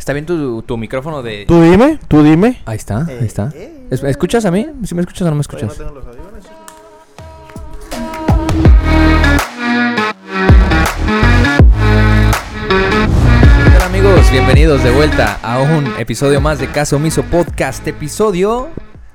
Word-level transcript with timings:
Está 0.00 0.14
bien 0.14 0.24
tu, 0.24 0.62
tu 0.62 0.78
micrófono 0.78 1.22
de... 1.22 1.44
Tú 1.46 1.60
dime, 1.60 1.98
tú 2.08 2.22
dime. 2.22 2.62
Ahí 2.64 2.76
está, 2.78 3.04
ahí 3.04 3.18
está. 3.20 3.52
eh, 3.54 3.86
Es- 3.90 4.02
¿Me 4.02 4.08
escuchas 4.08 4.46
a 4.46 4.50
mí? 4.50 4.66
¿Sí 4.82 4.94
me 4.94 5.02
escuchas 5.02 5.26
o 5.26 5.30
no 5.30 5.34
me 5.36 5.42
escuchas? 5.42 5.76
tengo 5.76 5.90
los 5.90 6.06
audífonos. 6.06 6.44
¿Qué 13.60 13.70
tal 13.78 13.82
amigos? 13.82 14.30
Bienvenidos 14.30 14.82
de 14.82 14.90
vuelta 14.90 15.38
a 15.42 15.60
un 15.60 15.86
episodio 15.98 16.40
más 16.40 16.58
de 16.58 16.68
Caso 16.70 16.98
Miso 16.98 17.22
Podcast, 17.24 17.86
episodio 17.86 18.68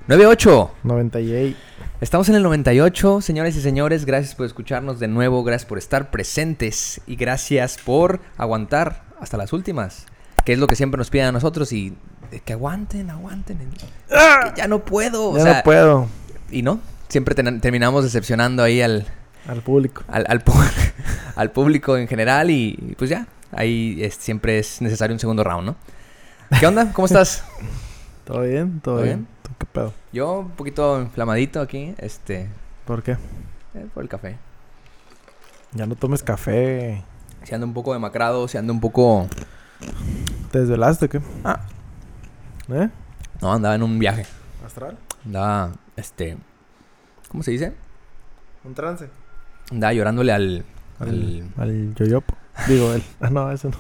98. 0.08 0.72
98. 0.84 1.58
Estamos 2.02 2.30
en 2.30 2.36
el 2.36 2.44
98, 2.44 3.22
señores 3.22 3.56
y 3.56 3.62
señores, 3.62 4.06
gracias 4.06 4.36
por 4.36 4.46
escucharnos 4.46 5.00
de 5.00 5.08
nuevo, 5.08 5.44
gracias 5.44 5.68
por 5.68 5.78
estar 5.78 6.12
presentes 6.12 7.02
y 7.08 7.16
gracias 7.16 7.78
por 7.84 8.20
aguantar 8.38 9.04
hasta 9.20 9.38
las 9.38 9.54
últimas, 9.54 10.06
que 10.46 10.54
es 10.54 10.59
lo 10.59 10.68
que 10.68 10.75
siempre 10.75 10.98
nos 10.98 11.09
piden 11.09 11.27
a 11.27 11.32
nosotros 11.32 11.71
y 11.73 11.93
que 12.45 12.53
aguanten, 12.53 13.09
aguanten. 13.09 13.58
Que 13.58 14.52
ya 14.55 14.67
no 14.67 14.80
puedo, 14.86 15.31
o 15.31 15.38
Ya 15.38 15.44
sea, 15.44 15.53
no 15.58 15.63
puedo. 15.63 16.08
y 16.52 16.62
no, 16.62 16.80
siempre 17.09 17.36
ten- 17.36 17.59
terminamos 17.62 18.03
decepcionando 18.03 18.63
ahí 18.63 18.81
al, 18.81 19.05
Al 19.48 19.62
público. 19.62 20.03
al, 20.08 20.26
al, 21.36 21.52
público 21.52 21.98
en 21.98 22.08
general 22.08 22.50
y, 22.52 22.77
y 22.89 22.95
pues 22.95 23.09
ya, 23.09 23.27
ahí 23.52 23.98
es- 24.02 24.16
siempre 24.16 24.59
es 24.59 24.81
necesario 24.81 25.13
un 25.13 25.20
segundo 25.20 25.44
round, 25.44 25.66
¿no? 25.67 25.76
¿Qué 26.59 26.67
onda? 26.67 26.91
¿Cómo 26.94 27.05
estás? 27.08 27.44
¿Todo 28.25 28.41
bien? 28.41 28.80
¿Todo, 28.81 28.95
¿Todo 28.95 29.03
bien? 29.03 29.17
bien? 29.20 29.27
¿Tú 29.44 29.52
qué 29.59 29.66
pedo? 29.66 29.94
Yo 30.14 30.39
un 30.39 30.52
poquito 30.52 31.02
inflamadito 31.02 31.62
aquí, 31.62 31.94
este, 31.98 32.50
¿Por 32.86 33.02
qué? 33.03 33.14
eh, 33.73 33.86
por 33.94 34.03
el 34.03 34.09
café. 34.09 34.38
Ya 35.73 35.86
no 35.86 35.95
tomes 35.95 36.23
café. 36.23 37.03
Se 37.44 37.53
anda 37.55 37.67
un 37.67 37.73
poco 37.73 37.94
demacrado, 37.94 38.48
se 38.48 38.58
anda 38.58 38.72
un 38.73 38.80
poco... 38.80 39.27
¿Te 40.52 40.60
desvelaste 40.62 41.06
o 41.06 41.10
qué? 41.10 41.22
Ah. 41.44 41.60
¿Eh? 42.70 42.90
No, 43.42 43.54
andaba 43.54 43.76
en 43.76 43.84
un 43.84 44.00
viaje. 44.00 44.26
¿Astral? 44.66 44.98
Andaba, 45.26 45.73
este... 45.95 46.38
¿Cómo 47.30 47.44
se 47.44 47.52
dice? 47.52 47.73
¿Un 48.64 48.73
trance? 48.73 49.09
Andaba 49.72 49.94
llorándole 49.94 50.32
al... 50.32 50.66
Al, 51.00 51.44
Al, 51.58 51.94
yoyopo. 51.95 52.36
Digo, 52.67 52.94
él. 52.94 53.04
Ah, 53.20 53.30
no, 53.32 53.52
ese 53.52 53.67
no. 53.70 53.76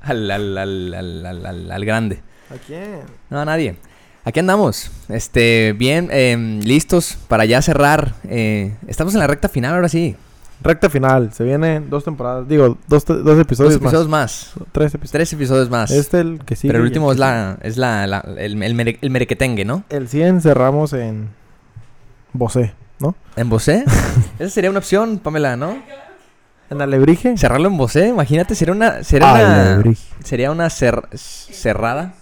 al, 0.00 0.30
al, 0.30 0.58
al, 0.58 0.94
al, 0.94 1.26
al- 1.26 1.46
al- 1.46 1.70
al 1.70 1.84
grande. 1.84 2.20
¿A 2.50 2.54
quién? 2.66 3.00
No, 3.30 3.40
a 3.40 3.44
nadie. 3.44 3.76
Aquí 4.24 4.40
andamos. 4.40 4.90
Este, 5.08 5.72
bien, 5.72 6.08
em, 6.10 6.60
listos 6.60 7.16
para 7.28 7.44
ya 7.44 7.62
cerrar. 7.62 8.14
eh, 8.24 8.76
estamos 8.88 9.14
en 9.14 9.20
la 9.20 9.26
recta 9.28 9.48
final 9.48 9.74
ahora 9.74 9.88
sí. 9.88 10.16
Recta 10.62 10.88
final. 10.90 11.32
Se 11.32 11.44
vienen 11.44 11.90
dos 11.90 12.04
temporadas. 12.04 12.46
Digo, 12.48 12.78
dos, 12.88 13.04
dos 13.04 13.38
episodios, 13.38 13.74
Dos 13.74 13.82
episodios 13.82 14.08
más. 14.08 14.52
más. 14.56 14.66
Tres 14.72 14.94
episodios. 14.94 15.10
Tres 15.12 15.32
episodios 15.32 15.70
más. 15.70 15.90
Este 15.90 16.20
el 16.20 16.40
que 16.44 16.56
sigue. 16.56 16.70
Pero 16.72 16.78
el 16.82 16.88
último 16.88 17.10
es 17.12 17.18
la, 17.18 17.58
es 17.62 17.76
la, 17.76 18.06
la- 18.06 18.24
el, 18.38 18.62
el, 18.62 18.74
mere- 18.74 18.98
el 19.00 19.10
merequetengue, 19.10 19.64
¿no? 19.64 19.84
El 19.90 20.08
100 20.08 20.40
cerramos 20.42 20.92
en... 20.92 21.28
Bosé, 22.32 22.72
¿no? 22.98 23.14
¿En 23.36 23.48
Bosé? 23.50 23.84
Esa 24.38 24.50
sería 24.50 24.70
una 24.70 24.78
opción, 24.78 25.18
Pamela, 25.18 25.56
¿no? 25.56 25.76
¿En 26.70 26.80
Alebrije? 26.80 27.36
Cerrarlo 27.36 27.68
en 27.68 27.76
Bosé, 27.76 28.08
imagínate, 28.08 28.54
sería 28.54 28.72
una... 28.74 29.04
Sería 29.04 29.32
una. 29.34 29.82
Sería 30.24 30.50
una 30.50 30.66
cer- 30.68 31.06
cerrada. 31.16 32.14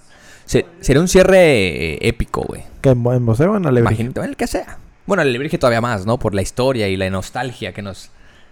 Se- 0.46 0.66
sería 0.80 1.00
un 1.00 1.06
cierre 1.06 1.92
eh, 1.94 1.98
épico, 2.08 2.42
güey. 2.42 2.64
¿Que 2.80 2.88
en, 2.90 3.02
Bo- 3.02 3.12
en 3.14 3.24
Bosé 3.24 3.44
o 3.46 3.56
en 3.56 3.66
Alebrije? 3.66 4.02
Imagínate, 4.02 4.28
el 4.28 4.36
que 4.36 4.48
sea. 4.48 4.78
Bueno, 5.06 5.20
Alebrije 5.22 5.58
todavía 5.58 5.80
más, 5.80 6.06
¿no? 6.06 6.18
Por 6.18 6.34
la 6.34 6.42
historia 6.42 6.88
y 6.88 6.96
la 6.96 7.08
nostalgia 7.10 7.72
que 7.72 7.82
nos, 7.82 8.10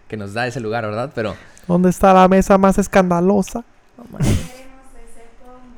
que 0.09 0.17
nos 0.17 0.33
da 0.35 0.47
ese 0.47 0.61
lugar, 0.61 0.85
¿verdad? 0.85 1.13
Pero 1.15 1.35
¿Dónde 1.67 1.91
está 1.91 2.13
la 2.15 2.27
mesa 2.29 2.57
más 2.59 2.79
escandalosa? 2.79 3.63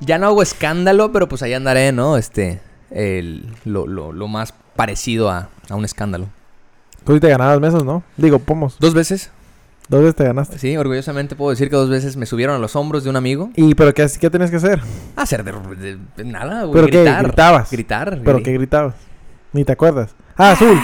ya 0.00 0.18
no 0.18 0.26
hago 0.28 0.42
escándalo, 0.42 1.12
pero 1.12 1.28
pues 1.28 1.42
ahí 1.42 1.52
andaré, 1.54 1.92
¿no? 1.92 2.16
Este, 2.16 2.60
el, 2.90 3.46
lo, 3.64 3.86
lo, 3.86 4.12
lo 4.12 4.28
más 4.28 4.54
parecido 4.76 5.30
a, 5.30 5.48
a 5.68 5.74
un 5.74 5.84
escándalo. 5.84 6.26
Tú 7.04 7.14
sí 7.14 7.20
te 7.20 7.28
ganabas 7.28 7.60
mesas, 7.60 7.84
¿no? 7.84 8.02
Digo, 8.16 8.38
pomos. 8.38 8.76
Dos 8.78 8.94
veces, 8.94 9.30
Dos 9.88 10.00
veces 10.02 10.14
te 10.14 10.24
ganaste. 10.24 10.58
sí, 10.58 10.76
orgullosamente 10.76 11.34
puedo 11.34 11.50
decir 11.50 11.68
que 11.70 11.76
dos 11.76 11.88
veces 11.90 12.16
me 12.16 12.24
subieron 12.26 12.54
a 12.54 12.58
los 12.58 12.76
hombros 12.76 13.02
de 13.04 13.10
un 13.10 13.16
amigo. 13.16 13.50
¿Y 13.56 13.74
pero 13.74 13.92
qué, 13.92 14.06
qué 14.20 14.30
tenías 14.30 14.50
que 14.50 14.56
hacer? 14.58 14.80
Hacer 15.16 15.42
de, 15.42 15.52
de- 15.76 15.98
de 16.16 16.24
nada, 16.24 16.62
güey. 16.64 16.74
¿Pero 16.74 16.86
qué? 16.86 17.02
gritar. 17.02 17.24
¿Gritabas? 17.24 17.70
Gritar. 17.70 18.20
¿Pero 18.24 18.38
gri- 18.38 18.42
qué 18.44 18.52
gritabas? 18.52 18.94
Ni 19.52 19.64
te 19.64 19.72
acuerdas. 19.72 20.14
Ah, 20.36 20.52
azul. 20.52 20.78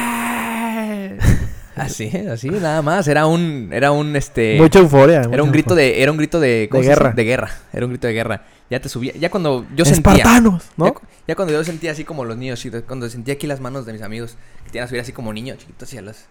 Así, 1.76 2.10
así, 2.30 2.48
nada 2.48 2.80
más. 2.80 3.06
Era 3.06 3.26
un, 3.26 3.68
era 3.70 3.92
un, 3.92 4.16
este... 4.16 4.56
Mucha 4.58 4.78
euforia. 4.78 5.28
Era 5.30 5.42
un 5.42 5.52
grito 5.52 5.74
de, 5.74 6.02
era 6.02 6.10
un 6.10 6.16
grito 6.16 6.40
de, 6.40 6.68
guerra. 6.72 7.12
De 7.12 7.24
guerra. 7.24 7.50
Era 7.72 7.84
un 7.84 7.92
grito 7.92 8.06
de 8.06 8.14
guerra. 8.14 8.44
Ya 8.70 8.80
te 8.80 8.88
subía, 8.88 9.12
ya 9.12 9.30
cuando 9.30 9.64
yo 9.76 9.84
sentía, 9.84 10.14
Espartanos, 10.14 10.64
¿no? 10.76 10.94
ya 11.28 11.36
cuando 11.36 11.54
yo 11.54 11.62
sentía 11.62 11.92
así 11.92 12.02
como 12.02 12.24
los 12.24 12.36
niños, 12.36 12.66
cuando 12.88 13.08
sentía 13.08 13.34
aquí 13.34 13.46
las 13.46 13.60
manos 13.60 13.86
de 13.86 13.92
mis 13.92 14.02
amigos 14.02 14.36
que 14.64 14.70
te 14.72 14.78
iban 14.78 14.86
a 14.86 14.88
subir 14.88 15.02
así 15.02 15.12
como 15.12 15.32
niños 15.32 15.58
chiquitos 15.58 15.88
hacia 15.88 16.02
los, 16.02 16.24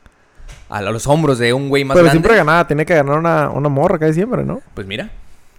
a 0.67 0.81
los 0.81 1.07
hombros 1.07 1.39
de 1.39 1.53
un 1.53 1.69
güey 1.69 1.85
más 1.85 1.95
Pero 1.95 2.05
grande. 2.05 2.19
siempre 2.19 2.35
ganaba. 2.35 2.67
Tenía 2.67 2.83
que 2.83 2.95
ganar 2.95 3.19
una, 3.19 3.49
una 3.51 3.69
morra 3.69 3.99
casi 3.99 4.15
siempre, 4.15 4.43
¿no? 4.43 4.61
Pues 4.73 4.85
mira, 4.85 5.11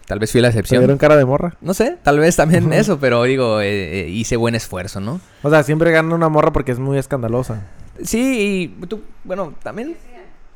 tal 0.06 0.18
vez 0.18 0.32
fui 0.32 0.42
la 0.42 0.48
excepción. 0.48 0.80
dieron 0.80 0.98
cara 0.98 1.16
de 1.16 1.24
morra. 1.24 1.54
No 1.62 1.72
sé, 1.72 1.96
tal 2.02 2.18
vez 2.18 2.36
también 2.36 2.72
eso, 2.72 2.98
pero 2.98 3.22
digo, 3.22 3.60
eh, 3.62 4.00
eh, 4.00 4.08
hice 4.08 4.36
buen 4.36 4.54
esfuerzo, 4.54 5.00
¿no? 5.00 5.20
O 5.42 5.48
sea, 5.48 5.62
siempre 5.62 5.92
gana 5.92 6.14
una 6.14 6.28
morra 6.28 6.52
porque 6.52 6.72
es 6.72 6.78
muy 6.78 6.98
escandalosa. 6.98 7.62
Sí, 8.02 8.76
y 8.80 8.86
tú, 8.86 9.02
bueno, 9.24 9.54
también. 9.62 9.96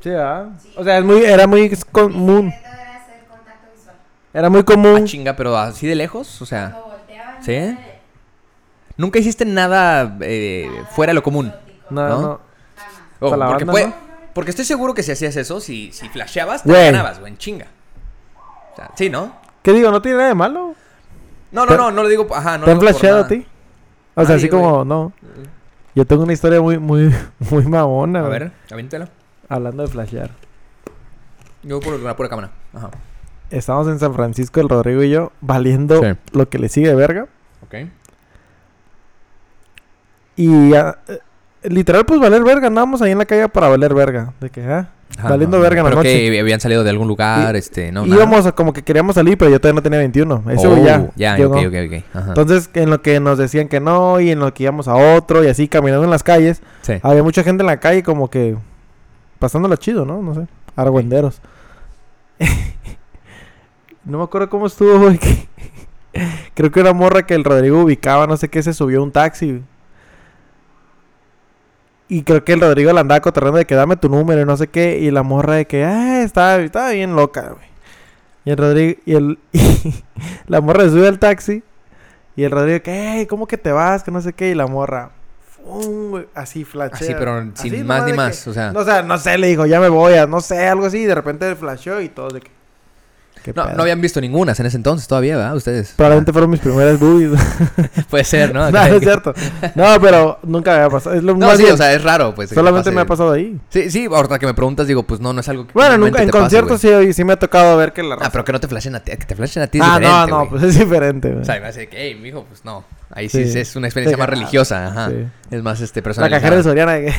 Sí, 0.00 0.10
¿ah? 0.10 0.48
O 0.76 0.84
sea, 0.84 0.98
es 0.98 1.04
muy, 1.04 1.24
era 1.24 1.46
muy 1.46 1.70
común. 1.92 2.52
era 2.58 2.96
hacer 2.96 3.24
contacto 3.28 3.66
visual. 3.74 3.96
Era 4.32 4.48
muy 4.50 4.60
Ah, 4.60 4.64
común. 4.64 5.04
chinga, 5.06 5.36
pero 5.36 5.56
así 5.56 5.86
de 5.86 5.94
lejos, 5.94 6.40
o 6.42 6.46
sea, 6.46 6.76
volteaban, 6.86 7.42
¿Sí? 7.42 7.76
nunca 8.96 9.18
hiciste 9.18 9.44
nada 9.44 10.16
eh, 10.20 10.84
fuera 10.90 11.10
de 11.10 11.14
lo 11.14 11.22
común. 11.22 11.52
No, 11.90 12.08
¿no? 12.08 12.40
Oh, 13.20 13.36
la 13.36 13.46
porque, 13.48 13.64
banda, 13.64 13.86
¿no? 13.88 13.94
porque 14.32 14.50
estoy 14.50 14.64
seguro 14.64 14.94
que 14.94 15.02
si 15.02 15.12
hacías 15.12 15.36
eso, 15.36 15.60
si, 15.60 15.92
si 15.92 16.08
flasheabas, 16.08 16.62
te 16.62 16.70
Güey. 16.70 16.86
ganabas, 16.86 17.18
güey, 17.20 17.32
en 17.32 17.38
chinga. 17.38 17.66
O 18.72 18.76
sea, 18.76 18.90
sí, 18.94 19.10
¿no? 19.10 19.34
¿Qué 19.62 19.72
digo? 19.72 19.90
No 19.90 20.00
tiene 20.00 20.16
nada 20.18 20.28
de 20.30 20.34
malo. 20.34 20.74
No, 21.52 21.66
no, 21.66 21.72
¿Te- 21.72 21.76
no, 21.76 21.90
no 21.90 22.02
lo 22.04 22.08
digo, 22.08 22.26
ajá, 22.34 22.56
no 22.56 22.64
¿Te 22.64 22.70
han 22.70 22.80
flasheado 22.80 23.20
a 23.24 23.28
ti? 23.28 23.46
O 24.14 24.20
sea, 24.24 24.36
Nadie, 24.36 24.36
así 24.36 24.48
como, 24.48 24.84
no. 24.84 25.12
Yo 25.94 26.04
tengo 26.06 26.22
una 26.22 26.32
historia 26.32 26.60
muy, 26.60 26.78
muy, 26.78 27.12
muy 27.50 27.64
mamona. 27.66 28.20
A 28.20 28.22
güey, 28.28 28.38
ver, 28.38 28.52
avíntela. 28.70 29.08
Hablando 29.48 29.82
de 29.82 29.88
flashear. 29.88 30.30
Yo 31.62 31.80
por 31.80 31.98
la 32.00 32.16
pura 32.16 32.28
cámara. 32.28 32.50
Ajá. 32.72 32.90
Estábamos 33.50 33.88
en 33.88 33.98
San 33.98 34.14
Francisco, 34.14 34.60
el 34.60 34.68
Rodrigo 34.68 35.02
y 35.02 35.10
yo, 35.10 35.32
valiendo 35.40 36.00
Sí. 36.00 36.12
lo 36.32 36.48
que 36.48 36.58
le 36.58 36.68
sigue 36.68 36.88
de 36.88 36.94
verga. 36.94 37.26
Ok. 37.64 37.74
Y 40.36 40.74
ah, 40.74 40.98
eh, 41.08 41.18
literal, 41.64 42.06
pues 42.06 42.20
valer 42.20 42.42
verga. 42.44 42.68
Andábamos 42.68 43.02
ahí 43.02 43.10
en 43.10 43.18
la 43.18 43.26
calle 43.26 43.48
para 43.48 43.68
valer 43.68 43.92
verga. 43.92 44.32
De 44.40 44.50
que, 44.50 44.62
ah, 44.64 44.88
Ajá, 45.18 45.28
Valiendo 45.30 45.56
ajá. 45.58 45.62
verga 45.64 45.80
en 45.80 45.84
la 45.90 45.94
noche. 45.96 46.30
que 46.30 46.40
habían 46.40 46.60
salido 46.60 46.82
de 46.84 46.90
algún 46.90 47.08
lugar, 47.08 47.54
este, 47.56 47.92
no, 47.92 48.06
íbamos 48.06 48.50
como 48.52 48.72
que 48.72 48.82
queríamos 48.82 49.16
salir, 49.16 49.36
pero 49.36 49.50
yo 49.50 49.60
todavía 49.60 49.76
no 49.76 49.82
tenía 49.82 49.98
21. 49.98 50.44
Eso 50.50 50.72
Oh, 50.72 50.84
ya. 50.84 51.10
Ya, 51.16 51.36
yo 51.36 51.48
ok, 51.50 51.56
no. 51.62 51.68
ok, 51.68 51.74
ok. 51.86 52.04
Ajá. 52.14 52.28
Entonces, 52.28 52.70
en 52.74 52.90
lo 52.90 53.02
que 53.02 53.20
nos 53.20 53.36
decían 53.36 53.68
que 53.68 53.80
no, 53.80 54.20
y 54.20 54.30
en 54.30 54.38
lo 54.38 54.54
que 54.54 54.62
íbamos 54.62 54.88
a 54.88 54.94
otro, 54.94 55.44
y 55.44 55.48
así 55.48 55.68
caminando 55.68 56.04
en 56.04 56.10
las 56.10 56.22
calles, 56.22 56.62
sí. 56.82 56.94
había 57.02 57.22
mucha 57.22 57.42
gente 57.42 57.62
en 57.62 57.66
la 57.66 57.80
calle 57.80 58.02
como 58.02 58.30
que 58.30 58.56
pasándola 59.38 59.76
chido, 59.76 60.04
¿no? 60.06 60.22
No 60.22 60.34
sé, 60.34 60.46
argüenderos. 60.76 61.40
no 64.04 64.18
me 64.18 64.24
acuerdo 64.24 64.48
cómo 64.48 64.66
estuvo, 64.66 64.98
güey. 64.98 65.18
Creo 66.54 66.70
que 66.70 66.80
una 66.80 66.92
morra 66.92 67.24
que 67.26 67.34
el 67.34 67.44
Rodrigo 67.44 67.82
ubicaba, 67.82 68.26
no 68.26 68.36
sé 68.36 68.48
qué, 68.48 68.62
se 68.62 68.72
subió 68.72 69.00
a 69.00 69.02
un 69.02 69.12
taxi. 69.12 69.62
Y 72.10 72.24
creo 72.24 72.44
que 72.44 72.52
el 72.52 72.60
Rodrigo 72.60 72.92
la 72.92 73.00
andaba 73.00 73.20
cotorreando 73.20 73.58
de 73.58 73.64
que 73.64 73.74
dame 73.76 73.96
tu 73.96 74.08
número 74.08 74.42
y 74.42 74.44
no 74.44 74.56
sé 74.56 74.66
qué. 74.66 74.98
Y 74.98 75.10
la 75.10 75.22
morra 75.22 75.54
de 75.54 75.66
que, 75.66 75.84
ah, 75.84 76.22
estaba, 76.22 76.56
estaba 76.56 76.90
bien 76.90 77.14
loca, 77.16 77.50
güey. 77.50 77.70
Y 78.44 78.50
el 78.50 78.56
Rodrigo, 78.56 79.00
y 79.06 79.14
el, 79.14 79.38
la 80.46 80.60
morra 80.60 80.84
sube 80.88 81.06
al 81.08 81.18
taxi. 81.18 81.62
Y 82.36 82.44
el 82.44 82.50
Rodrigo 82.50 82.82
que, 82.82 82.92
hey, 82.92 83.26
¿cómo 83.26 83.46
que 83.46 83.56
te 83.58 83.70
vas? 83.72 84.02
Que 84.02 84.10
no 84.10 84.20
sé 84.20 84.32
qué. 84.32 84.50
Y 84.50 84.54
la 84.54 84.66
morra, 84.66 85.10
así 86.34 86.64
flashea. 86.64 86.96
Así, 86.96 87.14
pero 87.18 87.44
sin 87.54 87.86
más 87.86 88.04
ni 88.04 88.10
que- 88.12 88.16
más, 88.16 88.46
o 88.48 88.52
sea. 88.52 88.72
no, 88.72 88.80
o 88.80 88.84
sea, 88.84 89.02
no 89.02 89.16
sé, 89.18 89.38
le 89.38 89.46
dijo, 89.48 89.66
ya 89.66 89.78
me 89.80 89.88
voy, 89.88 90.14
a- 90.14 90.26
no 90.26 90.40
sé, 90.40 90.66
algo 90.66 90.86
así. 90.86 90.98
Y 90.98 91.04
de 91.04 91.14
repente 91.14 91.54
flasheó 91.54 92.00
y 92.00 92.08
todo 92.08 92.28
de 92.30 92.40
que. 92.40 92.50
¿Qué 93.42 93.52
No, 93.54 93.64
no 93.72 93.82
habían 93.82 94.00
visto 94.00 94.20
ninguna 94.20 94.52
en 94.58 94.66
ese 94.66 94.76
entonces 94.76 95.06
todavía, 95.08 95.36
¿verdad? 95.36 95.56
Ustedes. 95.56 95.92
Probablemente 95.96 96.32
fueron 96.32 96.50
mis 96.50 96.60
primeras 96.60 96.98
boobies. 96.98 97.30
Puede 98.10 98.24
ser, 98.24 98.54
¿no? 98.54 98.64
no, 98.70 98.88
no 98.88 98.94
es 98.94 99.00
cierto. 99.00 99.34
No, 99.74 99.86
pero 100.00 100.38
nunca 100.42 100.74
había 100.74 100.90
pasado. 100.90 101.16
Es 101.16 101.22
lo 101.22 101.34
No, 101.36 101.46
más 101.46 101.56
sí, 101.56 101.62
bien, 101.62 101.74
o 101.74 101.76
sea, 101.76 101.92
es 101.92 102.02
raro, 102.02 102.34
pues. 102.34 102.50
solamente 102.50 102.90
pase- 102.90 102.94
me 102.94 103.00
ha 103.02 103.06
pasado 103.06 103.32
ahí. 103.32 103.58
Sí, 103.70 103.90
sí, 103.90 104.06
ahorita 104.06 104.38
que 104.38 104.46
me 104.46 104.54
preguntas, 104.54 104.86
digo, 104.86 105.02
pues 105.04 105.20
no, 105.20 105.32
no 105.32 105.40
es 105.40 105.48
algo 105.48 105.66
que. 105.66 105.72
Bueno, 105.72 105.96
nunca, 105.98 106.20
en 106.22 106.26
te 106.26 106.32
pase, 106.32 106.40
conciertos 106.42 106.82
güey. 106.82 107.06
sí, 107.06 107.12
sí 107.12 107.24
me 107.24 107.32
ha 107.34 107.38
tocado 107.38 107.76
ver 107.76 107.92
que 107.92 108.02
la 108.02 108.16
Ah, 108.20 108.28
pero 108.30 108.44
que 108.44 108.52
no 108.52 108.60
te 108.60 108.68
flashen 108.68 108.94
a 108.94 109.00
ti, 109.00 109.12
que 109.12 109.24
te 109.26 109.34
flashen 109.36 109.62
a 109.62 109.66
ti 109.66 109.78
Ah, 109.82 109.98
no, 110.00 110.26
no, 110.26 110.48
pues 110.50 110.62
es 110.62 110.78
diferente. 110.78 111.28
güey. 111.30 111.42
O 111.42 111.44
sea, 111.44 111.60
me 111.60 111.66
hace 111.66 111.88
que, 111.88 111.96
hey, 111.98 112.18
mijo, 112.20 112.44
pues 112.44 112.64
no. 112.64 112.84
Ahí 113.12 113.28
sí, 113.28 113.50
Sí. 113.50 113.58
es 113.58 113.74
una 113.74 113.88
experiencia 113.88 114.16
más 114.16 114.28
ah, 114.28 114.30
religiosa, 114.30 114.86
ajá. 114.86 115.10
Es 115.50 115.62
más, 115.64 115.80
este, 115.80 115.98
la 116.00 116.04
personalizada. 116.04 116.40
cajera 116.40 116.56
de 116.58 116.62
Soriana 116.62 116.98
que 117.00 117.12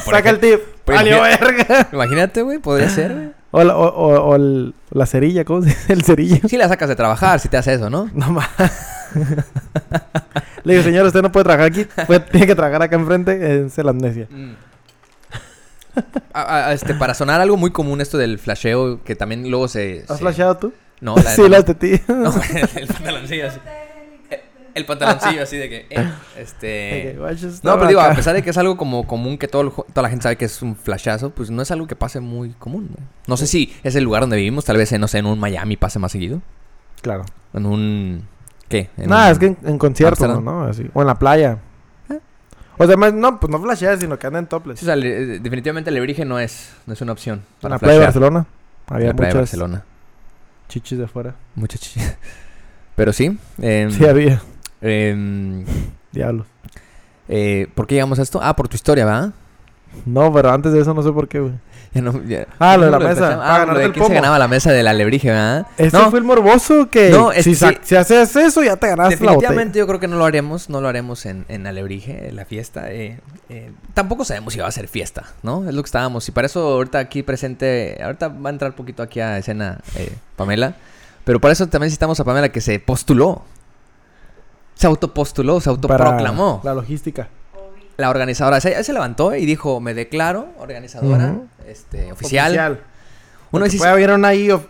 saca 0.10 0.30
el 0.30 0.40
tip. 0.40 0.58
Pues 0.84 0.98
¡Valió 0.98 1.18
imagina- 1.18 1.38
verga! 1.46 1.88
Imagínate, 1.92 2.42
güey, 2.42 2.58
podría 2.58 2.88
ser, 2.88 3.12
güey. 3.14 3.28
O 3.50 3.64
la, 3.64 3.76
o, 3.76 3.86
o- 3.88 4.20
o 4.30 4.36
el- 4.36 4.74
la 4.90 5.06
cerilla, 5.06 5.44
¿cómo 5.44 5.62
se 5.62 5.70
dice? 5.70 5.92
El 5.94 6.02
cerillo. 6.04 6.48
Sí 6.48 6.56
la 6.56 6.68
sacas 6.68 6.88
de 6.88 6.96
trabajar 6.96 7.40
si 7.40 7.48
te 7.48 7.56
hace 7.56 7.74
eso, 7.74 7.90
¿no? 7.90 8.08
No 8.12 8.30
más. 8.30 8.48
Le 10.64 10.74
digo, 10.74 10.84
señor, 10.84 11.06
usted 11.06 11.22
no 11.22 11.32
puede 11.32 11.44
trabajar 11.44 11.66
aquí. 11.70 11.86
Puede- 12.06 12.20
tiene 12.20 12.46
que 12.46 12.54
trabajar 12.54 12.82
acá 12.82 12.96
enfrente. 12.96 13.64
Es 13.66 13.78
la 13.78 13.90
amnesia. 13.90 14.26
Mm. 14.30 14.52
A- 16.32 16.66
a- 16.68 16.72
este, 16.74 16.94
para 16.94 17.14
sonar 17.14 17.40
algo 17.40 17.56
muy 17.56 17.70
común 17.70 18.00
esto 18.00 18.18
del 18.18 18.38
flasheo, 18.38 19.02
que 19.02 19.16
también 19.16 19.50
luego 19.50 19.66
se... 19.68 20.04
¿Has 20.08 20.18
se- 20.18 20.22
flasheado 20.22 20.56
tú? 20.58 20.72
No, 21.00 21.16
la 21.16 21.22
sí, 21.34 21.48
las 21.48 21.64
de 21.64 21.74
ti. 21.74 22.00
no. 22.08 22.32
El 22.76 22.86
pantaloncillo 22.88 23.48
así. 23.48 23.58
El 24.78 24.86
pantaloncillo 24.86 25.42
así 25.42 25.56
de 25.56 25.68
que... 25.68 25.86
eh, 25.90 26.10
este... 26.38 27.16
No, 27.62 27.74
pero 27.76 27.88
digo, 27.88 28.00
a 28.00 28.14
pesar 28.14 28.34
de 28.34 28.42
que 28.42 28.50
es 28.50 28.56
algo 28.58 28.76
como 28.76 29.06
común 29.06 29.36
que 29.38 29.48
todo 29.48 29.70
toda 29.70 30.02
la 30.02 30.08
gente 30.08 30.22
sabe 30.22 30.36
que 30.36 30.44
es 30.46 30.62
un 30.62 30.74
flashazo, 30.76 31.30
pues 31.30 31.50
no 31.50 31.60
es 31.62 31.70
algo 31.70 31.86
que 31.86 31.96
pase 31.96 32.20
muy 32.20 32.50
común. 32.52 32.88
No, 32.96 33.04
No 33.26 33.36
sé 33.36 33.46
si 33.46 33.74
es 33.82 33.94
el 33.96 34.04
lugar 34.04 34.22
donde 34.22 34.36
vivimos, 34.36 34.64
tal 34.64 34.76
vez, 34.76 34.90
en, 34.92 35.00
no 35.00 35.08
sé, 35.08 35.18
en 35.18 35.26
un 35.26 35.38
Miami 35.38 35.76
pase 35.76 35.98
más 35.98 36.12
seguido. 36.12 36.40
Claro. 37.02 37.24
En 37.52 37.66
un... 37.66 38.22
¿Qué? 38.68 38.90
En 38.96 39.08
Nada, 39.10 39.26
un- 39.26 39.32
es 39.32 39.38
que 39.38 39.46
en, 39.46 39.58
en 39.64 39.78
conciertos, 39.78 40.20
Amsterdam. 40.20 40.44
¿no? 40.44 40.64
Así. 40.64 40.88
O 40.94 41.00
en 41.00 41.06
la 41.06 41.14
playa. 41.18 41.58
Eh. 42.10 42.18
O 42.76 42.86
sea, 42.86 42.96
más- 42.96 43.14
no, 43.14 43.40
pues 43.40 43.50
no 43.50 43.60
flasheas, 43.60 43.98
sino 44.00 44.18
que 44.18 44.26
anda 44.26 44.38
en 44.38 44.46
topless. 44.46 44.78
Sí, 44.80 44.84
o 44.84 44.86
sea, 44.86 44.96
le- 44.96 45.36
eh, 45.36 45.38
definitivamente 45.40 45.90
el 45.90 45.94
lebrige 45.94 46.24
no 46.24 46.38
es, 46.38 46.72
no 46.86 46.92
es 46.92 47.00
una 47.00 47.12
opción. 47.12 47.42
en 47.62 47.70
la 47.70 47.78
playa 47.78 47.98
de. 48.00 48.04
Barcelona. 48.04 48.46
En 48.88 48.94
Había 48.96 49.08
la 49.08 49.14
playa 49.14 49.32
de 49.32 49.38
Barcelona. 49.40 49.84
chichis 50.68 50.98
de 50.98 51.04
afuera. 51.04 51.34
Muchas 51.54 51.80
chi- 51.80 52.00
Pero 52.96 53.12
sí. 53.12 53.38
em, 53.62 53.90
Sí, 53.90 54.04
había. 54.06 54.42
Em, 54.82 55.64
Diablos. 56.12 56.46
eh, 57.28 57.68
¿Por 57.74 57.86
qué 57.86 57.94
llegamos 57.96 58.18
a 58.18 58.22
esto? 58.22 58.40
Ah, 58.42 58.54
por 58.56 58.68
tu 58.68 58.76
historia, 58.76 59.04
¿va? 59.04 59.32
No, 60.04 60.32
pero 60.32 60.50
antes 60.50 60.72
de 60.72 60.80
eso 60.80 60.92
no 60.94 61.02
sé 61.02 61.10
por 61.12 61.28
qué, 61.28 61.40
güey. 61.40 61.52
Ya 61.94 62.02
no, 62.02 62.22
ya- 62.24 62.46
Ah, 62.58 62.76
lo 62.76 62.84
de 62.84 62.90
la 62.90 62.98
¿Cómo 62.98 63.08
mesa, 63.08 63.32
Ah, 63.42 63.58
ganarte 63.60 63.72
lo 63.72 63.78
de 63.88 63.92
quién 63.92 64.04
se 64.06 64.12
ganaba 64.12 64.38
la 64.38 64.46
mesa 64.46 64.70
de 64.70 64.82
la 64.82 64.92
lebrige, 64.92 65.28
¿verdad? 65.30 65.66
Este 65.78 65.96
no, 65.96 66.10
fue 66.10 66.18
el 66.18 66.24
morboso 66.26 66.90
que 66.90 67.08
No, 67.08 67.32
es 67.32 67.44
si, 67.44 67.52
que- 67.56 67.78
si 67.82 67.96
haces 67.96 68.36
eso 68.36 68.62
ya 68.62 68.76
te 68.76 68.88
ganaste 68.88 69.14
la 69.24 69.32
botella. 69.32 69.48
Definitivamente 69.52 69.78
yo 69.78 69.86
creo 69.86 69.98
que 69.98 70.06
no 70.06 70.16
lo 70.18 70.26
haremos, 70.26 70.68
no 70.68 70.82
lo 70.82 70.88
haremos 70.88 71.24
en, 71.24 71.46
en 71.48 71.66
Alebrije, 71.66 72.28
en 72.28 72.36
la 72.36 72.44
fiesta. 72.44 72.92
eh, 72.92 73.18
eh, 73.48 73.72
tampoco 73.94 74.26
sabemos 74.26 74.52
si 74.52 74.60
va 74.60 74.66
a 74.68 74.70
ser 74.70 74.86
fiesta, 74.86 75.24
¿no? 75.42 75.66
Es 75.66 75.74
lo 75.74 75.82
que 75.82 75.86
estábamos. 75.86 76.28
Y 76.28 76.32
para 76.32 76.46
eso 76.46 76.60
ahorita 76.60 76.98
aquí 76.98 77.22
presente, 77.22 77.98
ahorita 78.02 78.28
va 78.28 78.50
a 78.50 78.52
entrar 78.52 78.72
un 78.72 78.76
poquito 78.76 79.02
aquí 79.02 79.20
a 79.20 79.38
escena 79.38 79.78
eh, 79.96 80.12
Pamela. 80.36 80.74
Pero 81.24 81.40
para 81.40 81.52
eso 81.52 81.66
también 81.68 81.86
necesitamos 81.86 82.20
a 82.20 82.24
Pamela 82.24 82.50
que 82.50 82.60
se 82.60 82.78
postuló. 82.80 83.44
Se 84.78 84.86
autopostuló, 84.86 85.60
se 85.60 85.64
Para 85.64 85.74
autoproclamó. 86.04 86.60
La 86.64 86.72
logística. 86.72 87.28
La 87.96 88.10
organizadora 88.10 88.60
se, 88.60 88.82
se 88.84 88.92
levantó 88.92 89.34
y 89.34 89.44
dijo, 89.44 89.80
me 89.80 89.92
declaro 89.92 90.46
organizadora 90.58 91.34
este, 91.66 92.12
oficial. 92.12 92.52
Una 93.50 93.64
vez, 93.64 93.74
una 93.80 94.28
ahí 94.28 94.50
of- 94.52 94.66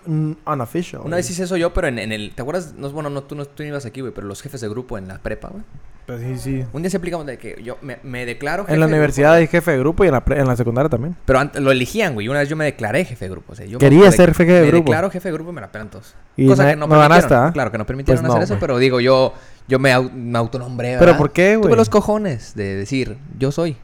unofficial. 0.47 1.03
una 1.05 1.17
vez 1.17 1.29
hice 1.29 1.43
eso 1.43 1.57
yo, 1.59 1.75
pero 1.75 1.89
en, 1.89 1.99
en 1.99 2.13
el... 2.13 2.33
¿Te 2.35 2.41
acuerdas? 2.43 2.73
No, 2.75 2.89
bueno, 2.91 3.11
no, 3.11 3.23
tú 3.25 3.35
no, 3.35 3.45
tú 3.45 3.63
no 3.65 3.69
ibas 3.69 3.85
aquí, 3.85 4.01
güey, 4.01 4.15
pero 4.15 4.27
los 4.27 4.41
jefes 4.41 4.61
de 4.63 4.69
grupo 4.69 4.97
en 4.97 5.09
la 5.09 5.19
prepa, 5.19 5.49
güey. 5.49 5.63
Pues 6.09 6.23
sí, 6.23 6.39
sí. 6.39 6.65
Un 6.73 6.81
día 6.81 6.89
se 6.91 6.97
aplicamos 6.97 7.27
de 7.27 7.37
que 7.37 7.61
yo 7.63 7.77
me, 7.83 7.99
me 8.03 8.25
declaro 8.25 8.63
jefe 8.65 8.73
En 8.73 8.81
la 8.81 8.87
de 8.87 8.93
universidad 8.95 9.29
grupo, 9.33 9.41
hay 9.41 9.47
jefe 9.47 9.71
de 9.73 9.79
grupo 9.79 10.05
y 10.05 10.07
en 10.07 10.15
la, 10.15 10.25
pre- 10.25 10.41
en 10.41 10.47
la 10.47 10.57
secundaria 10.57 10.89
también. 10.89 11.15
Pero 11.27 11.39
antes 11.39 11.61
lo 11.61 11.71
elegían, 11.71 12.15
güey. 12.15 12.29
Una 12.29 12.39
vez 12.41 12.49
yo 12.49 12.57
me 12.57 12.65
declaré 12.65 13.05
jefe 13.05 13.27
de 13.27 13.31
grupo. 13.31 13.53
O 13.53 13.55
sea, 13.55 13.67
yo 13.67 13.79
Quería 13.79 14.07
me- 14.07 14.13
ser 14.13 14.31
jefe 14.35 14.51
de 14.51 14.63
me 14.63 14.67
grupo. 14.69 14.85
declaro 14.91 15.11
jefe 15.11 15.29
de 15.29 15.35
grupo 15.35 15.51
y 15.51 15.55
me 15.55 15.61
la 15.61 15.71
pelan 15.71 15.91
todos. 15.91 16.15
Y 16.35 16.47
Cosa 16.47 16.65
na- 16.65 16.71
que 16.71 16.77
no, 16.77 16.87
no 16.87 16.89
permitieron. 16.95 17.11
ganaste, 17.29 17.35
¿ah? 17.35 17.51
Claro, 17.53 17.71
que 17.71 17.77
no 17.77 17.85
permitieron 17.85 18.23
Pues 18.25 18.31
hacer 18.31 18.41
no, 18.49 18.55
eso, 18.55 18.57
pero 18.59 18.79
digo, 18.79 19.01
yo, 19.01 19.35
yo 19.69 19.79
me, 19.79 19.93
au- 19.95 20.11
me 20.11 20.39
autonombré, 20.39 20.97
¿Pero 20.99 21.15
por 21.19 21.31
qué, 21.31 21.57
güey? 21.57 21.69
Tuve 21.69 21.77
los 21.77 21.91
cojones 21.91 22.55
de 22.55 22.75
decir, 22.75 23.19
yo 23.39 23.53
soy. 23.53 23.77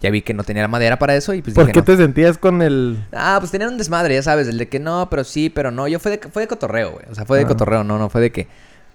Ya 0.00 0.10
vi 0.10 0.22
que 0.22 0.34
no 0.34 0.42
tenía 0.42 0.62
la 0.62 0.68
madera 0.68 0.98
para 0.98 1.14
eso 1.14 1.32
y 1.32 1.42
pues 1.42 1.54
¿Por 1.54 1.64
dije, 1.66 1.74
qué 1.74 1.78
no. 1.80 1.84
te 1.84 1.96
sentías 1.96 2.38
con 2.38 2.60
el...? 2.62 3.04
Ah, 3.12 3.36
pues 3.38 3.52
tenían 3.52 3.70
un 3.70 3.78
desmadre, 3.78 4.14
ya 4.14 4.22
sabes, 4.24 4.48
el 4.48 4.58
de 4.58 4.68
que 4.68 4.80
no, 4.80 5.08
pero 5.10 5.22
sí, 5.22 5.48
pero 5.48 5.70
no. 5.70 5.86
Yo 5.86 6.00
fue 6.00 6.10
de, 6.10 6.18
fue 6.28 6.42
de 6.42 6.48
cotorreo, 6.48 6.90
güey. 6.92 7.04
O 7.08 7.14
sea, 7.14 7.24
fue 7.24 7.38
de 7.38 7.44
Ah. 7.44 7.48
cotorreo, 7.48 7.84
no, 7.84 7.98
no, 7.98 8.08
fue 8.08 8.20
de 8.20 8.30
que 8.32 8.46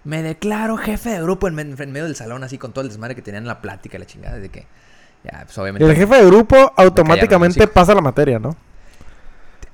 me 0.03 0.21
declaro 0.21 0.77
jefe 0.77 1.09
de 1.11 1.21
grupo 1.21 1.47
en, 1.47 1.57
en 1.59 1.91
medio 1.91 2.03
del 2.05 2.15
salón, 2.15 2.44
así 2.44 2.57
con 2.57 2.71
todo 2.73 2.81
el 2.83 2.89
desmadre 2.89 3.15
que 3.15 3.21
tenían 3.21 3.44
en 3.44 3.47
la 3.47 3.61
plática 3.61 3.97
y 3.97 4.00
la 4.00 4.05
chingada. 4.05 4.38
De 4.38 4.50
que, 4.50 4.65
ya, 5.23 5.44
pues 5.45 5.57
obviamente. 5.57 5.89
El 5.89 5.95
jefe 5.95 6.15
de 6.15 6.25
grupo 6.25 6.73
automáticamente 6.75 7.67
pasa 7.67 7.94
la 7.95 8.01
materia, 8.01 8.39
¿no? 8.39 8.55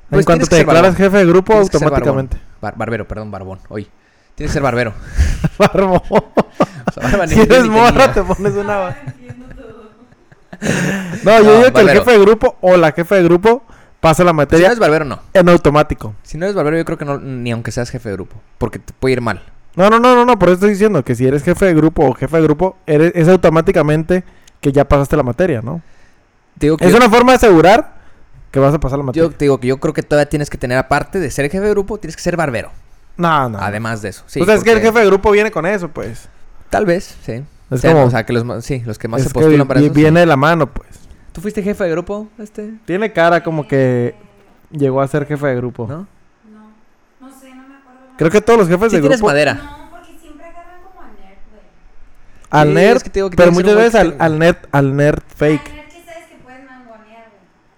Pues 0.10 0.22
en 0.22 0.26
cuanto 0.26 0.46
tienes 0.46 0.50
te 0.50 0.56
declaras 0.58 0.82
barbón. 0.94 0.98
jefe 0.98 1.18
de 1.18 1.26
grupo, 1.26 1.54
Tienes 1.54 1.74
automáticamente. 1.76 2.38
Bar- 2.62 2.76
barbero, 2.78 3.08
perdón, 3.08 3.32
barbón. 3.32 3.60
Hoy. 3.70 3.88
Tienes 4.36 4.52
que 4.52 4.54
ser 4.54 4.64
barbero. 4.64 4.94
Barbo. 5.60 6.02
O 6.10 6.92
sea, 6.94 7.04
barba 7.04 7.26
ni- 7.28 7.34
si 7.36 7.42
eres 7.42 7.66
morra, 7.66 8.12
te 8.14 8.24
pones 8.24 8.54
una... 8.54 8.98
No, 11.24 11.38
yo 11.38 11.44
No, 11.44 11.58
digo 11.60 11.74
que 11.74 11.82
el 11.82 11.90
jefe 11.90 12.12
de 12.12 12.20
grupo 12.20 12.58
o 12.62 12.76
la 12.78 12.92
jefe 12.92 13.16
de 13.16 13.24
grupo 13.24 13.64
pasa 14.00 14.24
la 14.24 14.32
Si 14.32 14.34
no 14.34 14.38
materia 14.38 14.68
eres 14.68 14.80
barbero, 14.80 15.06
no. 15.06 15.20
en 15.34 15.50
automático. 15.50 16.16
Si 16.24 16.38
no 16.38 16.46
eres 16.46 16.56
barbero, 16.56 16.78
yo 16.78 16.86
creo 16.86 16.98
que 16.98 17.06
no, 17.06 17.18
ni 17.20 17.52
aunque 17.52 17.72
seas 17.72 17.90
jefe 17.90 18.10
de 18.10 18.16
grupo. 18.16 18.36
Porque 18.58 18.80
te 18.80 18.94
puede 18.94 19.14
ir 19.14 19.22
mal. 19.22 19.42
No, 19.76 19.90
no, 19.90 20.00
no, 20.00 20.16
no, 20.16 20.26
no, 20.26 20.38
por 20.40 20.50
eso 20.50 20.56
estoy 20.56 20.72
diciendo 20.72 21.04
que 21.04 21.16
si 21.16 21.26
eres 21.26 21.44
jefe 21.44 21.66
de 21.66 21.74
grupo 21.74 22.06
o 22.06 22.14
jefe 22.14 22.38
de 22.38 22.44
grupo, 22.44 22.78
eres, 22.86 23.12
es 23.16 23.28
automáticamente 23.28 24.24
que 24.62 24.72
ya 24.72 24.86
pasaste 24.88 25.16
la 25.16 25.24
materia, 25.24 25.62
¿no? 25.62 25.82
Te 26.58 26.66
digo 26.66 26.78
que 26.78 26.86
Es 26.86 26.92
yo, 26.92 26.98
una 26.98 27.10
forma 27.10 27.32
de 27.32 27.38
asegurar 27.38 27.98
que 28.52 28.60
vas 28.60 28.74
a 28.74 28.80
pasar 28.80 28.98
la 29.00 29.04
yo 29.04 29.08
materia. 29.08 29.30
te 29.30 29.46
digo 29.46 29.60
que 29.60 29.68
yo 29.68 29.78
creo 29.80 29.94
que 29.94 30.04
todavía 30.04 30.28
tienes 30.28 30.50
que 30.50 30.58
tener, 30.58 30.78
aparte 30.78 31.20
de 31.20 31.30
ser 31.32 31.50
jefe 31.50 31.64
de 31.64 31.70
grupo, 31.72 31.98
tienes 32.00 32.16
que 32.16 32.22
ser 32.22 32.36
barbero. 32.36 32.72
No, 33.16 33.48
no. 33.50 33.60
Además 33.60 34.02
de 34.02 34.10
eso. 34.10 34.24
Sí, 34.28 34.42
o 34.42 34.46
sea, 34.46 34.56
es 34.56 34.64
que 34.64 34.72
el 34.72 34.80
jefe 34.82 35.00
de 35.00 35.06
grupo 35.06 35.32
viene 35.32 35.52
con 35.52 35.66
eso, 35.66 35.88
pues. 35.90 36.28
Tal 36.70 36.86
vez, 36.86 37.16
sí. 37.24 37.34
Es 37.34 37.46
O 37.72 37.78
sea, 37.78 37.94
como... 37.94 38.06
o 38.06 38.10
sea, 38.10 38.26
que 38.26 38.34
los, 38.34 38.66
sí, 38.66 38.82
los 38.86 38.98
que 38.98 39.08
más 39.08 39.22
es 39.22 39.28
se 39.28 39.34
que 39.34 39.40
postulan 39.40 39.68
para 39.68 39.80
eso. 39.80 39.90
sí. 39.94 39.94
viene 40.02 40.22
de 40.22 40.26
la 40.26 40.36
mano, 40.36 40.68
pues. 40.68 40.90
¿Tú 41.32 41.42
fuiste 41.42 41.62
jefe 41.62 41.84
de 41.84 41.92
grupo? 41.92 42.28
Este? 42.40 42.74
Tiene 42.86 43.14
cara 43.14 43.44
como 43.44 43.68
que 43.68 44.16
llegó 44.72 45.02
a 45.02 45.08
ser 45.08 45.26
jefe 45.28 45.46
de 45.48 45.56
grupo. 45.56 45.86
No, 45.88 46.08
no 47.22 47.30
sé, 47.40 47.54
no 47.54 47.68
me 47.68 47.76
acuerdo. 47.76 48.00
la 48.08 48.09
Creo 48.20 48.30
que 48.30 48.42
todos 48.42 48.60
los 48.60 48.68
jefes 48.68 48.92
Sí 48.92 48.98
de 48.98 49.02
tienes 49.02 49.18
grupo... 49.20 49.32
madera. 49.32 49.54
No, 49.56 49.90
porque 49.90 50.20
siempre 50.20 50.46
agarran 50.46 50.82
como 50.84 51.02
al 51.02 51.12
nerd, 51.16 51.38
güey. 51.50 51.62
Al 52.52 52.68
Sí, 52.68 52.74
nerd, 52.76 52.98
es 52.98 53.04
que 53.04 53.10
te 53.10 53.20
digo 53.20 53.30
que 53.32 53.38
pero 53.38 53.52
muchas 53.52 53.76
veces 53.76 53.96
al, 53.96 54.16
al 54.20 54.38
nerd, 54.40 54.58
al 54.72 54.96
nerd 54.96 55.24
Al 55.24 55.36
fake. 55.38 55.74
nerd 55.74 55.86
que 55.88 56.04
sabes 56.04 56.28
que 56.28 56.36
puedes 56.44 56.66
mangonear, 56.66 57.26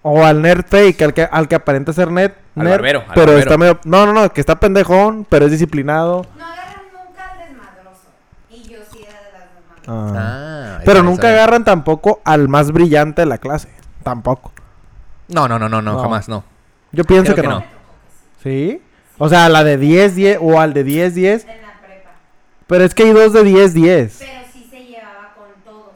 güey. 0.02 0.14
O 0.20 0.24
al 0.26 0.42
nerd 0.42 0.64
fake, 0.66 1.02
al 1.02 1.14
que, 1.14 1.22
al 1.30 1.48
que 1.48 1.54
aparenta 1.54 1.92
ser 1.94 2.10
nerd. 2.10 2.32
Al 2.56 2.64
nerd, 2.64 2.70
barbero, 2.72 2.98
al 3.00 3.06
pero 3.14 3.20
barbero. 3.32 3.38
está 3.38 3.56
medio... 3.56 3.80
No, 3.84 4.04
no, 4.04 4.12
no, 4.12 4.32
que 4.32 4.40
está 4.40 4.60
pendejón, 4.60 5.24
pero 5.30 5.46
es 5.46 5.52
disciplinado. 5.52 6.26
No 6.36 6.44
agarran 6.44 6.82
nunca 6.92 7.30
al 7.30 7.38
desmadroso. 7.48 8.02
Y 8.50 8.62
yo 8.68 8.78
sí 8.92 9.06
era 9.08 9.18
de 9.22 9.32
las 9.32 9.48
desmadrosas. 9.54 10.16
Ah. 10.18 10.76
Ah, 10.78 10.82
Pero 10.84 11.02
nunca 11.04 11.28
agarran 11.28 11.64
tampoco 11.64 12.20
al 12.24 12.48
más 12.48 12.72
brillante 12.72 13.22
de 13.22 13.26
la 13.26 13.38
clase. 13.38 13.68
Tampoco. 14.02 14.52
No, 15.28 15.46
no, 15.48 15.58
no, 15.58 15.68
no, 15.68 15.80
no, 15.80 15.92
No. 15.94 16.02
jamás, 16.02 16.28
no. 16.28 16.42
Yo 16.90 17.04
pienso 17.04 17.32
Creo 17.34 17.44
que 17.44 17.48
no. 17.48 17.60
no. 17.60 17.64
¿Sí? 18.42 18.82
O 19.24 19.28
sea, 19.28 19.48
la 19.48 19.62
de 19.62 19.78
10, 19.78 20.16
10 20.16 20.38
o 20.40 20.58
al 20.58 20.74
de 20.74 20.82
10, 20.82 21.14
10. 21.14 21.44
En 21.44 21.48
la 21.62 21.80
prepa. 21.80 22.10
Pero 22.66 22.82
es 22.82 22.92
que 22.92 23.04
hay 23.04 23.12
dos 23.12 23.32
de 23.32 23.44
10, 23.44 23.72
10. 23.72 24.16
Pero 24.18 24.32
sí 24.52 24.66
se 24.68 24.80
llevaba 24.84 25.32
con 25.36 25.46
todos. 25.64 25.92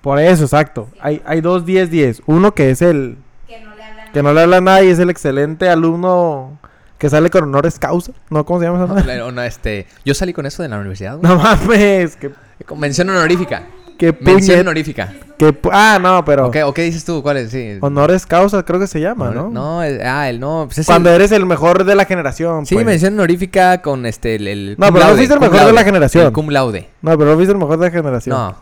Por 0.00 0.18
eso, 0.18 0.42
exacto. 0.42 0.88
Sí. 0.92 0.98
Hay, 1.00 1.22
hay 1.24 1.40
dos 1.40 1.64
10, 1.64 1.88
10. 1.88 2.22
Uno 2.26 2.52
que 2.52 2.70
es 2.70 2.82
el 2.82 3.16
Que 3.46 3.60
no 3.60 3.76
le 3.76 3.84
hablan 3.84 4.12
que 4.12 4.22
no 4.24 4.32
le 4.32 4.40
habla 4.40 4.56
a 4.56 4.60
nadie, 4.60 4.90
es 4.90 4.98
el 4.98 5.08
excelente 5.08 5.68
alumno 5.68 6.58
que 6.98 7.08
sale 7.08 7.30
con 7.30 7.44
honores 7.44 7.78
causa. 7.78 8.10
¿No? 8.28 8.44
¿Cómo 8.44 8.58
se 8.58 8.66
llama 8.66 8.84
esa 8.84 9.18
No, 9.18 9.30
no, 9.30 9.42
este, 9.44 9.86
yo 10.04 10.12
salí 10.14 10.32
con 10.32 10.44
eso 10.44 10.64
de 10.64 10.68
la 10.68 10.78
universidad. 10.78 11.16
güey. 11.16 11.30
No 11.32 11.38
mames. 11.40 12.16
Que, 12.16 12.32
Convención 12.66 13.08
honorífica. 13.08 13.62
Que 13.98 14.16
Mención 14.20 14.60
honorífica. 14.60 15.12
pu- 15.38 15.70
ah, 15.72 15.98
no, 16.00 16.24
pero. 16.24 16.46
¿O 16.46 16.50
qué, 16.50 16.62
o 16.62 16.72
qué 16.74 16.82
dices 16.82 17.04
tú? 17.04 17.22
¿Cuál 17.22 17.36
es? 17.38 17.50
Sí. 17.50 17.78
Honores 17.80 18.26
causa, 18.26 18.62
creo 18.64 18.80
que 18.80 18.86
se 18.86 19.00
llama, 19.00 19.30
¿no? 19.30 19.50
No, 19.50 19.82
es- 19.82 20.00
ah, 20.04 20.28
el 20.28 20.40
no. 20.40 20.64
Pues 20.66 20.78
es 20.78 20.86
Cuando 20.86 21.10
el- 21.10 21.16
eres 21.16 21.32
el 21.32 21.46
mejor 21.46 21.84
de 21.84 21.94
la 21.94 22.04
generación. 22.04 22.66
Sí, 22.66 22.74
pues. 22.74 22.86
mención 22.86 23.14
honorífica 23.14 23.82
con 23.82 24.06
este, 24.06 24.36
el. 24.36 24.48
el 24.48 24.74
No, 24.78 24.92
pero 24.92 25.06
no 25.08 25.14
fuiste 25.16 25.34
el 25.34 25.40
mejor 25.40 25.66
de 25.66 25.72
la 25.72 25.84
generación. 25.84 26.26
el 26.26 26.32
cum 26.32 26.48
laude. 26.50 26.88
No, 27.02 27.16
pero 27.18 27.30
no 27.30 27.36
fuiste 27.36 27.52
el 27.52 27.58
mejor 27.58 27.78
de 27.78 27.86
la 27.86 27.92
generación. 27.92 28.36
No. 28.36 28.56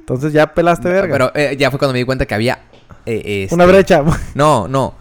Entonces 0.00 0.32
ya 0.32 0.52
pelaste 0.52 0.88
verga. 0.88 1.12
Pero 1.12 1.32
eh, 1.34 1.56
ya 1.58 1.70
fue 1.70 1.78
cuando 1.78 1.92
me 1.94 1.98
di 2.00 2.04
cuenta 2.04 2.26
que 2.26 2.34
había. 2.34 2.58
eh, 3.06 3.42
este, 3.44 3.54
Una 3.54 3.64
brecha. 3.66 4.02
No, 4.34 4.68
no. 4.68 4.94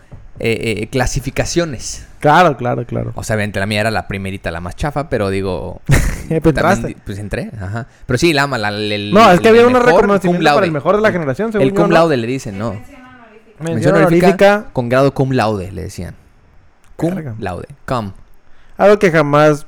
Eh, 0.46 0.82
eh, 0.84 0.88
clasificaciones. 0.88 2.06
claro, 2.20 2.58
claro, 2.58 2.86
claro. 2.86 3.12
O 3.16 3.24
sea, 3.24 3.36
obviamente 3.36 3.60
la 3.60 3.66
mía 3.66 3.82
era 3.82 3.92
la 3.92 4.08
primerita, 4.08 4.52
la 4.52 4.60
más 4.60 4.76
chafa, 4.76 5.10
pero 5.10 5.30
digo. 5.30 5.82
También 6.54 6.96
pues 7.06 7.20
entré, 7.20 7.50
ajá. 7.60 7.88
Pero 8.06 8.18
sí, 8.18 8.34
la, 8.34 8.48
la, 8.48 8.70
el, 8.70 8.92
el- 8.92 9.12
No, 9.14 9.32
es 9.32 9.40
que 9.40 9.50
había 9.50 9.66
un 9.66 9.74
mejor, 9.74 9.90
cum 9.92 9.96
reconocimiento 10.02 10.54
para 10.54 10.66
el 10.66 10.72
mejor 10.72 10.96
de 10.98 11.02
la 11.02 11.12
generación, 11.12 11.52
según 11.52 11.68
El 11.68 11.74
cum 11.74 11.84
¿no? 11.90 11.94
laude 11.94 12.18
le 12.18 12.28
dicen, 12.28 12.58
no. 12.58 12.76
mención 13.60 13.96
honorífica. 13.96 14.68
Con 14.74 14.90
grado 14.90 15.14
cum 15.14 15.32
laude, 15.32 15.72
le 15.72 15.84
decían. 15.84 16.16
Cum 16.96 17.16
laude. 17.40 17.68
Cum. 17.86 18.14
Algo 18.78 19.00
que 19.00 19.12
jamás 19.12 19.66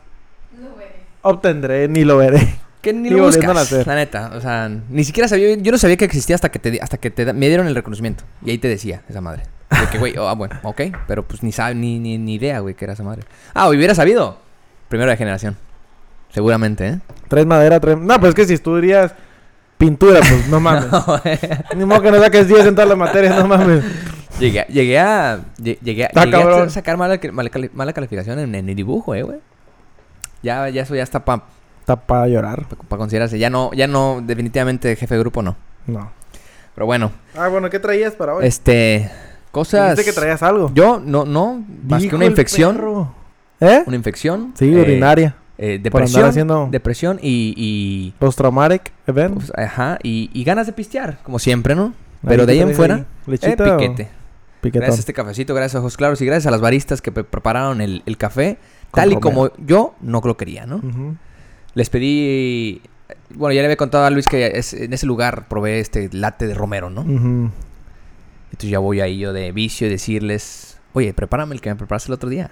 Lo 0.60 0.76
veré. 0.76 0.96
obtendré 1.22 1.88
ni 1.88 2.04
lo 2.04 2.18
veré. 2.18 2.56
Que 2.82 2.94
ni 2.94 3.10
Ni 3.10 3.16
lo 3.16 3.24
a 3.24 3.26
buscas, 3.28 3.72
la 3.88 3.96
neta. 3.96 4.32
O 4.36 4.42
sea, 4.42 4.70
ni 4.90 5.04
siquiera 5.04 5.28
sabía... 5.28 5.56
Yo 5.56 5.72
no 5.72 5.78
sabía 5.80 5.98
que 5.98 6.06
existía 6.06 6.36
hasta 6.36 6.50
que, 6.50 6.60
te, 6.60 6.80
hasta 6.82 6.98
que 6.98 7.10
te, 7.10 7.34
me 7.34 7.48
dieron 7.48 7.66
el 7.68 7.74
reconocimiento. 7.76 8.24
Y 8.44 8.52
ahí 8.52 8.58
te 8.60 8.68
decía 8.68 9.02
esa 9.10 9.22
madre. 9.22 9.44
De 9.70 9.88
que, 9.92 9.98
güey, 9.98 10.18
oh, 10.18 10.28
ah, 10.28 10.34
bueno, 10.36 10.56
ok. 10.64 10.82
Pero 11.08 11.24
pues 11.28 11.42
ni 11.44 11.52
sabe, 11.52 11.76
ni, 11.76 12.00
ni, 12.00 12.18
ni 12.18 12.36
idea, 12.36 12.60
güey, 12.60 12.76
que 12.76 12.86
era 12.86 12.94
esa 12.94 13.04
madre. 13.04 13.24
Ah, 13.54 13.68
hubiera 13.70 13.96
sabido. 13.96 14.38
Primero 14.90 15.10
de 15.12 15.18
generación. 15.18 15.58
Seguramente, 16.30 16.88
¿eh? 16.88 17.00
Tres 17.28 17.46
madera, 17.46 17.80
tres... 17.80 17.98
No, 17.98 18.20
pues 18.20 18.30
es 18.30 18.36
que 18.36 18.46
si 18.46 18.54
estudias 18.54 19.14
pintura, 19.78 20.20
pues 20.20 20.48
no 20.48 20.60
mames. 20.62 20.86
Ni 21.76 21.86
modo 21.86 22.02
que 22.02 22.12
no 22.12 22.20
saques 22.22 22.48
10 22.48 22.68
en 22.68 22.76
todas 22.76 22.90
las 22.90 22.98
materias, 22.98 23.36
no 23.38 23.48
mames. 23.48 23.84
Llegué, 24.40 24.60
a- 24.62 24.68
llegué 24.68 25.00
a. 25.00 25.38
lle- 25.58 25.80
Llegué, 25.82 26.06
a- 26.06 26.10
llegué 26.26 26.38
a 26.62 26.70
sacar 26.70 26.98
mala, 26.98 27.20
mala, 27.32 27.50
mala 27.74 27.94
calificación 27.94 28.38
en, 28.40 28.54
en 28.54 28.68
el 28.70 28.76
dibujo, 28.76 29.16
eh, 29.16 29.24
güey. 29.24 29.40
Ya, 30.44 30.68
ya 30.70 30.84
eso 30.84 30.94
ya 30.96 31.04
está 31.04 31.24
para 31.24 31.44
Está 31.80 31.96
para 31.96 32.28
llorar. 32.28 32.66
considerarse. 32.90 33.40
Ya 33.40 33.50
no, 33.50 33.72
ya 33.74 33.88
no, 33.88 34.22
definitivamente 34.24 34.96
jefe 34.96 35.16
de 35.16 35.20
grupo 35.22 35.42
no. 35.42 35.56
No. 35.88 36.12
Pero 36.74 36.86
bueno, 36.86 37.12
Ah, 37.38 37.48
bueno, 37.48 37.70
¿qué 37.70 37.80
traías 37.80 38.14
para 38.14 38.34
hoy? 38.36 38.46
este. 38.46 39.10
Cosas. 39.56 39.92
Dijiste 39.96 40.12
que 40.12 40.16
traías 40.20 40.44
algo. 40.44 40.70
Yo, 40.74 41.02
no, 41.04 41.24
no. 41.26 41.64
Más 41.88 42.06
que 42.06 42.14
una 42.16 42.26
infección. 42.26 42.76
perro. 42.76 43.14
¿Eh? 43.62 43.84
Una 43.88 43.96
infección. 43.96 44.52
Sí, 44.56 44.66
eh, 44.74 44.82
urinaria. 44.82 45.36
eh, 45.58 45.76
andar 45.76 45.84
depresión. 45.84 46.26
haciendo- 46.26 46.68
Depresión 46.70 47.20
y. 47.22 47.54
y 47.56 48.14
Post-traumatic 48.20 48.92
event. 49.08 49.36
pues, 49.36 49.54
ajá. 49.56 49.98
Y, 50.04 50.30
y 50.34 50.44
ganas 50.44 50.68
de 50.68 50.74
pistear, 50.74 51.20
como 51.24 51.40
siempre, 51.40 51.74
¿no? 51.74 51.94
Pero 52.28 52.42
Ahí 52.42 52.48
de 52.48 52.54
ahí 52.54 52.60
en 52.60 52.76
fuera. 52.76 52.96
ahí. 52.96 53.02
Eh, 53.28 53.56
piquete. 53.56 54.10
piquetón. 54.60 54.82
Gracias 54.82 54.98
a 54.98 55.00
este 55.00 55.14
cafecito, 55.14 55.54
gracias 55.56 55.76
a 55.76 55.80
Ojos 55.80 55.96
Claros 55.96 56.20
y 56.22 56.26
gracias 56.26 56.48
a 56.48 56.52
las 56.52 56.60
baristas 56.60 57.02
que 57.02 57.12
pre- 57.14 57.24
prepararon 57.24 57.80
el, 57.82 58.04
el 58.06 58.18
café 58.18 58.58
Con 58.92 59.02
tal 59.02 59.14
y 59.14 59.16
como 59.22 59.52
yo 59.66 59.96
no 60.02 60.20
lo 60.24 60.36
quería, 60.36 60.66
¿no? 60.66 60.82
Les 61.76 61.90
pedí... 61.90 62.82
Bueno, 63.36 63.54
ya 63.54 63.62
le 63.62 63.66
había 63.68 63.78
contado 63.78 64.04
a 64.06 64.10
Luis 64.10 64.28
que 64.28 64.48
es- 64.56 64.74
en 64.74 64.92
ese 64.92 65.06
lugar 65.06 65.48
probé 65.48 65.80
este 65.80 66.10
latte 66.12 66.48
de 66.48 66.54
romero, 66.56 66.90
¿no? 66.90 67.02
Ujú. 67.02 67.52
Entonces 68.56 68.70
ya 68.70 68.80
voy 68.80 69.02
ahí 69.02 69.18
yo 69.18 69.34
de 69.34 69.52
vicio 69.52 69.86
y 69.86 69.90
decirles... 69.90 70.78
Oye, 70.94 71.14
prepárame 71.14 71.56
el 71.56 71.60
que 71.60 71.70
me 71.70 71.76
preparaste 71.76 72.08
el 72.08 72.14
otro 72.14 72.30
día. 72.30 72.52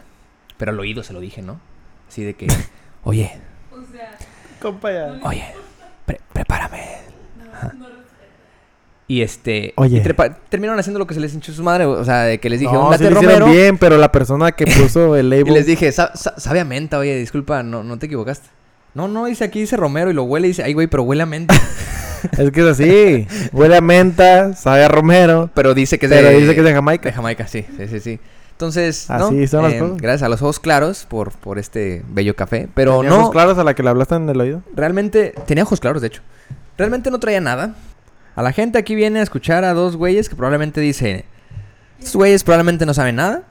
Pero 0.57 0.71
al 0.73 0.79
oído 0.81 1.01
se 1.01 1.13
lo 1.13 1.21
dije, 1.21 1.41
¿no? 1.41 1.61
Así 2.09 2.25
de 2.25 2.33
que... 2.33 2.47
Oye, 3.05 3.31
O 3.71 3.77
sea, 3.89 4.11
Compa 4.61 4.91
ya. 4.91 5.17
oye, 5.23 5.45
pre- 6.05 6.19
prepárame. 6.33 6.83
Ajá. 7.53 7.71
Y 9.07 9.21
este... 9.21 9.73
Oye. 9.77 9.97
y 9.97 10.01
trepa- 10.01 10.35
terminaron 10.49 10.77
haciendo 10.77 10.99
lo 10.99 11.07
que 11.07 11.13
se 11.13 11.21
les 11.21 11.33
hinchó 11.33 11.53
su 11.53 11.63
madre. 11.63 11.85
O 11.85 12.03
sea, 12.03 12.23
de 12.23 12.37
que 12.39 12.49
les 12.49 12.59
dije 12.59 12.73
no, 12.73 12.83
un 12.85 12.91
latte 12.91 12.97
sí 12.97 13.03
de 13.05 13.11
lo 13.11 13.17
hicieron 13.21 13.39
romero... 13.39 13.57
bien, 13.61 13.77
pero 13.77 13.97
la 13.97 14.11
persona 14.11 14.51
que 14.51 14.65
puso 14.81 15.15
el 15.15 15.27
Y 15.27 15.29
label... 15.29 15.53
les 15.53 15.65
dije, 15.65 15.89
"Sa- 15.93 16.13
sa- 16.15 16.37
sabe 16.37 16.59
a 16.59 16.65
menta, 16.65 16.99
oye, 16.99 17.15
disculpa, 17.17 17.63
no, 17.63 17.81
no 17.81 17.97
te 17.97 18.07
equivocaste. 18.07 18.49
No, 18.93 19.07
no, 19.07 19.25
dice 19.25 19.43
aquí, 19.43 19.59
dice 19.61 19.75
Romero 19.77 20.09
y 20.11 20.13
lo 20.13 20.23
huele 20.23 20.47
y 20.47 20.51
dice, 20.51 20.63
ay, 20.63 20.73
güey, 20.73 20.87
pero 20.87 21.03
huele 21.03 21.23
a 21.23 21.25
menta. 21.25 21.55
Es 22.37 22.51
que 22.51 22.61
es 22.61 22.67
así. 22.67 23.27
Huele 23.51 23.75
a 23.75 23.81
menta, 23.81 24.53
sabe 24.53 24.85
a 24.85 24.87
romero. 24.87 25.49
pero 25.53 25.73
dice 25.73 25.99
que 25.99 26.05
es 26.05 26.09
Pero 26.11 26.29
de, 26.29 26.39
dice 26.39 26.53
que 26.53 26.61
es 26.61 26.65
de 26.65 26.73
Jamaica. 26.73 27.09
de 27.09 27.13
Jamaica, 27.13 27.47
sí, 27.47 27.65
sí, 27.77 27.85
sí, 27.89 27.99
sí. 27.99 28.19
Entonces, 28.51 29.09
¿no? 29.09 29.27
Son 29.27 29.65
Eh, 29.69 29.79
cosas. 29.79 29.97
Gracias 29.97 30.23
a 30.23 30.29
los 30.29 30.41
ojos 30.41 30.61
claros 30.61 31.05
por, 31.09 31.31
por 31.31 31.59
este 31.59 32.01
bello 32.07 32.33
café. 32.33 32.69
Pero 32.73 32.97
¿Tenía 33.01 33.09
no, 33.09 33.17
ojos 33.23 33.31
claros 33.31 33.57
a 33.57 33.65
la 33.65 33.73
que 33.73 33.83
le 33.83 33.89
hablaste 33.89 34.15
en 34.15 34.29
el 34.29 34.39
oído? 34.39 34.61
realmente, 34.73 35.33
tenía 35.47 35.65
ojos 35.65 35.81
claros, 35.81 36.01
de 36.01 36.07
hecho. 36.07 36.21
Realmente 36.77 37.11
no 37.11 37.19
traía 37.19 37.41
nada. 37.41 37.75
A 38.37 38.41
la 38.41 38.53
gente 38.53 38.77
aquí 38.77 38.95
viene 38.95 39.19
a 39.19 39.23
escuchar 39.23 39.65
a 39.65 39.73
dos 39.73 39.97
güeyes 39.97 40.29
que 40.29 40.37
probablemente 40.37 40.79
dicen, 40.79 41.25
estos 41.99 42.15
güeyes 42.15 42.45
probablemente 42.45 42.85
no 42.85 42.93
saben 42.93 43.17
nada. 43.17 43.43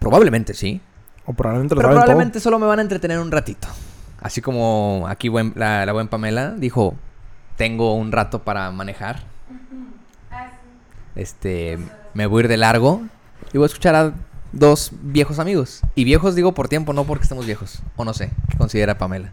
Probablemente 0.00 0.52
sí. 0.52 0.80
O 1.26 1.32
probablemente 1.32 1.76
lo 1.76 1.80
Pero 1.80 1.90
saben 1.92 2.02
probablemente 2.02 2.40
solo 2.40 2.58
me 2.58 2.66
van 2.66 2.80
a 2.80 2.82
entretener 2.82 3.20
un 3.20 3.30
ratito. 3.30 3.68
Así 4.26 4.40
como 4.42 5.06
aquí 5.08 5.28
buen- 5.28 5.52
la, 5.54 5.86
la 5.86 5.92
buen 5.92 6.08
Pamela 6.08 6.50
dijo, 6.50 6.96
tengo 7.56 7.94
un 7.94 8.10
rato 8.10 8.42
para 8.42 8.72
manejar. 8.72 9.22
Este, 11.14 11.78
me 12.12 12.26
voy 12.26 12.40
a 12.40 12.44
ir 12.44 12.48
de 12.48 12.56
largo 12.56 13.02
y 13.52 13.58
voy 13.58 13.66
a 13.66 13.66
escuchar 13.66 13.94
a 13.94 14.14
dos 14.50 14.90
viejos 15.00 15.38
amigos. 15.38 15.80
Y 15.94 16.02
viejos 16.02 16.34
digo 16.34 16.52
por 16.54 16.66
tiempo, 16.68 16.92
no 16.92 17.04
porque 17.04 17.22
estemos 17.22 17.46
viejos. 17.46 17.78
O 17.94 18.04
no 18.04 18.12
sé, 18.14 18.30
¿qué 18.50 18.58
considera 18.58 18.98
Pamela? 18.98 19.30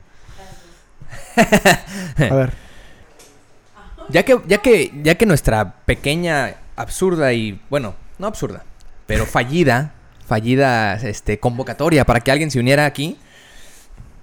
A 2.29 2.35
ver. 2.35 2.53
Ya 4.09 4.23
que, 4.23 4.39
ya 4.47 4.59
que, 4.59 4.91
ya 5.03 5.15
que 5.15 5.25
nuestra 5.25 5.73
pequeña, 5.85 6.53
absurda 6.75 7.33
y, 7.33 7.59
bueno, 7.71 7.95
no 8.19 8.27
absurda, 8.27 8.63
pero 9.07 9.25
fallida, 9.25 9.93
fallida, 10.27 10.93
este, 10.95 11.39
convocatoria 11.39 12.05
para 12.05 12.19
que 12.19 12.29
alguien 12.31 12.51
se 12.51 12.59
uniera 12.59 12.85
aquí, 12.85 13.17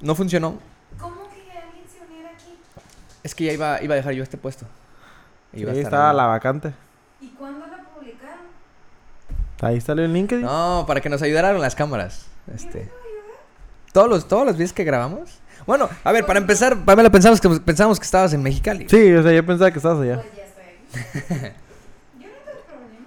no 0.00 0.14
funcionó. 0.14 0.58
¿Cómo 0.98 1.16
que 1.28 1.50
alguien 1.58 1.84
se 1.92 2.04
uniera 2.06 2.30
aquí? 2.30 2.56
Es 3.22 3.34
que 3.34 3.44
ya 3.44 3.52
iba, 3.52 3.82
iba 3.82 3.94
a 3.94 3.96
dejar 3.96 4.12
yo 4.14 4.22
este 4.22 4.36
puesto. 4.36 4.66
Iba 5.52 5.70
a 5.70 5.74
Ahí 5.74 5.78
estar 5.80 5.92
estaba 5.92 6.10
ahí. 6.10 6.16
la 6.16 6.26
vacante. 6.26 6.72
¿Y 7.20 7.28
cuándo 7.30 7.66
la 7.66 7.78
publicaron? 7.94 8.38
Ahí 9.62 9.80
salió 9.80 10.04
el 10.04 10.12
LinkedIn. 10.12 10.44
No, 10.44 10.84
para 10.86 11.00
que 11.00 11.08
nos 11.08 11.20
ayudaran 11.22 11.60
las 11.60 11.74
cámaras. 11.74 12.26
Este. 12.54 12.90
Todos 13.92 14.08
los, 14.08 14.28
todos 14.28 14.46
los 14.46 14.54
videos 14.56 14.72
que 14.72 14.84
grabamos. 14.84 15.38
Bueno, 15.66 15.88
a 16.04 16.12
ver, 16.12 16.24
para 16.24 16.38
empezar, 16.38 16.76
Pamela, 16.84 17.10
pensamos 17.10 17.40
que, 17.40 17.48
pensamos 17.60 17.98
que 17.98 18.04
estabas 18.04 18.32
en 18.32 18.42
Mexicali. 18.42 18.88
Sí, 18.88 19.12
o 19.12 19.22
sea, 19.22 19.32
yo 19.32 19.44
pensaba 19.44 19.70
que 19.70 19.78
estabas 19.78 20.00
allá. 20.00 20.22
Pues 20.22 20.34
ya 20.36 20.44
estoy 20.44 21.34
aquí. 21.42 21.54
Yo 22.18 22.26
no 22.28 22.34
tengo 22.44 22.60
problema. 22.66 23.06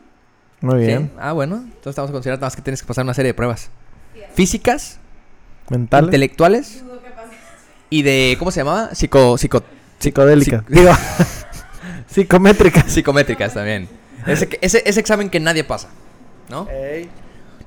Muy 0.62 0.80
¿Sí? 0.82 0.86
bien. 0.86 1.12
Ah, 1.18 1.32
bueno. 1.32 1.56
Entonces 1.56 1.88
estamos 1.88 2.12
considerando 2.12 2.42
nada 2.42 2.48
más 2.48 2.56
que 2.56 2.62
tienes 2.62 2.82
que 2.82 2.88
pasar 2.88 3.04
una 3.06 3.14
serie 3.14 3.30
de 3.30 3.34
pruebas. 3.34 3.70
Físicas, 4.36 5.00
Mentales. 5.70 6.08
intelectuales 6.08 6.84
y 7.90 8.02
de, 8.04 8.36
¿cómo 8.40 8.52
se 8.52 8.60
llamaba? 8.62 8.94
Psico, 8.96 9.38
psico, 9.38 9.64
Psicodélicas. 10.00 10.64
Psic- 10.66 10.68
Digo, 10.70 10.92
psicométricas. 12.08 12.92
psicométricas 12.92 13.54
también. 13.54 13.88
Ese, 14.26 14.48
que- 14.48 14.60
ese, 14.62 14.82
ese 14.86 15.00
examen 15.00 15.30
que 15.30 15.40
nadie 15.40 15.64
pasa, 15.64 15.90
¿no? 16.50 16.68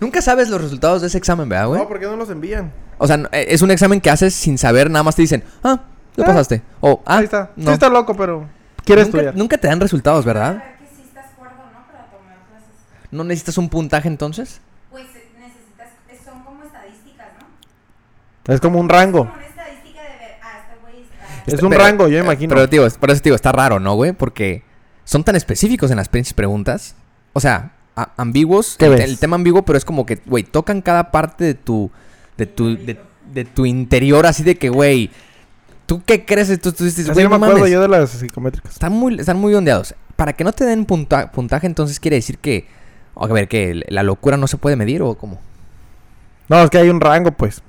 Nunca 0.00 0.20
sabes 0.20 0.48
los 0.48 0.60
resultados 0.60 1.00
de 1.02 1.08
ese 1.08 1.18
examen, 1.18 1.48
¿verdad, 1.48 1.68
güey? 1.68 1.80
No, 1.80 1.88
¿por 1.88 1.98
qué 1.98 2.06
no 2.06 2.16
los 2.16 2.28
envían? 2.30 2.72
O 2.98 3.06
sea, 3.06 3.16
eh, 3.32 3.46
es 3.48 3.62
un 3.62 3.70
examen 3.70 4.00
que 4.00 4.10
haces 4.10 4.34
sin 4.34 4.58
saber, 4.58 4.90
nada 4.90 5.02
más 5.02 5.16
te 5.16 5.22
dicen, 5.22 5.42
ah, 5.62 5.80
lo 6.16 6.24
Ah, 6.24 6.26
pasaste. 6.26 6.62
O, 6.80 7.02
ah, 7.06 7.18
Ahí 7.18 7.24
está. 7.24 7.50
no. 7.56 7.66
Sí 7.68 7.72
está 7.74 7.88
loco, 7.88 8.14
pero 8.16 8.46
quiere 8.84 9.02
nunca, 9.02 9.16
estudiar. 9.18 9.36
nunca 9.36 9.58
te 9.58 9.68
dan 9.68 9.80
resultados, 9.80 10.24
¿verdad? 10.24 10.56
Para 10.58 10.76
que 10.78 10.86
sí 10.96 11.02
estás 11.06 11.26
cuerdo, 11.36 11.56
¿no? 11.72 11.86
Para 11.86 12.06
tomar 12.10 12.36
clases. 12.48 12.68
¿No 13.10 13.24
necesitas 13.24 13.58
un 13.58 13.68
puntaje 13.68 14.08
entonces? 14.08 14.60
Pues 14.90 15.04
eh, 15.14 15.28
necesitas, 15.38 15.88
eh, 16.10 16.18
son 16.24 16.42
como 16.44 16.62
estadísticas, 16.64 17.28
¿no? 17.38 17.46
Es 18.48 18.60
como 18.60 18.78
un 18.80 18.88
rango. 18.88 19.30
ah, 19.32 19.40
este. 21.46 21.56
Es 21.56 21.62
un 21.62 21.70
Pero- 21.70 21.82
rango, 21.82 22.08
yo 22.08 22.18
eh, 22.18 22.22
imagino. 22.22 22.54
Pero, 22.54 22.68
tío, 22.68 22.86
por 22.98 23.10
eso, 23.10 23.22
tío, 23.22 23.34
está 23.34 23.52
raro, 23.52 23.78
¿no, 23.78 23.94
güey? 23.94 24.12
Porque 24.12 24.62
son 25.04 25.22
tan 25.24 25.36
específicos 25.36 25.90
en 25.90 25.96
las 25.96 26.08
pinches 26.08 26.34
preguntas. 26.34 26.96
O 27.32 27.40
sea, 27.40 27.72
a- 27.94 28.10
ambiguos. 28.16 28.76
¿Qué 28.78 28.86
el, 28.86 28.92
ves? 28.92 29.00
el 29.02 29.18
tema 29.18 29.36
ambiguo, 29.36 29.62
pero 29.64 29.76
es 29.78 29.84
como 29.84 30.06
que, 30.06 30.20
güey, 30.26 30.42
tocan 30.44 30.82
cada 30.82 31.10
parte 31.10 31.44
de 31.44 31.54
tu. 31.54 31.90
De 32.36 32.46
tu. 32.46 32.76
De, 32.76 32.98
de 33.32 33.44
tu 33.44 33.66
interior, 33.66 34.26
así 34.26 34.42
de 34.42 34.56
que, 34.56 34.68
güey. 34.68 35.10
¿Tú 35.86 36.02
qué 36.04 36.24
crees? 36.24 36.48
Tú, 36.60 36.72
tú 36.72 36.84
dices, 36.84 37.08
güey, 37.12 37.22
no 37.24 37.30
me 37.30 37.36
acuerdo 37.36 37.58
mames. 37.58 37.72
yo 37.72 37.80
de 37.80 37.88
las 37.88 38.10
psicométricas. 38.10 38.72
Están 38.72 38.92
muy, 38.92 39.20
están 39.20 39.36
muy 39.38 39.54
ondeados. 39.54 39.94
Para 40.16 40.32
que 40.32 40.42
no 40.42 40.52
te 40.52 40.64
den 40.64 40.84
punta- 40.84 41.30
puntaje, 41.30 41.66
entonces 41.68 42.00
quiere 42.00 42.16
decir 42.16 42.38
que. 42.38 42.66
A 43.14 43.26
ver, 43.28 43.46
que 43.48 43.82
la 43.88 44.02
locura 44.02 44.36
no 44.36 44.46
se 44.48 44.56
puede 44.58 44.74
medir 44.76 45.00
o 45.02 45.14
cómo. 45.14 45.40
No, 46.48 46.60
es 46.62 46.70
que 46.70 46.78
hay 46.78 46.88
un 46.88 47.00
rango, 47.00 47.30
pues. 47.32 47.62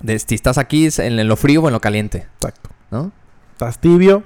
De, 0.00 0.18
si 0.18 0.34
estás 0.34 0.58
aquí 0.58 0.86
es 0.86 0.98
en, 0.98 1.18
en 1.18 1.28
lo 1.28 1.36
frío 1.36 1.62
o 1.62 1.68
en 1.68 1.72
lo 1.74 1.80
caliente, 1.80 2.26
Exacto. 2.36 2.70
¿no? 2.90 3.10
Estás 3.52 3.78
tibio. 3.78 4.22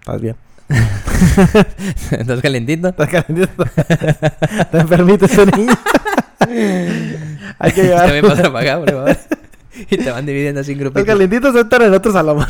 Estás 0.00 0.20
bien. 0.20 0.36
estás 2.10 2.40
calentito. 2.40 2.88
Estás 2.88 3.08
calentito. 3.08 3.64
Te 4.72 4.84
permite 4.84 5.26
ese 5.26 5.46
niño. 5.46 5.72
hay 7.58 7.72
que 7.72 7.82
llevar. 7.84 8.04
También 8.06 8.26
pasa 8.26 8.52
para 8.52 8.74
acá, 8.74 8.78
por 8.84 8.90
favor. 8.90 9.16
Y 9.90 9.98
te 9.98 10.10
van 10.10 10.24
dividiendo 10.24 10.62
así 10.62 10.72
en 10.72 10.78
Los 10.78 10.84
grupitos. 10.92 11.06
calientitos 11.06 11.54
están 11.54 11.82
en 11.82 11.92
otro 11.94 12.10
salón. 12.10 12.44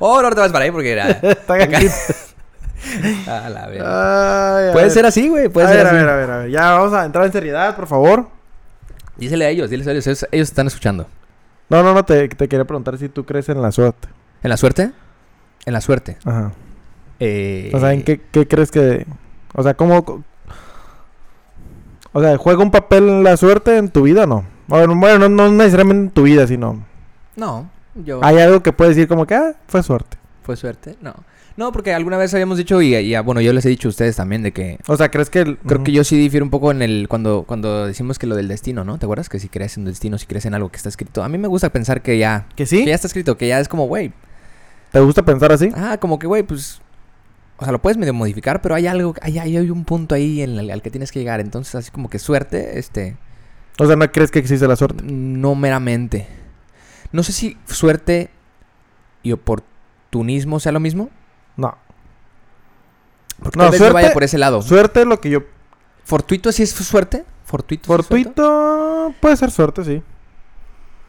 Oh, 0.00 0.22
no 0.22 0.30
te 0.30 0.40
vas 0.40 0.50
para 0.50 0.64
ahí 0.64 0.70
porque 0.70 0.92
era. 0.92 1.10
Está 1.10 1.54
acá. 1.54 1.68
calientito. 1.68 2.02
A 3.30 3.48
la. 3.50 3.64
Ay, 3.66 4.68
a 4.68 4.72
Puede 4.72 4.86
ver. 4.86 4.90
ser 4.90 5.06
así, 5.06 5.28
güey. 5.28 5.48
Puede 5.48 5.66
a 5.66 5.70
ser 5.70 5.78
ver, 5.78 5.86
así. 5.86 5.96
a 5.96 6.00
ver, 6.00 6.08
a 6.08 6.16
ver, 6.16 6.30
a 6.30 6.38
ver. 6.38 6.50
Ya 6.50 6.70
vamos 6.72 6.92
a 6.94 7.04
entrar 7.04 7.26
en 7.26 7.32
seriedad, 7.32 7.76
por 7.76 7.86
favor. 7.86 8.28
Dísele 9.16 9.44
a 9.46 9.50
ellos, 9.50 9.70
dísele 9.70 9.90
a 9.90 9.92
ellos. 9.92 10.06
Ellos, 10.06 10.26
ellos 10.32 10.48
están 10.48 10.66
escuchando. 10.66 11.06
No, 11.74 11.82
no, 11.82 11.94
no. 11.94 12.04
Te, 12.04 12.28
te 12.28 12.48
quería 12.48 12.64
preguntar 12.64 12.96
si 12.98 13.08
tú 13.08 13.24
crees 13.24 13.48
en 13.48 13.60
la 13.60 13.72
suerte. 13.72 14.08
¿En 14.42 14.50
la 14.50 14.56
suerte? 14.56 14.92
En 15.66 15.72
la 15.72 15.80
suerte. 15.80 16.18
Ajá. 16.24 16.52
Eh, 17.20 17.70
O 17.74 17.80
sea, 17.80 17.92
¿en 17.92 18.02
qué, 18.02 18.20
qué 18.30 18.46
crees 18.46 18.70
que...? 18.70 19.06
O 19.54 19.62
sea, 19.62 19.74
¿cómo...? 19.74 20.22
O 22.12 22.20
sea, 22.22 22.36
¿juega 22.36 22.62
un 22.62 22.70
papel 22.70 23.24
la 23.24 23.36
suerte 23.36 23.76
en 23.76 23.88
tu 23.88 24.02
vida 24.02 24.22
o 24.24 24.26
no? 24.26 24.44
Bueno, 24.68 24.94
bueno, 24.96 25.28
no, 25.28 25.28
no 25.28 25.50
necesariamente 25.50 26.02
en 26.04 26.10
tu 26.10 26.22
vida, 26.22 26.46
sino... 26.46 26.84
No, 27.36 27.68
yo. 27.96 28.20
Hay 28.22 28.38
algo 28.38 28.62
que 28.62 28.72
puedes 28.72 28.94
decir 28.94 29.08
como 29.08 29.26
que, 29.26 29.34
ah, 29.34 29.54
fue 29.66 29.82
suerte. 29.82 30.16
¿Fue 30.44 30.56
suerte? 30.56 30.96
No. 31.00 31.14
No, 31.56 31.70
porque 31.70 31.94
alguna 31.94 32.16
vez 32.16 32.34
habíamos 32.34 32.58
dicho, 32.58 32.82
y, 32.82 32.96
y, 32.96 33.14
ah, 33.14 33.20
bueno, 33.22 33.40
yo 33.40 33.52
les 33.52 33.64
he 33.64 33.68
dicho 33.68 33.86
a 33.86 33.90
ustedes 33.90 34.16
también, 34.16 34.42
de 34.42 34.50
que. 34.52 34.78
O 34.88 34.96
sea, 34.96 35.08
¿crees 35.10 35.30
que...? 35.30 35.40
el- 35.40 35.58
Creo 35.58 35.84
que 35.84 35.92
yo 35.92 36.02
sí 36.02 36.16
difiero 36.18 36.44
un 36.44 36.50
poco 36.50 36.72
en 36.72 36.82
el. 36.82 37.06
Cuando, 37.08 37.44
cuando 37.46 37.86
decimos 37.86 38.18
que 38.18 38.26
lo 38.26 38.34
del 38.34 38.48
destino, 38.48 38.82
¿no? 38.84 38.98
¿Te 38.98 39.06
acuerdas? 39.06 39.28
Que 39.28 39.38
si 39.38 39.48
crees 39.48 39.76
en 39.76 39.84
el 39.84 39.90
destino, 39.92 40.18
si 40.18 40.26
crees 40.26 40.46
en 40.46 40.54
algo 40.54 40.68
que 40.70 40.76
está 40.78 40.88
escrito. 40.88 41.22
A 41.22 41.28
mí 41.28 41.38
me 41.38 41.46
gusta 41.46 41.70
pensar 41.70 42.02
que 42.02 42.18
ya. 42.18 42.48
¿Que 42.56 42.66
sí? 42.66 42.80
Que 42.82 42.90
ya 42.90 42.94
está 42.96 43.06
escrito, 43.06 43.36
que 43.38 43.46
ya 43.46 43.60
es 43.60 43.68
como, 43.68 43.86
güey. 43.86 44.12
¿Te 44.90 44.98
gusta 44.98 45.22
pensar 45.24 45.52
así? 45.52 45.70
Ah, 45.76 45.98
como 46.00 46.18
que, 46.18 46.26
güey, 46.26 46.42
pues. 46.42 46.80
O 47.58 47.62
sea, 47.62 47.70
lo 47.70 47.80
puedes 47.80 47.96
medio 47.98 48.12
modificar, 48.14 48.60
pero 48.60 48.74
hay 48.74 48.88
algo, 48.88 49.14
hay, 49.22 49.38
hay, 49.38 49.56
hay 49.56 49.70
un 49.70 49.84
punto 49.84 50.16
ahí 50.16 50.42
en 50.42 50.58
el, 50.58 50.70
al 50.72 50.82
que 50.82 50.90
tienes 50.90 51.12
que 51.12 51.20
llegar. 51.20 51.38
Entonces, 51.38 51.76
así 51.76 51.92
como 51.92 52.10
que 52.10 52.18
suerte, 52.18 52.80
este. 52.80 53.16
O 53.78 53.86
sea, 53.86 53.94
¿no 53.94 54.10
crees 54.10 54.32
que 54.32 54.40
existe 54.40 54.66
la 54.66 54.74
suerte? 54.74 55.04
No 55.06 55.54
meramente. 55.54 56.26
No 57.12 57.22
sé 57.22 57.30
si 57.30 57.56
suerte 57.66 58.30
y 59.22 59.30
oportunismo 59.30 60.58
sea 60.58 60.72
lo 60.72 60.80
mismo. 60.80 61.10
No. 61.56 61.76
Porque 63.42 63.58
No, 63.58 63.64
tal 63.64 63.70
vez 63.72 63.80
no 63.80 63.86
suerte- 63.86 63.94
vaya 63.94 64.12
por 64.12 64.22
ese 64.24 64.38
lado. 64.38 64.62
Suerte 64.62 65.00
es 65.00 65.06
lo 65.06 65.20
que 65.20 65.30
yo 65.30 65.40
¿Fortuito 66.04 66.52
sí 66.52 66.62
es 66.62 66.70
suerte? 66.70 67.24
¿Fortuito? 67.44 67.84
sí 67.84 68.00
es 68.00 68.06
suerte? 68.06 68.32
Fortuito 68.34 69.14
puede 69.20 69.36
ser 69.36 69.50
suerte, 69.50 69.84
sí. 69.84 70.02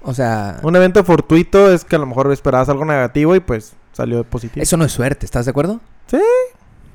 O 0.02 0.14
sea, 0.14 0.60
Un 0.62 0.76
evento 0.76 1.04
fortuito 1.04 1.72
es 1.72 1.84
que 1.84 1.96
a 1.96 2.00
lo 2.00 2.06
mejor 2.06 2.32
esperabas 2.32 2.70
algo 2.70 2.86
negativo 2.86 3.36
y 3.36 3.40
pues 3.40 3.74
salió 3.92 4.24
positivo. 4.24 4.62
eso 4.64 4.78
no 4.78 4.86
es 4.86 4.92
suerte, 4.92 5.26
¿estás 5.26 5.46
de 5.46 5.52
acuerdo? 5.52 5.82
Sí. 6.08 6.20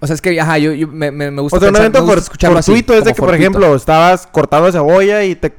O 0.01 0.07
sea, 0.07 0.15
es 0.15 0.23
que, 0.23 0.41
ajá, 0.41 0.57
yo, 0.59 0.73
yo 0.73 0.87
me, 0.89 1.11
gusta 1.43 1.57
O 1.59 1.61
sea, 1.61 1.69
un 1.69 1.75
pensar- 1.75 1.81
evento 1.91 2.07
for- 2.07 2.19
escucharlo 2.19 2.59
así, 2.59 2.71
fortuito 2.71 2.95
es 2.95 3.05
de 3.05 3.13
que, 3.13 3.21
por 3.21 3.35
ejemplo, 3.35 3.75
estabas 3.75 4.27
cortando 4.27 4.71
cebolla 4.73 5.25
y 5.25 5.35
te... 5.35 5.55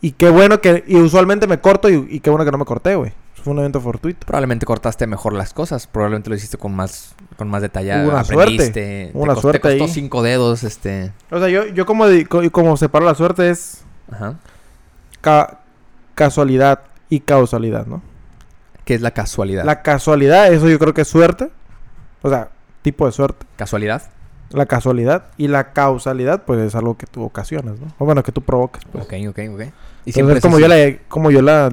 Y 0.00 0.12
qué 0.12 0.28
bueno 0.28 0.60
que... 0.60 0.84
Y 0.86 0.96
usualmente 0.96 1.46
me 1.46 1.58
corto 1.60 1.88
y, 1.88 2.06
y 2.10 2.20
qué 2.20 2.28
bueno 2.30 2.44
que 2.44 2.50
no 2.52 2.58
me 2.58 2.64
corté, 2.66 2.94
güey. 2.94 3.12
Fue 3.44 3.52
un 3.52 3.58
evento 3.58 3.80
fortuito. 3.80 4.26
Probablemente 4.26 4.64
cortaste 4.66 5.06
mejor 5.06 5.34
las 5.34 5.52
cosas, 5.52 5.86
probablemente 5.86 6.30
lo 6.30 6.36
hiciste 6.36 6.56
con 6.56 6.74
más, 6.74 7.14
con 7.36 7.48
más 7.48 7.60
detalle. 7.62 7.90
Hubo 8.02 8.08
una 8.08 8.20
aprendiste, 8.20 8.64
suerte, 8.64 9.10
te 9.12 9.18
una 9.18 9.34
cos- 9.34 9.40
suerte 9.42 9.58
Te 9.58 9.62
costó 9.68 9.84
ahí. 9.84 9.90
cinco 9.90 10.22
dedos, 10.22 10.64
este... 10.64 11.12
O 11.30 11.38
sea, 11.38 11.48
yo, 11.50 11.66
yo 11.66 11.84
como, 11.84 12.06
como 12.50 12.76
separo 12.78 13.04
la 13.04 13.14
suerte 13.14 13.50
es 13.50 13.84
Ajá. 14.10 14.36
ca- 15.20 15.60
casualidad 16.14 16.80
y 17.10 17.20
causalidad, 17.20 17.86
¿no? 17.86 18.02
¿Qué 18.86 18.94
es 18.94 19.00
la 19.02 19.10
casualidad? 19.12 19.64
La 19.64 19.82
casualidad, 19.82 20.52
eso 20.52 20.68
yo 20.68 20.78
creo 20.78 20.94
que 20.94 21.02
es 21.02 21.08
suerte. 21.08 21.50
O 22.22 22.30
sea, 22.30 22.48
tipo 22.82 23.04
de 23.06 23.12
suerte. 23.12 23.46
¿Casualidad? 23.56 24.02
La 24.50 24.66
casualidad 24.66 25.24
y 25.36 25.48
la 25.48 25.72
causalidad, 25.72 26.44
pues 26.44 26.60
es 26.60 26.74
algo 26.74 26.96
que 26.96 27.06
tú 27.06 27.22
ocasionas, 27.24 27.78
¿no? 27.78 27.88
O 27.98 28.04
bueno, 28.04 28.22
que 28.22 28.30
tú 28.32 28.40
provocas, 28.42 28.84
pues. 28.90 29.04
Ok, 29.04 29.12
ok, 29.28 29.38
ok. 29.54 29.60
Y 30.06 30.18
Entonces, 30.18 30.36
es 30.36 30.42
como 30.42 30.56
así. 30.56 30.62
yo, 30.62 30.68
la, 30.68 30.96
como 31.08 31.30
yo 31.30 31.42
la 31.42 31.70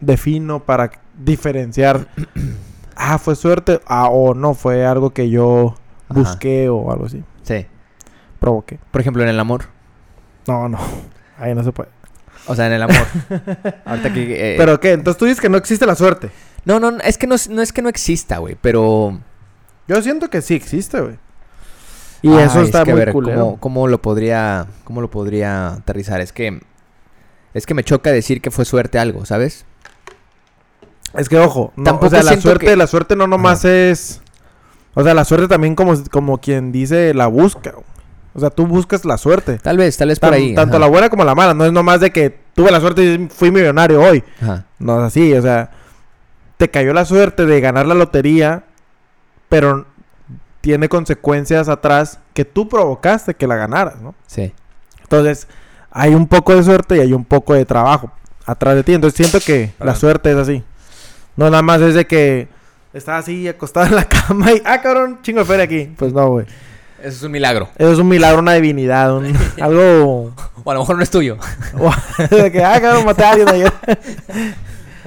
defino 0.00 0.64
para 0.64 0.90
diferenciar. 1.18 2.06
ah, 2.96 3.18
fue 3.18 3.36
suerte. 3.36 3.80
Ah, 3.86 4.08
o 4.10 4.34
no, 4.34 4.54
fue 4.54 4.84
algo 4.86 5.10
que 5.10 5.30
yo 5.30 5.74
Ajá. 6.08 6.20
busqué 6.20 6.68
o 6.68 6.90
algo 6.92 7.06
así. 7.06 7.22
Sí. 7.42 7.66
Provoqué. 8.40 8.78
Por 8.90 9.00
ejemplo, 9.00 9.22
en 9.22 9.28
el 9.28 9.40
amor. 9.40 9.64
No, 10.46 10.68
no. 10.68 10.78
Ahí 11.38 11.54
no 11.54 11.62
se 11.64 11.72
puede. 11.72 11.90
O 12.46 12.54
sea, 12.54 12.66
en 12.66 12.72
el 12.72 12.82
amor. 12.82 12.96
Ahorita 13.84 14.12
que... 14.12 14.54
eh, 14.54 14.56
¿Pero 14.56 14.80
qué? 14.80 14.92
Entonces 14.92 15.18
tú 15.18 15.24
dices 15.26 15.40
que 15.40 15.48
no 15.48 15.58
existe 15.58 15.84
la 15.86 15.94
suerte. 15.94 16.30
No, 16.64 16.80
no, 16.80 16.98
es 17.00 17.18
que 17.18 17.26
no, 17.26 17.34
es- 17.34 17.48
no 17.50 17.60
es 17.62 17.72
que 17.72 17.82
no 17.82 17.88
exista, 17.88 18.38
güey, 18.38 18.56
pero... 18.60 19.18
Yo 19.86 20.02
siento 20.02 20.28
que 20.30 20.42
sí 20.42 20.54
existe, 20.54 21.00
güey. 21.00 21.18
Y 22.22 22.32
eso 22.36 22.60
es 22.60 22.66
está 22.66 22.84
que 22.84 22.90
a 22.90 22.94
muy 22.94 23.04
ver, 23.04 23.12
culero. 23.12 23.38
¿cómo, 23.40 23.60
cómo 23.60 23.88
lo 23.88 24.02
podría, 24.02 24.66
¿Cómo 24.84 25.00
lo 25.00 25.10
podría 25.10 25.74
aterrizar? 25.74 26.20
Es 26.20 26.32
que... 26.32 26.60
Es 27.54 27.64
que 27.66 27.74
me 27.74 27.84
choca 27.84 28.10
decir 28.12 28.40
que 28.40 28.50
fue 28.50 28.64
suerte 28.64 28.98
algo, 28.98 29.24
¿sabes? 29.24 29.64
Es 31.14 31.28
que 31.28 31.38
ojo, 31.38 31.72
no, 31.76 31.84
Tampoco 31.84 32.06
o 32.06 32.10
sea, 32.10 32.22
la 32.22 32.40
suerte, 32.40 32.66
que- 32.66 32.76
la 32.76 32.86
suerte 32.86 33.16
no 33.16 33.26
nomás 33.26 33.64
es. 33.64 34.20
O 34.94 35.02
sea, 35.02 35.14
la 35.14 35.24
suerte 35.24 35.48
también 35.48 35.74
como, 35.74 35.94
como 36.10 36.38
quien 36.38 36.72
dice 36.72 37.14
la 37.14 37.26
busca. 37.28 37.72
O 38.34 38.40
sea, 38.40 38.50
tú 38.50 38.66
buscas 38.66 39.04
la 39.04 39.16
suerte. 39.18 39.58
Tal 39.58 39.76
vez, 39.78 39.96
tal 39.96 40.08
vez 40.08 40.18
por 40.20 40.30
Tan- 40.30 40.38
ahí. 40.38 40.54
tanto 40.54 40.76
ajá. 40.76 40.84
la 40.84 40.90
buena 40.90 41.08
como 41.08 41.24
la 41.24 41.34
mala. 41.34 41.54
No 41.54 41.64
es 41.64 41.72
nomás 41.72 42.00
de 42.00 42.10
que 42.12 42.38
tuve 42.54 42.70
la 42.70 42.80
suerte 42.80 43.02
y 43.04 43.28
fui 43.28 43.50
millonario 43.50 44.00
hoy. 44.00 44.22
Ajá. 44.42 44.64
No 44.78 44.98
es 45.00 45.06
así, 45.06 45.32
o 45.34 45.42
sea, 45.42 45.70
te 46.56 46.68
cayó 46.70 46.92
la 46.92 47.04
suerte 47.04 47.46
de 47.46 47.60
ganar 47.60 47.86
la 47.86 47.94
lotería, 47.94 48.64
pero 49.48 49.86
tiene 50.60 50.88
consecuencias 50.88 51.68
atrás 51.68 52.18
que 52.34 52.44
tú 52.44 52.68
provocaste 52.68 53.34
que 53.34 53.46
la 53.46 53.56
ganaras, 53.56 54.00
¿no? 54.00 54.14
Sí. 54.26 54.52
Entonces, 55.02 55.48
hay 55.90 56.14
un 56.14 56.26
poco 56.28 56.54
de 56.54 56.62
suerte 56.62 56.96
y 56.96 57.00
hay 57.00 57.12
un 57.12 57.24
poco 57.24 57.54
de 57.54 57.64
trabajo 57.64 58.10
atrás 58.44 58.74
de 58.74 58.84
ti. 58.84 58.92
Entonces, 58.94 59.16
siento 59.16 59.44
que 59.44 59.72
la 59.80 59.94
suerte 59.94 60.30
es 60.32 60.36
así. 60.36 60.62
No 61.38 61.48
nada 61.50 61.62
más 61.62 61.80
es 61.80 61.94
de 61.94 62.06
que 62.06 62.48
estás 62.92 63.20
así 63.22 63.46
acostado 63.48 63.86
en 63.86 63.94
la 63.94 64.04
cama 64.08 64.52
y, 64.52 64.60
ah, 64.64 64.80
cabrón, 64.82 65.20
chingo 65.22 65.38
de 65.40 65.44
feria 65.46 65.64
aquí. 65.64 65.90
Pues 65.96 66.12
no, 66.12 66.28
güey. 66.28 66.46
Eso 66.98 67.08
es 67.16 67.22
un 67.22 67.30
milagro. 67.30 67.68
Eso 67.78 67.92
es 67.92 67.98
un 68.00 68.08
milagro, 68.08 68.40
una 68.40 68.54
divinidad, 68.54 69.16
un- 69.16 69.32
algo... 69.60 70.34
O 70.64 70.70
a 70.70 70.74
lo 70.74 70.80
mejor 70.80 70.96
no 70.96 71.02
es 71.02 71.10
tuyo. 71.10 71.38
de 72.30 72.50
que, 72.52 72.62
ah, 72.64 72.80
cabrón, 72.80 73.04
maté 73.06 73.22
a 73.24 73.30
alguien 73.30 73.48
ayer. 73.48 73.72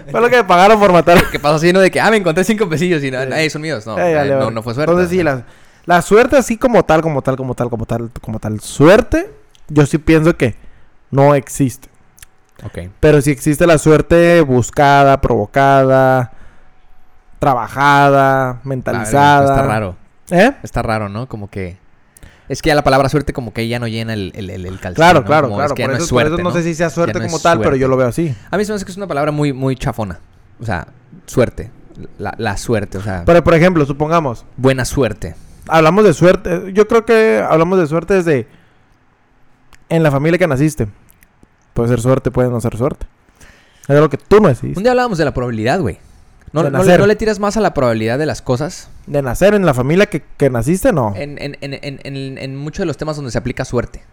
Fue 0.09 0.21
lo 0.21 0.29
que 0.29 0.37
me 0.37 0.43
pagaron 0.45 0.79
por 0.79 0.91
matar. 0.93 1.21
¿Qué 1.31 1.37
pasa 1.39 1.55
así, 1.57 1.73
no? 1.73 1.79
De 1.81 1.91
que, 1.91 1.99
ah, 1.99 2.09
me 2.09 2.17
encontré 2.17 2.43
cinco 2.45 2.67
pesillos 2.69 3.03
y 3.03 3.11
no, 3.11 3.21
Sí. 3.21 3.27
eh, 3.33 3.49
son 3.49 3.61
míos. 3.61 3.85
No, 3.85 3.97
Eh, 3.99 4.11
eh, 4.11 4.15
vale, 4.15 4.31
no, 4.31 4.39
vale. 4.39 4.51
no 4.51 4.63
fue 4.63 4.73
suerte. 4.73 4.91
Entonces 4.91 5.15
sí, 5.15 5.21
la, 5.23 5.43
la 5.85 6.01
suerte 6.01 6.37
así 6.37 6.55
como 6.57 6.83
tal, 6.85 7.01
como 7.01 7.21
tal, 7.21 7.35
como 7.35 7.53
tal, 7.55 7.69
como 7.69 7.85
tal, 7.85 8.09
como 8.21 8.39
tal, 8.39 8.59
suerte, 8.61 9.29
yo 9.67 9.85
sí 9.85 9.97
pienso 9.97 10.35
que 10.37 10.55
no 11.11 11.35
existe. 11.35 11.89
Pero 12.99 13.21
sí 13.21 13.31
existe 13.31 13.65
la 13.67 13.77
suerte 13.77 14.41
buscada, 14.41 15.19
provocada, 15.21 16.31
trabajada, 17.39 18.59
mentalizada. 18.63 19.55
Está 19.55 19.67
raro. 19.67 19.95
¿Eh? 20.29 20.51
Está 20.63 20.81
raro, 20.81 21.09
¿no? 21.09 21.27
Como 21.27 21.49
que... 21.49 21.77
Es 22.47 22.61
que 22.61 22.67
ya 22.67 22.75
la 22.75 22.83
palabra 22.83 23.07
suerte 23.07 23.31
como 23.31 23.53
que 23.53 23.67
ya 23.67 23.79
no 23.79 23.87
llena 23.87 24.13
el, 24.13 24.33
el, 24.35 24.79
calzón, 24.79 24.95
Claro, 24.95 25.21
¿no? 25.21 25.25
claro, 25.25 25.47
Como 25.47 25.57
claro. 25.57 25.73
es 25.73 25.75
que 25.75 25.81
ya 25.83 25.87
por, 25.87 25.97
no 25.97 26.03
eso, 26.03 26.15
por 26.15 26.43
no, 26.43 26.51
sé 26.51 26.63
si 26.63 26.75
sea 26.75 26.89
suerte 26.89 27.19
como 27.21 27.39
tal, 27.39 27.61
pero 27.61 27.75
yo 27.77 27.87
lo 27.87 27.95
veo 27.95 28.07
así. 28.07 28.35
A 28.49 28.57
mí 28.57 28.65
se 28.65 28.71
me 28.71 28.75
hace 28.75 28.83
que 28.83 28.91
es 28.91 28.97
una 28.97 29.07
palabra 29.07 29.31
muy, 29.31 29.53
muy 29.53 29.75
chafona. 29.75 30.19
O 30.59 30.65
sea, 30.65 30.87
suerte. 31.25 31.71
La, 32.17 32.33
la 32.37 32.57
suerte, 32.57 32.97
o 32.97 33.01
sea, 33.01 33.23
Pero 33.25 33.43
por 33.43 33.53
ejemplo, 33.53 33.85
supongamos, 33.85 34.45
buena 34.57 34.85
suerte. 34.85 35.35
hablamos 35.67 36.03
de 36.03 36.13
suerte. 36.13 36.73
Yo 36.73 36.87
creo 36.87 37.05
que 37.05 37.43
hablamos 37.47 37.79
de 37.79 37.87
suerte 37.87 38.15
desde 38.15 38.47
en 39.89 40.03
la 40.03 40.11
familia 40.11 40.37
que 40.37 40.47
naciste. 40.47 40.87
Puede 41.73 41.89
ser 41.89 42.01
suerte, 42.01 42.31
puede 42.31 42.49
no 42.49 42.59
ser 42.61 42.77
suerte. 42.77 43.05
Es 43.87 43.99
lo 43.99 44.09
que 44.09 44.17
tú 44.17 44.37
no 44.37 44.43
Un 44.43 44.49
decidiste. 44.49 44.81
día 44.81 44.91
hablábamos 44.91 45.17
de 45.17 45.25
la 45.25 45.33
probabilidad, 45.33 45.79
güey. 45.79 45.99
¿No, 46.53 46.63
no 46.63 46.69
le- 46.69 46.77
nacer. 46.77 46.99
no 46.99 47.05
le 47.07 47.15
tiras 47.15 47.39
más 47.39 47.55
a 47.57 47.61
la 47.61 47.73
probabilidad 47.73 48.19
de 48.19 48.25
las 48.25 48.41
cosas? 48.41 48.89
De 49.07 49.21
nacer 49.21 49.53
en 49.53 49.65
la 49.65 49.73
familia 49.73 50.05
que, 50.07 50.21
que 50.37 50.49
naciste, 50.49 50.91
no. 50.91 51.13
En, 51.15 51.37
en, 51.41 51.57
en, 51.61 52.37
en, 52.37 52.55
muchos 52.57 52.79
de 52.79 52.85
los 52.85 52.97
temas 52.97 53.15
donde 53.15 53.31
se 53.31 53.37
aplica 53.37 53.63
suerte. 53.65 54.03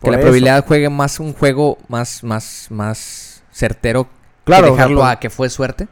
Que 0.00 0.10
la 0.10 0.16
eso. 0.16 0.22
probabilidad 0.22 0.64
juegue 0.64 0.88
más 0.90 1.18
un 1.18 1.32
juego 1.32 1.78
más, 1.88 2.22
más, 2.22 2.66
más 2.70 3.42
certero 3.52 4.06
Claro, 4.44 4.66
que 4.66 4.70
o 4.72 4.74
sea, 4.76 4.84
dejarlo 4.84 5.04
a 5.04 5.18
que 5.18 5.30
fue 5.30 5.48
suerte. 5.50 5.88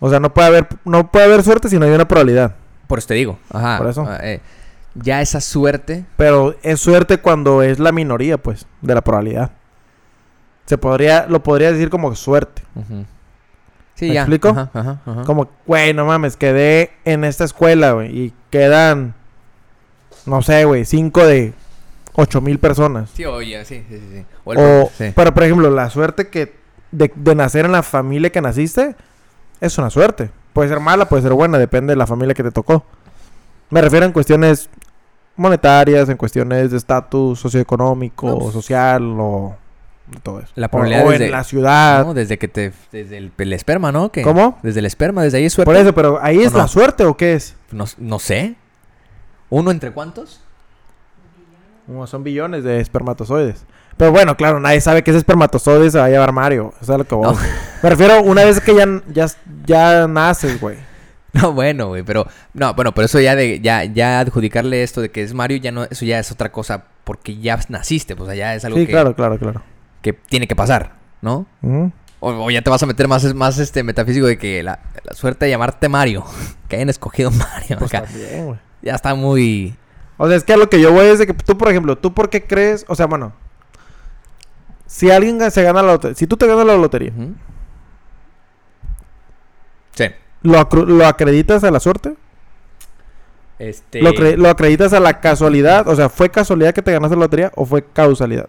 O 0.00 0.10
sea, 0.10 0.20
no 0.20 0.34
puede 0.34 0.48
haber, 0.48 0.66
no 0.84 1.10
puede 1.10 1.24
haber 1.26 1.42
suerte 1.42 1.68
si 1.68 1.78
no 1.78 1.86
hay 1.86 1.92
una 1.92 2.06
probabilidad. 2.08 2.54
Por 2.86 2.98
eso 2.98 3.08
te 3.08 3.14
digo. 3.14 3.38
Ajá. 3.50 3.78
Por 3.78 3.88
eso. 3.88 4.04
ah, 4.06 4.18
eh, 4.22 4.40
ya 4.94 5.22
esa 5.22 5.40
suerte. 5.40 6.04
Pero 6.16 6.54
es 6.62 6.80
suerte 6.80 7.18
cuando 7.18 7.62
es 7.62 7.78
la 7.78 7.92
minoría, 7.92 8.36
pues, 8.36 8.66
de 8.82 8.94
la 8.94 9.00
probabilidad. 9.00 9.52
Se 10.66 10.78
podría, 10.78 11.26
lo 11.28 11.42
podría 11.42 11.72
decir 11.72 11.90
como 11.90 12.14
suerte. 12.14 12.62
Sí, 13.94 14.08
¿Me 14.08 14.14
ya. 14.14 14.20
explico? 14.22 14.48
Ajá, 14.48 14.70
ajá, 14.72 15.00
ajá. 15.04 15.22
Como, 15.24 15.48
güey, 15.66 15.92
no 15.94 16.06
mames, 16.06 16.36
quedé 16.36 16.92
en 17.04 17.24
esta 17.24 17.44
escuela, 17.44 17.92
güey, 17.92 18.16
y 18.16 18.34
quedan, 18.50 19.14
no 20.26 20.40
sé, 20.42 20.64
güey, 20.64 20.84
cinco 20.84 21.24
de 21.26 21.52
ocho 22.14 22.40
mil 22.40 22.58
personas. 22.58 23.10
Sí, 23.14 23.24
oye, 23.24 23.64
sí, 23.64 23.84
sí, 23.88 23.98
sí. 23.98 24.08
sí. 24.18 24.24
O 24.44 24.90
sí. 24.96 25.12
pero 25.14 25.32
por 25.34 25.42
ejemplo, 25.44 25.70
la 25.70 25.90
suerte 25.90 26.28
que 26.28 26.54
de, 26.90 27.12
de 27.14 27.34
nacer 27.34 27.64
en 27.66 27.72
la 27.72 27.82
familia 27.82 28.30
que 28.30 28.40
naciste 28.40 28.94
es 29.60 29.78
una 29.78 29.90
suerte. 29.90 30.30
Puede 30.52 30.68
ser 30.68 30.80
mala, 30.80 31.08
puede 31.08 31.22
ser 31.22 31.32
buena, 31.32 31.58
depende 31.58 31.92
de 31.92 31.96
la 31.96 32.06
familia 32.06 32.34
que 32.34 32.42
te 32.42 32.50
tocó. 32.50 32.84
Me 33.70 33.80
refiero 33.80 34.04
en 34.04 34.12
cuestiones 34.12 34.68
monetarias, 35.36 36.08
en 36.08 36.16
cuestiones 36.16 36.70
de 36.70 36.76
estatus 36.76 37.38
socioeconómico, 37.40 38.26
No, 38.28 38.38
pues- 38.38 38.52
social 38.52 39.16
o 39.18 39.56
de 40.06 40.20
todo 40.20 40.40
eso. 40.40 40.52
La 40.56 40.68
probabilidad 40.68 41.06
o, 41.06 41.10
desde- 41.10 41.26
en 41.26 41.32
la 41.32 41.44
ciudad. 41.44 42.04
¿no? 42.04 42.14
Desde 42.14 42.38
que 42.38 42.48
te... 42.48 42.72
Desde 42.90 43.18
el, 43.18 43.32
el 43.36 43.52
esperma, 43.52 43.92
¿no? 43.92 44.10
¿Cómo? 44.24 44.58
Desde 44.62 44.80
el 44.80 44.86
esperma, 44.86 45.22
desde 45.22 45.38
ahí 45.38 45.44
es 45.44 45.52
suerte. 45.52 45.72
Por 45.72 45.76
eso, 45.80 45.94
pero 45.94 46.18
ahí 46.22 46.38
¿O 46.38 46.42
es 46.42 46.52
no? 46.52 46.58
la 46.58 46.68
suerte 46.68 47.04
o 47.04 47.16
qué 47.16 47.34
es? 47.34 47.56
No, 47.70 47.84
no 47.98 48.18
sé. 48.18 48.56
¿Uno 49.50 49.70
entre 49.70 49.92
cuántos? 49.92 50.40
Son 52.06 52.22
billones 52.24 52.64
de 52.64 52.80
espermatozoides. 52.80 53.64
Pero 53.96 54.10
bueno, 54.12 54.36
claro, 54.36 54.58
nadie 54.60 54.80
sabe 54.80 55.02
que 55.02 55.10
ese 55.10 55.18
espermatozoide 55.18 55.90
se 55.90 55.98
va 55.98 56.06
a 56.06 56.08
llevar 56.08 56.32
Mario. 56.32 56.72
Eso 56.80 56.92
es 56.92 56.98
lo 56.98 57.04
que. 57.04 57.14
No. 57.16 57.36
Me 57.82 57.90
refiero 57.90 58.22
una 58.22 58.44
vez 58.44 58.60
que 58.60 58.74
ya, 58.74 58.86
ya, 59.12 59.26
ya 59.66 60.08
naces, 60.08 60.60
güey. 60.60 60.76
No, 61.34 61.52
bueno, 61.54 61.86
güey, 61.88 62.02
pero... 62.02 62.26
No, 62.52 62.74
bueno, 62.74 62.92
pero 62.92 63.06
eso 63.06 63.18
ya 63.18 63.34
de... 63.34 63.58
Ya, 63.60 63.84
ya 63.84 64.20
adjudicarle 64.20 64.82
esto 64.82 65.00
de 65.00 65.10
que 65.10 65.22
es 65.22 65.32
Mario, 65.32 65.56
ya 65.56 65.72
no... 65.72 65.84
Eso 65.84 66.04
ya 66.04 66.18
es 66.18 66.30
otra 66.30 66.52
cosa 66.52 66.84
porque 67.04 67.38
ya 67.38 67.58
naciste. 67.70 68.14
Pues 68.14 68.24
o 68.28 68.30
sea, 68.32 68.34
ya 68.38 68.54
es 68.54 68.66
algo 68.66 68.76
Sí, 68.78 68.84
que, 68.84 68.92
claro, 68.92 69.16
claro, 69.16 69.38
claro. 69.38 69.62
Que 70.02 70.12
tiene 70.12 70.46
que 70.46 70.54
pasar, 70.56 70.96
¿no? 71.22 71.46
O, 72.20 72.30
o 72.30 72.50
ya 72.50 72.62
te 72.62 72.70
vas 72.70 72.82
a 72.82 72.86
meter 72.86 73.08
más, 73.08 73.34
más 73.34 73.58
este 73.58 73.82
metafísico 73.82 74.26
de 74.26 74.36
que 74.38 74.62
la, 74.62 74.78
la 75.04 75.14
suerte 75.14 75.46
de 75.46 75.50
llamarte 75.50 75.88
Mario. 75.88 76.24
Que 76.68 76.76
hayan 76.76 76.88
escogido 76.88 77.30
Mario. 77.30 77.76
Pues 77.78 77.92
acá. 77.94 78.06
también. 78.06 78.58
Ya 78.82 78.94
está 78.94 79.14
muy... 79.14 79.76
O 80.16 80.26
sea, 80.28 80.36
es 80.36 80.44
que 80.44 80.52
a 80.52 80.56
lo 80.56 80.70
que 80.70 80.80
yo 80.80 80.92
voy 80.92 81.06
es 81.06 81.18
de 81.18 81.26
que 81.26 81.34
tú, 81.34 81.58
por 81.58 81.68
ejemplo, 81.68 81.96
tú 81.98 82.14
por 82.14 82.30
qué 82.30 82.44
crees, 82.46 82.84
o 82.88 82.94
sea, 82.94 83.06
bueno, 83.06 83.32
si 84.86 85.10
alguien 85.10 85.50
se 85.50 85.62
gana 85.62 85.82
la 85.82 85.92
lotería, 85.92 86.14
si 86.14 86.26
tú 86.26 86.36
te 86.36 86.46
ganas 86.46 86.64
la 86.66 86.76
lotería. 86.76 87.12
Sí. 89.94 90.04
¿lo, 90.42 91.06
acreditas 91.06 91.62
a 91.64 91.70
la 91.70 91.80
suerte? 91.80 92.14
Este... 93.58 94.00
¿Lo, 94.02 94.10
acre- 94.10 94.36
lo 94.36 94.48
acreditas 94.48 94.92
a 94.92 95.00
la 95.00 95.20
casualidad? 95.20 95.86
O 95.88 95.94
sea, 95.94 96.08
¿fue 96.08 96.30
casualidad 96.30 96.72
que 96.74 96.82
te 96.82 96.92
ganaste 96.92 97.16
la 97.16 97.22
lotería 97.22 97.52
o 97.54 97.66
fue 97.66 97.84
causalidad? 97.84 98.48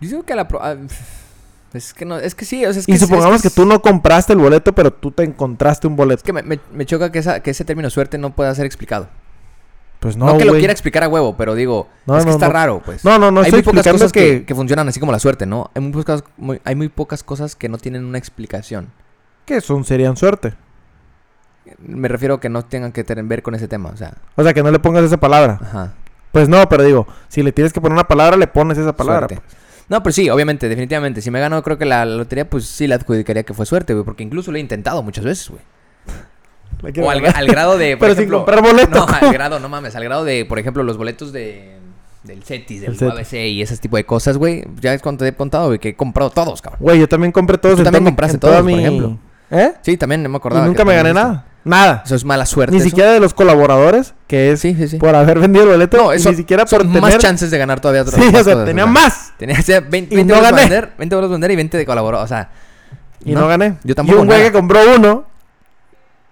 Yo 0.00 0.08
digo 0.08 0.22
que 0.22 0.34
la... 0.34 0.46
pro- 0.48 0.60
Es 1.74 1.92
que 1.92 2.04
no... 2.04 2.18
Es 2.18 2.34
que 2.34 2.44
sí, 2.44 2.64
o 2.64 2.72
sea, 2.72 2.80
es 2.80 2.88
y 2.88 2.92
que... 2.92 2.98
supongamos 2.98 3.36
es 3.36 3.42
que, 3.42 3.48
es- 3.48 3.54
tú 3.54 3.66
no 3.66 3.82
compraste 3.82 4.32
el 4.32 4.38
boleto, 4.38 4.74
pero 4.74 4.92
tú 4.92 5.10
te 5.10 5.22
encontraste 5.24 5.86
un 5.86 5.96
boleto. 5.96 6.18
Es 6.20 6.22
que 6.24 6.32
me, 6.32 6.42
me- 6.42 6.60
me 6.72 6.86
choca 6.86 7.10
que, 7.12 7.18
esa, 7.18 7.40
que 7.40 7.50
ese 7.50 7.64
término 7.64 7.90
suerte 7.90 8.16
no 8.18 8.34
pueda 8.34 8.54
ser 8.54 8.64
explicado. 8.66 9.08
Pues 10.00 10.16
No, 10.16 10.26
no, 10.26 10.38
que 10.38 10.44
lo 10.44 10.52
quiera 10.54 10.72
explicar 10.72 11.02
a 11.02 11.08
huevo, 11.08 11.36
pero 11.36 11.56
digo, 11.56 11.88
No, 12.06 12.16
es 12.16 12.24
que 12.24 12.30
no, 12.30 12.36
está 12.36 12.48
raro, 12.48 12.80
pues. 12.84 13.04
No, 13.04 13.18
no, 13.18 13.32
no 13.32 13.40
hay 13.40 13.50
muy 13.50 13.62
pocas 13.62 13.86
cosas 13.88 14.12
que... 14.12 14.20
que- 14.40 14.44
que 14.46 14.54
funcionan 14.54 14.88
así 14.88 15.00
como 15.00 15.10
la 15.12 15.18
suerte, 15.18 15.44
¿no? 15.44 15.70
Hay 15.74 15.82
muy 15.82 15.92
pocas, 15.92 16.22
muy- 16.36 16.60
hay 16.64 16.74
muy 16.76 16.88
pocas 16.88 17.22
cosas 17.24 17.56
que 17.56 17.68
no 17.68 17.78
tienen 17.78 18.04
una 18.04 18.18
explicación. 18.18 18.90
Que 19.44 19.60
son, 19.60 19.84
serían 19.84 20.16
suerte. 20.16 20.54
Me 21.78 22.08
refiero 22.08 22.34
a 22.34 22.40
que 22.40 22.48
no 22.48 22.64
tengan 22.64 22.92
que 22.92 23.04
tener 23.04 23.24
ver 23.24 23.42
con 23.42 23.54
ese 23.54 23.68
tema, 23.68 23.90
o 23.90 23.96
sea, 23.96 24.14
O 24.36 24.42
sea, 24.42 24.54
que 24.54 24.62
no 24.62 24.70
le 24.70 24.78
pongas 24.78 25.04
esa 25.04 25.18
palabra. 25.18 25.58
ajá. 25.60 25.92
Pues 26.32 26.48
no, 26.48 26.66
pero 26.68 26.84
digo, 26.84 27.06
si 27.28 27.42
le 27.42 27.52
tienes 27.52 27.72
que 27.72 27.80
poner 27.80 27.94
una 27.94 28.06
palabra, 28.06 28.36
le 28.36 28.46
pones 28.46 28.78
esa 28.78 28.94
palabra. 28.94 29.26
Suerte. 29.28 29.42
pues. 29.46 29.57
No, 29.88 30.02
pero 30.02 30.12
sí, 30.12 30.28
obviamente, 30.28 30.68
definitivamente. 30.68 31.22
Si 31.22 31.30
me 31.30 31.40
gano, 31.40 31.62
creo 31.62 31.78
que 31.78 31.84
la 31.86 32.04
lotería, 32.04 32.48
pues 32.48 32.66
sí 32.66 32.86
le 32.86 32.94
adjudicaría 32.94 33.42
que 33.42 33.54
fue 33.54 33.64
suerte, 33.66 33.94
güey. 33.94 34.04
Porque 34.04 34.22
incluso 34.22 34.50
lo 34.52 34.58
he 34.58 34.60
intentado 34.60 35.02
muchas 35.02 35.24
veces, 35.24 35.48
güey. 35.50 35.62
La 36.94 37.02
O 37.04 37.10
al, 37.10 37.20
grado 37.48 37.78
de. 37.78 37.96
por 37.96 38.00
Pero 38.08 38.14
sin 38.14 38.24
ejemplo- 38.24 38.38
comprar 38.38 38.62
boleto. 38.62 38.90
No, 38.90 39.06
al 39.08 39.32
grado, 39.32 39.58
no 39.58 39.68
mames. 39.68 39.96
Al 39.96 40.04
grado 40.04 40.24
de, 40.24 40.44
por 40.44 40.58
ejemplo, 40.58 40.82
los 40.82 40.96
boletos 40.96 41.32
de. 41.32 41.76
Del 42.24 42.42
CETIS, 42.42 42.82
del 42.82 42.90
El 42.90 42.98
CETIS. 42.98 43.12
ABC 43.14 43.32
y 43.46 43.62
ese 43.62 43.76
tipo 43.78 43.96
de 43.96 44.04
cosas, 44.04 44.36
güey. 44.36 44.64
Ya 44.80 44.92
es 44.92 45.00
cuando 45.00 45.24
te 45.24 45.28
he 45.28 45.32
contado, 45.34 45.68
güey, 45.68 45.78
que 45.78 45.90
he 45.90 45.96
comprado 45.96 46.30
todos, 46.30 46.60
cabrón. 46.60 46.80
Güey, 46.82 46.98
yo 47.00 47.08
también 47.08 47.32
compré 47.32 47.56
todos 47.58 47.76
Tú 47.76 47.84
también 47.84 48.04
compraste 48.04 48.38
todos, 48.38 48.60
por 48.60 48.70
ejemplo. 48.70 49.18
¿Eh? 49.50 49.72
Sí, 49.82 49.96
también 49.96 50.22
no 50.22 50.28
me 50.28 50.34
Y 50.34 50.38
acordaba. 50.38 50.64
que 50.64 50.68
nunca 50.68 50.84
me 50.84 50.94
gané 50.94 51.14
nada. 51.14 51.46
Nada. 51.68 52.02
Eso 52.04 52.14
es 52.14 52.24
mala 52.24 52.46
suerte. 52.46 52.72
Ni 52.72 52.78
eso. 52.80 52.88
siquiera 52.88 53.12
de 53.12 53.20
los 53.20 53.34
colaboradores, 53.34 54.14
que 54.26 54.52
es 54.52 54.60
Sí, 54.60 54.74
sí, 54.74 54.88
sí. 54.88 54.96
por 54.96 55.14
haber 55.14 55.38
vendido 55.38 55.64
el 55.64 55.70
boleto. 55.72 55.96
No, 55.98 56.12
y 56.12 56.16
eso 56.16 56.30
ni 56.30 56.36
siquiera 56.36 56.64
por 56.64 56.80
son 56.80 56.88
tener... 56.88 57.02
más 57.02 57.18
chances 57.18 57.50
de 57.50 57.58
ganar 57.58 57.80
todavía 57.80 58.02
otras 58.02 58.20
Sí, 58.20 58.34
o 58.34 58.42
sea, 58.44 58.64
tenía 58.64 58.86
más. 58.86 59.32
Tenía 59.38 59.58
o 59.58 59.62
sea, 59.62 59.80
20, 59.80 60.14
Y 60.14 60.16
20 60.16 60.24
no 60.32 60.38
euros 60.38 60.50
para 60.50 60.62
gané. 60.62 60.74
vender, 60.74 60.92
20 60.98 61.14
euros 61.14 61.28
para 61.28 61.32
vender 61.34 61.50
y 61.50 61.56
20 61.56 61.76
de 61.78 61.86
colaborador. 61.86 62.24
O 62.24 62.28
sea, 62.28 62.50
Y 63.24 63.32
no, 63.34 63.46
gané. 63.48 63.76
Yo 63.84 63.92
Y 63.92 63.94
tampoco 63.94 64.20
un 64.20 64.26
güey 64.26 64.42
que 64.42 64.52
compró 64.52 64.80
uno, 64.96 65.26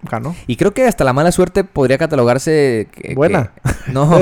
ganó. 0.03 0.35
Y 0.47 0.55
creo 0.57 0.73
que 0.73 0.85
hasta 0.87 1.03
la 1.03 1.13
mala 1.13 1.31
suerte 1.31 1.63
podría 1.63 1.97
catalogarse. 1.97 2.87
que- 2.91 3.13
Buena. 3.15 3.51
que- 3.85 3.91
no. 3.91 4.19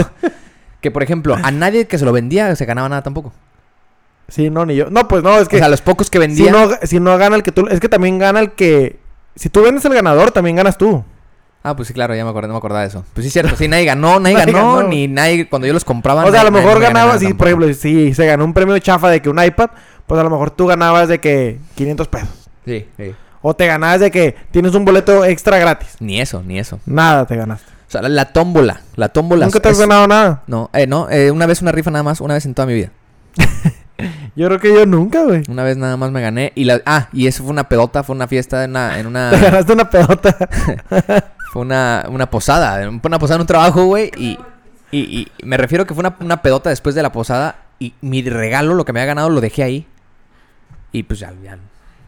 que 0.82 0.92
por 0.92 1.04
ejemplo, 1.04 1.36
a 1.42 1.52
nadie 1.52 1.88
que 1.88 1.98
se 1.98 2.06
lo 2.06 2.12
vendía 2.12 2.56
se 2.56 2.66
ganaba 2.66 2.90
nada 2.90 3.02
tampoco. 3.04 3.34
Sí, 4.28 4.50
no, 4.50 4.66
ni 4.66 4.76
yo. 4.76 4.90
No, 4.90 5.08
pues 5.08 5.22
no, 5.24 5.38
es 5.38 5.48
que 5.48 5.58
o 5.58 5.60
sea, 5.60 5.70
los 5.70 5.82
pocos 5.82 6.10
que 6.10 6.18
si, 6.18 6.20
vendían. 6.20 6.52
no, 6.52 6.70
si 6.82 7.00
no 7.00 7.16
gana 7.20 7.36
el 7.36 7.44
que 7.44 7.52
tú... 7.52 7.68
Es 7.70 7.80
que 7.80 7.88
también 7.90 8.18
gana 8.18 8.40
el 8.40 8.54
que... 8.54 9.00
Si 9.36 9.50
tú 9.50 9.62
vendes 9.64 9.84
el 9.86 9.94
ganador, 9.94 10.32
también 10.32 10.56
ganas 10.56 10.78
tú. 10.78 11.04
Ah, 11.64 11.76
pues 11.76 11.88
sí, 11.88 11.94
claro, 11.96 12.14
ya 12.16 12.24
me 12.24 12.30
acordé, 12.30 12.48
no 12.48 12.54
me 12.54 12.58
acordaba 12.60 12.82
de 12.82 12.88
eso. 12.90 13.04
Pues 13.14 13.26
sí, 13.26 13.32
cierto. 13.32 13.56
Sí, 13.56 13.68
nadie 13.68 13.86
ganó, 13.86 14.20
nadie, 14.22 14.36
Nadie 14.38 14.54
ganó, 14.54 14.76
ganó. 14.78 14.88
ni 14.90 15.08
nadie. 15.08 15.50
Cuando 15.50 15.68
yo 15.68 15.74
los 15.74 15.84
compraba. 15.84 16.24
O 16.24 16.32
sea, 16.32 16.42
a 16.42 16.44
lo 16.44 16.52
mejor 16.52 16.74
nadie 16.74 16.80
me 16.80 16.86
ganaba, 16.88 17.06
ganaba 17.14 17.20
si 17.28 17.34
por 17.34 17.48
ejemplo, 17.48 17.74
si 17.74 18.14
se 18.14 18.26
ganó 18.26 18.46
un 18.46 18.54
premio 18.54 18.78
chafa 18.80 19.10
de 19.10 19.22
que 19.22 19.30
un 19.30 19.44
iPad, 19.44 19.70
pues 20.06 20.20
a 20.20 20.24
lo 20.24 20.30
mejor 20.30 20.52
tú 20.52 20.68
ganabas 20.68 21.10
de 21.10 21.20
que 21.20 21.60
500 21.76 22.08
pesos. 22.08 22.30
Sí, 22.66 22.88
sí. 22.98 23.14
O 23.42 23.56
te 23.56 23.66
ganabas 23.68 24.00
de 24.00 24.10
que 24.12 24.36
tienes 24.52 24.74
un 24.76 24.86
boleto 24.86 25.26
extra 25.26 25.58
gratis. 25.60 25.96
Ni 26.00 26.20
eso, 26.22 26.42
ni 26.46 26.58
eso. 26.60 26.80
Nada 26.86 27.26
te 27.26 27.36
ganaste. 27.36 27.72
O 27.88 27.92
sea, 27.92 28.02
la, 28.04 28.10
la 28.10 28.26
tómbola. 28.34 28.82
La 28.96 29.10
tómbola. 29.10 29.46
Nunca 29.46 29.60
te 29.60 29.70
has 29.70 29.74
es- 29.76 29.80
ganado 29.80 30.08
nada. 30.08 30.44
No, 30.48 30.70
eh, 30.74 30.88
no, 30.88 31.10
eh, 31.10 31.30
una 31.32 31.46
vez 31.46 31.62
una 31.62 31.72
rifa 31.72 31.92
nada 31.92 32.04
más, 32.04 32.22
una 32.22 32.34
vez 32.36 32.46
en 32.46 32.54
toda 32.54 32.68
mi 32.68 32.74
vida. 32.76 32.90
Yo 34.36 34.48
creo 34.48 34.60
que 34.60 34.74
yo 34.74 34.86
nunca, 34.86 35.24
güey. 35.24 35.44
Una 35.48 35.64
vez 35.64 35.78
nada 35.78 35.96
más 35.96 36.12
me 36.12 36.22
gané. 36.22 36.52
Y 36.56 36.66
la, 36.66 36.82
ah, 36.86 37.08
y 37.14 37.28
eso 37.28 37.44
fue 37.44 37.52
una 37.54 37.70
pedota, 37.70 38.04
fue 38.04 38.16
una 38.16 38.28
fiesta 38.28 38.64
en 38.66 38.72
una. 38.72 39.00
En 39.00 39.08
una 39.08 39.30
Te 39.32 39.40
ganaste 39.40 39.74
una 39.74 39.90
pelota. 39.90 40.38
Fue 41.54 41.62
una, 41.62 42.04
una 42.10 42.30
posada, 42.30 42.90
una 42.90 43.18
posada 43.20 43.36
en 43.36 43.42
un 43.42 43.48
trabajo, 43.48 43.86
güey, 43.86 44.12
y, 44.18 44.38
y, 44.92 45.00
y 45.00 45.28
me 45.46 45.56
refiero 45.56 45.86
que 45.88 45.94
fue 45.94 46.02
una, 46.02 46.14
una 46.20 46.42
pedota 46.42 46.70
después 46.70 46.96
de 46.96 47.02
la 47.02 47.14
posada 47.14 47.56
y 47.80 47.94
mi 48.02 48.22
regalo, 48.28 48.74
lo 48.74 48.84
que 48.84 48.92
me 48.92 49.00
había 49.00 49.08
ganado, 49.14 49.30
lo 49.30 49.40
dejé 49.40 49.64
ahí. 49.64 49.88
Y 50.92 51.04
pues 51.04 51.20
ya, 51.22 51.32
ya- 51.42 51.58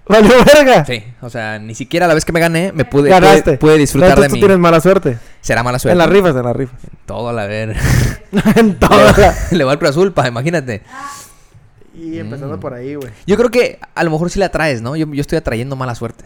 Valió 0.10 0.34
verga. 0.44 0.84
sí, 0.84 1.02
o 1.22 1.30
sea, 1.30 1.60
ni 1.60 1.76
siquiera 1.76 2.08
la 2.08 2.14
vez 2.14 2.26
que 2.26 2.34
me 2.34 2.42
gané 2.42 2.74
me 2.74 2.84
pude, 2.84 3.10
Ganaste. 3.10 3.42
pude, 3.44 3.58
pude 3.58 3.78
disfrutar 3.78 4.10
Entonces 4.10 4.32
de 4.34 4.36
tú 4.36 4.36
mi... 4.36 4.42
tienes 4.42 4.58
mala 4.60 4.82
suerte. 4.82 5.18
Será 5.40 5.64
mala 5.64 5.80
suerte. 5.80 5.94
En 5.94 5.98
las 6.00 6.10
rifas, 6.10 6.36
en 6.36 6.44
las 6.44 6.56
rifas. 6.56 6.80
Todo 7.06 7.30
a 7.30 7.34
la 7.34 7.46
ver. 7.46 7.74
en 8.58 8.76
todas. 8.80 9.18
las- 9.18 9.52
Le 9.54 9.64
va 9.64 9.72
al 9.72 9.80
Cruz 9.80 9.92
Azul, 9.92 10.12
pa, 10.12 10.28
imagínate. 10.28 10.84
Y 11.98 12.20
empezando 12.20 12.58
Mm. 12.58 12.60
por 12.60 12.74
ahí, 12.74 12.96
güey. 12.96 13.12
Yo 13.26 13.36
creo 13.38 13.50
que 13.50 13.80
a 13.96 14.04
lo 14.04 14.12
mejor 14.12 14.30
sí 14.30 14.38
la 14.40 14.50
traes, 14.50 14.82
¿no? 14.82 14.96
Yo, 14.96 15.08
yo 15.12 15.22
estoy 15.22 15.38
atrayendo 15.38 15.76
mala 15.76 15.96
suerte 15.96 16.26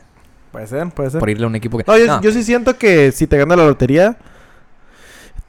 Puede 0.51 0.67
ser, 0.67 0.89
puede 0.89 1.09
ser. 1.11 1.19
por 1.19 1.29
irle 1.29 1.45
a 1.45 1.47
un 1.47 1.55
equipo 1.55 1.77
que... 1.77 1.85
No, 1.87 1.97
yo, 1.97 2.07
No, 2.07 2.21
yo 2.21 2.31
sí 2.31 2.43
siento 2.43 2.77
que 2.77 3.11
si 3.13 3.25
te 3.27 3.37
gana 3.37 3.55
la 3.55 3.65
lotería 3.65 4.17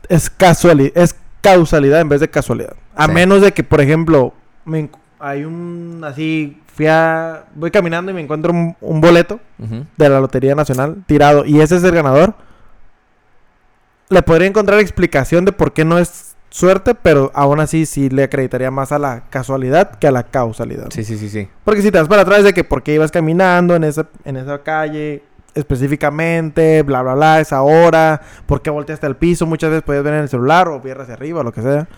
es 0.08 0.30
casualidad, 0.30 0.92
es 0.94 1.16
causalidad 1.40 2.00
en 2.00 2.08
vez 2.08 2.20
de 2.20 2.30
casualidad. 2.30 2.74
A 2.94 3.06
Sí. 3.06 3.12
menos 3.12 3.42
de 3.42 3.52
que, 3.52 3.64
por 3.64 3.80
ejemplo, 3.80 4.32
me 4.64 4.88
hay 5.18 5.44
un 5.44 6.00
así 6.04 6.61
fui 6.74 6.87
a 6.87 7.44
voy 7.54 7.70
caminando 7.70 8.11
y 8.11 8.14
me 8.14 8.20
encuentro 8.20 8.52
un, 8.52 8.76
un 8.80 9.00
boleto 9.00 9.40
de 9.96 10.08
la 10.08 10.20
Lotería 10.20 10.54
Nacional 10.54 11.02
tirado 11.06 11.44
y 11.44 11.61
ese 11.61 11.76
es 11.76 11.85
el 11.85 11.92
ganador. 11.94 12.35
Le 14.08 14.22
podría 14.22 14.46
encontrar 14.48 14.78
explicación 14.80 15.44
de 15.44 15.52
por 15.52 15.72
qué 15.72 15.85
no 15.85 15.98
es 15.98 16.31
suerte, 16.52 16.94
pero 16.94 17.30
aún 17.34 17.60
así 17.60 17.86
sí 17.86 18.10
le 18.10 18.24
acreditaría 18.24 18.70
más 18.70 18.92
a 18.92 18.98
la 18.98 19.24
casualidad 19.30 19.98
que 19.98 20.06
a 20.06 20.12
la 20.12 20.24
causalidad. 20.24 20.88
Sí, 20.90 21.02
sí, 21.02 21.18
sí, 21.18 21.28
sí. 21.28 21.48
Porque 21.64 21.82
si 21.82 21.90
te 21.90 21.98
vas 21.98 22.08
para 22.08 22.22
atrás 22.22 22.44
de 22.44 22.52
que 22.52 22.62
por 22.62 22.82
qué 22.82 22.94
ibas 22.94 23.10
caminando 23.10 23.74
en 23.74 23.84
esa, 23.84 24.06
en 24.24 24.36
esa 24.36 24.62
calle 24.62 25.24
específicamente, 25.54 26.82
bla, 26.82 27.02
bla, 27.02 27.14
bla, 27.14 27.40
esa 27.40 27.62
hora, 27.62 28.20
por 28.46 28.62
qué 28.62 28.70
volteaste 28.70 29.06
al 29.06 29.16
piso, 29.16 29.46
muchas 29.46 29.70
veces 29.70 29.82
podías 29.82 30.04
ver 30.04 30.14
en 30.14 30.20
el 30.20 30.28
celular 30.28 30.68
o 30.68 30.80
ver 30.80 31.00
hacia 31.00 31.14
arriba, 31.14 31.42
lo 31.42 31.52
que 31.52 31.62
sea. 31.62 31.88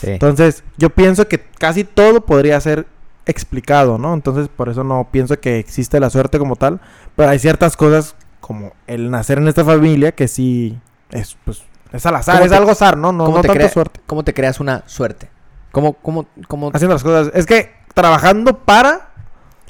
Sí. 0.00 0.10
Entonces, 0.10 0.64
yo 0.78 0.90
pienso 0.90 1.28
que 1.28 1.38
casi 1.58 1.84
todo 1.84 2.24
podría 2.24 2.60
ser 2.60 2.86
explicado, 3.26 3.98
¿no? 3.98 4.14
Entonces, 4.14 4.48
por 4.48 4.68
eso 4.68 4.84
no 4.84 5.08
pienso 5.10 5.38
que 5.38 5.58
existe 5.58 6.00
la 6.00 6.10
suerte 6.10 6.38
como 6.38 6.56
tal, 6.56 6.80
pero 7.16 7.28
hay 7.28 7.38
ciertas 7.38 7.76
cosas 7.76 8.16
como 8.40 8.72
el 8.86 9.10
nacer 9.10 9.38
en 9.38 9.48
esta 9.48 9.64
familia 9.64 10.12
que 10.12 10.26
sí 10.26 10.78
es, 11.10 11.36
pues, 11.44 11.62
es 11.92 12.06
al 12.06 12.16
azar, 12.16 12.34
¿Cómo 12.36 12.44
es 12.46 12.50
te- 12.50 12.56
algo 12.56 12.70
azar, 12.70 12.96
¿no? 12.96 13.12
No, 13.12 13.24
¿Cómo 13.26 13.42
no 13.42 13.68
suerte. 13.68 14.00
¿Cómo 14.06 14.24
te 14.24 14.32
creas 14.34 14.60
una 14.60 14.82
suerte? 14.86 15.28
¿Cómo, 15.72 15.94
cómo, 15.94 16.26
cómo... 16.48 16.70
Haciendo 16.72 16.94
las 16.94 17.02
cosas. 17.02 17.30
Es 17.34 17.46
que 17.46 17.72
trabajando 17.94 18.58
para, 18.58 19.10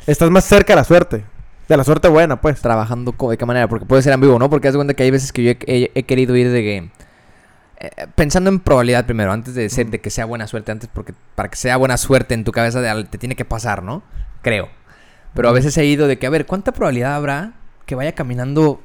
estás 0.07 0.31
más 0.31 0.45
cerca 0.45 0.73
de 0.73 0.77
la 0.77 0.85
suerte. 0.85 1.25
De 1.69 1.77
la 1.77 1.85
suerte 1.85 2.09
buena, 2.09 2.41
pues. 2.41 2.61
trabajando 2.61 3.15
de 3.31 3.37
qué 3.39 3.47
manera, 3.47 3.69
porque 3.69 3.87
puede 3.87 4.03
ser 4.03 4.13
ambiguo, 4.13 4.39
¿no? 4.39 4.51
Porque 4.51 4.69
haz 4.69 4.75
de 4.75 4.79
cuenta 4.79 4.95
que 4.95 5.03
hay 5.05 5.11
veces 5.11 5.33
que 5.33 5.43
yo 5.45 5.51
he, 5.53 5.57
he- 5.67 5.91
he 5.95 6.03
querido 6.03 6.35
ir 6.37 6.51
de 6.51 6.61
que 6.61 6.91
eh, 7.79 8.07
pensando 8.15 8.51
en 8.51 8.61
probabilidad 8.61 9.07
primero, 9.07 9.33
antes 9.33 9.55
de 9.55 9.69
ser 9.69 9.87
Ujú. 9.87 9.93
de 9.93 10.01
que 10.01 10.11
sea 10.11 10.25
buena 10.25 10.47
suerte, 10.47 10.73
antes 10.73 10.89
porque 10.93 11.15
para 11.35 11.49
que 11.49 11.57
sea 11.57 11.77
buena 11.77 11.97
suerte 11.97 12.35
en 12.35 12.45
tu 12.45 12.53
cabeza 12.53 12.81
de 12.81 13.05
te 13.05 13.19
tiene 13.19 13.37
que 13.37 13.45
pasar, 13.45 13.83
¿no? 13.83 14.03
Creo. 14.43 14.69
Pero 15.35 15.49
a 15.49 15.53
veces 15.53 15.77
he 15.79 15.85
ido 15.85 16.07
de 16.09 16.19
que 16.19 16.27
a 16.27 16.31
ver, 16.31 16.47
¿cuánta 16.47 16.73
probabilidad 16.73 17.15
habrá 17.15 17.53
que 17.87 17.95
vaya 17.95 18.13
caminando 18.13 18.81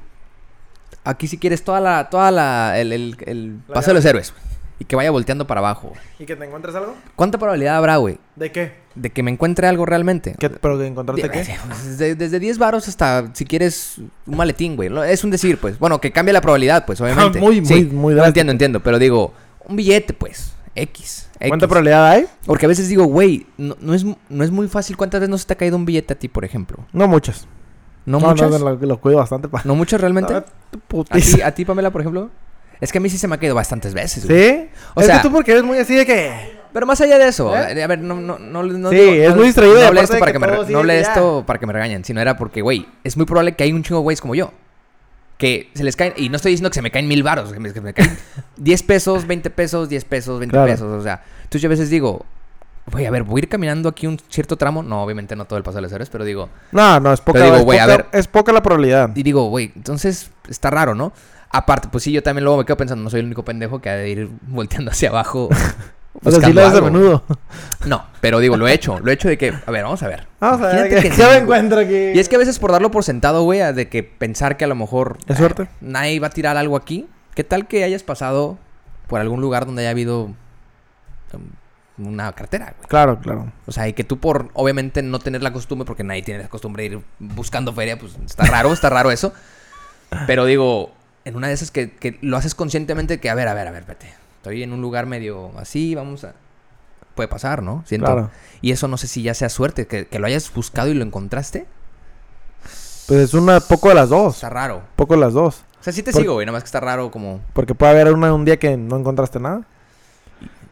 aquí 1.04 1.26
si 1.28 1.38
quieres 1.38 1.62
toda 1.62 1.80
la 1.80 2.10
toda 2.10 2.30
la 2.30 2.78
el, 2.78 2.92
el, 2.92 3.16
el 3.26 3.56
La 3.68 3.74
paseo 3.74 3.94
de 3.94 4.00
los 4.00 4.04
héroes 4.04 4.34
y 4.78 4.84
que 4.84 4.96
vaya 4.96 5.10
volteando 5.10 5.46
para 5.46 5.60
abajo? 5.60 5.92
¿Y 6.18 6.24
que 6.24 6.36
te 6.36 6.44
encuentres 6.44 6.74
algo? 6.74 6.94
¿Cuánta 7.16 7.38
probabilidad 7.38 7.76
habrá, 7.76 7.96
güey, 7.96 8.18
¿De 8.36 8.52
qué? 8.52 8.72
de 8.94 9.10
que 9.10 9.22
me 9.22 9.30
encuentre 9.30 9.66
algo 9.66 9.86
realmente? 9.86 10.34
¿Qué 10.38 10.50
¿Pero 10.50 10.78
que 10.78 10.86
encontrarte 10.86 11.30
qué? 11.30 11.56
Desde, 11.84 12.14
desde 12.14 12.40
10 12.40 12.58
varos 12.58 12.88
hasta 12.88 13.30
si 13.32 13.44
quieres 13.44 13.96
un 14.26 14.36
maletín, 14.36 14.76
güey. 14.76 14.90
Es 15.10 15.24
un 15.24 15.30
decir, 15.30 15.58
pues. 15.58 15.78
Bueno, 15.78 16.00
que 16.00 16.10
cambie 16.10 16.32
la 16.32 16.40
probabilidad, 16.40 16.84
pues, 16.84 17.00
obviamente. 17.00 17.38
Ah, 17.38 17.42
muy, 17.42 17.64
Sí, 17.64 17.74
muy, 17.74 17.84
muy 17.84 18.14
no, 18.14 18.24
entiendo, 18.24 18.52
entiendo. 18.52 18.80
Pero 18.80 18.98
digo, 18.98 19.32
un 19.66 19.76
billete, 19.76 20.14
pues. 20.14 20.52
X. 20.74 21.28
¿Cuánta 21.38 21.66
X. 21.66 21.68
probabilidad 21.68 22.08
hay? 22.08 22.26
Porque 22.44 22.66
a 22.66 22.68
veces 22.68 22.88
digo, 22.88 23.04
güey, 23.04 23.46
no, 23.56 23.76
no 23.80 23.94
es, 23.94 24.04
no 24.04 24.44
es 24.44 24.50
muy 24.50 24.68
fácil. 24.68 24.96
¿Cuántas 24.96 25.20
veces 25.20 25.30
no 25.30 25.38
se 25.38 25.46
te 25.46 25.52
ha 25.52 25.56
caído 25.56 25.76
un 25.76 25.84
billete 25.84 26.14
a 26.14 26.18
ti, 26.18 26.28
por 26.28 26.44
ejemplo? 26.44 26.84
No 26.92 27.08
muchas. 27.08 27.46
¿No, 28.06 28.20
muchas? 28.20 28.50
No, 28.50 28.58
No, 28.58 28.70
lo, 28.70 28.76
lo 28.86 29.00
cuido 29.00 29.18
bastante, 29.18 29.48
pa. 29.48 29.62
muchas 29.64 30.00
realmente? 30.00 30.32
Ah, 30.34 30.44
¿A, 31.10 31.18
ti, 31.18 31.42
¿A 31.42 31.54
ti, 31.54 31.64
Pamela, 31.64 31.90
por 31.90 32.00
ejemplo? 32.00 32.30
Es 32.80 32.92
que 32.92 32.98
a 32.98 33.00
mí 33.00 33.10
sí 33.10 33.18
se 33.18 33.26
me 33.28 33.34
ha 33.34 33.38
caído 33.38 33.54
bastantes 33.54 33.92
veces, 33.92 34.22
¿Sí? 34.22 34.28
güey. 34.28 34.68
O 34.94 35.00
es 35.00 35.06
sea- 35.06 35.16
que 35.20 35.28
tú 35.28 35.34
porque 35.34 35.50
eres 35.50 35.64
muy 35.64 35.78
así 35.78 35.94
de 35.96 36.06
que... 36.06 36.56
Pero 36.72 36.86
más 36.86 37.00
allá 37.00 37.18
de 37.18 37.26
eso, 37.28 37.54
¿Eh? 37.56 37.82
a 37.82 37.86
ver, 37.86 37.98
no, 37.98 38.14
no, 38.14 38.38
no, 38.38 38.62
no 38.62 38.90
Sí, 38.90 38.96
digo- 38.96 39.12
es 39.14 39.30
no- 39.30 39.36
muy 39.36 39.46
distraído 39.46 39.80
No 39.80 39.86
hablé 39.86 40.00
esto 40.02 40.18
para 40.18 40.32
que 40.32 40.38
que 40.38 40.46
me, 40.46 40.70
no 40.72 40.78
hablé 40.78 41.00
esto 41.00 41.44
para 41.46 41.58
que 41.58 41.66
me 41.66 41.72
regañen, 41.72 42.04
sino 42.04 42.20
era 42.20 42.36
porque, 42.36 42.60
güey, 42.62 42.86
es 43.04 43.16
muy 43.16 43.26
probable 43.26 43.56
que 43.56 43.64
hay 43.64 43.72
un 43.72 43.82
chingo 43.82 44.00
de 44.00 44.04
güeyes 44.04 44.20
como 44.20 44.34
yo. 44.34 44.52
Que 45.38 45.70
se 45.74 45.84
les 45.84 45.94
caen, 45.96 46.14
y 46.16 46.28
no 46.30 46.36
estoy 46.36 46.50
diciendo 46.52 46.68
que 46.70 46.74
se 46.74 46.82
me 46.82 46.90
caen 46.90 47.06
mil 47.08 47.22
varos, 47.22 47.52
que 47.52 47.60
me, 47.60 47.72
que 47.72 47.80
me 47.80 47.94
caen 47.94 48.16
10 48.58 48.82
pesos, 48.82 49.26
20 49.26 49.50
pesos, 49.50 49.88
10 49.88 50.04
pesos, 50.04 50.38
20 50.40 50.52
Claro. 50.52 50.70
pesos, 50.70 50.92
o 50.92 51.02
sea. 51.02 51.22
Entonces 51.38 51.62
yo 51.62 51.68
a 51.68 51.70
veces 51.70 51.90
digo, 51.90 52.26
voy 52.90 53.04
a 53.06 53.10
ver, 53.10 53.22
voy 53.22 53.40
a 53.40 53.42
ir 53.44 53.48
caminando 53.48 53.88
aquí 53.88 54.06
un 54.06 54.18
cierto 54.28 54.56
tramo, 54.56 54.82
no, 54.82 55.02
obviamente 55.02 55.36
no 55.36 55.44
todo 55.44 55.56
el 55.56 55.62
paso 55.62 55.76
de 55.76 55.82
los 55.82 55.92
héroes, 55.92 56.10
pero 56.10 56.24
digo, 56.24 56.48
No, 56.72 57.00
no, 57.00 57.12
es 57.12 57.20
poca, 57.20 57.42
digo, 57.42 57.56
es, 57.56 57.64
güey, 57.64 57.78
a 57.78 57.84
poca 57.84 57.96
ver. 57.96 58.06
es 58.12 58.28
poca 58.28 58.52
la 58.52 58.62
probabilidad. 58.62 59.10
y 59.14 59.22
digo, 59.22 59.48
güey, 59.48 59.72
entonces 59.74 60.30
está 60.48 60.70
raro, 60.70 60.94
¿no? 60.94 61.12
Aparte, 61.50 61.88
pues 61.90 62.04
sí, 62.04 62.12
yo 62.12 62.22
también 62.22 62.44
luego 62.44 62.58
me 62.58 62.64
quedo 62.64 62.76
pensando, 62.76 63.02
no 63.02 63.10
soy 63.10 63.20
el 63.20 63.26
único 63.26 63.44
pendejo 63.44 63.80
que 63.80 63.90
ha 63.90 63.96
de 63.96 64.08
ir 64.08 64.28
volteando 64.46 64.90
hacia 64.90 65.10
abajo. 65.10 65.48
O 66.24 66.30
sea, 66.30 66.40
sí 66.40 66.52
lo 66.52 66.64
haces 66.64 66.80
a 66.80 66.82
menudo. 66.82 67.22
No, 67.86 68.04
pero 68.20 68.40
digo, 68.40 68.56
lo 68.56 68.66
he 68.66 68.72
hecho. 68.72 68.98
Lo 68.98 69.10
he 69.10 69.14
hecho 69.14 69.28
de 69.28 69.38
que, 69.38 69.54
a 69.64 69.70
ver, 69.70 69.84
vamos 69.84 70.02
a 70.02 70.08
ver. 70.08 70.26
Vamos 70.40 70.60
a 70.60 70.66
ver, 70.66 70.86
Imagínate 70.86 71.10
¿qué, 71.10 71.16
que 71.16 71.22
me 71.22 71.36
encuentro 71.36 71.80
aquí? 71.80 71.94
Y 72.14 72.18
es 72.18 72.28
que 72.28 72.36
a 72.36 72.38
veces 72.38 72.58
por 72.58 72.72
darlo 72.72 72.90
por 72.90 73.04
sentado, 73.04 73.42
güey, 73.44 73.60
a 73.60 73.72
de 73.72 73.88
que 73.88 74.02
pensar 74.02 74.56
que 74.56 74.64
a 74.64 74.68
lo 74.68 74.74
mejor... 74.74 75.18
¿Es 75.26 75.36
eh, 75.36 75.38
suerte? 75.38 75.68
nadie 75.80 76.18
va 76.18 76.28
a 76.28 76.30
tirar 76.30 76.56
algo 76.56 76.76
aquí. 76.76 77.06
¿Qué 77.34 77.44
tal 77.44 77.68
que 77.68 77.84
hayas 77.84 78.02
pasado 78.02 78.58
por 79.06 79.20
algún 79.20 79.40
lugar 79.40 79.66
donde 79.66 79.82
haya 79.82 79.90
habido 79.90 80.24
um, 80.24 80.34
una 81.98 82.32
cartera, 82.32 82.74
güey? 82.76 82.88
Claro, 82.88 83.18
claro. 83.20 83.52
O 83.66 83.72
sea, 83.72 83.88
y 83.88 83.92
que 83.92 84.04
tú 84.04 84.18
por, 84.18 84.50
obviamente, 84.54 85.02
no 85.02 85.18
tener 85.18 85.42
la 85.42 85.52
costumbre, 85.52 85.84
porque 85.86 86.04
nadie 86.04 86.22
tiene 86.22 86.42
la 86.42 86.48
costumbre 86.48 86.82
de 86.88 86.96
ir 86.96 87.04
buscando 87.18 87.72
feria, 87.72 87.98
pues 87.98 88.16
está 88.24 88.44
raro, 88.46 88.72
está 88.72 88.88
raro 88.90 89.10
eso. 89.10 89.32
Pero 90.26 90.44
digo, 90.44 90.92
en 91.24 91.36
una 91.36 91.48
de 91.48 91.54
esas 91.54 91.70
que, 91.70 91.90
que 91.90 92.18
lo 92.22 92.36
haces 92.36 92.54
conscientemente, 92.54 93.20
que 93.20 93.28
a 93.30 93.34
ver, 93.34 93.48
a 93.48 93.54
ver, 93.54 93.68
a 93.68 93.70
ver, 93.70 93.80
espérate. 93.80 94.14
estoy 94.36 94.62
en 94.62 94.72
un 94.72 94.80
lugar 94.80 95.06
medio 95.06 95.50
así, 95.58 95.94
vamos 95.94 96.24
a... 96.24 96.34
Puede 97.14 97.28
pasar, 97.28 97.62
¿no? 97.62 97.82
Siento. 97.84 98.06
Claro. 98.06 98.30
Y 98.60 98.70
eso 98.70 98.86
no 98.86 98.96
sé 98.96 99.08
si 99.08 99.22
ya 99.22 99.34
sea 99.34 99.48
suerte, 99.48 99.86
que, 99.88 100.06
que 100.06 100.18
lo 100.20 100.26
hayas 100.28 100.52
buscado 100.54 100.88
y 100.88 100.94
lo 100.94 101.04
encontraste. 101.04 101.66
Pues 103.08 103.20
es 103.20 103.34
una 103.34 103.58
poco 103.58 103.88
de 103.88 103.96
las 103.96 104.08
dos. 104.08 104.36
Está 104.36 104.50
raro. 104.50 104.82
Poco 104.94 105.14
de 105.14 105.20
las 105.20 105.32
dos. 105.32 105.64
O 105.80 105.82
sea, 105.82 105.92
sí 105.92 106.02
te 106.02 106.12
Por- 106.12 106.20
sigo, 106.20 106.34
güey, 106.34 106.46
nada 106.46 106.56
más 106.56 106.62
que 106.62 106.66
está 106.68 106.78
raro 106.78 107.10
como... 107.10 107.40
Porque 107.54 107.74
puede 107.74 107.92
haber 107.92 108.12
una, 108.12 108.32
un 108.32 108.44
día 108.44 108.58
que 108.58 108.76
no 108.76 108.96
encontraste 108.96 109.40
nada. 109.40 109.62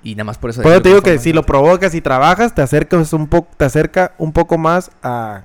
Y 0.07 0.15
nada 0.15 0.25
más 0.25 0.39
por 0.39 0.51
eso... 0.51 0.61
Decirlo 0.61 0.83
te 0.83 0.89
digo 0.91 1.03
que 1.03 1.19
si 1.19 1.33
lo 1.33 1.43
provocas 1.45 1.95
y 1.95 2.01
trabajas, 2.01 2.55
te 2.55 2.63
acercas 2.63 3.13
un 3.13 3.27
poco, 3.27 3.49
te 3.57 3.65
acerca 3.65 4.13
un 4.19 4.33
poco 4.33 4.57
más 4.57 4.91
a 5.03 5.43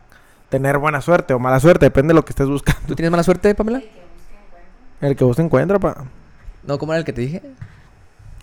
tener 0.50 0.78
buena 0.78 1.02
suerte 1.02 1.34
o 1.34 1.40
mala 1.40 1.60
suerte, 1.60 1.86
depende 1.86 2.10
de 2.12 2.16
lo 2.16 2.26
que 2.26 2.32
estés 2.32 2.48
buscando. 2.48 2.82
¿Tú 2.88 2.94
tienes 2.96 3.10
mala 3.10 3.24
suerte, 3.24 3.56
Pamela? 3.56 3.80
El 3.80 3.86
que 3.86 3.94
busca 4.14 4.32
encuentra. 4.34 5.08
El 5.10 5.16
que 5.16 5.24
busca 5.26 5.42
encuentra, 5.42 5.80
pa. 5.80 6.04
No, 6.64 6.78
¿cómo 6.78 6.94
era 6.94 7.00
el 7.00 7.06
que 7.06 7.14
te 7.14 7.22
dije? 7.22 7.42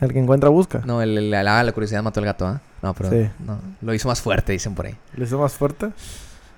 El 0.01 0.13
que 0.13 0.19
encuentra 0.19 0.49
busca. 0.49 0.81
No, 0.85 1.03
el, 1.03 1.17
el- 1.19 1.31
la, 1.31 1.63
la 1.63 1.73
curiosidad 1.73 2.03
mató 2.03 2.19
al 2.21 2.27
gato, 2.27 2.47
¿ah? 2.47 2.61
No, 2.83 2.95
pero 2.95 3.11
Sí. 3.11 3.31
no, 3.39 3.61
lo 3.81 3.95
hizo 3.95 4.09
más 4.09 4.21
fuerte, 4.21 4.53
dicen 4.53 4.75
por 4.75 4.87
ahí. 4.87 4.97
¿Le 5.15 5.25
hizo 5.25 5.39
más 5.39 5.53
fuerte? 5.53 5.91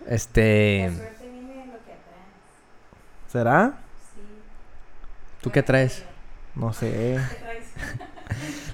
Este... 0.09 0.87
La 0.89 0.97
suerte 0.97 1.29
viene 1.31 1.49
de 1.53 1.67
lo 1.67 1.73
que 1.85 1.93
atraes. 1.93 3.29
¿Será? 3.31 3.73
Sí. 4.15 4.21
¿Tú 5.43 5.51
qué 5.51 5.63
traes? 5.63 6.03
No 6.55 6.73
sé. 6.73 7.19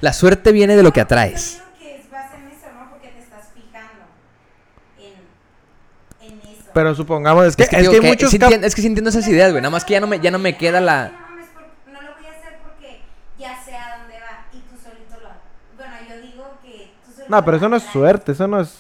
La 0.01 0.13
suerte 0.13 0.53
viene 0.53 0.77
de 0.77 0.83
lo 0.83 0.93
que 0.93 1.01
atraes. 1.01 1.63
que 1.79 1.97
es. 1.97 2.07
Pero 6.75 6.95
supongamos, 6.95 7.47
es 7.47 7.57
que, 7.57 7.63
es 7.63 7.69
que, 7.71 7.79
digo 7.79 7.93
hay 7.93 8.01
que 8.01 8.07
muchos 8.09 8.31
sí 8.31 8.37
es 8.37 8.75
que 8.75 8.81
sí 8.83 8.87
entiendo 8.87 9.09
esas 9.09 9.27
ideas, 9.29 9.51
güey. 9.51 9.63
Nada 9.63 9.71
más 9.71 9.85
que 9.85 9.95
ya 9.95 10.01
no 10.01 10.07
me, 10.07 10.21
ya 10.21 10.31
no 10.31 10.39
me 10.39 10.59
queda 10.59 10.79
la... 10.81 11.09
No, 11.09 11.19
mames, 11.21 11.47
por- 11.49 11.63
no 11.93 12.03
lo 12.03 12.15
voy 12.17 12.27
a 12.27 12.31
hacer 12.31 12.59
porque 12.63 13.01
ya 13.39 13.65
sé 13.65 13.75
a 13.75 13.97
dónde 13.99 14.15
va 14.21 14.45
y 14.53 14.59
tú 14.61 14.77
solito 14.77 15.17
lo 15.23 15.31
Bueno, 15.79 15.95
yo 16.07 16.21
digo 16.21 16.59
que 16.63 16.93
tú 17.07 17.13
solito 17.13 17.31
No, 17.31 17.43
pero 17.45 17.57
eso 17.57 17.69
no 17.71 17.77
es 17.77 17.83
suerte, 17.85 18.33
eso 18.33 18.47
no 18.47 18.61
es... 18.61 18.75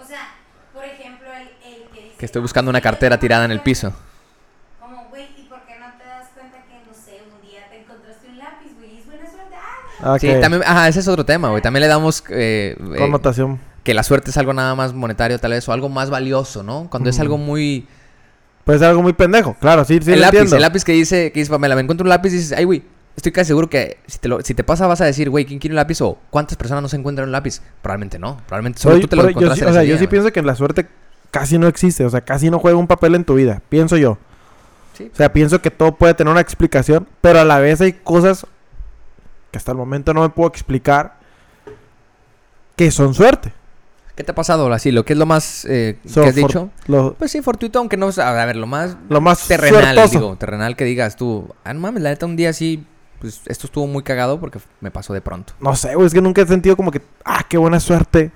O 0.00 0.04
sea, 0.06 0.28
por 0.72 0.82
ejemplo, 0.84 1.28
el, 1.30 1.48
el 1.62 1.88
que 1.90 2.04
dice... 2.04 2.16
Que 2.16 2.24
estoy 2.24 2.40
"No, 2.40 2.44
buscando 2.44 2.70
una 2.70 2.80
cartera 2.80 3.16
te 3.16 3.20
tirada 3.20 3.44
en 3.44 3.50
el 3.50 3.60
piso. 3.60 3.90
cuenta". 3.90 4.06
Como, 4.80 5.08
güey, 5.10 5.28
¿y 5.36 5.42
por 5.42 5.60
qué 5.66 5.78
no 5.78 5.92
te 5.98 6.04
das 6.06 6.28
cuenta 6.34 6.56
que, 6.64 6.80
no 6.88 6.94
sé, 6.94 7.20
un 7.30 7.42
día 7.46 7.68
te 7.68 7.80
encontraste 7.80 8.28
un 8.28 8.38
lápiz, 8.38 8.72
güey? 8.78 8.94
y 8.94 8.98
Es 9.00 9.04
buena 9.04 9.24
Sí, 10.20 10.28
también... 10.40 10.62
Ajá, 10.64 10.88
ese 10.88 11.00
es 11.00 11.08
otro 11.08 11.24
tema, 11.24 11.50
güey. 11.50 11.62
También 11.62 11.80
le 11.82 11.88
damos... 11.88 12.22
eh, 12.30 12.76
eh, 12.78 12.96
Connotación. 12.98 13.58
que 13.82 13.94
la 13.94 14.02
suerte 14.02 14.30
es 14.30 14.36
algo 14.36 14.52
nada 14.52 14.74
más 14.74 14.92
monetario, 14.94 15.38
tal 15.38 15.52
vez, 15.52 15.68
o 15.68 15.72
algo 15.72 15.88
más 15.88 16.10
valioso, 16.10 16.62
¿no? 16.62 16.88
Cuando 16.90 17.10
es 17.10 17.18
algo 17.20 17.38
muy... 17.38 17.86
Puede 18.64 18.78
ser 18.80 18.88
algo 18.88 19.02
muy 19.02 19.14
pendejo, 19.14 19.56
claro, 19.58 19.82
sí, 19.84 19.98
sí 20.02 20.12
el 20.12 20.16
lo 20.20 20.26
lápiz, 20.26 20.36
entiendo. 20.40 20.56
el 20.56 20.62
lápiz 20.62 20.84
que 20.84 20.92
dice, 20.92 21.32
que 21.32 21.40
dice 21.40 21.50
Pamela, 21.50 21.74
me 21.74 21.80
encuentro 21.80 22.04
un 22.04 22.10
lápiz 22.10 22.34
y 22.34 22.36
dices, 22.36 22.52
ay, 22.52 22.64
güey, 22.64 22.82
estoy 23.16 23.32
casi 23.32 23.48
seguro 23.48 23.70
que 23.70 23.96
si 24.06 24.18
te, 24.18 24.28
lo- 24.28 24.42
si 24.42 24.52
te 24.52 24.62
pasa 24.62 24.86
vas 24.86 25.00
a 25.00 25.06
decir, 25.06 25.30
güey, 25.30 25.46
¿quién 25.46 25.58
quiere 25.58 25.72
un 25.72 25.76
lápiz? 25.76 26.02
O 26.02 26.18
¿cuántas 26.28 26.58
personas 26.58 26.82
no 26.82 26.88
se 26.90 26.96
encuentran 26.96 27.28
un 27.28 27.32
lápiz? 27.32 27.62
Probablemente 27.80 28.18
no, 28.18 28.36
probablemente 28.46 28.78
solo 28.78 29.00
tú 29.00 29.08
te 29.08 29.16
lo 29.16 29.22
yo, 29.22 29.28
encontraste 29.30 29.64
en 29.64 29.70
o 29.70 29.72
sea, 29.72 29.82
yo 29.84 29.86
día, 29.86 29.94
sí 29.96 30.04
güey. 30.04 30.10
pienso 30.10 30.30
que 30.32 30.42
la 30.42 30.54
suerte 30.54 30.86
casi 31.30 31.56
no 31.56 31.66
existe, 31.66 32.04
o 32.04 32.10
sea, 32.10 32.20
casi 32.20 32.50
no 32.50 32.58
juega 32.58 32.76
un 32.76 32.86
papel 32.86 33.14
en 33.14 33.24
tu 33.24 33.34
vida, 33.36 33.62
pienso 33.70 33.96
yo. 33.96 34.18
Sí. 34.98 35.10
O 35.10 35.16
sea, 35.16 35.32
pienso 35.32 35.62
que 35.62 35.70
todo 35.70 35.92
puede 35.94 36.12
tener 36.12 36.30
una 36.30 36.42
explicación, 36.42 37.06
pero 37.22 37.40
a 37.40 37.44
la 37.46 37.60
vez 37.60 37.80
hay 37.80 37.94
cosas 37.94 38.44
que 39.50 39.58
hasta 39.58 39.72
el 39.72 39.78
momento 39.78 40.12
no 40.14 40.22
me 40.22 40.28
puedo 40.30 40.48
explicar 40.48 41.14
que 42.76 42.90
son 42.90 43.14
suerte. 43.14 43.52
¿Qué 44.14 44.24
te 44.24 44.32
ha 44.32 44.34
pasado, 44.34 44.72
así? 44.72 44.90
¿Lo 44.90 45.04
que 45.04 45.12
es 45.12 45.18
lo 45.18 45.26
más 45.26 45.64
eh, 45.64 45.98
So, 46.06 46.22
que 46.22 46.28
has 46.30 46.34
for- 46.34 46.48
dicho? 46.48 46.70
Lo, 46.88 47.14
Pues 47.14 47.30
sí, 47.30 47.40
fortuito, 47.40 47.78
aunque 47.78 47.96
no... 47.96 48.08
A 48.16 48.44
ver, 48.46 48.56
lo 48.56 48.66
más 48.66 48.96
lo 49.08 49.20
más 49.20 49.46
terrenal, 49.46 49.94
suertoso. 49.94 50.18
digo, 50.18 50.36
terrenal 50.36 50.74
que 50.76 50.84
digas 50.84 51.16
tú, 51.16 51.54
ah, 51.64 51.72
no 51.72 51.80
mames, 51.80 52.02
la 52.02 52.10
neta 52.10 52.26
un 52.26 52.34
día 52.36 52.52
sí, 52.52 52.84
pues 53.20 53.42
esto 53.46 53.66
estuvo 53.68 53.86
muy 53.86 54.02
cagado 54.02 54.40
porque 54.40 54.58
me 54.80 54.90
pasó 54.90 55.12
de 55.12 55.20
pronto. 55.20 55.52
No 55.60 55.76
sé, 55.76 55.94
güey, 55.94 56.06
es 56.08 56.14
que 56.14 56.20
nunca 56.20 56.42
he 56.42 56.46
sentido 56.46 56.76
como 56.76 56.90
que, 56.90 57.00
ah, 57.24 57.44
qué 57.48 57.58
buena 57.58 57.78
suerte. 57.78 58.32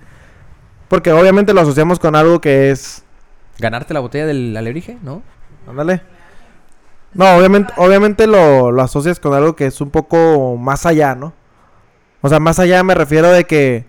Porque 0.88 1.11
obviamente 1.12 1.53
lo 1.53 1.61
asociamos 1.62 1.98
con 1.98 2.14
algo 2.14 2.40
que 2.40 2.70
es, 2.70 3.03
¿Ganarte 3.59 3.92
la 3.94 4.01
botella 4.01 4.27
del 4.27 4.57
alebrije? 4.57 4.98
¿No? 5.03 5.22
ándale. 5.68 6.03
No, 7.14 7.37
obviamente, 7.37 7.72
obviamente 7.77 8.27
lo, 8.27 8.70
lo 8.72 8.83
asocias 8.83 9.20
con 9.20 9.35
algo 9.35 9.55
que 9.55 9.66
es 9.66 9.81
un 9.81 9.90
poco 9.90 10.57
más 10.57 10.87
allá, 10.87 11.14
¿no? 11.14 11.33
O 12.22 12.29
sea, 12.29 12.38
más 12.40 12.59
allá 12.59 12.83
me 12.83 12.94
refiero 12.94 13.31
de 13.31 13.44
que 13.44 13.85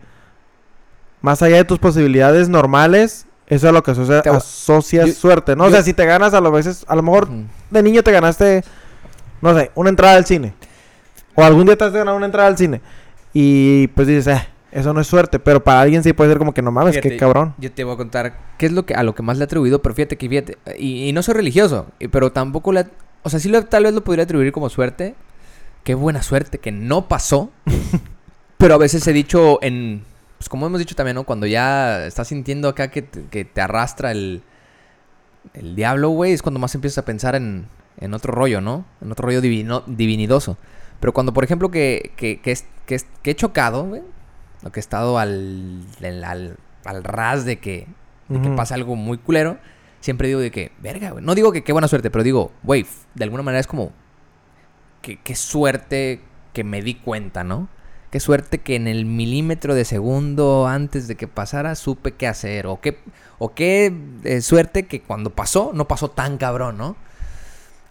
más 1.21 1.41
allá 1.41 1.57
de 1.57 1.63
tus 1.65 1.79
posibilidades 1.79 2.49
normales, 2.49 3.27
eso 3.47 3.67
es 3.67 3.69
a 3.69 3.71
lo 3.71 3.83
que 3.83 3.91
asocia- 3.91 4.21
Te 4.21 4.29
asocias 4.29 5.07
yo- 5.07 5.13
suerte, 5.13 5.55
¿no? 5.55 5.65
o 5.65 5.69
sea, 5.69 5.83
si 5.83 5.93
te 5.93 6.05
ganas 6.05 6.33
a 6.33 6.41
lo 6.41 6.51
veces, 6.51 6.85
a 6.87 6.95
lo 6.95 7.03
mejor 7.03 7.29
de 7.69 7.83
niño 7.83 8.03
te 8.03 8.11
ganaste, 8.11 8.63
no 9.41 9.57
sé, 9.57 9.71
una 9.75 9.89
entrada 9.89 10.15
al 10.15 10.25
cine. 10.25 10.53
O 11.35 11.43
algún 11.43 11.65
día 11.65 11.77
te 11.77 11.83
has 11.85 11.93
ganado 11.93 12.17
una 12.17 12.25
entrada 12.27 12.47
al 12.47 12.57
cine. 12.57 12.81
Y 13.33 13.87
pues 13.89 14.07
dices, 14.07 14.27
eh, 14.27 14.47
eso 14.71 14.93
no 14.93 15.01
es 15.01 15.07
suerte. 15.07 15.39
Pero 15.39 15.63
para 15.63 15.81
alguien 15.81 16.03
sí 16.03 16.13
puede 16.13 16.29
ser 16.29 16.37
como 16.37 16.53
que 16.53 16.61
no 16.61 16.71
mames, 16.71 16.93
qué 16.95 17.01
Fíjate, 17.01 17.17
cabrón. 17.17 17.55
Yo 17.57 17.71
te 17.71 17.83
voy 17.83 17.95
a 17.95 17.97
contar 17.97 18.37
qué 18.59 18.67
es 18.67 18.71
lo 18.71 18.85
que 18.85 18.93
a 18.93 19.01
lo 19.01 19.15
que 19.15 19.23
más 19.23 19.37
le 19.37 19.43
he 19.43 19.45
atribuido, 19.45 19.81
pero 19.81 19.95
fíjate 19.95 20.15
que 20.17 20.29
fíjate, 20.29 20.57
y, 20.77 21.09
y 21.09 21.13
no 21.13 21.23
soy 21.23 21.33
religioso, 21.33 21.87
pero 22.11 22.31
tampoco 22.31 22.71
le, 22.71 22.85
o 23.23 23.29
sea, 23.29 23.39
sí 23.39 23.49
lo- 23.49 23.65
tal 23.65 23.83
vez 23.83 23.93
lo 23.93 24.03
podría 24.03 24.23
atribuir 24.25 24.51
como 24.51 24.69
suerte. 24.69 25.15
Qué 25.83 25.95
buena 25.95 26.21
suerte 26.23 26.59
que 26.59 26.71
no 26.71 27.07
pasó. 27.07 27.51
pero 28.57 28.75
a 28.75 28.77
veces 28.77 29.05
he 29.07 29.13
dicho 29.13 29.59
en, 29.61 30.03
pues 30.37 30.47
como 30.49 30.65
hemos 30.67 30.79
dicho 30.79 30.95
también, 30.95 31.15
¿no? 31.15 31.23
Cuando 31.25 31.45
ya 31.45 32.05
estás 32.05 32.27
sintiendo 32.29 32.69
acá 32.69 32.89
que 32.89 33.01
te, 33.01 33.25
que 33.25 33.43
te 33.45 33.61
arrastra 33.61 34.11
el, 34.11 34.41
el 35.53 35.75
diablo, 35.75 36.09
güey, 36.09 36.31
es 36.33 36.41
cuando 36.41 36.59
más 36.59 36.73
empiezas 36.75 36.99
a 36.99 37.05
pensar 37.05 37.35
en, 37.35 37.67
en 37.99 38.13
otro 38.13 38.33
rollo, 38.33 38.61
¿no? 38.61 38.85
En 39.01 39.11
otro 39.11 39.25
rollo 39.25 39.41
divino, 39.41 39.83
divinidoso. 39.87 40.57
Pero 40.99 41.13
cuando, 41.13 41.33
por 41.33 41.43
ejemplo, 41.43 41.69
que, 41.69 42.13
que, 42.15 42.39
que, 42.39 42.97
he 43.29 43.35
chocado, 43.35 43.83
güey, 43.85 44.01
lo 44.61 44.71
que 44.71 44.79
he 44.79 44.81
estado 44.81 45.19
al, 45.19 45.81
al, 46.01 46.23
al- 46.23 46.57
al 46.85 47.03
ras 47.03 47.43
de 47.45 47.59
que, 47.59 47.87
de 48.29 48.41
que 48.41 48.49
pasa 48.51 48.75
algo 48.75 48.95
muy 48.95 49.17
culero, 49.17 49.57
siempre 50.03 50.27
digo 50.27 50.41
de 50.41 50.51
que, 50.51 50.71
verga, 50.81 51.11
güey. 51.11 51.23
No 51.23 51.33
digo 51.33 51.53
que 51.53 51.63
qué 51.63 51.71
buena 51.71 51.87
suerte, 51.87 52.11
pero 52.11 52.23
digo, 52.25 52.51
güey, 52.63 52.85
de 53.15 53.23
alguna 53.23 53.41
manera 53.43 53.61
es 53.61 53.67
como, 53.67 53.93
que, 55.01 55.17
qué 55.21 55.33
suerte 55.35 56.19
que 56.51 56.63
me 56.65 56.81
di 56.81 56.95
cuenta, 56.95 57.43
¿no? 57.45 57.69
Qué 58.11 58.19
suerte 58.19 58.59
que 58.59 58.75
en 58.75 58.87
el 58.87 59.05
milímetro 59.05 59.73
de 59.73 59.85
segundo 59.85 60.67
antes 60.67 61.07
de 61.07 61.15
que 61.15 61.27
pasara 61.27 61.73
supe 61.75 62.11
qué 62.11 62.27
hacer. 62.27 62.67
O 62.67 62.79
qué, 62.81 62.99
o 63.39 63.53
qué 63.55 63.91
eh, 64.25 64.41
suerte 64.41 64.83
que 64.87 65.01
cuando 65.01 65.29
pasó, 65.31 65.71
no 65.73 65.87
pasó 65.87 66.11
tan 66.11 66.37
cabrón, 66.37 66.77
¿no? 66.77 66.95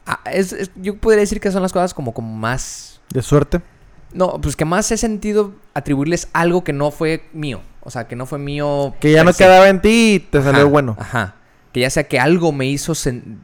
Ah, 0.06 0.20
es- 0.30 0.52
es- 0.52 0.70
yo 0.76 0.96
podría 0.98 1.20
decir 1.20 1.40
que 1.40 1.50
son 1.50 1.62
las 1.62 1.72
cosas 1.72 1.92
como, 1.94 2.12
como 2.14 2.36
más 2.36 3.00
De 3.12 3.22
suerte. 3.22 3.62
no, 4.12 4.40
pues 4.40 4.54
que 4.54 4.64
más 4.64 4.92
he 4.92 4.96
sentido 4.96 5.54
atribuirles 5.74 6.28
algo 6.34 6.62
que 6.62 6.72
no 6.72 6.90
fue 6.92 7.24
mío. 7.32 7.62
O 7.80 7.90
sea, 7.90 8.06
que 8.06 8.14
no 8.14 8.26
fue 8.26 8.38
mío. 8.38 8.94
Que 9.00 9.10
ya 9.10 9.24
no 9.24 9.32
quedaba 9.32 9.68
en 9.68 9.80
ti 9.80 10.14
y 10.14 10.20
te 10.20 10.40
salió 10.42 10.68
bueno. 10.68 10.96
Ajá. 11.00 11.34
Que 11.72 11.80
ya 11.80 11.90
sea 11.90 12.04
que 12.04 12.20
algo 12.20 12.52
me 12.52 12.66
hizo 12.66 12.92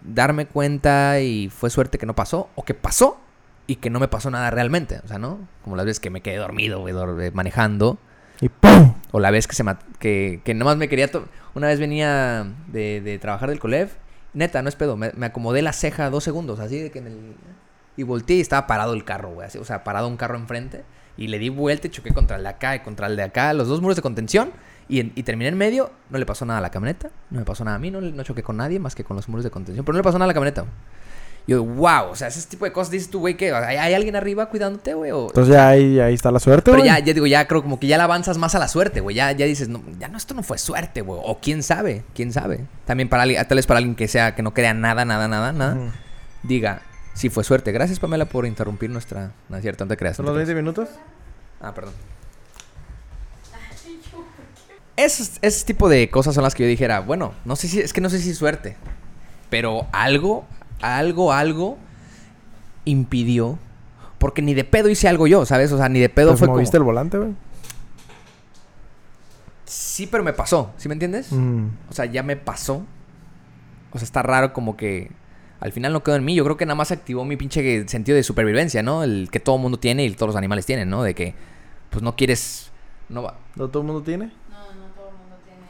darme 0.02 0.46
cuenta 0.46 1.20
y 1.20 1.48
fue 1.48 1.70
suerte 1.70 1.98
que 1.98 2.06
no 2.06 2.14
pasó. 2.14 2.50
O 2.54 2.64
que 2.64 2.74
pasó 2.74 3.18
y 3.66 3.76
que 3.76 3.90
no 3.90 4.00
me 4.00 4.08
pasó 4.08 4.30
nada 4.30 4.50
realmente. 4.50 5.00
O 5.04 5.08
sea, 5.08 5.18
¿no? 5.18 5.38
Como 5.64 5.76
las 5.76 5.86
veces 5.86 5.98
que 6.00 6.10
me 6.10 6.20
quedé 6.20 6.36
dormido, 6.36 6.80
güey, 6.80 6.92
dor- 6.94 7.20
eh, 7.22 7.30
manejando. 7.32 7.98
Y 8.40 8.50
¡pum! 8.50 8.94
O 9.10 9.18
la 9.20 9.30
vez 9.30 9.46
que 9.46 9.54
se 9.54 9.64
que, 9.98 10.40
que 10.44 10.54
nomás 10.54 10.76
me 10.76 10.88
quería... 10.88 11.10
Una 11.54 11.68
vez 11.68 11.80
venía 11.80 12.46
de, 12.68 13.00
de 13.00 13.18
trabajar 13.18 13.48
del 13.48 13.58
colev. 13.58 13.90
Neta, 14.34 14.62
no 14.62 14.68
es 14.68 14.76
pedo. 14.76 14.96
Me, 14.96 15.10
me 15.16 15.26
acomodé 15.26 15.62
la 15.62 15.72
ceja 15.72 16.10
dos 16.10 16.22
segundos. 16.22 16.60
Así 16.60 16.78
de 16.78 16.90
que 16.90 16.98
en 16.98 17.06
el... 17.06 17.34
Y 17.96 18.04
volteé 18.04 18.36
y 18.36 18.40
estaba 18.40 18.66
parado 18.66 18.92
el 18.94 19.04
carro, 19.04 19.30
güey. 19.30 19.46
así, 19.48 19.58
o 19.58 19.64
sea, 19.64 19.82
parado 19.82 20.06
un 20.06 20.16
carro 20.16 20.36
enfrente. 20.36 20.84
Y 21.16 21.26
le 21.28 21.38
di 21.40 21.48
vuelta 21.48 21.88
y 21.88 21.90
choqué 21.90 22.12
contra 22.12 22.36
el 22.36 22.44
de 22.44 22.48
acá 22.50 22.76
y 22.76 22.80
contra 22.80 23.08
el 23.08 23.16
de 23.16 23.24
acá. 23.24 23.52
Los 23.54 23.66
dos 23.66 23.80
muros 23.80 23.96
de 23.96 24.02
contención. 24.02 24.52
Y, 24.88 25.00
en- 25.00 25.12
y 25.14 25.22
terminé 25.22 25.48
en 25.48 25.56
medio. 25.58 25.90
No 26.10 26.18
le 26.18 26.26
pasó 26.26 26.44
nada 26.46 26.58
a 26.58 26.62
la 26.62 26.70
camioneta. 26.70 27.10
No 27.30 27.38
me 27.40 27.44
pasó 27.44 27.64
nada 27.64 27.76
a 27.76 27.80
mí. 27.80 27.90
No, 27.90 28.00
no 28.00 28.22
choqué 28.22 28.42
con 28.42 28.56
nadie 28.56 28.78
más 28.78 28.94
que 28.94 29.04
con 29.04 29.16
los 29.16 29.28
muros 29.28 29.44
de 29.44 29.50
contención. 29.50 29.84
Pero 29.84 29.94
no 29.94 29.98
le 29.98 30.04
pasó 30.04 30.18
nada 30.18 30.24
a 30.24 30.28
la 30.28 30.34
camioneta. 30.34 30.64
Yo, 31.46 31.64
wow. 31.64 32.10
O 32.10 32.14
sea, 32.16 32.28
ese 32.28 32.46
tipo 32.46 32.66
de 32.66 32.72
cosas 32.72 32.90
dices 32.90 33.08
tú, 33.10 33.20
güey, 33.20 33.34
que 33.36 33.52
hay, 33.54 33.76
hay 33.78 33.94
alguien 33.94 34.16
arriba 34.16 34.50
cuidándote, 34.50 34.92
güey. 34.92 35.10
O, 35.12 35.28
Entonces 35.28 35.54
ya 35.54 35.68
ahí, 35.68 35.98
ahí 35.98 36.12
está 36.12 36.30
la 36.30 36.40
suerte, 36.40 36.70
pero 36.70 36.78
güey. 36.82 36.88
ya, 36.90 36.98
ya 36.98 37.14
digo, 37.14 37.26
ya 37.26 37.46
creo 37.48 37.62
como 37.62 37.80
que 37.80 37.86
ya 37.86 37.96
le 37.96 38.02
avanzas 38.02 38.36
más 38.36 38.54
a 38.54 38.58
la 38.58 38.68
suerte, 38.68 39.00
güey. 39.00 39.16
Ya, 39.16 39.32
ya 39.32 39.46
dices, 39.46 39.68
no, 39.70 39.82
ya 39.98 40.08
no, 40.08 40.18
esto 40.18 40.34
no 40.34 40.42
fue 40.42 40.58
suerte, 40.58 41.00
güey. 41.00 41.18
O 41.24 41.38
quién 41.40 41.62
sabe, 41.62 42.04
quién 42.14 42.32
sabe. 42.34 42.66
También 42.84 43.08
para 43.08 43.22
alguien, 43.22 43.46
tal 43.48 43.56
vez 43.56 43.66
para 43.66 43.78
alguien 43.78 43.94
que 43.96 44.08
sea, 44.08 44.34
que 44.34 44.42
no 44.42 44.52
crea 44.52 44.74
nada, 44.74 45.06
nada, 45.06 45.26
nada, 45.26 45.52
nada. 45.52 45.76
Diga, 46.42 46.82
sí 47.14 47.30
fue 47.30 47.44
suerte. 47.44 47.72
Gracias, 47.72 47.98
Pamela, 47.98 48.26
por 48.26 48.44
interrumpir 48.44 48.90
nuestra. 48.90 49.32
No 49.48 49.56
es 49.56 49.62
cierto, 49.62 49.84
no 49.86 49.88
te 49.88 49.96
creas. 49.96 50.16
¿Son 50.16 50.26
los 50.26 50.34
te 50.34 50.38
20 50.38 50.54
minutos? 50.54 50.88
Ah, 51.62 51.72
perdón. 51.74 51.94
Esos- 54.98 55.38
ese 55.42 55.64
tipo 55.64 55.88
de 55.88 56.10
cosas 56.10 56.34
son 56.34 56.42
las 56.44 56.54
que 56.54 56.64
yo 56.64 56.68
dijera, 56.68 57.00
bueno, 57.00 57.32
no 57.44 57.54
sé 57.56 57.68
si, 57.68 57.78
es 57.80 57.92
que 57.92 58.00
no 58.00 58.10
sé 58.10 58.18
si 58.18 58.30
es 58.30 58.38
suerte. 58.38 58.76
Pero 59.48 59.86
algo, 59.92 60.44
algo, 60.82 61.32
algo 61.32 61.78
impidió. 62.84 63.58
Porque 64.18 64.42
ni 64.42 64.52
de 64.54 64.64
pedo 64.64 64.88
hice 64.88 65.06
algo 65.08 65.26
yo, 65.28 65.46
¿sabes? 65.46 65.70
O 65.72 65.78
sea, 65.78 65.88
ni 65.88 66.00
de 66.00 66.08
pedo 66.08 66.30
Pues 66.30 66.40
fue 66.40 66.48
como. 66.48 66.56
moviste 66.56 66.76
el 66.76 66.82
volante, 66.82 67.16
güey. 67.18 67.30
Sí, 69.64 70.06
pero 70.06 70.24
me 70.24 70.32
pasó, 70.32 70.72
¿sí 70.78 70.88
me 70.88 70.94
entiendes? 70.94 71.30
Mm. 71.32 71.66
O 71.90 71.92
sea, 71.92 72.06
ya 72.06 72.22
me 72.22 72.36
pasó. 72.36 72.84
O 73.92 73.98
sea, 73.98 74.04
está 74.04 74.22
raro 74.22 74.52
como 74.52 74.76
que 74.76 75.10
al 75.60 75.72
final 75.72 75.92
no 75.92 76.02
quedó 76.02 76.16
en 76.16 76.24
mí. 76.24 76.34
Yo 76.34 76.44
creo 76.44 76.56
que 76.56 76.66
nada 76.66 76.74
más 76.74 76.90
activó 76.90 77.24
mi 77.24 77.36
pinche 77.36 77.86
sentido 77.88 78.16
de 78.16 78.22
supervivencia, 78.22 78.82
¿no? 78.82 79.02
El 79.04 79.28
que 79.30 79.40
todo 79.40 79.58
mundo 79.58 79.78
tiene 79.78 80.04
y 80.04 80.10
todos 80.14 80.28
los 80.28 80.36
animales 80.36 80.66
tienen, 80.66 80.88
¿no? 80.88 81.02
De 81.02 81.14
que, 81.14 81.34
pues 81.90 82.02
no 82.02 82.16
quieres. 82.16 82.70
No 83.08 83.22
va. 83.22 83.38
¿No 83.56 83.68
todo 83.68 83.82
el 83.82 83.86
mundo 83.86 84.02
tiene? 84.02 84.26
No, 84.50 84.58
no 84.74 84.86
todo 84.94 85.08
el 85.10 85.16
mundo 85.16 85.36
tiene. 85.44 85.66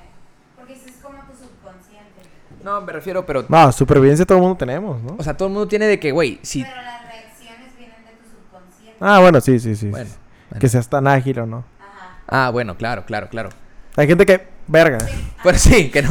Porque 0.57 0.73
eso 0.75 0.87
es 0.89 0.97
como 1.03 1.19
tu 1.19 1.33
subconsciente. 1.33 2.23
No, 2.63 2.81
me 2.81 2.93
refiero, 2.93 3.25
pero. 3.25 3.45
No, 3.49 3.73
supervivencia 3.73 4.25
todo 4.27 4.39
el 4.39 4.43
mundo 4.43 4.57
tenemos, 4.59 5.03
¿no? 5.03 5.17
O 5.19 5.23
sea, 5.23 5.37
todo 5.37 5.49
el 5.49 5.55
mundo 5.55 5.69
tiene 5.69 5.87
de 5.87 5.99
que, 6.01 6.11
güey, 6.13 6.39
si. 6.43 6.63
Pero 6.63 6.77
las 6.77 7.03
reacciones 7.03 7.77
vienen 7.79 7.97
de 8.05 8.13
tu 8.13 8.29
subconsciente. 8.31 8.97
Ah, 9.01 9.21
bueno, 9.21 9.41
sí, 9.41 9.59
sí, 9.59 9.77
sí. 9.77 9.89
Bueno, 9.89 10.07
sí. 10.11 10.17
bueno. 10.51 10.61
Que 10.61 10.69
seas 10.69 10.89
tan 10.89 11.07
ágil 11.07 11.39
o 11.41 11.47
no. 11.47 11.65
Ajá. 11.81 12.19
Ah, 12.47 12.51
bueno, 12.51 12.77
claro, 12.77 13.05
claro, 13.07 13.29
claro. 13.29 13.51
Hay 13.97 14.07
gente 14.07 14.27
que, 14.27 14.47
verga. 14.67 14.99
Pero 15.43 15.59
sí, 15.59 15.91
que 15.91 16.03
no. 16.03 16.11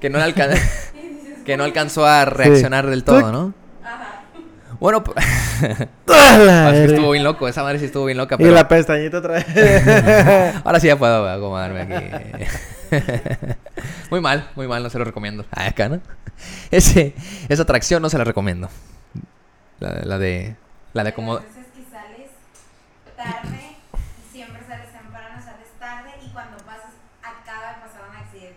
Que 0.00 0.10
no, 0.10 0.18
alcan- 0.18 0.58
que 1.44 1.56
no 1.56 1.64
alcanzó 1.64 2.06
a 2.06 2.24
reaccionar 2.24 2.86
del 2.86 3.04
todo, 3.04 3.30
¿no? 3.32 3.54
Ajá. 3.84 4.22
Bueno, 4.80 5.02
pues, 5.04 5.16
¡Ah, 6.08 6.36
que 6.38 6.44
verga! 6.44 6.84
estuvo 6.84 7.10
bien 7.12 7.24
loco. 7.24 7.48
Esa 7.48 7.62
madre 7.62 7.78
sí 7.78 7.86
estuvo 7.86 8.04
bien 8.04 8.18
loca. 8.18 8.36
Y 8.38 8.44
la 8.44 8.68
pestañita 8.68 9.18
otra 9.18 9.34
vez. 9.34 9.46
ahora 10.64 10.80
sí 10.80 10.86
ya 10.88 10.98
puedo 10.98 11.28
acomodarme 11.28 11.82
aquí. 11.82 12.44
muy 14.10 14.20
mal, 14.20 14.50
muy 14.56 14.66
mal. 14.68 14.82
No 14.82 14.90
se 14.90 14.98
lo 14.98 15.04
recomiendo. 15.04 15.44
Ah, 15.50 15.66
acá, 15.66 15.88
¿no? 15.88 16.00
Ese, 16.70 17.14
esa 17.48 17.62
atracción 17.62 18.02
no 18.02 18.10
se 18.10 18.18
la 18.18 18.24
recomiendo. 18.24 18.68
La, 19.80 19.92
la 20.04 20.18
de. 20.18 20.56
La 20.92 21.04
de 21.04 21.12
como. 21.12 21.34
Veces 21.34 21.48
que 21.74 21.82
sales 21.90 22.30
tarde 23.22 23.58
y 24.30 24.32
siempre 24.32 24.62
sales 24.66 24.92
temprano, 24.92 25.42
sales 25.42 25.68
tarde 25.78 26.10
y 26.24 26.28
cuando 26.30 26.56
pasas 26.58 26.92
acaba 27.22 27.68
de 27.68 27.74
pasar 27.86 28.02
un 28.10 28.16
accidente. 28.16 28.56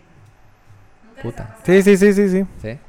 ¿Nunca 1.03 1.15
les 1.15 1.21
Puta. 1.23 1.43
ha 1.43 1.47
pasado? 1.47 1.63
sí, 1.65 1.81
sí, 1.83 1.97
sí, 1.97 2.13
sí, 2.13 2.29
sí. 2.29 2.45
Sí. 2.61 2.79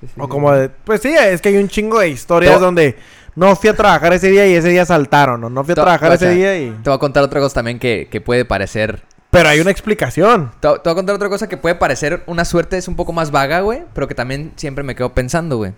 Sí, 0.00 0.06
sí, 0.06 0.14
O 0.18 0.24
sí. 0.24 0.28
como 0.30 0.52
de, 0.52 0.68
pues 0.70 1.02
sí, 1.02 1.14
es 1.14 1.42
que 1.42 1.50
hay 1.50 1.58
un 1.58 1.68
chingo 1.68 1.98
de 2.00 2.08
historias 2.08 2.54
To- 2.54 2.60
donde 2.60 2.96
no 3.36 3.54
fui 3.54 3.68
a 3.68 3.76
trabajar 3.76 4.12
ese 4.14 4.28
día 4.30 4.46
y 4.46 4.54
ese 4.54 4.68
día 4.68 4.86
saltaron, 4.86 5.44
o 5.44 5.50
no 5.50 5.62
fui 5.62 5.72
a 5.72 5.74
trabajar 5.74 6.10
o 6.10 6.14
ese 6.14 6.30
día 6.30 6.58
y... 6.58 6.70
Te 6.70 6.88
voy 6.88 6.96
a 6.96 6.98
contar 6.98 7.22
otra 7.22 7.38
cosa 7.38 7.56
también 7.56 7.78
que, 7.78 8.08
que 8.10 8.20
puede 8.22 8.46
parecer 8.46 9.02
Pero 9.30 9.48
hay 9.48 9.60
una 9.60 9.70
explicación. 9.70 10.50
Te, 10.60 10.68
te 10.68 10.80
voy 10.84 10.92
a 10.92 10.94
contar 10.94 11.14
otra 11.14 11.28
cosa 11.28 11.48
que 11.48 11.56
puede 11.56 11.74
parecer 11.76 12.22
una 12.26 12.44
suerte, 12.44 12.76
es 12.76 12.88
un 12.88 12.96
poco 12.96 13.12
más 13.12 13.30
vaga, 13.30 13.60
güey, 13.60 13.82
pero 13.94 14.08
que 14.08 14.14
también 14.14 14.52
siempre 14.56 14.82
me 14.84 14.94
quedo 14.94 15.14
pensando, 15.14 15.56
güey. 15.56 15.72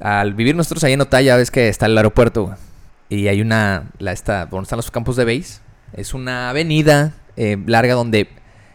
Al 0.00 0.34
vivir 0.34 0.54
nosotros 0.56 0.82
ahí 0.84 0.92
en 0.92 1.00
Otaya, 1.00 1.36
ves 1.36 1.50
que 1.50 1.68
está 1.68 1.86
el 1.86 1.96
aeropuerto, 1.96 2.44
güey. 2.46 2.56
Y 3.08 3.28
hay 3.28 3.40
una, 3.40 3.84
la 3.98 4.12
esta, 4.12 4.46
donde 4.46 4.64
están 4.64 4.76
los 4.76 4.90
campos 4.90 5.16
de 5.16 5.24
base. 5.24 5.60
Es 5.92 6.14
una 6.14 6.50
avenida 6.50 7.14
eh, 7.36 7.56
larga 7.66 7.94
donde 7.94 8.28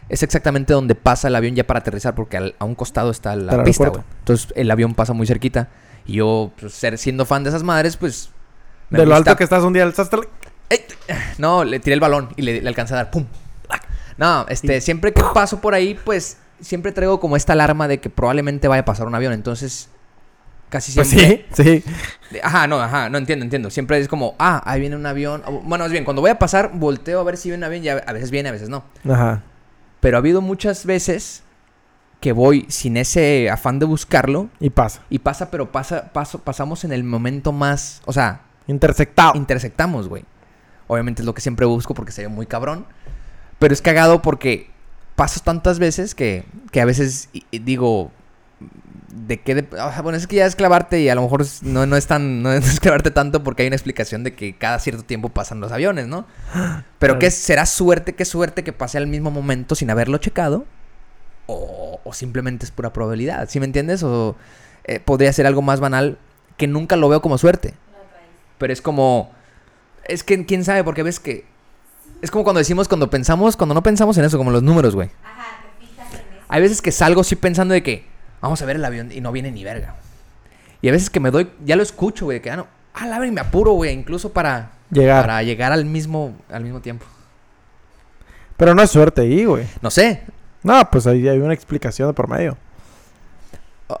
es 0.08 0.22
exactamente 0.22 0.72
donde 0.72 0.94
pasa 0.94 1.28
el 1.28 1.36
avión 1.36 1.54
ya 1.54 1.66
para 1.66 1.80
aterrizar, 1.80 2.14
porque 2.14 2.36
al- 2.36 2.54
a 2.58 2.64
un 2.64 2.74
costado 2.74 3.10
está 3.10 3.36
la 3.36 3.62
pista, 3.64 3.88
güey. 3.88 4.02
Entonces 4.20 4.52
el 4.56 4.70
avión 4.70 4.94
pasa 4.94 5.12
muy 5.12 5.26
cerquita. 5.26 5.68
Y 6.06 6.14
yo, 6.14 6.52
pues, 6.58 6.74
ser, 6.74 6.98
siendo 6.98 7.24
fan 7.26 7.44
de 7.44 7.50
esas 7.50 7.62
madres, 7.62 7.96
pues... 7.96 8.30
me 8.90 8.98
de 8.98 9.06
lo 9.06 9.14
alto 9.14 9.36
que 9.36 9.44
estás 9.44 9.62
un 9.62 9.72
día 9.72 9.82
alzaste... 9.84 10.18
No, 11.38 11.62
le 11.64 11.78
tiré 11.80 11.94
el 11.94 12.00
balón 12.00 12.30
y 12.36 12.42
le, 12.42 12.60
le 12.60 12.68
alcancé 12.68 12.94
a 12.94 12.96
dar. 12.98 13.10
¡Pum! 13.10 13.24
No, 14.16 14.46
este, 14.48 14.80
siempre 14.80 15.12
que 15.12 15.22
paso 15.34 15.60
por 15.60 15.74
ahí, 15.74 15.98
pues 16.04 16.38
siempre 16.60 16.92
traigo 16.92 17.20
como 17.20 17.36
esta 17.36 17.52
alarma 17.52 17.88
de 17.88 17.98
que 18.00 18.10
probablemente 18.10 18.68
vaya 18.68 18.82
a 18.82 18.84
pasar 18.84 19.06
un 19.06 19.14
avión. 19.14 19.32
Entonces, 19.32 19.88
casi 20.68 20.92
Pues 20.92 21.08
siempre. 21.08 21.46
sí, 21.52 21.82
sí. 22.30 22.38
Ajá, 22.42 22.66
no, 22.66 22.80
ajá, 22.80 23.08
no 23.10 23.18
entiendo, 23.18 23.44
entiendo. 23.44 23.70
Siempre 23.70 23.98
es 23.98 24.08
como, 24.08 24.34
ah, 24.38 24.62
ahí 24.64 24.80
viene 24.80 24.96
un 24.96 25.06
avión. 25.06 25.42
Bueno, 25.64 25.84
es 25.84 25.92
bien, 25.92 26.04
cuando 26.04 26.22
voy 26.22 26.30
a 26.30 26.38
pasar, 26.38 26.70
volteo 26.74 27.20
a 27.20 27.24
ver 27.24 27.36
si 27.36 27.48
viene 27.48 27.64
un 27.64 27.64
avión 27.64 27.84
y 27.84 27.88
a 27.88 28.12
veces 28.12 28.30
viene, 28.30 28.48
a 28.48 28.52
veces 28.52 28.68
no. 28.68 28.84
Ajá. 29.08 29.42
Pero 30.00 30.16
ha 30.16 30.20
habido 30.20 30.40
muchas 30.40 30.84
veces 30.86 31.42
que 32.20 32.32
voy 32.32 32.64
sin 32.68 32.96
ese 32.96 33.50
afán 33.50 33.78
de 33.78 33.84
buscarlo 33.86 34.48
Y 34.60 34.70
pasa. 34.70 35.02
y 35.10 35.18
pasa, 35.18 35.50
pero 35.50 35.70
pasa, 35.72 36.10
paso, 36.12 36.38
pasamos 36.38 36.84
en 36.84 36.92
el 36.92 37.04
momento 37.04 37.52
más, 37.52 38.00
o 38.06 38.12
sea, 38.12 38.40
Intersectado. 38.66 39.32
intersectamos, 39.34 40.08
güey. 40.08 40.24
Obviamente 40.86 41.20
es 41.22 41.26
lo 41.26 41.34
que 41.34 41.42
siempre 41.42 41.66
busco 41.66 41.92
porque 41.94 42.12
sería 42.12 42.30
muy 42.30 42.46
cabrón. 42.46 42.86
Pero 43.58 43.72
es 43.74 43.82
cagado 43.82 44.22
porque 44.22 44.70
paso 45.16 45.40
tantas 45.44 45.78
veces 45.78 46.14
que, 46.14 46.44
que 46.72 46.80
a 46.80 46.84
veces 46.84 47.28
digo, 47.52 48.10
¿de 49.14 49.40
qué? 49.40 49.54
de- 49.54 49.68
o 49.80 49.92
sea, 49.92 50.02
bueno, 50.02 50.18
es 50.18 50.26
que 50.26 50.36
ya 50.36 50.46
es 50.46 50.56
clavarte 50.56 51.00
y 51.00 51.08
a 51.08 51.14
lo 51.14 51.22
mejor 51.22 51.44
no, 51.62 51.86
no 51.86 51.96
es 51.96 52.06
tan, 52.06 52.42
no 52.42 52.52
es 52.52 52.80
clavarte 52.80 53.10
tanto 53.10 53.42
porque 53.44 53.62
hay 53.62 53.68
una 53.68 53.76
explicación 53.76 54.24
de 54.24 54.34
que 54.34 54.56
cada 54.56 54.78
cierto 54.80 55.04
tiempo 55.04 55.28
pasan 55.28 55.60
los 55.60 55.72
aviones, 55.72 56.06
¿no? 56.08 56.26
Pero 56.98 57.14
Claro. 57.14 57.18
¿qué 57.20 57.30
será 57.30 57.64
suerte? 57.66 58.14
¿Qué 58.14 58.24
suerte 58.24 58.64
que 58.64 58.72
pase 58.72 58.98
al 58.98 59.06
mismo 59.06 59.30
momento 59.30 59.74
sin 59.74 59.90
haberlo 59.90 60.18
checado? 60.18 60.64
O, 61.46 62.00
o 62.02 62.12
simplemente 62.14 62.64
es 62.64 62.70
pura 62.70 62.92
probabilidad, 62.92 63.48
¿sí 63.50 63.60
me 63.60 63.66
entiendes? 63.66 64.02
O 64.02 64.34
eh, 64.84 64.98
podría 65.00 65.32
ser 65.32 65.46
algo 65.46 65.62
más 65.62 65.78
banal 65.80 66.18
que 66.56 66.66
nunca 66.66 66.96
lo 66.96 67.08
veo 67.08 67.20
como 67.20 67.36
suerte. 67.38 67.74
Pero 68.58 68.72
es 68.72 68.80
como. 68.80 69.32
Es 70.06 70.22
que 70.24 70.46
quién 70.46 70.64
sabe, 70.64 70.84
porque 70.84 71.02
ves 71.02 71.20
que. 71.20 71.44
Es 72.24 72.30
como 72.30 72.42
cuando 72.42 72.58
decimos, 72.58 72.88
cuando 72.88 73.10
pensamos, 73.10 73.54
cuando 73.54 73.74
no 73.74 73.82
pensamos 73.82 74.16
en 74.16 74.24
eso, 74.24 74.38
como 74.38 74.50
los 74.50 74.62
números, 74.62 74.94
güey. 74.94 75.10
Ajá, 75.22 75.58
te 75.78 75.86
fijas 75.86 76.14
en 76.14 76.20
eso. 76.20 76.44
Hay 76.48 76.62
veces 76.62 76.80
que 76.80 76.90
salgo 76.90 77.20
así 77.20 77.36
pensando 77.36 77.74
de 77.74 77.82
que 77.82 78.06
vamos 78.40 78.62
a 78.62 78.64
ver 78.64 78.76
el 78.76 78.84
avión 78.86 79.12
y 79.12 79.20
no 79.20 79.30
viene 79.30 79.50
ni 79.50 79.62
verga. 79.62 79.96
Y 80.80 80.88
a 80.88 80.92
veces 80.92 81.10
que 81.10 81.20
me 81.20 81.30
doy, 81.30 81.50
ya 81.66 81.76
lo 81.76 81.82
escucho, 81.82 82.24
güey, 82.24 82.38
de 82.38 82.42
que 82.42 82.50
ah, 82.50 82.56
no, 82.56 82.66
ah, 82.94 83.06
la 83.06 83.26
y 83.26 83.30
me 83.30 83.42
apuro, 83.42 83.72
güey, 83.72 83.92
incluso 83.92 84.32
para, 84.32 84.70
Llegar. 84.90 85.20
para 85.20 85.42
llegar 85.42 85.72
al 85.72 85.84
mismo, 85.84 86.34
al 86.50 86.62
mismo 86.62 86.80
tiempo. 86.80 87.04
Pero 88.56 88.74
no 88.74 88.80
es 88.80 88.90
suerte 88.90 89.20
ahí, 89.20 89.44
güey. 89.44 89.66
No 89.82 89.90
sé. 89.90 90.22
No, 90.62 90.82
pues 90.90 91.06
ahí 91.06 91.28
hay 91.28 91.38
una 91.40 91.52
explicación 91.52 92.08
de 92.08 92.14
por 92.14 92.26
medio. 92.26 92.56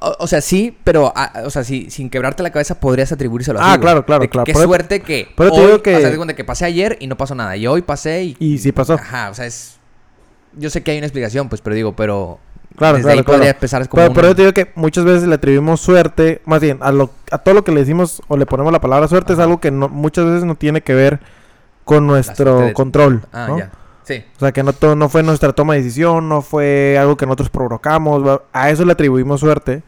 O, 0.00 0.26
sea, 0.26 0.40
sí, 0.40 0.76
pero, 0.84 1.12
ah, 1.16 1.42
o 1.44 1.50
sea, 1.50 1.64
sí, 1.64 1.88
sin 1.90 2.10
quebrarte 2.10 2.42
la 2.42 2.50
cabeza 2.50 2.78
podrías 2.80 3.10
atribuírselo 3.12 3.60
así. 3.60 3.68
Ah, 3.70 3.78
claro, 3.80 4.04
claro, 4.04 4.28
claro. 4.28 4.44
Qué 4.44 4.54
suerte 4.54 5.00
que. 5.00 5.28
por 5.34 5.46
eso 5.46 5.54
te 5.54 5.60
hoy, 5.60 5.66
digo 5.68 5.82
que- 5.82 5.96
O 5.96 6.00
sea, 6.00 6.10
de 6.10 6.16
cuenta 6.16 6.34
que 6.34 6.44
pasé 6.44 6.64
ayer 6.64 6.96
y 7.00 7.06
no 7.06 7.16
pasó 7.16 7.34
nada. 7.34 7.56
Y 7.56 7.66
hoy 7.66 7.82
pasé 7.82 8.24
y. 8.24 8.36
Y 8.38 8.58
sí 8.58 8.72
pasó. 8.72 8.94
Ajá, 8.94 9.30
o 9.30 9.34
sea, 9.34 9.46
es. 9.46 9.78
Yo 10.56 10.70
sé 10.70 10.82
que 10.82 10.92
hay 10.92 10.98
una 10.98 11.06
explicación, 11.06 11.48
pues, 11.48 11.60
pero 11.60 11.74
digo, 11.76 11.94
pero. 11.94 12.38
Claro, 12.76 12.96
desde 12.96 13.06
claro, 13.06 13.18
ahí 13.20 13.24
claro. 13.24 13.38
podría 13.38 13.52
empezar 13.52 13.88
como. 13.88 14.00
Pero, 14.00 14.10
un- 14.10 14.14
pero 14.14 14.28
yo 14.28 14.34
te 14.34 14.42
digo 14.42 14.52
que 14.54 14.72
muchas 14.74 15.04
veces 15.04 15.28
le 15.28 15.34
atribuimos 15.36 15.80
suerte, 15.80 16.42
más 16.44 16.60
bien, 16.60 16.78
a, 16.80 16.90
lo, 16.92 17.10
a 17.30 17.38
todo 17.38 17.54
lo 17.54 17.62
que 17.64 17.70
le 17.72 17.80
decimos 17.80 18.20
o 18.28 18.36
le 18.36 18.46
ponemos 18.46 18.72
la 18.72 18.80
palabra 18.80 19.06
suerte 19.08 19.32
es 19.34 19.38
algo 19.38 19.60
que 19.60 19.70
no, 19.70 19.88
muchas 19.88 20.24
veces 20.24 20.44
no 20.44 20.54
tiene 20.56 20.80
que 20.80 20.94
ver 20.94 21.20
con 21.84 22.06
nuestro 22.06 22.60
de- 22.60 22.72
control. 22.72 23.22
Ah, 23.32 23.46
¿no? 23.48 23.58
ya. 23.58 23.70
Sí. 24.04 24.24
O 24.36 24.40
sea, 24.40 24.52
que 24.52 24.62
no, 24.62 24.72
no 24.94 25.08
fue 25.08 25.22
nuestra 25.22 25.52
toma 25.52 25.74
de 25.74 25.82
decisión, 25.82 26.28
no 26.28 26.42
fue 26.42 26.96
algo 26.98 27.16
que 27.16 27.26
nosotros 27.26 27.50
provocamos, 27.50 28.40
a 28.52 28.70
eso 28.70 28.84
le 28.84 28.92
atribuimos 28.92 29.40
suerte. 29.40 29.82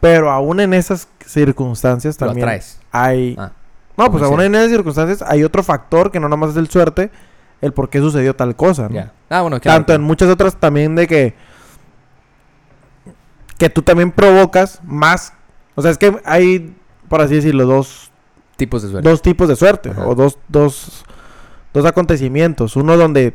Pero 0.00 0.30
aún 0.30 0.60
en 0.60 0.74
esas 0.74 1.08
circunstancias 1.24 2.16
también 2.16 2.46
hay... 2.92 3.36
Ah. 3.38 3.52
no, 3.96 4.10
pues 4.10 4.22
aún 4.22 4.36
sea. 4.36 4.46
en 4.46 4.54
esas 4.54 4.70
circunstancias 4.70 5.22
hay 5.22 5.44
otro 5.44 5.62
factor 5.62 6.10
que 6.10 6.20
no 6.20 6.28
nada 6.28 6.36
más 6.36 6.50
es 6.50 6.56
el 6.56 6.68
suerte, 6.68 7.10
el 7.62 7.72
por 7.72 7.88
qué 7.88 8.00
sucedió 8.00 8.36
tal 8.36 8.54
cosa, 8.54 8.88
¿no? 8.90 9.10
Ah, 9.30 9.40
bueno, 9.40 9.58
claro. 9.60 9.78
Tanto 9.78 9.94
en 9.94 10.02
muchas 10.02 10.28
otras 10.28 10.56
también 10.56 10.94
de 10.94 11.06
que 11.06 11.34
que 13.56 13.70
tú 13.70 13.82
también 13.82 14.10
provocas 14.10 14.80
más, 14.84 15.32
o 15.74 15.80
sea, 15.80 15.90
es 15.90 15.96
que 15.96 16.20
hay 16.24 16.76
por 17.08 17.20
así 17.22 17.36
decirlo 17.36 17.64
dos 17.64 18.10
tipos 18.56 18.82
de 18.82 18.90
suerte. 18.90 19.08
dos 19.08 19.22
tipos 19.22 19.48
de 19.48 19.56
suerte 19.56 19.90
Ajá. 19.90 20.06
o 20.06 20.14
dos 20.14 20.38
dos 20.48 21.04
dos 21.72 21.84
acontecimientos, 21.86 22.76
uno 22.76 22.96
donde 22.96 23.32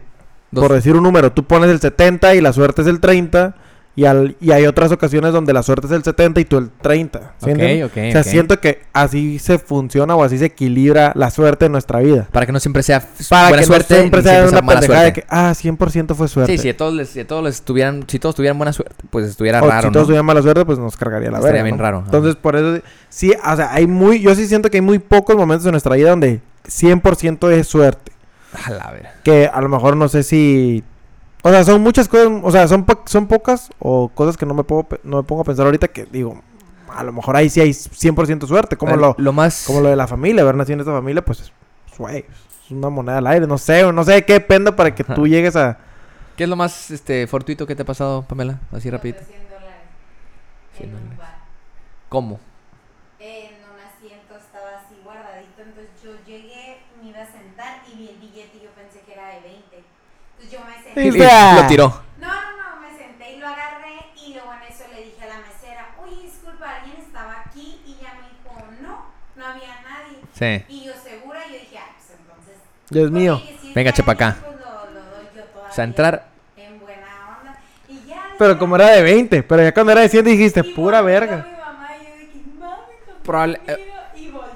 Dos. 0.52 0.64
por 0.66 0.74
decir 0.74 0.96
un 0.96 1.04
número, 1.04 1.32
tú 1.32 1.44
pones 1.44 1.70
el 1.70 1.80
70 1.80 2.36
y 2.36 2.42
la 2.42 2.54
suerte 2.54 2.82
es 2.82 2.88
el 2.88 3.00
30 3.00 3.56
y 3.96 4.06
al 4.06 4.36
y 4.40 4.52
hay 4.52 4.66
otras 4.66 4.92
ocasiones 4.94 5.34
donde 5.34 5.52
la 5.52 5.62
suerte 5.62 5.88
es 5.88 5.94
el 5.94 6.04
70 6.04 6.40
y 6.40 6.46
tú 6.46 6.58
el 6.58 6.70
30, 6.70 7.20
¿sí 7.20 7.26
Ok, 7.42 7.48
entiendes? 7.50 7.86
ok, 7.86 7.98
O 8.08 8.12
sea, 8.14 8.24
siento 8.24 8.60
que 8.62 8.82
así 8.94 9.40
se 9.40 9.60
funciona 9.60 10.16
o 10.16 10.24
así 10.24 10.38
se 10.38 10.46
equilibra 10.46 11.12
la 11.16 11.30
suerte 11.32 11.66
en 11.66 11.74
nuestra 11.74 12.00
vida. 12.00 12.28
Para 12.32 12.46
que 12.46 12.52
no 12.52 12.60
siempre 12.62 12.82
sea 12.82 13.04
Para 13.30 13.50
buena 13.50 13.62
que 13.62 13.66
suerte. 13.68 13.94
no 13.96 14.00
siempre 14.00 14.22
sea 14.22 14.48
una 14.48 14.62
mala 14.62 14.80
pendejada 14.80 15.06
de 15.06 15.12
suerte. 15.14 15.22
que, 15.22 15.28
ah, 15.30 15.52
100% 15.54 16.16
fue 16.16 16.28
suerte. 16.30 16.58
Sí, 16.58 16.64
si 16.70 16.74
todos 16.74 16.94
les, 16.94 17.10
si 17.10 17.26
todos 17.26 17.44
les 17.44 17.62
tuvieran, 17.62 18.06
si 18.08 18.20
todos 18.20 18.36
tuvieran 18.36 18.58
buena 18.58 18.72
suerte, 18.74 18.96
pues 19.10 19.28
estuviera 19.28 19.62
O 19.62 19.68
raro, 19.68 19.88
si 19.90 19.92
todos 19.92 20.06
tuvieran 20.08 20.26
mala 20.26 20.42
suerte, 20.44 20.64
pues 20.66 20.80
nos 20.80 20.96
cargaría 20.96 21.30
la 21.32 21.40
Estaría 21.40 21.62
verga. 21.62 21.64
bien 21.66 21.78
¿no? 21.78 21.84
raro. 21.84 22.02
Entonces, 22.06 22.36
por 22.38 22.56
eso, 22.56 22.82
sí, 23.10 23.34
o 23.34 23.56
sea, 23.56 23.74
hay 23.74 23.86
muy, 23.86 24.22
yo 24.22 24.34
sí 24.34 24.48
siento 24.48 24.70
que 24.70 24.78
hay 24.78 24.82
muy 24.82 25.00
pocos 25.00 25.36
momentos 25.36 25.66
en 25.66 25.72
nuestra 25.72 25.96
vida 25.96 26.12
donde 26.12 26.40
100% 26.68 27.52
es 27.52 27.68
suerte. 27.68 28.12
A 28.66 28.72
la 28.72 28.92
ver. 28.92 29.10
Que 29.24 29.48
a 29.48 29.62
lo 29.62 29.70
mejor 29.70 29.96
no 29.98 30.08
sé 30.10 30.24
si, 30.24 30.84
o 31.44 31.50
sea, 31.50 31.64
son 31.64 31.82
muchas 31.82 32.08
cosas, 32.08 32.28
o 32.44 32.52
sea, 32.52 32.68
son, 32.68 32.86
po- 32.86 33.04
son 33.06 33.28
pocas 33.28 33.70
o 33.80 34.10
cosas 34.10 34.38
que 34.38 34.46
no 34.46 34.54
me, 34.54 34.64
puedo, 34.64 34.88
no 35.04 35.18
me 35.18 35.24
pongo 35.24 35.42
a 35.42 35.46
pensar 35.46 35.66
ahorita 35.66 35.88
que 35.90 36.06
digo, 36.06 36.42
a 36.94 37.04
lo 37.04 37.12
mejor 37.14 37.36
ahí 37.36 37.50
sí 37.50 37.62
hay 37.62 37.70
100% 37.70 38.48
suerte, 38.48 38.76
como 38.76 38.96
lo, 38.96 39.16
lo 39.18 39.34
más. 39.34 39.66
como 39.68 39.82
lo 39.82 39.90
de 39.90 39.96
la 39.96 40.08
familia, 40.08 40.42
haber 40.42 40.56
nacido 40.56 40.74
en 40.76 40.80
esta 40.82 40.92
familia, 40.94 41.24
pues, 41.24 41.42
es- 41.42 41.52
güey, 41.98 42.26
es 42.66 42.72
una 42.72 42.90
moneda 42.90 43.18
al 43.20 43.28
aire, 43.28 43.46
no 43.48 43.58
sé, 43.58 43.84
o 43.84 43.92
no 43.92 44.04
sé 44.04 44.14
de 44.14 44.26
qué 44.26 44.34
depende 44.34 44.72
para 44.72 44.94
que 44.96 45.04
tú 45.04 45.28
llegues 45.28 45.56
a... 45.56 45.78
¿Qué 46.36 46.44
es 46.46 46.50
lo 46.50 46.56
más 46.56 46.90
este 46.92 47.28
fortuito 47.28 47.68
que 47.68 47.76
te 47.76 47.82
ha 47.82 47.86
pasado, 47.86 48.24
Pamela? 48.24 48.60
Así 48.72 48.90
rapidito. 48.90 49.20
100 49.26 49.44
dólares. 49.50 49.76
100 50.78 50.90
En 50.90 50.96
un 50.96 51.02
dólares. 51.02 51.20
bar. 51.20 51.38
¿Cómo? 52.08 52.40
En 53.20 53.52
un 53.68 53.76
asiento 53.84 54.38
estaba 54.40 54.80
así 54.80 54.96
guardadito, 55.04 55.60
entonces 55.62 55.90
yo 56.02 56.12
llegué, 56.26 56.80
me 57.02 57.10
iba 57.10 57.20
a 57.22 57.26
sentar 57.28 57.84
y 57.92 57.98
vi 57.98 58.08
el 58.10 58.18
billete 58.20 58.56
y 58.58 58.64
yo 58.64 58.70
pensé 58.72 59.02
que 59.06 59.12
era 59.14 59.28
de 59.36 59.42
20. 59.42 59.84
Me. 60.96 61.04
Y 61.08 61.62
lo 61.62 61.68
tiró. 61.68 62.02
No, 62.20 62.28
no, 62.28 62.34
no, 62.76 62.82
me 62.82 62.98
senté 62.98 63.36
y 63.36 63.40
lo 63.40 63.48
agarré 63.48 64.06
y 64.16 64.34
luego 64.34 64.52
en 64.54 64.74
eso 64.74 64.84
le 64.94 65.04
dije 65.06 65.24
a 65.24 65.28
la 65.28 65.38
mesera, 65.38 65.88
oye, 66.04 66.24
disculpa, 66.24 66.76
alguien 66.82 66.98
estaba 67.06 67.44
aquí 67.46 67.82
y 67.86 67.96
Sí. 70.40 70.64
Y 70.70 70.86
yo 70.86 70.94
segura, 71.04 71.42
yo 71.48 71.54
dije, 71.54 71.78
ah, 71.78 71.90
pues 71.98 72.18
entonces. 72.18 72.56
Ya 72.92 73.02
es 73.02 73.12
mío. 73.12 73.42
si 73.62 73.74
Venga, 73.74 73.92
chepa 73.92 74.14
acá. 74.14 74.38
pues 74.40 74.56
lo- 74.56 74.90
lo 74.94 75.02
doy 75.02 75.26
yo 75.36 75.44
O 75.70 75.74
sea, 75.74 75.84
entrar. 75.84 76.28
En 76.56 76.80
buena 76.80 77.38
onda. 77.42 77.60
Y 77.90 78.06
ya. 78.08 78.24
Pero 78.38 78.58
como 78.58 78.78
era 78.78 78.88
de 78.92 79.04
20, 79.04 79.44
pero 79.44 79.64
ya 79.64 79.74
cuando 79.74 79.92
era 79.92 80.00
de 80.00 80.08
100 80.08 80.24
dijiste, 80.24 80.62
y 80.62 80.74
pura 80.74 81.02
verga. 81.02 81.46
Mi 81.46 81.58
mamá 81.58 81.90
y 82.00 82.06
yo 82.06 82.16
dije, 82.16 82.40
mami, 82.58 82.74
Probable- 83.26 83.60
conmigo", 83.60 83.96
Y 84.16 84.32
yo, 84.32 84.50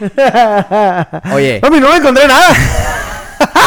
600. 0.00 1.32
Oye. 1.34 1.60
Mami, 1.62 1.80
no 1.80 1.90
me 1.90 1.96
encontré 1.96 2.26
nada. 2.26 2.54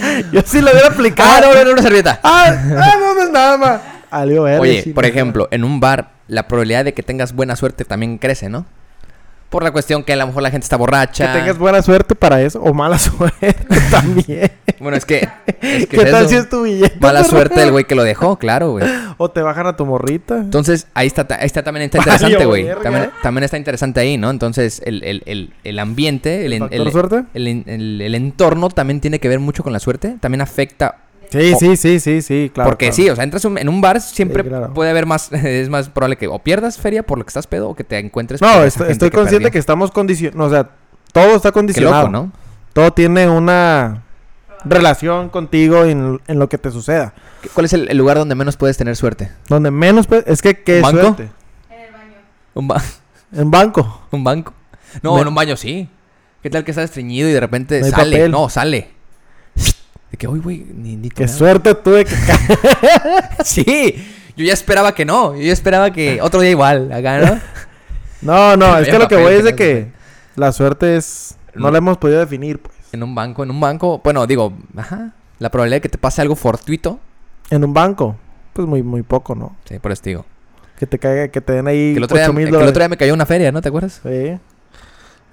Yo 0.32 0.40
sí 0.44 0.60
lo 0.60 0.70
hubiera 0.70 0.88
Ah, 0.88 0.92
aplicado. 0.92 1.48
no, 1.48 1.54
no, 1.54 1.64
no, 1.64 1.72
una 1.72 1.82
servilleta. 1.82 2.20
Ah, 2.22 2.46
ah, 2.48 2.96
no, 2.98 3.14
no 3.14 3.22
es 3.22 3.30
nada 3.30 3.56
más. 3.56 3.80
Algo 4.10 4.44
Oye, 4.44 4.92
por 4.94 5.04
ejemplo, 5.04 5.48
en 5.50 5.64
un 5.64 5.80
bar, 5.80 6.10
la 6.28 6.46
probabilidad 6.48 6.84
de 6.84 6.94
que 6.94 7.02
tengas 7.02 7.32
buena 7.34 7.56
suerte 7.56 7.84
también 7.84 8.18
crece, 8.18 8.48
¿no? 8.48 8.64
Por 9.56 9.62
la 9.64 9.70
cuestión 9.70 10.04
que 10.04 10.12
a 10.12 10.16
lo 10.16 10.26
mejor 10.26 10.42
la 10.42 10.50
gente 10.50 10.66
está 10.66 10.76
Que 10.76 10.80
borracha. 10.80 11.32
tengas 11.32 11.56
buena 11.56 11.80
suerte 11.80 12.14
para 12.14 12.42
eso 12.42 12.60
o 12.60 12.74
mala 12.74 12.98
suerte 12.98 13.56
también. 13.90 14.52
Bueno, 14.78 14.98
es 14.98 15.06
que. 15.06 15.26
Es 15.62 15.86
que 15.86 15.96
¿Qué 15.96 15.96
es 16.02 16.10
tal 16.10 16.24
eso. 16.24 16.28
si 16.28 16.36
es 16.36 16.48
tu 16.50 16.64
billete? 16.64 16.98
Mala 17.00 17.24
suerte 17.24 17.58
del 17.60 17.72
güey 17.72 17.86
que 17.86 17.94
lo 17.94 18.04
dejó, 18.04 18.36
claro, 18.36 18.72
güey. 18.72 18.84
O 19.16 19.30
te 19.30 19.40
bajan 19.40 19.66
a 19.66 19.74
tu 19.78 19.86
morrita. 19.86 20.36
Entonces, 20.36 20.88
ahí 20.92 21.06
está, 21.06 21.26
ahí 21.40 21.46
está 21.46 21.62
también 21.62 21.84
está 21.86 21.96
interesante, 21.96 22.44
güey. 22.44 22.68
También, 22.82 23.10
también 23.22 23.44
está 23.44 23.56
interesante 23.56 23.98
ahí, 23.98 24.18
¿no? 24.18 24.28
Entonces, 24.28 24.82
el, 24.84 25.02
el, 25.04 25.22
el, 25.24 25.54
el 25.64 25.78
ambiente, 25.78 26.44
el, 26.44 26.52
¿El 26.52 26.92
suerte? 26.92 27.24
el 27.32 28.14
entorno 28.14 28.68
también 28.68 29.00
tiene 29.00 29.20
que 29.20 29.28
ver 29.30 29.40
mucho 29.40 29.62
con 29.62 29.72
la 29.72 29.78
suerte. 29.78 30.16
También 30.20 30.42
afecta. 30.42 30.96
Sí, 31.30 31.52
o- 31.54 31.58
sí, 31.58 31.76
sí, 31.76 32.00
sí, 32.00 32.22
sí, 32.22 32.50
claro. 32.54 32.70
porque 32.70 32.86
claro. 32.86 32.96
sí, 32.96 33.10
o 33.10 33.14
sea, 33.14 33.24
entras 33.24 33.44
un- 33.44 33.58
en 33.58 33.68
un 33.68 33.80
bar, 33.80 34.00
siempre 34.00 34.42
Sí, 34.42 34.48
claro. 34.48 34.72
puede 34.74 34.90
haber 34.90 35.06
más. 35.06 35.30
Es 35.44 35.68
más 35.68 35.88
probable 35.88 36.16
que 36.16 36.26
o 36.28 36.38
pierdas 36.38 36.78
feria 36.78 37.02
por 37.04 37.18
lo 37.18 37.24
que 37.24 37.30
estás 37.30 37.46
pedo 37.46 37.68
o 37.70 37.74
que 37.74 37.84
te 37.84 37.98
encuentres. 37.98 38.40
No, 38.40 38.62
estoy, 38.64 38.86
consciente 39.10 39.30
perdió. 39.30 39.50
que 39.50 39.58
estamos 39.58 39.90
condicionados. 39.90 40.46
O 40.46 40.50
sea, 40.54 40.70
todo 41.12 41.36
está 41.36 41.50
Qué 41.50 41.54
condicionado. 41.54 41.98
loco, 42.08 42.10
¿no? 42.12 42.32
Todo 42.72 42.92
tiene 42.92 43.28
una 43.28 44.02
relación 44.64 45.28
contigo 45.28 45.84
en, 45.84 46.20
en 46.26 46.38
lo 46.38 46.48
que 46.48 46.58
te 46.58 46.70
suceda. 46.70 47.14
¿Qué- 47.42 47.48
¿Cuál 47.48 47.66
es 47.66 47.72
el, 47.72 47.88
el 47.88 47.96
lugar 47.96 48.18
donde 48.18 48.34
menos 48.34 48.56
puedes 48.56 48.76
tener 48.76 48.96
suerte? 48.96 49.30
Donde 49.48 49.70
menos... 49.70 50.06
pe- 50.06 50.24
Es 50.26 50.42
que, 50.42 50.62
¿qué 50.62 50.76
¿Un 50.78 50.82
banco? 50.82 51.00
suerte? 51.00 51.28
En 51.70 51.80
el 51.80 51.92
baño. 51.92 52.14
¿Un, 52.54 52.68
ba- 52.68 52.82
En 53.32 53.50
banco. 53.50 54.02
un 54.10 54.24
banco? 54.24 54.52
No, 55.02 55.14
Me- 55.16 55.22
en 55.22 55.28
un 55.28 55.34
baño 55.34 55.56
sí. 55.56 55.88
¿Qué 56.42 56.50
tal 56.50 56.64
que 56.64 56.70
estás 56.70 56.84
estreñido 56.84 57.28
y 57.28 57.32
de 57.32 57.40
repente 57.40 57.80
No 57.80 57.86
sale? 57.88 58.16
papel. 58.16 58.30
No, 58.30 58.48
sale. 58.48 58.90
De 60.10 60.16
que, 60.16 60.28
uy, 60.28 60.40
güey, 60.40 60.66
ni, 60.74 60.96
ni 60.96 61.08
Qué 61.08 61.16
tomé 61.16 61.26
agua". 61.26 61.38
suerte 61.38 61.74
tuve 61.74 62.04
que... 62.04 62.14
Sí, 63.44 64.06
yo 64.36 64.44
ya 64.44 64.52
esperaba 64.52 64.94
que 64.94 65.04
no. 65.04 65.34
Yo 65.34 65.42
ya 65.42 65.52
esperaba 65.52 65.90
que 65.90 66.20
otro 66.22 66.40
día 66.40 66.50
igual, 66.50 66.92
acá, 66.92 67.18
¿no? 67.18 67.40
No, 68.22 68.56
no, 68.56 68.78
es 68.78 68.88
que 68.88 68.98
lo 68.98 69.08
que 69.08 69.16
voy 69.16 69.34
es 69.34 69.44
de 69.44 69.54
que 69.54 69.88
la 70.36 70.52
suerte 70.52 70.96
es... 70.96 71.36
No 71.54 71.70
la 71.70 71.78
hemos 71.78 71.98
podido 71.98 72.18
definir, 72.18 72.58
pues. 72.58 72.74
En 72.92 73.02
un 73.02 73.14
banco, 73.14 73.42
en 73.42 73.50
un 73.50 73.60
banco. 73.60 74.00
Bueno, 74.02 74.26
digo, 74.26 74.52
ajá. 74.76 75.12
La 75.38 75.50
probabilidad 75.50 75.76
de 75.76 75.80
que 75.82 75.88
te 75.88 75.98
pase 75.98 76.22
algo 76.22 76.34
fortuito. 76.36 76.98
En 77.50 77.64
un 77.64 77.72
banco, 77.74 78.16
pues 78.52 78.66
muy, 78.66 78.82
muy 78.82 79.02
poco, 79.02 79.34
¿no? 79.34 79.56
Sí, 79.64 79.78
por 79.78 79.92
eso 79.92 80.02
digo. 80.04 80.24
Que 80.78 80.86
te 80.86 80.98
caiga, 80.98 81.28
que 81.28 81.40
te 81.40 81.52
den 81.52 81.66
ahí 81.66 81.92
Que 81.92 81.98
el 81.98 82.04
otro, 82.04 82.16
día, 82.16 82.26
8 82.26 82.32
mil 82.32 82.50
que 82.50 82.56
el 82.56 82.68
otro 82.68 82.80
día 82.80 82.88
me 82.88 82.96
cayó 82.96 83.14
una 83.14 83.26
feria, 83.26 83.52
¿no 83.52 83.62
te 83.62 83.68
acuerdas? 83.68 84.00
Sí. 84.02 84.38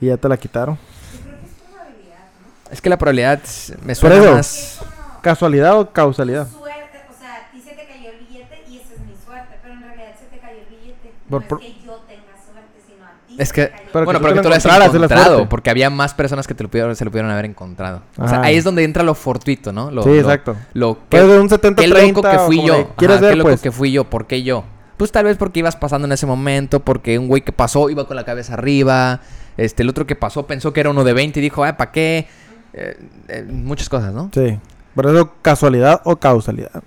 Y 0.02 0.08
ya 0.08 0.18
te 0.18 0.30
la 0.30 0.38
quitaron. 0.38 0.76
Yo 0.76 1.20
creo 1.22 1.40
que 1.40 1.46
es 1.46 1.52
probabilidad, 1.72 2.18
¿no? 2.42 2.63
Es 2.74 2.82
que 2.82 2.90
la 2.90 2.98
probabilidad 2.98 3.40
me 3.82 3.88
Por 3.88 3.96
suena 3.96 4.16
eso. 4.18 4.34
más. 4.34 4.80
¿Casualidad 5.22 5.80
o 5.80 5.92
causalidad? 5.92 6.48
suerte, 6.50 7.00
o 7.10 7.14
sea, 7.20 7.36
a 7.48 7.52
ti 7.52 7.62
se 7.62 7.72
te 7.76 7.86
cayó 7.86 8.10
el 8.10 8.26
billete 8.28 8.64
y 8.70 8.78
esa 8.78 8.94
es 8.96 9.00
mi 9.00 9.14
suerte, 9.24 9.56
pero 9.62 9.74
en 9.76 9.82
realidad 9.84 10.14
se 10.20 10.26
te 10.26 10.40
cayó 10.42 10.58
el 10.60 10.76
billete. 10.76 11.12
Por- 11.30 11.42
no 11.44 11.48
por- 11.48 11.62
es 11.62 11.66
que 11.68 11.74
yo 11.86 11.94
tenga 12.08 12.34
suerte, 12.44 12.80
sino 12.86 13.06
a 13.06 13.12
ti 13.28 13.36
Es 13.40 13.48
se 13.50 13.54
que-. 13.54 13.72
Pero 13.94 14.06
bueno, 14.06 14.20
que 14.20 14.24
pero 14.24 14.34
tú 14.34 14.34
que 14.34 14.36
lo 14.36 14.42
tú 14.44 14.50
lo 14.50 14.56
has 14.56 14.94
encontrado. 14.96 15.48
Porque 15.50 15.70
había 15.70 15.90
más 15.90 16.14
personas 16.14 16.48
que 16.48 16.56
te 16.56 16.64
lo 16.64 16.70
pudieron, 16.70 16.96
se 16.96 17.06
lo 17.06 17.12
pudieron 17.12 17.32
haber 17.32 17.46
encontrado. 17.46 18.02
O 18.18 18.28
sea, 18.28 18.40
Ajá. 18.40 18.48
ahí 18.48 18.58
es 18.58 18.64
donde 18.64 18.84
entra 18.84 19.04
lo 19.04 19.14
fortuito, 19.16 19.72
¿no? 19.72 19.92
Lo, 19.92 20.04
Sí, 20.04 20.10
lo- 20.10 20.16
exacto. 20.16 20.56
Lo 20.74 20.96
que, 20.96 21.18
Puede 21.18 21.28
ser 21.30 21.40
un 21.40 21.50
70 21.50 21.82
qué 21.84 21.90
30 21.90 22.22
loco 22.22 22.30
que 22.32 22.40
fui 22.40 22.66
yo. 22.66 22.74
de- 22.78 22.88
¿Quieres 22.98 23.18
Ajá, 23.18 23.22
ver, 23.26 23.32
qué 23.34 23.38
loco 23.38 23.50
pues? 23.50 23.62
que 23.62 23.72
fui 23.72 23.92
yo. 23.92 24.04
¿Por 24.10 24.26
qué 24.28 24.44
yo? 24.44 24.64
Pues 24.98 25.12
tal 25.12 25.26
vez 25.26 25.38
porque 25.38 25.60
ibas 25.60 25.76
pasando 25.76 26.06
en 26.06 26.12
ese 26.12 26.26
momento, 26.26 26.80
porque 26.82 27.18
un 27.18 27.28
güey 27.28 27.44
que 27.44 27.52
pasó 27.52 27.90
iba 27.90 28.06
con 28.08 28.16
la 28.16 28.26
cabeza 28.26 28.54
arriba, 28.56 29.22
este, 29.58 29.84
el 29.84 29.90
otro 29.90 30.06
que 30.06 30.16
pasó 30.16 30.46
pensó 30.48 30.74
que 30.74 30.80
era 30.82 30.90
uno 30.90 31.04
de 31.04 31.14
20 31.14 31.40
y 31.40 31.44
dijo, 31.44 31.64
ah, 31.64 31.78
¿para 31.78 31.92
qué? 31.92 32.28
Eh, 32.74 32.98
eh, 33.28 33.44
muchas 33.50 33.88
cosas, 33.90 34.14
¿no? 34.14 34.30
Sí. 34.34 34.60
Por 34.96 35.06
eso, 35.08 35.32
casualidad 35.42 36.02
o 36.06 36.16
causalidad. 36.18 36.84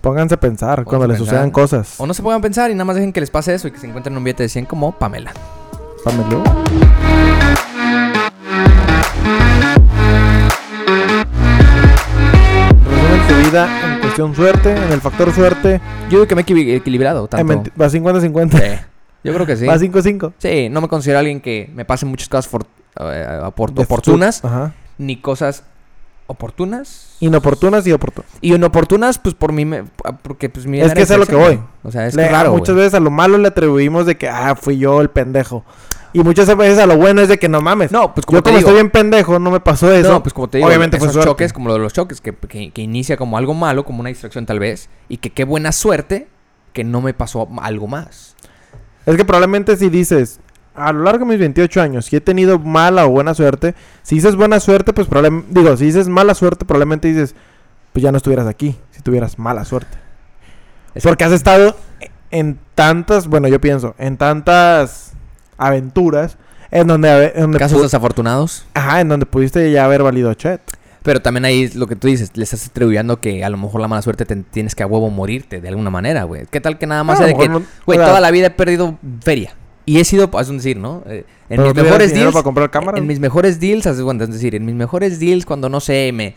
Pónganse 0.00 0.34
a 0.34 0.40
pensar 0.40 0.84
Pónganse 0.84 0.88
cuando 0.88 1.04
a 1.04 1.08
les 1.08 1.16
pensar. 1.18 1.34
sucedan 1.34 1.50
cosas. 1.50 1.94
O 1.98 2.06
no 2.06 2.14
se 2.14 2.22
pongan 2.22 2.38
a 2.38 2.42
pensar 2.42 2.70
y 2.70 2.74
nada 2.74 2.84
más 2.84 2.96
dejen 2.96 3.12
que 3.12 3.20
les 3.20 3.30
pase 3.30 3.54
eso 3.54 3.68
y 3.68 3.72
que 3.72 3.78
se 3.78 3.86
encuentren 3.88 4.16
un 4.16 4.22
billete 4.24 4.44
de 4.44 4.48
100 4.48 4.66
como 4.66 4.92
Pamela. 4.92 5.32
Pámelo. 6.04 6.42
Resumen 12.84 13.28
tu 13.28 13.50
vida 13.50 13.94
en 13.94 14.00
cuestión 14.00 14.34
suerte, 14.34 14.70
en 14.72 14.92
el 14.92 15.00
factor 15.00 15.32
suerte. 15.32 15.80
Yo 16.04 16.18
digo 16.18 16.26
que 16.26 16.34
me 16.34 16.42
he 16.42 16.44
equi- 16.46 16.74
equilibrado 16.76 17.28
tanto. 17.28 17.44
menti- 17.52 17.72
Va 17.80 17.88
50-50. 17.88 18.58
Sí. 18.58 18.64
Yo 19.24 19.34
creo 19.34 19.46
que 19.46 19.56
sí. 19.56 19.66
Va 19.66 19.76
5-5. 19.78 20.32
Sí, 20.38 20.68
no 20.70 20.80
me 20.80 20.88
considero 20.88 21.18
alguien 21.18 21.40
que 21.40 21.70
me 21.74 21.84
pase 21.84 22.06
muchas 22.06 22.28
cosas 22.28 22.48
for- 22.48 22.66
eh, 22.98 23.40
oportunas, 23.44 24.44
Ajá. 24.44 24.72
ni 24.98 25.16
cosas 25.20 25.64
oportunas. 26.26 27.16
Inoportunas 27.20 27.86
y 27.86 27.92
oportunas. 27.92 28.30
Y 28.40 28.54
inoportunas, 28.54 29.18
pues 29.18 29.34
por 29.34 29.52
mí, 29.52 29.64
me- 29.64 29.84
porque 30.22 30.48
pues 30.48 30.66
mi 30.66 30.80
Es 30.80 30.92
que 30.94 31.02
es 31.02 31.10
a 31.10 31.16
lo 31.16 31.26
que 31.26 31.34
voy. 31.34 31.60
O 31.82 31.90
sea, 31.90 32.06
es 32.06 32.14
Le- 32.14 32.28
raro, 32.28 32.52
muchas 32.52 32.76
veces 32.76 32.94
a 32.94 33.00
lo 33.00 33.10
malo 33.10 33.38
le 33.38 33.48
atribuimos 33.48 34.06
de 34.06 34.16
que, 34.16 34.28
ah, 34.28 34.54
fui 34.54 34.78
yo 34.78 35.00
el 35.00 35.10
pendejo. 35.10 35.64
Y 36.12 36.20
muchas 36.20 36.54
veces 36.56 36.78
a 36.78 36.86
lo 36.86 36.96
bueno 36.96 37.20
es 37.20 37.28
de 37.28 37.38
que 37.38 37.48
no 37.48 37.60
mames. 37.60 37.92
No, 37.92 38.14
pues 38.14 38.24
como 38.24 38.38
yo 38.38 38.42
te 38.42 38.50
como 38.50 38.58
digo, 38.58 38.70
estoy 38.70 38.82
bien 38.82 38.90
pendejo, 38.90 39.38
no 39.38 39.50
me 39.50 39.60
pasó 39.60 39.92
eso. 39.92 40.10
No, 40.12 40.22
pues 40.22 40.32
como 40.32 40.48
te 40.48 40.58
digo, 40.58 40.68
obviamente 40.68 40.98
fue 40.98 41.08
suerte. 41.10 41.28
choques, 41.28 41.52
como 41.52 41.68
lo 41.68 41.74
de 41.74 41.80
los 41.80 41.92
choques, 41.92 42.20
que, 42.20 42.34
que- 42.34 42.70
que 42.72 42.82
inicia 42.82 43.16
como 43.16 43.36
algo 43.36 43.52
malo, 43.54 43.84
como 43.84 44.00
una 44.00 44.08
distracción 44.08 44.46
tal 44.46 44.58
vez, 44.58 44.88
y 45.08 45.18
que 45.18 45.30
qué 45.30 45.44
buena 45.44 45.72
suerte 45.72 46.28
que 46.72 46.82
no 46.84 47.00
me 47.00 47.12
pasó 47.14 47.48
algo 47.60 47.86
más. 47.88 48.36
Es 49.06 49.16
que 49.16 49.24
probablemente 49.24 49.76
si 49.76 49.88
dices, 49.88 50.40
a 50.78 50.92
lo 50.92 51.02
largo 51.04 51.24
de 51.24 51.30
mis 51.32 51.38
28 51.38 51.80
años, 51.82 52.06
si 52.06 52.16
he 52.16 52.20
tenido 52.20 52.58
mala 52.58 53.06
o 53.06 53.10
buena 53.10 53.34
suerte, 53.34 53.74
si 54.02 54.16
dices 54.16 54.36
buena 54.36 54.60
suerte, 54.60 54.92
pues 54.92 55.06
probablemente, 55.06 55.48
digo, 55.50 55.76
si 55.76 55.84
dices 55.86 56.08
mala 56.08 56.34
suerte, 56.34 56.64
probablemente 56.64 57.08
dices, 57.08 57.34
pues 57.92 58.02
ya 58.02 58.10
no 58.12 58.16
estuvieras 58.18 58.46
aquí, 58.46 58.76
si 58.90 59.02
tuvieras 59.02 59.38
mala 59.38 59.64
suerte. 59.64 59.98
Es 60.94 61.02
Porque 61.02 61.24
has 61.24 61.32
estado 61.32 61.76
en 62.30 62.58
tantas, 62.74 63.26
bueno, 63.28 63.48
yo 63.48 63.60
pienso, 63.60 63.94
en 63.98 64.16
tantas 64.16 65.12
aventuras, 65.56 66.36
en 66.70 66.86
donde, 66.86 67.32
en 67.34 67.42
donde, 67.42 67.58
Casos 67.58 67.82
desafortunados. 67.82 68.66
ajá, 68.74 69.00
en 69.00 69.08
donde 69.08 69.26
pudiste 69.26 69.70
ya 69.70 69.84
haber 69.84 70.02
valido 70.02 70.32
chet. 70.34 70.60
Pero 71.02 71.22
también 71.22 71.44
ahí 71.46 71.68
lo 71.68 71.86
que 71.86 71.96
tú 71.96 72.08
dices, 72.08 72.32
le 72.34 72.44
estás 72.44 72.66
atribuyendo 72.66 73.20
que 73.20 73.42
a 73.44 73.48
lo 73.48 73.56
mejor 73.56 73.80
la 73.80 73.88
mala 73.88 74.02
suerte 74.02 74.26
te 74.26 74.36
tienes 74.36 74.74
que 74.74 74.82
a 74.82 74.86
huevo 74.86 75.08
morirte 75.08 75.60
de 75.60 75.68
alguna 75.68 75.88
manera, 75.90 76.24
güey. 76.24 76.46
¿Qué 76.50 76.60
tal 76.60 76.76
que 76.76 76.86
nada 76.86 77.04
más 77.04 77.20
lo 77.20 77.26
de 77.26 77.34
que, 77.34 77.48
no- 77.48 77.62
güey, 77.86 77.98
toda 77.98 78.20
la 78.20 78.30
vida 78.30 78.48
he 78.48 78.50
perdido 78.50 78.98
feria? 79.22 79.54
Y 79.88 79.98
he 80.00 80.04
sido, 80.04 80.30
es 80.38 80.48
un 80.50 80.58
decir, 80.58 80.76
¿no? 80.76 81.02
Eh, 81.06 81.24
en 81.48 81.62
mis 81.62 81.74
mejores 81.74 82.12
deals, 82.12 82.32
para 82.32 82.42
comprar 82.42 82.70
cámaras. 82.70 83.00
en 83.00 83.06
mis 83.06 83.18
mejores 83.20 83.58
deals, 83.58 83.86
es 83.86 83.96
decir, 84.30 84.54
en 84.54 84.66
mis 84.66 84.74
mejores 84.74 85.18
deals 85.18 85.46
cuando 85.46 85.68
no 85.70 85.80
sé, 85.80 86.10
me 86.12 86.34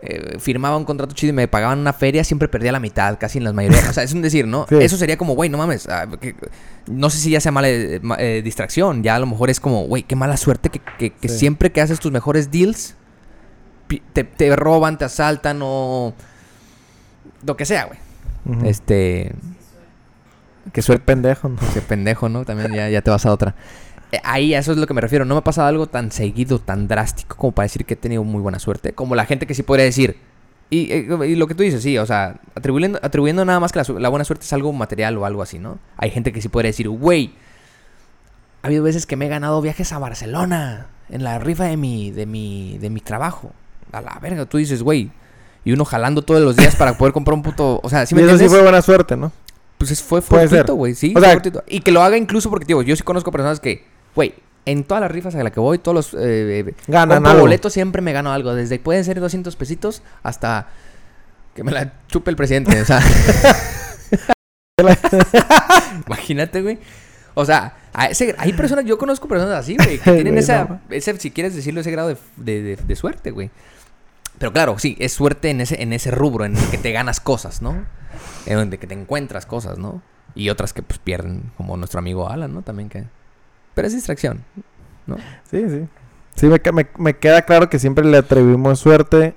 eh, 0.00 0.38
firmaba 0.38 0.76
un 0.78 0.84
contrato 0.84 1.14
chido 1.14 1.30
y 1.30 1.34
me 1.34 1.46
pagaban 1.46 1.78
una 1.78 1.92
feria, 1.92 2.24
siempre 2.24 2.48
perdía 2.48 2.72
la 2.72 2.80
mitad, 2.80 3.18
casi 3.18 3.38
en 3.38 3.44
las 3.44 3.52
mayorías. 3.52 3.88
o 3.88 3.92
sea, 3.92 4.02
es 4.04 4.12
un 4.14 4.22
decir, 4.22 4.46
¿no? 4.46 4.64
Sí. 4.70 4.76
Eso 4.80 4.96
sería 4.96 5.18
como, 5.18 5.34
güey, 5.34 5.50
no 5.50 5.58
mames, 5.58 5.86
ah, 5.88 6.06
que- 6.20 6.34
no 6.86 7.10
sé 7.10 7.18
si 7.18 7.30
ya 7.30 7.40
sea 7.40 7.52
mala 7.52 7.68
eh, 7.68 8.00
eh, 8.18 8.40
distracción, 8.42 9.02
ya 9.02 9.16
a 9.16 9.18
lo 9.18 9.26
mejor 9.26 9.50
es 9.50 9.60
como, 9.60 9.84
güey, 9.84 10.02
qué 10.02 10.16
mala 10.16 10.36
suerte 10.38 10.70
que, 10.70 10.80
que- 10.98 11.10
que 11.10 11.28
Sí. 11.28 11.38
siempre 11.40 11.72
que 11.72 11.82
haces 11.82 12.00
tus 12.00 12.10
mejores 12.10 12.50
deals 12.50 12.94
te, 14.14 14.24
te 14.24 14.56
roban, 14.56 14.96
te 14.98 15.04
asaltan 15.04 15.60
o 15.62 16.14
lo 17.46 17.56
que 17.56 17.66
sea, 17.66 17.84
güey. 17.84 17.98
Este, 18.68 19.32
Qué 20.72 20.82
suerte. 20.82 21.04
pendejo, 21.04 21.48
¿no? 21.48 21.58
Qué 21.72 21.80
pendejo, 21.80 22.28
¿no? 22.28 22.44
También 22.44 22.72
ya, 22.72 22.88
ya 22.88 23.02
te 23.02 23.10
vas 23.10 23.26
a 23.26 23.32
otra. 23.32 23.54
Eh, 24.12 24.20
ahí 24.22 24.54
a 24.54 24.60
eso 24.60 24.72
es 24.72 24.78
lo 24.78 24.86
que 24.86 24.94
me 24.94 25.00
refiero. 25.00 25.24
No 25.24 25.34
me 25.34 25.40
ha 25.40 25.44
pasado 25.44 25.66
algo 25.66 25.86
tan 25.86 26.12
seguido, 26.12 26.60
tan 26.60 26.86
drástico 26.86 27.36
como 27.36 27.52
para 27.52 27.64
decir 27.64 27.84
que 27.84 27.94
he 27.94 27.96
tenido 27.96 28.22
muy 28.22 28.40
buena 28.40 28.58
suerte. 28.58 28.92
Como 28.92 29.14
la 29.14 29.26
gente 29.26 29.46
que 29.46 29.54
sí 29.54 29.62
podría 29.62 29.84
decir. 29.84 30.16
Y, 30.70 30.92
eh, 30.92 31.08
y 31.26 31.34
lo 31.36 31.46
que 31.46 31.54
tú 31.54 31.62
dices, 31.62 31.82
sí, 31.82 31.98
o 31.98 32.06
sea, 32.06 32.40
atribuyendo, 32.54 32.98
atribuyendo 33.02 33.44
nada 33.44 33.60
más 33.60 33.72
que 33.72 33.82
la, 33.98 34.08
buena 34.08 34.24
suerte 34.24 34.44
es 34.44 34.52
algo 34.52 34.72
material 34.72 35.16
o 35.18 35.26
algo 35.26 35.42
así, 35.42 35.58
¿no? 35.58 35.78
Hay 35.96 36.10
gente 36.10 36.32
que 36.32 36.40
sí 36.40 36.48
podría 36.48 36.70
decir, 36.70 36.88
güey, 36.88 37.34
ha 38.62 38.68
habido 38.68 38.82
veces 38.82 39.04
que 39.04 39.16
me 39.16 39.26
he 39.26 39.28
ganado 39.28 39.60
viajes 39.60 39.92
a 39.92 39.98
Barcelona 39.98 40.86
en 41.10 41.22
la 41.22 41.38
rifa 41.38 41.64
de 41.64 41.76
mi, 41.76 42.10
de 42.10 42.26
mi, 42.26 42.78
de 42.78 42.90
mi 42.90 43.00
trabajo. 43.00 43.52
A 43.92 44.00
la 44.00 44.18
verga, 44.20 44.46
tú 44.46 44.58
dices, 44.58 44.82
güey. 44.82 45.10
Y 45.64 45.72
uno 45.72 45.84
jalando 45.84 46.22
todos 46.22 46.42
los 46.42 46.56
días 46.56 46.76
para 46.76 46.96
poder 46.98 47.12
comprar 47.12 47.34
un 47.34 47.42
puto. 47.42 47.80
O 47.82 47.88
sea, 47.88 48.06
¿sí 48.06 48.14
y 48.14 48.16
me 48.16 48.24
eso 48.24 48.38
sí 48.38 48.48
fue 48.48 48.62
buena 48.62 48.82
suerte, 48.82 49.16
¿no? 49.16 49.32
Pues 49.78 49.90
es- 49.90 50.02
fue 50.02 50.20
fortuito, 50.22 50.74
güey, 50.74 50.94
sí. 50.94 51.10
O 51.10 51.12
fue 51.14 51.22
sea- 51.22 51.32
fortuito. 51.32 51.62
y 51.66 51.80
que 51.80 51.90
lo 51.92 52.02
haga 52.02 52.16
incluso 52.16 52.48
porque, 52.50 52.64
digo, 52.66 52.82
yo 52.82 52.94
sí 52.96 53.02
conozco 53.02 53.30
personas 53.30 53.60
que, 53.60 53.84
güey, 54.14 54.34
en 54.66 54.84
todas 54.84 55.00
las 55.02 55.10
rifas 55.10 55.34
a 55.34 55.42
las 55.42 55.52
que 55.52 55.60
voy, 55.60 55.78
todos 55.78 55.94
los... 55.94 56.14
Eh, 56.14 56.60
eh, 56.66 56.74
Ganan 56.86 57.16
compro 57.16 57.30
algo. 57.32 57.42
boletos 57.42 57.72
siempre 57.72 58.00
me 58.00 58.12
gano 58.12 58.32
algo. 58.32 58.54
Desde 58.54 58.78
pueden 58.78 59.04
ser 59.04 59.20
200 59.20 59.54
pesitos 59.56 60.02
hasta 60.22 60.68
que 61.54 61.62
me 61.64 61.70
la 61.72 61.92
chupe 62.08 62.30
el 62.30 62.36
presidente. 62.36 62.80
O 62.80 62.84
sea... 62.84 63.00
Imagínate, 66.06 66.62
güey. 66.62 66.78
O 67.34 67.44
sea, 67.44 67.74
a 67.92 68.06
ese- 68.06 68.34
hay 68.38 68.52
personas, 68.52 68.84
yo 68.84 68.96
conozco 68.96 69.26
personas 69.28 69.54
así, 69.58 69.76
güey, 69.76 69.98
que 69.98 70.12
tienen 70.14 70.38
esa, 70.38 70.64
no. 70.64 70.80
ese, 70.90 71.18
si 71.18 71.30
quieres 71.30 71.54
decirlo, 71.54 71.80
ese 71.80 71.90
grado 71.90 72.08
de, 72.08 72.16
de- 72.36 72.62
de- 72.62 72.76
de 72.76 72.96
suerte, 72.96 73.30
güey. 73.32 73.50
Pero 74.44 74.52
claro, 74.52 74.78
sí, 74.78 74.94
es 74.98 75.14
suerte 75.14 75.48
en 75.48 75.62
ese, 75.62 75.82
en 75.82 75.94
ese 75.94 76.10
rubro, 76.10 76.44
en 76.44 76.54
el 76.54 76.68
que 76.70 76.76
te 76.76 76.92
ganas 76.92 77.18
cosas, 77.18 77.62
¿no? 77.62 77.86
En 78.44 78.58
donde 78.58 78.76
que 78.76 78.86
te 78.86 78.92
encuentras 78.92 79.46
cosas, 79.46 79.78
¿no? 79.78 80.02
Y 80.34 80.50
otras 80.50 80.74
que 80.74 80.82
pues 80.82 80.98
pierden, 80.98 81.50
como 81.56 81.78
nuestro 81.78 81.98
amigo 81.98 82.28
Alan, 82.28 82.52
¿no? 82.52 82.60
También 82.60 82.90
que... 82.90 83.04
Pero 83.72 83.88
es 83.88 83.94
distracción, 83.94 84.44
¿no? 85.06 85.16
Sí, 85.50 85.64
sí. 85.70 85.88
Sí, 86.34 86.46
me, 86.48 86.60
me- 86.74 86.88
me 86.98 87.16
queda 87.16 87.40
claro 87.46 87.70
que 87.70 87.78
siempre 87.78 88.04
le 88.04 88.18
atribuimos 88.18 88.80
suerte 88.80 89.34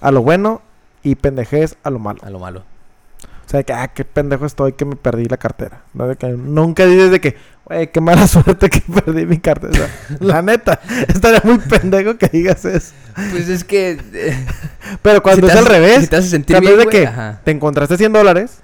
a 0.00 0.12
lo 0.12 0.22
bueno 0.22 0.62
y 1.02 1.16
pendejez 1.16 1.76
a 1.82 1.90
lo 1.90 1.98
malo. 1.98 2.20
A 2.22 2.30
lo 2.30 2.38
malo. 2.38 2.60
O 2.60 3.48
sea, 3.48 3.64
que, 3.64 3.72
ah, 3.72 3.88
qué 3.88 4.04
pendejo 4.04 4.46
estoy 4.46 4.74
que 4.74 4.84
me 4.84 4.94
perdí 4.94 5.24
la 5.24 5.36
cartera. 5.36 5.82
¿no? 5.94 6.06
De 6.06 6.14
que 6.14 6.28
nunca 6.28 6.86
dices 6.86 7.10
de 7.10 7.20
que, 7.20 7.36
güey, 7.66 7.90
qué 7.90 8.00
mala 8.00 8.26
suerte 8.28 8.68
que 8.70 8.80
perdí 8.80 9.26
mi 9.26 9.38
cartera. 9.38 9.88
La 10.20 10.42
neta, 10.42 10.80
estaría 11.08 11.40
muy 11.44 11.58
pendejo 11.58 12.16
que 12.16 12.28
digas 12.28 12.64
eso. 12.64 12.92
Pues 13.30 13.48
es 13.48 13.64
que... 13.64 13.98
eh, 14.12 14.46
Pero 15.02 15.22
cuando 15.22 15.46
si 15.46 15.52
es 15.52 15.58
al 15.58 15.66
revés, 15.66 16.00
Si 16.02 16.06
te 16.08 16.16
hace 16.16 16.28
sentir 16.28 16.58
bien, 16.60 16.76
de 16.78 16.84
güey, 16.84 16.88
que 16.96 17.06
ajá. 17.06 17.40
te 17.44 17.50
encontraste 17.50 17.96
100 17.96 18.12
dólares, 18.12 18.58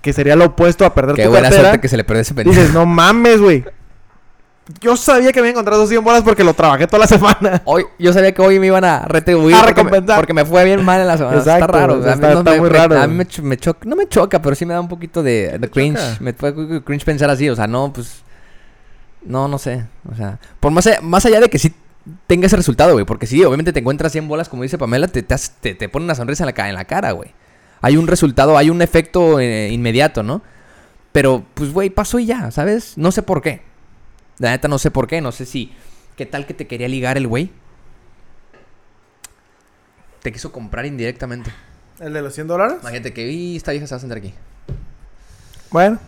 que 0.00 0.12
sería 0.12 0.36
lo 0.36 0.46
opuesto 0.46 0.84
a 0.84 0.94
perder 0.94 1.14
Qué 1.16 1.24
tu 1.24 1.30
buena 1.30 1.44
cartera, 1.48 1.68
suerte 1.70 1.80
que 1.80 1.88
se 1.88 1.96
le 1.96 2.04
perdió 2.04 2.22
ese 2.22 2.34
pendejo. 2.34 2.58
dices, 2.58 2.74
no 2.74 2.84
mames, 2.86 3.40
güey. 3.40 3.64
Yo 4.80 4.96
sabía 4.96 5.32
que 5.32 5.40
había 5.40 5.50
encontrado 5.50 5.86
100 5.86 6.04
bolas 6.04 6.22
porque 6.22 6.44
lo 6.44 6.54
trabajé 6.54 6.86
toda 6.86 7.00
la 7.00 7.06
semana. 7.08 7.62
Hoy, 7.64 7.84
yo 7.98 8.12
sabía 8.12 8.32
que 8.32 8.40
hoy 8.42 8.60
me 8.60 8.68
iban 8.68 8.84
a 8.84 9.00
retribuir 9.06 9.56
A 9.56 9.58
porque, 9.62 9.74
me, 9.82 9.90
recompensar. 9.90 10.16
porque 10.18 10.32
me 10.34 10.44
fue 10.44 10.64
bien 10.64 10.84
mal 10.84 11.00
en 11.00 11.08
la 11.08 11.18
semana. 11.18 11.36
Exacto, 11.38 11.64
está 11.64 11.78
raro. 11.78 11.98
o 11.98 12.02
sea, 12.02 12.12
a 12.12 12.16
mí 12.16 12.22
está- 12.22 12.32
no 12.32 12.38
está 12.38 12.50
me- 12.52 12.60
muy 12.60 12.70
me- 12.70 12.76
raro. 12.78 13.00
A 13.00 13.06
mí 13.08 13.14
me, 13.14 13.26
cho- 13.26 13.42
me 13.42 13.56
choca, 13.56 13.80
no 13.84 13.96
me 13.96 14.08
choca, 14.08 14.40
pero 14.40 14.54
sí 14.54 14.64
me 14.64 14.72
da 14.72 14.80
un 14.80 14.88
poquito 14.88 15.20
de, 15.22 15.58
de 15.58 15.68
cringe. 15.68 15.98
choca? 15.98 16.16
Me 16.20 16.32
fue 16.32 16.54
cringe 16.84 17.04
pensar 17.04 17.28
así, 17.28 17.48
o 17.50 17.56
sea, 17.56 17.66
no, 17.66 17.92
pues... 17.92 18.22
No, 19.24 19.48
no 19.48 19.58
sé. 19.58 19.86
O 20.10 20.14
sea, 20.14 20.38
por 20.60 20.72
más 20.72 20.86
allá, 20.86 21.00
más 21.00 21.24
allá 21.26 21.40
de 21.40 21.48
que 21.48 21.58
sí 21.58 21.72
tenga 22.26 22.46
ese 22.46 22.56
resultado, 22.56 22.92
güey. 22.92 23.04
Porque 23.04 23.26
sí, 23.26 23.42
obviamente 23.44 23.72
te 23.72 23.80
encuentras 23.80 24.12
100 24.12 24.28
bolas, 24.28 24.48
como 24.48 24.62
dice 24.62 24.78
Pamela, 24.78 25.08
te, 25.08 25.22
te, 25.22 25.36
te, 25.60 25.74
te 25.74 25.88
pone 25.88 26.04
una 26.04 26.14
sonrisa 26.14 26.44
en 26.44 26.52
la, 26.56 26.68
en 26.68 26.74
la 26.74 26.84
cara, 26.84 27.12
güey. 27.12 27.32
Hay 27.80 27.96
un 27.96 28.06
resultado, 28.06 28.56
hay 28.58 28.70
un 28.70 28.80
efecto 28.82 29.40
eh, 29.40 29.70
inmediato, 29.70 30.22
¿no? 30.22 30.42
Pero, 31.12 31.44
pues, 31.54 31.72
güey, 31.72 31.90
pasó 31.90 32.18
y 32.18 32.26
ya, 32.26 32.50
¿sabes? 32.50 32.96
No 32.96 33.12
sé 33.12 33.22
por 33.22 33.42
qué. 33.42 33.62
La 34.38 34.50
neta 34.50 34.68
no 34.68 34.78
sé 34.78 34.90
por 34.90 35.06
qué, 35.06 35.20
no 35.20 35.30
sé 35.32 35.46
si... 35.46 35.72
¿Qué 36.16 36.26
tal 36.26 36.46
que 36.46 36.54
te 36.54 36.66
quería 36.66 36.88
ligar 36.88 37.16
el 37.16 37.26
güey? 37.26 37.50
Te 40.22 40.32
quiso 40.32 40.52
comprar 40.52 40.86
indirectamente. 40.86 41.50
¿El 42.00 42.12
de 42.12 42.22
los 42.22 42.34
100 42.34 42.46
dólares? 42.48 42.76
Imagínate 42.80 43.12
que, 43.12 43.30
"Y, 43.30 43.56
esta 43.56 43.72
vieja 43.72 43.86
se 43.86 43.94
va 43.94 43.96
a 43.96 44.00
sentar 44.00 44.18
aquí. 44.18 44.34
Bueno, 45.70 45.98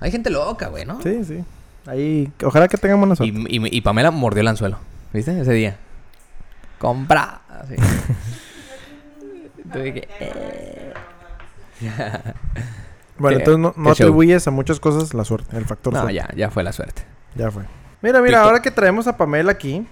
Hay 0.00 0.10
gente 0.10 0.28
loca, 0.30 0.68
güey, 0.68 0.84
¿no? 0.84 1.00
sí, 1.02 1.24
sí. 1.24 1.44
Ahí, 1.86 2.32
ojalá 2.44 2.68
que 2.68 2.76
tengamos 2.78 3.04
una 3.06 3.14
Y, 3.14 3.16
suerte. 3.32 3.54
y- 3.54 3.76
y 3.78 3.80
Pamela 3.82 4.10
mordió 4.10 4.40
el 4.40 4.48
anzuelo. 4.48 4.78
¿Viste? 5.12 5.38
Ese 5.40 5.52
día. 5.52 5.76
Compra. 6.78 7.40
Así. 7.48 7.74
Tuve 9.72 9.94
que- 9.94 10.08
eh. 10.20 10.92
Bueno, 13.16 13.38
entonces 13.38 13.60
no, 13.60 13.72
no 13.76 13.90
qué 13.90 13.96
show. 13.98 14.06
atribuyes 14.08 14.46
a 14.48 14.50
muchas 14.50 14.80
cosas 14.80 15.14
la 15.14 15.24
suerte, 15.24 15.56
el 15.56 15.64
factor 15.66 15.92
No, 15.92 16.00
suerte. 16.00 16.14
ya, 16.16 16.28
ya 16.34 16.50
fue 16.50 16.64
la 16.64 16.72
suerte. 16.72 17.04
Ya 17.36 17.48
fue. 17.50 17.62
Mira, 18.02 18.20
mira, 18.20 18.42
ahora 18.42 18.60
que 18.60 18.72
traemos 18.72 19.06
a 19.06 19.16
Pamela 19.16 19.52
aquí. 19.52 19.86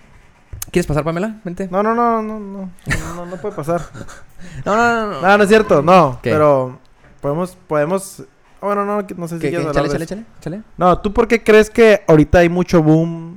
¿Quieres 0.73 0.87
pasar, 0.89 1.05
Pamela? 1.05 1.37
Vente. 1.45 1.69
No, 1.71 1.85
no, 1.85 1.95
no, 1.95 2.21
no, 2.21 2.41
no. 2.41 2.59
No, 2.87 3.15
no, 3.15 3.27
no 3.27 3.37
puede 3.37 3.55
pasar. 3.55 3.81
No, 4.67 4.75
no, 4.77 4.83
no. 5.07 5.13
no. 5.13 5.21
No, 5.23 5.39
no 5.39 5.43
es 5.45 5.49
cierto, 5.49 5.83
no. 5.83 6.19
¿Qué? 6.21 6.31
Pero 6.33 6.79
podemos, 7.21 7.57
podemos. 7.69 8.25
Ah, 8.63 8.67
Bueno, 8.67 8.85
no, 8.87 9.03
no 9.17 9.29
sé 9.29 9.35
si 9.37 9.41
quieres 9.41 9.59
Chale, 9.61 9.69
hablar 9.69 9.85
de 9.85 9.91
chale, 9.93 10.07
chale, 10.07 10.25
chale. 10.41 10.63
No, 10.79 10.99
¿tú 10.99 11.13
por 11.13 11.29
qué 11.29 11.43
crees 11.43 11.69
que 11.71 12.03
ahorita 12.07 12.39
hay 12.39 12.49
mucho 12.49 12.83
boom? 12.83 13.37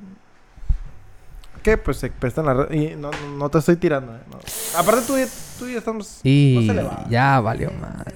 Que 1.63 1.78
pues 1.78 1.97
se 1.97 2.11
prestan 2.11 2.45
la 2.45 2.53
red. 2.53 2.71
Y 2.71 2.95
no, 2.95 3.09
no, 3.38 3.49
te 3.49 3.57
estoy 3.57 3.76
tirando. 3.76 4.15
eh, 4.15 4.19
no. 4.32 4.38
Aparte, 4.80 5.01
tú, 5.07 5.17
ya- 5.17 5.26
tú 5.57 5.67
ya 5.67 5.80
estamos. 5.80 6.19
Y 6.23 6.67
No 6.71 7.09
ya 7.09 7.39
valió 7.39 7.71
madre. 7.71 8.13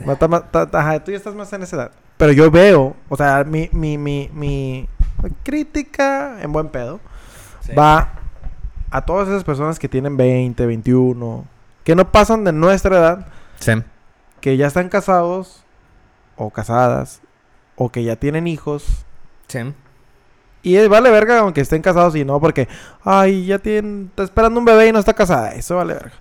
ajá, 0.73 1.03
tú 1.03 1.11
ya 1.11 1.17
estás 1.17 1.33
más 1.33 1.51
en 1.53 1.63
esa 1.63 1.75
edad. 1.75 1.91
Pero 2.17 2.31
yo 2.31 2.51
veo, 2.51 2.95
o 3.07 3.17
sea, 3.17 3.43
mi, 3.45 3.69
mi, 3.71 3.97
mi, 3.97 4.29
mi 4.33 4.87
crítica 5.43 6.41
en 6.41 6.51
buen 6.51 6.67
pedo 6.69 6.99
va 7.77 8.09
a 8.91 9.01
todas 9.05 9.27
esas 9.29 9.43
personas 9.43 9.79
que 9.79 9.87
tienen 9.89 10.17
20, 10.17 10.65
21, 10.65 11.45
que 11.83 11.95
no 11.95 12.11
pasan 12.11 12.43
de 12.43 12.51
nuestra 12.51 12.97
edad, 12.97 13.27
Sí. 13.59 13.71
que 14.41 14.57
ya 14.57 14.67
están 14.67 14.89
casados 14.89 15.63
o 16.39 16.49
casadas, 16.49 17.21
o 17.75 17.89
que 17.89 18.03
ya 18.03 18.15
tienen 18.15 18.47
hijos. 18.47 19.05
Sí. 19.47 19.59
Y 20.63 20.87
vale 20.87 21.09
verga 21.11 21.39
aunque 21.39 21.61
estén 21.61 21.81
casados 21.81 22.15
y 22.15 22.25
no, 22.25 22.39
porque, 22.39 22.67
ay, 23.03 23.45
ya 23.45 23.59
tienen, 23.59 24.07
está 24.09 24.23
esperando 24.23 24.59
un 24.59 24.65
bebé 24.65 24.87
y 24.87 24.91
no 24.91 24.99
está 24.99 25.13
casada. 25.13 25.53
Eso 25.53 25.75
vale 25.75 25.93
verga. 25.93 26.11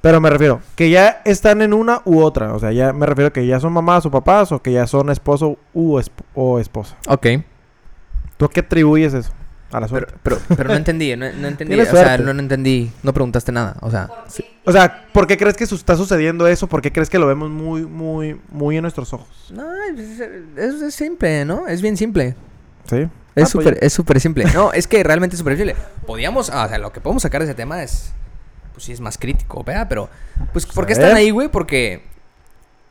Pero 0.00 0.20
me 0.20 0.30
refiero, 0.30 0.60
que 0.74 0.90
ya 0.90 1.22
están 1.24 1.62
en 1.62 1.72
una 1.72 2.02
u 2.04 2.20
otra. 2.22 2.54
O 2.54 2.58
sea, 2.58 2.72
ya 2.72 2.92
me 2.92 3.06
refiero 3.06 3.32
que 3.32 3.46
ya 3.46 3.60
son 3.60 3.72
mamás 3.72 4.04
o 4.04 4.10
papás 4.10 4.50
o 4.50 4.60
que 4.60 4.72
ya 4.72 4.86
son 4.88 5.10
esposo 5.10 5.58
u 5.72 5.98
esp- 5.98 6.24
o 6.34 6.58
esposa. 6.58 6.96
Ok. 7.06 7.26
¿Tú 8.36 8.46
a 8.46 8.50
qué 8.50 8.60
atribuyes 8.60 9.14
eso? 9.14 9.32
A 9.72 9.80
la 9.80 9.88
suerte. 9.88 10.14
pero, 10.22 10.38
pero 10.56 10.68
no 10.68 10.74
entendí, 10.76 11.16
no, 11.16 11.30
no 11.32 11.48
entendí. 11.48 11.80
O 11.80 11.84
sea, 11.86 12.18
no, 12.18 12.32
no 12.34 12.40
entendí. 12.40 12.92
No 13.02 13.12
preguntaste 13.12 13.52
nada. 13.52 13.76
O 13.80 13.90
sea, 13.90 14.06
¿Por 14.08 14.24
qué? 14.34 14.52
O 14.64 14.72
sea, 14.72 15.06
¿por 15.12 15.26
qué 15.26 15.36
crees 15.36 15.56
que 15.56 15.66
su- 15.66 15.74
está 15.74 15.96
sucediendo 15.96 16.46
eso? 16.46 16.66
¿Por 16.68 16.82
qué 16.82 16.92
crees 16.92 17.08
que 17.10 17.18
lo 17.18 17.26
vemos 17.26 17.50
muy, 17.50 17.82
muy, 17.86 18.40
muy 18.50 18.76
en 18.76 18.82
nuestros 18.82 19.12
ojos? 19.12 19.28
no, 19.52 19.64
es, 19.84 20.20
es- 20.20 20.82
es 20.82 20.94
simple, 20.94 21.44
¿no? 21.44 21.66
Es 21.66 21.82
bien 21.82 21.96
simple. 21.96 22.36
¿Sí? 22.88 22.96
Es 22.96 23.08
Ah, 23.08 23.08
pues 23.34 23.48
súper, 23.50 23.78
es 23.80 23.92
súper 23.92 24.20
simple. 24.20 24.44
No, 24.54 24.72
es 24.74 24.86
que 24.86 25.02
realmente 25.02 25.34
es 25.34 25.38
súper 25.38 25.56
simple. 25.56 25.74
Podíamos, 26.06 26.50
ah, 26.50 26.66
o 26.66 26.68
sea, 26.68 26.78
lo 26.78 26.92
que 26.92 27.00
podemos 27.00 27.22
sacar 27.22 27.40
de 27.40 27.46
ese 27.46 27.54
tema 27.54 27.82
es, 27.82 28.12
pues 28.72 28.84
sí 28.84 28.92
es 28.92 29.00
más 29.00 29.16
crítico, 29.18 29.64
¿verdad? 29.64 29.86
Pero, 29.88 30.10
pues, 30.52 30.66
¿por 30.66 30.84
qué 30.86 30.92
están 30.92 31.16
ahí, 31.16 31.30
güey? 31.30 31.48
Porque, 31.48 32.04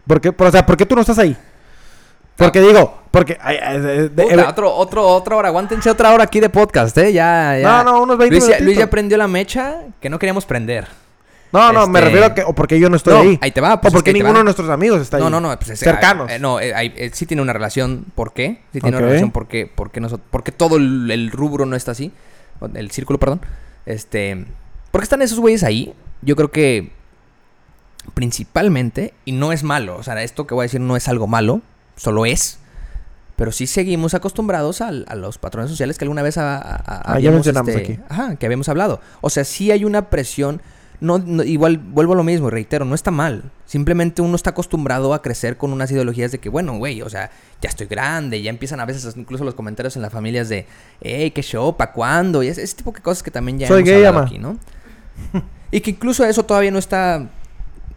¿Por 0.08 0.20
qué, 0.20 0.32
por- 0.34 0.48
o 0.48 0.52
sea, 0.52 0.66
¿por 0.66 0.76
qué 0.78 0.86
tú 0.86 0.96
no 0.96 1.02
estás 1.02 1.20
ahí? 1.20 1.38
Porque 2.46 2.62
digo, 2.62 2.98
porque... 3.12 3.38
ay, 3.42 3.58
ay, 3.62 3.80
de- 3.80 4.10
de- 4.10 4.24
puta, 4.24 4.50
otro, 4.50 4.74
otro, 4.74 5.08
otra 5.08 5.36
hora, 5.36 5.48
aguántense 5.50 5.90
otra 5.90 6.12
hora 6.14 6.24
aquí 6.24 6.40
de 6.40 6.50
podcast, 6.50 6.98
¿eh? 6.98 7.12
Ya, 7.14 7.58
ya. 7.60 7.84
No, 7.84 7.92
no, 7.92 8.02
unos 8.04 8.18
20 8.18 8.40
Luis, 8.40 8.62
Luis 8.62 8.78
ya 8.78 8.90
prendió 8.90 9.18
la 9.18 9.28
mecha 9.28 9.82
que 10.00 10.10
no 10.10 10.18
queríamos 10.20 10.46
prender. 10.46 10.88
No, 11.54 11.74
no, 11.74 11.86
me 11.88 12.00
este- 12.00 12.06
refiero 12.10 12.26
a 12.28 12.34
que... 12.34 12.44
O 12.44 12.54
porque 12.56 12.80
yo 12.80 12.90
no 12.90 12.96
estoy 12.96 13.14
No, 13.14 13.20
ahí. 13.20 13.40
ahí 13.42 13.52
te 13.52 13.60
va, 13.60 13.74
o 13.74 13.82
pues, 13.82 13.94
es 13.94 13.98
porque 13.98 14.14
ninguno 14.14 14.38
de 14.38 14.44
nuestros 14.46 14.70
amigos 14.70 15.02
está 15.02 15.18
ahí. 15.18 15.24
No, 15.24 15.30
no, 15.30 15.42
no. 15.42 15.54
Pues, 15.58 15.72
es- 15.72 15.80
Cercanos. 15.80 16.32
eh, 16.32 16.40
no, 16.40 16.62
eh, 16.62 16.72
eh, 16.96 17.12
sí 17.14 17.26
tiene 17.26 17.42
una 17.42 17.52
relación. 17.52 18.06
¿Por 18.16 18.32
qué? 18.32 18.62
Sí 18.72 18.80
tiene 18.80 18.96
una 18.98 19.06
relación 19.06 19.32
porque, 19.32 19.70
porque, 19.74 20.00
nosotros, 20.00 20.26
porque 20.32 20.54
todo 20.54 20.78
el, 20.78 21.12
el 21.12 21.30
rubro 21.32 21.66
no 21.66 21.76
está 21.76 21.92
así. 21.92 22.14
o 22.62 22.68
El 22.74 22.90
círculo, 22.92 23.20
perdón. 23.20 23.42
Este. 23.86 24.46
¿Por 24.92 25.02
qué 25.02 25.04
están 25.04 25.22
esos 25.22 25.40
güeyes 25.42 25.64
ahí? 25.64 25.94
Yo 26.22 26.38
creo 26.38 26.52
que. 26.52 26.92
Principalmente. 28.14 29.14
Y 29.26 29.32
no 29.34 29.52
es 29.52 29.64
malo. 29.64 29.98
O 29.98 30.04
sea, 30.04 30.22
esto 30.24 30.48
que 30.48 30.54
voy 30.54 30.64
a 30.64 30.66
decir 30.66 30.82
no 30.82 30.96
es 30.96 31.08
algo 31.08 31.28
malo. 31.28 31.62
Solo 32.02 32.26
es. 32.26 32.58
Pero 33.36 33.52
sí 33.52 33.68
seguimos 33.68 34.14
acostumbrados 34.14 34.82
al- 34.82 35.06
a, 35.08 35.16
los 35.16 35.38
patrones 35.38 35.70
sociales 35.70 35.98
que 35.98 36.06
alguna 36.06 36.22
vez 36.24 36.38
ha- 36.38 36.58
ha- 36.60 37.14
Ah, 37.14 37.20
ya 37.20 37.32
mencionamos 37.32 37.70
este, 37.70 37.82
aquí. 37.94 38.00
Ajá, 38.10 38.36
que 38.36 38.46
habíamos 38.46 38.70
hablado. 38.70 39.02
O 39.22 39.30
sea, 39.30 39.44
sí 39.44 39.72
hay 39.72 39.86
una 39.86 40.10
presión. 40.10 40.62
No, 41.00 41.18
no- 41.18 41.44
igual 41.44 41.78
vuelvo 41.78 42.14
a 42.14 42.16
lo 42.16 42.24
mismo, 42.24 42.50
reitero, 42.52 42.86
no 42.86 42.94
está 42.96 43.10
mal. 43.12 43.44
Simplemente 43.66 44.22
uno 44.22 44.36
está 44.36 44.52
acostumbrado 44.52 45.14
a 45.14 45.22
crecer 45.22 45.58
con 45.58 45.74
unas 45.74 45.90
ideologías 45.92 46.32
de 46.32 46.40
que, 46.40 46.50
bueno, 46.50 46.78
güey, 46.78 47.02
o 47.02 47.10
sea, 47.10 47.32
ya 47.62 47.70
estoy 47.70 47.88
grande, 47.88 48.42
ya 48.42 48.50
empiezan 48.52 48.80
a 48.80 48.86
veces 48.86 49.16
incluso 49.18 49.44
los 49.44 49.54
comentarios 49.56 49.96
en 49.96 50.02
las 50.04 50.12
familias 50.12 50.48
de, 50.50 50.66
hey, 51.02 51.32
qué 51.32 51.42
show, 51.42 51.76
¿pa' 51.78 51.92
cuándo? 51.94 52.44
Y 52.44 52.48
ese, 52.48 52.62
ese 52.64 52.76
tipo 52.76 52.92
de 52.92 53.02
cosas 53.02 53.24
que 53.24 53.32
también 53.32 53.58
ya 53.60 53.68
Soy 53.68 53.80
hemos 53.80 53.90
gay, 53.90 53.96
hablado 54.06 54.18
ama. 54.20 54.28
aquí, 54.28 54.38
¿no? 54.38 54.58
y 55.72 55.82
que 55.82 55.92
incluso 55.92 56.24
eso 56.26 56.44
todavía 56.46 56.70
no 56.72 56.78
está 56.80 57.28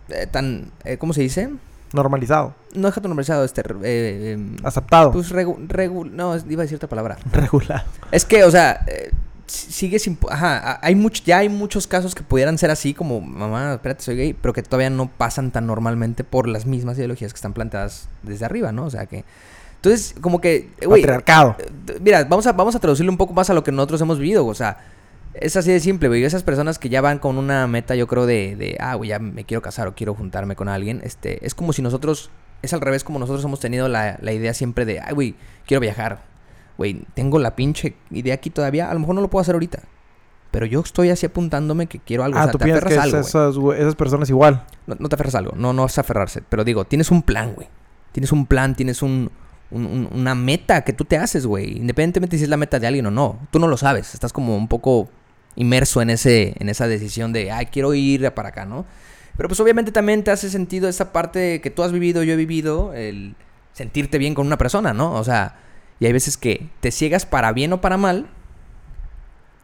eh, 0.08 0.26
tan, 0.30 0.70
eh, 0.84 0.96
¿cómo 0.96 1.12
se 1.12 1.20
dice? 1.22 1.50
Normalizado. 1.94 2.54
No 2.74 2.90
tan 2.92 3.02
normalizado, 3.04 3.44
este, 3.44 3.62
eh, 3.84 4.32
em, 4.32 4.56
Aceptado. 4.64 5.12
pues 5.12 5.30
regu, 5.30 5.56
regu- 5.68 6.10
no, 6.10 6.36
iba 6.36 6.62
a 6.62 6.64
decir 6.64 6.76
otra 6.76 6.88
palabra. 6.88 7.16
Regular. 7.32 7.84
Es 8.10 8.24
que, 8.24 8.42
o 8.44 8.50
sea, 8.50 8.84
eh, 8.86 9.10
si- 9.46 9.70
sigue 9.72 9.98
sin... 9.98 10.18
Ajá, 10.28 10.80
hay 10.82 10.94
much- 10.96 11.22
ya 11.24 11.38
hay 11.38 11.48
muchos 11.48 11.86
casos 11.86 12.14
que 12.14 12.22
pudieran 12.22 12.58
ser 12.58 12.70
así, 12.70 12.94
como, 12.94 13.20
mamá, 13.20 13.74
espérate, 13.74 14.02
soy 14.02 14.16
gay, 14.16 14.32
pero 14.34 14.52
que 14.52 14.62
todavía 14.62 14.90
no 14.90 15.08
pasan 15.08 15.50
tan 15.52 15.66
normalmente 15.66 16.24
por 16.24 16.48
las 16.48 16.66
mismas 16.66 16.98
ideologías 16.98 17.32
que 17.32 17.36
están 17.36 17.52
planteadas 17.52 18.08
desde 18.22 18.44
arriba, 18.44 18.72
¿no? 18.72 18.84
O 18.86 18.90
sea 18.90 19.06
que... 19.06 19.24
Entonces, 19.76 20.14
como 20.20 20.40
que... 20.40 20.70
güey, 20.84 21.02
Patriarcado. 21.02 21.56
eh, 21.58 21.98
Mira, 22.00 22.24
vamos 22.24 22.46
a, 22.46 22.52
vamos 22.52 22.74
a 22.74 22.80
traducirlo 22.80 23.12
un 23.12 23.18
poco 23.18 23.34
más 23.34 23.50
a 23.50 23.54
lo 23.54 23.62
que 23.62 23.70
nosotros 23.70 24.00
hemos 24.00 24.18
vivido, 24.18 24.44
o 24.46 24.54
sea... 24.54 24.78
Es 25.34 25.56
así 25.56 25.70
de 25.72 25.80
simple, 25.80 26.08
güey. 26.08 26.24
Esas 26.24 26.42
personas 26.44 26.78
que 26.78 26.88
ya 26.88 27.00
van 27.00 27.18
con 27.18 27.38
una 27.38 27.66
meta, 27.66 27.94
yo 27.96 28.06
creo, 28.06 28.24
de, 28.26 28.54
de 28.56 28.76
ah, 28.80 28.94
güey, 28.94 29.10
ya 29.10 29.18
me 29.18 29.44
quiero 29.44 29.62
casar 29.62 29.88
o 29.88 29.94
quiero 29.94 30.14
juntarme 30.14 30.54
con 30.56 30.68
alguien. 30.68 31.00
Este, 31.04 31.44
es 31.44 31.54
como 31.54 31.72
si 31.72 31.82
nosotros, 31.82 32.30
es 32.62 32.72
al 32.72 32.80
revés, 32.80 33.02
como 33.04 33.18
nosotros 33.18 33.44
hemos 33.44 33.58
tenido 33.60 33.88
la, 33.88 34.16
la 34.22 34.32
idea 34.32 34.54
siempre 34.54 34.84
de, 34.84 35.00
ay, 35.00 35.12
güey, 35.14 35.34
quiero 35.66 35.80
viajar. 35.80 36.22
Güey, 36.78 37.02
tengo 37.14 37.38
la 37.38 37.56
pinche 37.56 37.94
idea 38.10 38.34
aquí 38.34 38.50
todavía. 38.50 38.90
A 38.90 38.94
lo 38.94 39.00
mejor 39.00 39.14
no 39.16 39.20
lo 39.20 39.28
puedo 39.30 39.40
hacer 39.42 39.54
ahorita. 39.54 39.80
Pero 40.52 40.66
yo 40.66 40.80
estoy 40.80 41.10
así 41.10 41.26
apuntándome 41.26 41.88
que 41.88 41.98
quiero 41.98 42.22
algo. 42.22 42.38
o 42.38 42.40
Ah, 42.40 42.44
sea, 42.44 42.52
tú 42.52 42.58
te 42.58 42.64
piensas 42.66 42.84
que 42.92 42.98
algo, 42.98 43.18
esas, 43.18 43.56
esas 43.76 43.94
personas 43.96 44.30
igual. 44.30 44.64
No, 44.86 44.94
no 45.00 45.08
te 45.08 45.16
aferras 45.16 45.34
a 45.34 45.38
algo. 45.38 45.52
No, 45.56 45.72
no 45.72 45.84
es 45.84 45.98
aferrarse. 45.98 46.42
Pero 46.48 46.62
digo, 46.62 46.84
tienes 46.84 47.10
un 47.10 47.22
plan, 47.22 47.54
güey. 47.54 47.66
Tienes 48.12 48.30
un 48.30 48.46
plan, 48.46 48.76
tienes 48.76 49.02
un, 49.02 49.32
un- 49.72 49.86
un- 49.86 50.08
una 50.12 50.36
meta 50.36 50.82
que 50.84 50.92
tú 50.92 51.04
te 51.04 51.16
haces, 51.16 51.44
güey. 51.46 51.76
Independientemente 51.78 52.38
si 52.38 52.44
es 52.44 52.48
la 52.50 52.56
meta 52.56 52.78
de 52.78 52.86
alguien 52.86 53.06
o 53.06 53.10
no. 53.10 53.40
Tú 53.50 53.58
no 53.58 53.66
lo 53.66 53.76
sabes. 53.76 54.14
Estás 54.14 54.32
como 54.32 54.56
un 54.56 54.68
poco 54.68 55.08
inmerso 55.56 56.02
en, 56.02 56.10
ese, 56.10 56.54
en 56.58 56.68
esa 56.68 56.86
decisión 56.88 57.32
de, 57.32 57.50
ay, 57.52 57.66
quiero 57.66 57.94
ir 57.94 58.30
para 58.32 58.50
acá, 58.50 58.64
¿no? 58.64 58.86
Pero 59.36 59.48
pues 59.48 59.60
obviamente 59.60 59.92
también 59.92 60.22
te 60.22 60.30
hace 60.30 60.48
sentido 60.50 60.88
esa 60.88 61.12
parte 61.12 61.60
que 61.60 61.70
tú 61.70 61.82
has 61.82 61.92
vivido, 61.92 62.22
yo 62.22 62.34
he 62.34 62.36
vivido, 62.36 62.92
el 62.94 63.34
sentirte 63.72 64.18
bien 64.18 64.34
con 64.34 64.46
una 64.46 64.58
persona, 64.58 64.92
¿no? 64.92 65.12
O 65.14 65.24
sea, 65.24 65.56
y 65.98 66.06
hay 66.06 66.12
veces 66.12 66.36
que 66.36 66.68
te 66.80 66.90
ciegas 66.90 67.26
para 67.26 67.52
bien 67.52 67.72
o 67.72 67.80
para 67.80 67.96
mal 67.96 68.28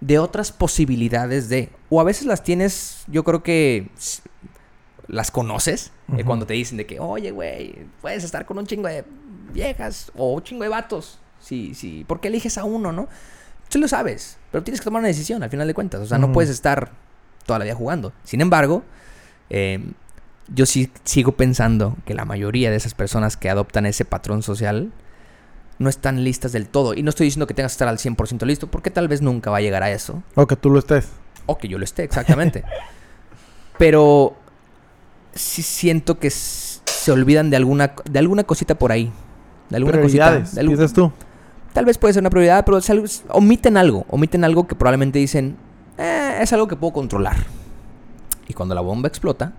de 0.00 0.18
otras 0.18 0.50
posibilidades 0.50 1.48
de, 1.48 1.68
o 1.88 2.00
a 2.00 2.04
veces 2.04 2.26
las 2.26 2.42
tienes, 2.42 3.04
yo 3.06 3.22
creo 3.22 3.42
que 3.42 3.88
las 5.06 5.30
conoces, 5.30 5.92
eh, 6.16 6.24
cuando 6.24 6.46
te 6.46 6.54
dicen 6.54 6.78
de 6.78 6.86
que, 6.86 6.98
oye, 6.98 7.30
güey, 7.30 7.86
puedes 8.00 8.24
estar 8.24 8.46
con 8.46 8.58
un 8.58 8.66
chingo 8.66 8.88
de 8.88 9.04
viejas 9.52 10.10
o 10.16 10.34
un 10.34 10.42
chingo 10.42 10.62
de 10.62 10.68
vatos, 10.68 11.18
sí, 11.40 11.74
sí, 11.74 12.04
¿por 12.06 12.20
qué 12.20 12.28
eliges 12.28 12.58
a 12.58 12.64
uno, 12.64 12.92
no? 12.92 13.08
Tú 13.70 13.78
lo 13.78 13.88
sabes, 13.88 14.36
pero 14.52 14.62
tienes 14.62 14.80
que 14.80 14.84
tomar 14.84 15.00
una 15.00 15.08
decisión 15.08 15.42
al 15.42 15.48
final 15.50 15.66
de 15.66 15.72
cuentas, 15.74 16.00
o 16.02 16.06
sea, 16.06 16.18
no 16.18 16.32
puedes 16.32 16.50
estar 16.50 16.90
toda 17.46 17.58
la 17.58 17.64
vida 17.64 17.74
jugando. 17.74 18.12
Sin 18.24 18.40
embargo, 18.42 18.82
eh, 19.48 19.82
yo 20.52 20.66
sí 20.66 20.90
sigo 21.04 21.32
pensando 21.32 21.96
que 22.04 22.12
la 22.14 22.24
mayoría 22.24 22.70
de 22.70 22.76
esas 22.76 22.94
personas 22.94 23.36
que 23.36 23.48
adoptan 23.48 23.86
ese 23.86 24.04
patrón 24.04 24.42
social 24.42 24.92
no 25.78 25.88
están 25.88 26.22
listas 26.24 26.52
del 26.52 26.68
todo. 26.68 26.92
Y 26.94 27.02
no 27.02 27.10
estoy 27.10 27.26
diciendo 27.26 27.46
que 27.46 27.54
tengas 27.54 27.72
que 27.72 27.74
estar 27.74 27.88
al 27.88 27.98
100% 27.98 28.44
listo, 28.44 28.66
porque 28.66 28.90
tal 28.90 29.08
vez 29.08 29.22
nunca 29.22 29.50
va 29.50 29.58
a 29.58 29.60
llegar 29.62 29.82
a 29.82 29.90
eso. 29.90 30.22
O 30.34 30.46
que 30.46 30.56
tú 30.56 30.68
lo 30.68 30.78
estés. 30.78 31.08
O 31.46 31.56
que 31.56 31.68
yo 31.68 31.78
lo 31.78 31.84
esté, 31.84 32.02
exactamente. 32.02 32.64
Pero 33.78 34.36
sí 35.34 35.62
siento 35.62 36.18
que 36.18 36.28
se 36.30 37.12
olvidan 37.12 37.48
de 37.50 37.56
alguna, 37.56 37.94
de 38.04 38.18
alguna 38.18 38.44
cosita 38.44 38.74
por 38.74 38.92
ahí. 38.92 39.10
De 39.70 39.76
alguna 39.76 40.00
cosita. 40.00 40.40
De 40.40 40.60
algún- 40.60 40.76
dices 40.76 40.92
tú. 40.92 41.12
Tal 41.72 41.84
vez 41.84 41.98
puede 41.98 42.14
ser 42.14 42.22
una 42.22 42.30
prioridad, 42.30 42.64
pero 42.64 42.78
omiten 43.30 43.76
algo. 43.76 44.04
Omiten 44.08 44.44
algo 44.44 44.66
que 44.66 44.74
probablemente 44.74 45.18
dicen, 45.18 45.56
"Eh, 45.98 46.38
es 46.40 46.52
algo 46.52 46.66
que 46.68 46.76
puedo 46.76 46.92
controlar. 46.92 47.36
Y 48.48 48.54
cuando 48.54 48.74
la 48.74 48.80
bomba 48.80 49.08
explota, 49.08 49.52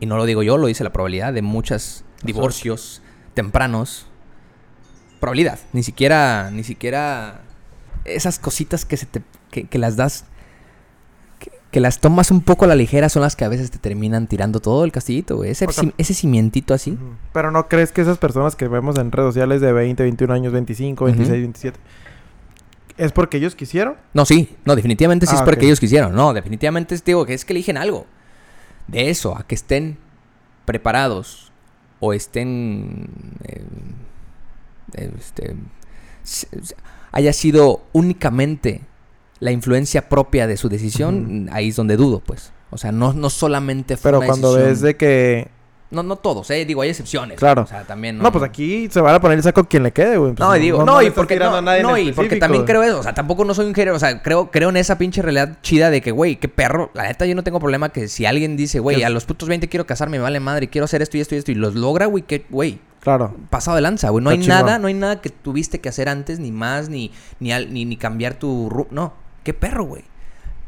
y 0.00 0.06
no 0.06 0.16
lo 0.16 0.24
digo 0.24 0.42
yo, 0.42 0.56
lo 0.56 0.66
dice 0.66 0.82
la 0.84 0.92
probabilidad 0.92 1.32
de 1.32 1.42
muchos 1.42 2.04
divorcios 2.22 3.02
tempranos. 3.34 4.06
Probabilidad. 5.20 5.58
Ni 5.72 5.82
siquiera, 5.82 6.50
ni 6.50 6.64
siquiera 6.64 7.42
esas 8.04 8.38
cositas 8.38 8.84
que 8.84 8.96
se 8.96 9.06
te, 9.06 9.22
que, 9.50 9.64
que 9.68 9.78
las 9.78 9.96
das, 9.96 10.24
que, 11.72 11.80
las 11.80 11.98
tomas 11.98 12.30
un 12.30 12.40
poco 12.42 12.66
a 12.66 12.68
la 12.68 12.76
ligera 12.76 13.08
son 13.08 13.22
las 13.22 13.34
que 13.34 13.44
a 13.44 13.48
veces 13.48 13.70
te 13.72 13.78
terminan 13.78 14.28
tirando 14.28 14.60
todo 14.60 14.84
el 14.84 14.92
castillito, 14.92 15.36
güey. 15.38 15.50
Ese, 15.50 15.64
O 15.66 15.72
sea- 15.72 15.82
cim- 15.84 15.94
ese 15.98 16.14
cimientito 16.14 16.74
así. 16.74 16.96
Pero 17.32 17.50
no 17.50 17.66
crees 17.68 17.90
que 17.90 18.02
esas 18.02 18.18
personas 18.18 18.54
que 18.54 18.68
vemos 18.68 18.96
en 18.98 19.10
redes 19.10 19.28
sociales 19.30 19.60
de 19.60 19.72
20, 19.72 20.02
21 20.04 20.32
años, 20.34 20.52
25, 20.52 21.04
26, 21.06 21.30
Ujú. 21.30 21.40
27, 21.40 21.80
es 22.98 23.10
porque 23.12 23.38
ellos 23.38 23.54
quisieron. 23.56 23.96
No, 24.14 24.24
sí, 24.24 24.54
no, 24.64 24.76
definitivamente 24.76 25.26
sí 25.26 25.32
Ah, 25.34 25.38
es 25.38 25.42
porque 25.42 25.60
ok. 25.60 25.64
ellos 25.64 25.80
quisieron. 25.80 26.14
No, 26.14 26.32
definitivamente 26.34 26.94
es, 26.94 27.04
digo, 27.04 27.24
que 27.26 27.34
es 27.34 27.44
que 27.44 27.52
eligen 27.54 27.76
algo. 27.78 28.06
De 28.86 29.10
eso, 29.10 29.36
a 29.36 29.44
que 29.46 29.54
estén 29.54 29.96
preparados 30.66 31.50
o 32.00 32.12
estén. 32.12 33.08
eh, 33.44 33.64
este, 34.94 35.56
haya 37.12 37.32
sido 37.32 37.82
únicamente 37.92 38.82
la 39.42 39.50
influencia 39.50 40.08
propia 40.08 40.46
de 40.46 40.56
su 40.56 40.68
decisión, 40.68 41.48
ahí 41.52 41.68
es 41.70 41.76
donde 41.76 41.96
dudo, 41.96 42.20
pues. 42.24 42.52
O 42.70 42.78
sea, 42.78 42.92
no, 42.92 43.12
no 43.12 43.28
solamente 43.28 43.96
fue 43.96 44.08
Pero 44.10 44.18
una 44.18 44.26
cuando 44.28 44.54
decisión- 44.54 44.68
ves 44.70 44.80
de 44.82 44.96
que... 44.96 45.48
No, 45.90 46.02
no 46.02 46.16
todos, 46.16 46.48
eh, 46.50 46.64
digo, 46.64 46.80
hay 46.80 46.88
excepciones. 46.88 47.38
Claro. 47.38 47.62
O 47.62 47.66
sea, 47.66 47.82
también 47.84 48.16
No, 48.16 48.32
pues 48.32 48.42
aquí 48.44 48.88
se 48.90 48.98
van 49.02 49.14
a 49.14 49.20
poner 49.20 49.36
el 49.36 49.42
saco 49.42 49.64
quien 49.64 49.82
le 49.82 49.92
quede, 49.92 50.16
güey. 50.16 50.32
Pues 50.32 50.40
No, 50.48 50.56
y 50.56 50.60
digo, 50.60 50.84
no, 50.86 51.00
le 51.02 51.08
y 51.08 51.10
porque, 51.10 51.38
no, 51.38 51.54
a 51.56 51.60
nadie 51.60 51.82
no, 51.82 51.98
y 51.98 52.12
porque 52.12 52.36
también 52.36 52.64
creo 52.64 52.82
eso, 52.82 53.00
o 53.00 53.02
sea, 53.02 53.12
tampoco 53.12 53.44
no 53.44 53.52
soy 53.52 53.66
un 53.66 53.74
género, 53.74 53.96
o 53.96 53.98
sea, 53.98 54.22
creo, 54.22 54.50
creo 54.50 54.70
en 54.70 54.78
esa 54.78 54.96
pinche 54.96 55.20
realidad 55.20 55.58
chida 55.60 55.90
de 55.90 56.00
que, 56.00 56.12
güey, 56.12 56.36
qué 56.36 56.48
perro, 56.48 56.90
la 56.94 57.02
neta 57.02 57.26
yo 57.26 57.34
no 57.34 57.42
tengo 57.44 57.60
problema 57.60 57.90
que 57.90 58.08
si 58.08 58.24
alguien 58.24 58.56
dice, 58.56 58.78
güey, 58.78 59.02
a 59.02 59.10
los 59.10 59.26
putos 59.26 59.50
20 59.50 59.68
quiero 59.68 59.84
casarme, 59.84 60.16
me 60.16 60.22
vale 60.22 60.40
madre, 60.40 60.68
quiero 60.70 60.86
hacer 60.86 61.02
esto 61.02 61.18
y 61.18 61.20
esto 61.20 61.34
y 61.34 61.38
esto, 61.38 61.50
y 61.50 61.56
los 61.56 61.74
logra, 61.74 62.06
güey, 62.06 62.22
que, 62.22 62.46
güey, 62.48 62.78
Claro. 63.00 63.34
pasado 63.50 63.74
de 63.74 63.82
lanza, 63.82 64.08
güey, 64.08 64.24
no 64.24 64.30
hay 64.30 64.38
chingón. 64.38 64.48
nada, 64.64 64.78
no 64.78 64.86
hay 64.86 64.94
nada 64.94 65.20
que 65.20 65.28
tuviste 65.28 65.80
que 65.82 65.90
hacer 65.90 66.08
antes, 66.08 66.38
ni 66.38 66.52
más, 66.52 66.88
ni, 66.88 67.10
ni, 67.38 67.52
al- 67.52 67.70
ni, 67.70 67.84
ni 67.84 67.98
cambiar 67.98 68.32
tu, 68.34 68.86
no, 68.90 69.12
qué 69.42 69.54
perro, 69.54 69.84
güey. 69.84 70.04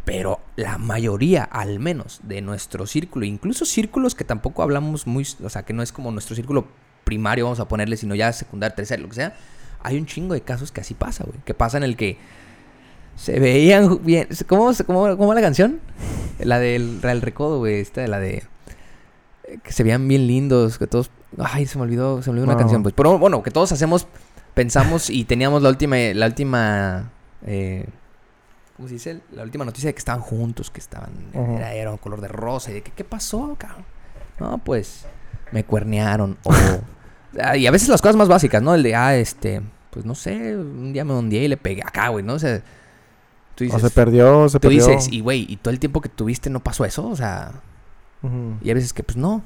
Pero 0.04 0.40
la 0.56 0.76
mayoría, 0.76 1.44
al 1.44 1.78
menos, 1.80 2.20
de 2.24 2.42
nuestro 2.42 2.86
círculo, 2.86 3.24
incluso 3.24 3.64
círculos 3.64 4.14
que 4.14 4.24
tampoco 4.24 4.62
hablamos 4.62 5.06
muy, 5.06 5.26
o 5.42 5.48
sea, 5.48 5.62
que 5.62 5.72
no 5.72 5.82
es 5.82 5.92
como 5.92 6.10
nuestro 6.10 6.36
círculo 6.36 6.66
primario, 7.04 7.44
vamos 7.46 7.60
a 7.60 7.68
ponerle, 7.68 7.96
sino 7.96 8.14
ya 8.14 8.32
secundario, 8.32 8.74
tercero, 8.76 9.02
lo 9.02 9.08
que 9.08 9.14
sea, 9.14 9.34
hay 9.82 9.96
un 9.98 10.04
chingo 10.06 10.34
de 10.34 10.42
casos 10.42 10.72
que 10.72 10.80
así 10.82 10.92
pasa, 10.94 11.24
güey. 11.24 11.38
Que 11.44 11.54
pasa 11.54 11.78
en 11.78 11.84
el 11.84 11.96
que 11.96 12.18
se 13.16 13.38
veían 13.40 14.00
bien. 14.04 14.28
¿Cómo, 14.46 14.74
se- 14.74 14.84
cómo, 14.84 15.16
cómo 15.16 15.28
va 15.28 15.34
la 15.34 15.40
canción? 15.40 15.80
La 16.38 16.58
del 16.58 17.00
Real 17.00 17.22
Recodo, 17.22 17.58
güey. 17.58 17.80
Esta 17.80 18.00
de 18.02 18.08
la 18.08 18.18
de. 18.18 18.42
eh, 19.44 19.58
Que 19.62 19.72
se 19.72 19.82
veían 19.84 20.06
bien 20.08 20.26
lindos, 20.26 20.78
que 20.78 20.86
todos. 20.86 21.10
Ay, 21.38 21.66
se 21.66 21.78
me 21.78 21.84
olvidó, 21.84 22.22
se 22.22 22.30
me 22.30 22.32
olvidó 22.32 22.44
una 22.46 22.56
canción, 22.58 22.82
pues. 22.82 22.94
Pero 22.94 23.18
bueno, 23.18 23.42
que 23.42 23.50
todos 23.50 23.72
hacemos, 23.72 24.06
pensamos 24.54 25.10
y 25.10 25.24
teníamos 25.24 25.62
la 25.62 25.68
última, 25.70 25.96
la 26.14 26.26
última. 26.26 27.10
eh, 27.46 27.86
¿Cómo 28.76 28.88
se 28.88 28.94
dice? 28.94 29.20
La 29.32 29.42
última 29.42 29.64
noticia 29.64 29.88
de 29.88 29.94
que 29.94 29.98
estaban 29.98 30.20
juntos, 30.20 30.70
que 30.70 30.80
estaban. 30.80 31.10
Ujú. 31.32 31.56
Era, 31.56 31.74
era 31.74 31.90
un 31.92 31.98
color 31.98 32.20
de 32.20 32.28
rosa. 32.28 32.70
Y 32.70 32.74
de 32.74 32.82
que, 32.82 32.90
¿qué 32.90 33.04
pasó, 33.04 33.54
cabrón? 33.58 33.84
No, 34.40 34.58
pues. 34.58 35.06
Me 35.52 35.64
cuernearon. 35.64 36.36
O. 36.44 36.52
Ah, 37.36 37.56
y 37.56 37.66
a 37.66 37.72
veces 37.72 37.88
las 37.88 38.00
cosas 38.00 38.14
más 38.14 38.28
básicas, 38.28 38.62
¿no? 38.62 38.76
El 38.76 38.84
de, 38.84 38.94
ah, 38.94 39.16
este. 39.16 39.60
Pues 39.90 40.04
no 40.04 40.14
sé, 40.14 40.56
un 40.56 40.92
día 40.92 41.04
me 41.04 41.14
ondeé 41.14 41.42
y 41.42 41.48
le 41.48 41.56
pegué 41.56 41.82
acá, 41.82 42.06
güey, 42.10 42.24
¿no? 42.24 42.34
O 42.34 42.38
sea. 42.38 42.62
Tú 43.56 43.64
O 43.72 43.78
se 43.80 43.90
perdió, 43.90 44.48
se 44.48 44.60
tú 44.60 44.68
perdió. 44.68 44.86
dices, 44.86 45.08
y 45.10 45.20
güey, 45.20 45.44
y 45.48 45.56
todo 45.56 45.72
el 45.72 45.80
tiempo 45.80 46.00
que 46.00 46.08
tuviste 46.08 46.48
no 46.48 46.60
pasó 46.60 46.84
eso, 46.84 47.08
o 47.08 47.16
sea. 47.16 47.50
Y 48.62 48.68
hay 48.68 48.74
veces 48.74 48.92
que, 48.92 49.02
pues 49.02 49.16
no. 49.16 49.42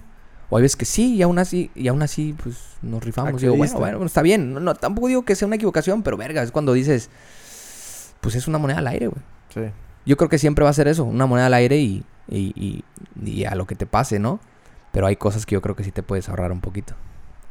O 0.51 0.59
hay 0.59 0.63
veces 0.63 0.77
que 0.77 0.85
sí, 0.85 1.15
y 1.15 1.23
aún 1.23 1.39
así, 1.39 1.71
y 1.75 1.89
aún 1.89 2.03
así, 2.03 2.35
pues 2.43 2.57
nos 2.83 3.03
rifamos. 3.03 3.43
Y 3.43 3.47
digo, 3.47 3.57
bueno, 3.57 3.79
bueno, 3.79 4.05
está 4.05 4.21
bien. 4.21 4.53
No, 4.53 4.61
no, 4.61 4.75
tampoco 4.75 5.09
digo 5.09 5.25
que 5.25 5.35
sea 5.35 5.47
una 5.47 5.57
equivocación, 5.57 6.03
pero 6.03 6.19
verga, 6.19 6.43
es 6.43 6.53
cuando 6.53 6.75
dices, 6.75 7.09
pues 8.21 8.35
es 8.35 8.49
una 8.49 8.59
moneda 8.59 8.79
al 8.79 8.87
aire, 8.89 9.07
güey. 9.09 9.23
Sí. 9.55 9.61
Yo 10.07 10.17
creo 10.17 10.29
que 10.29 10.39
siempre 10.39 10.65
va 10.65 10.71
a 10.71 10.75
ser 10.75 10.89
eso, 10.89 11.05
una 11.05 11.27
moneda 11.27 11.47
al 11.47 11.55
aire 11.55 11.77
y, 11.79 12.05
y, 12.29 12.53
y- 12.57 12.85
y 13.25 13.45
a 13.45 13.55
lo 13.55 13.67
que 13.67 13.75
te 13.75 13.87
pase, 13.87 14.19
¿no? 14.19 14.41
Pero 14.93 15.07
hay 15.07 15.17
cosas 15.17 15.45
que 15.47 15.55
yo 15.55 15.63
creo 15.63 15.77
que 15.77 15.85
sí 15.85 15.93
te 15.93 16.03
puedes 16.03 16.29
ahorrar 16.29 16.51
un 16.53 16.61
poquito. 16.61 16.95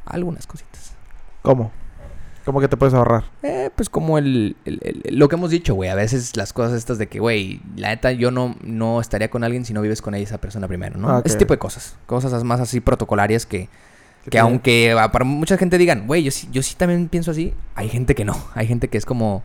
Algunas 0.04 0.46
cositas. 0.46 0.92
¿Cómo? 1.42 1.70
¿Cómo 2.44 2.60
que 2.60 2.68
te 2.68 2.76
puedes 2.78 2.94
ahorrar? 2.94 3.24
Eh, 3.42 3.70
pues 3.76 3.88
como 3.90 4.16
el, 4.18 4.56
el- 4.64 4.80
el- 5.04 5.18
lo 5.18 5.28
que 5.28 5.36
hemos 5.36 5.50
dicho, 5.50 5.74
güey. 5.74 5.90
A 5.90 5.94
veces 5.94 6.36
las 6.36 6.52
cosas 6.52 6.72
estas 6.78 6.96
de 6.98 7.06
que, 7.06 7.20
güey, 7.20 7.60
la 7.76 7.88
neta 7.88 8.10
yo 8.12 8.30
no, 8.30 8.56
no 8.62 9.00
estaría 9.00 9.30
con 9.30 9.44
alguien 9.44 9.64
si 9.66 9.74
no 9.74 9.82
vives 9.82 10.00
con 10.02 10.14
ella 10.14 10.24
esa 10.24 10.38
persona 10.38 10.66
primero, 10.66 10.98
¿no? 10.98 11.10
Ah, 11.10 11.18
ok. 11.18 11.26
Ese 11.26 11.36
tipo 11.38 11.52
de 11.52 11.58
cosas. 11.58 11.96
Cosas 12.06 12.42
más 12.44 12.60
así 12.60 12.80
protocolarias 12.80 13.44
que, 13.44 13.68
que 14.24 14.30
tiene- 14.30 14.40
aunque 14.42 14.96
ah, 14.98 15.12
para 15.12 15.24
mucha 15.26 15.58
gente 15.58 15.76
digan, 15.78 16.06
güey, 16.06 16.22
yo 16.24 16.30
sí, 16.30 16.48
yo 16.50 16.62
sí 16.62 16.74
también 16.74 17.08
pienso 17.08 17.30
así, 17.32 17.52
hay 17.74 17.88
gente 17.90 18.14
que 18.14 18.24
no. 18.24 18.34
Hay 18.54 18.66
gente 18.66 18.88
que 18.88 18.96
es 18.98 19.04
como, 19.04 19.42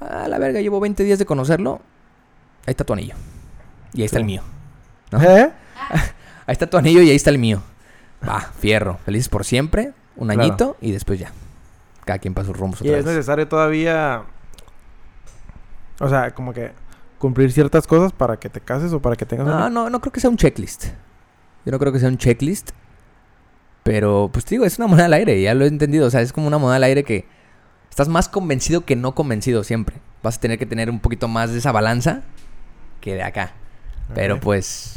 ah, 0.00 0.26
la 0.28 0.38
verga, 0.38 0.60
llevo 0.60 0.80
20 0.80 1.02
días 1.04 1.18
de 1.18 1.26
conocerlo, 1.26 1.80
ahí 2.66 2.70
está 2.72 2.84
tu 2.84 2.92
anillo. 2.92 3.14
Y 3.92 4.00
ahí 4.00 4.06
está 4.06 4.18
el 4.18 4.24
mío. 4.24 4.42
¿no? 5.10 5.22
¿Eh? 5.22 5.50
Ahí 6.48 6.52
está 6.52 6.68
tu 6.68 6.76
anillo 6.76 7.02
y 7.02 7.10
ahí 7.10 7.16
está 7.16 7.30
el 7.30 7.38
mío. 7.38 7.60
Va, 8.26 8.40
fierro. 8.40 8.98
Felices 9.04 9.28
por 9.28 9.44
siempre, 9.44 9.92
un 10.16 10.28
Claro. 10.28 10.42
añito 10.42 10.76
y 10.80 10.92
después 10.92 11.18
ya. 11.18 11.32
Cada 12.04 12.18
quien 12.20 12.34
para 12.34 12.46
sus 12.46 12.56
rumbos 12.56 12.80
Y 12.82 12.88
otra 12.88 12.98
es 13.00 13.04
vez. 13.04 13.14
necesario 13.16 13.48
todavía... 13.48 14.22
O 15.98 16.08
sea, 16.08 16.32
como 16.34 16.52
que 16.52 16.70
cumplir 17.18 17.50
ciertas 17.52 17.86
cosas 17.88 18.12
para 18.12 18.36
que 18.38 18.48
te 18.48 18.60
cases 18.60 18.92
o 18.92 19.00
para 19.00 19.16
que 19.16 19.26
tengas... 19.26 19.46
No, 19.46 19.54
una- 19.56 19.70
no, 19.70 19.90
no 19.90 20.00
creo 20.00 20.12
que 20.12 20.20
sea 20.20 20.30
un 20.30 20.36
checklist. 20.36 20.86
Yo 21.64 21.72
no 21.72 21.78
creo 21.80 21.92
que 21.92 21.98
sea 21.98 22.08
un 22.08 22.18
checklist. 22.18 22.70
Pero, 23.82 24.28
pues 24.32 24.44
te 24.44 24.50
digo, 24.56 24.64
es 24.64 24.78
una 24.78 24.86
moneda 24.88 25.06
al 25.06 25.14
aire, 25.14 25.40
ya 25.40 25.54
lo 25.54 25.64
he 25.64 25.68
entendido. 25.68 26.06
O 26.06 26.10
sea, 26.10 26.20
es 26.20 26.32
como 26.32 26.46
una 26.46 26.58
moneda 26.58 26.76
al 26.76 26.84
aire 26.84 27.02
que 27.04 27.26
estás 27.96 28.08
más 28.08 28.28
convencido 28.28 28.84
que 28.84 28.94
no 28.94 29.14
convencido 29.14 29.64
siempre. 29.64 29.96
Vas 30.22 30.36
a 30.36 30.40
tener 30.40 30.58
que 30.58 30.66
tener 30.66 30.90
un 30.90 31.00
poquito 31.00 31.28
más 31.28 31.50
de 31.50 31.58
esa 31.58 31.72
balanza 31.72 32.20
que 33.00 33.14
de 33.14 33.22
acá. 33.22 33.52
Pero 34.14 34.38
pues. 34.38 34.96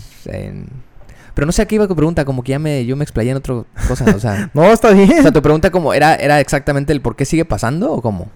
Pero 1.33 1.45
no 1.45 1.53
sé 1.53 1.61
a 1.61 1.65
qué 1.65 1.75
iba 1.75 1.87
tu 1.87 1.95
pregunta, 1.95 2.25
como 2.25 2.43
que 2.43 2.51
ya 2.51 2.59
me, 2.59 2.85
yo 2.85 2.97
me 2.97 3.05
explayé 3.05 3.31
en 3.31 3.37
otra 3.37 3.63
cosa. 3.87 4.03
O 4.13 4.19
sea, 4.19 4.51
No, 4.53 4.65
está 4.65 4.91
bien. 4.91 5.17
o 5.17 5.21
sea, 5.21 5.31
tu 5.31 5.41
pregunta 5.41 5.71
como 5.71 5.93
era, 5.93 6.15
era 6.15 6.41
exactamente 6.41 6.91
el 6.91 6.99
por 6.99 7.15
qué 7.15 7.23
sigue 7.23 7.45
pasando 7.45 7.89
o 7.93 8.01
cómo. 8.01 8.27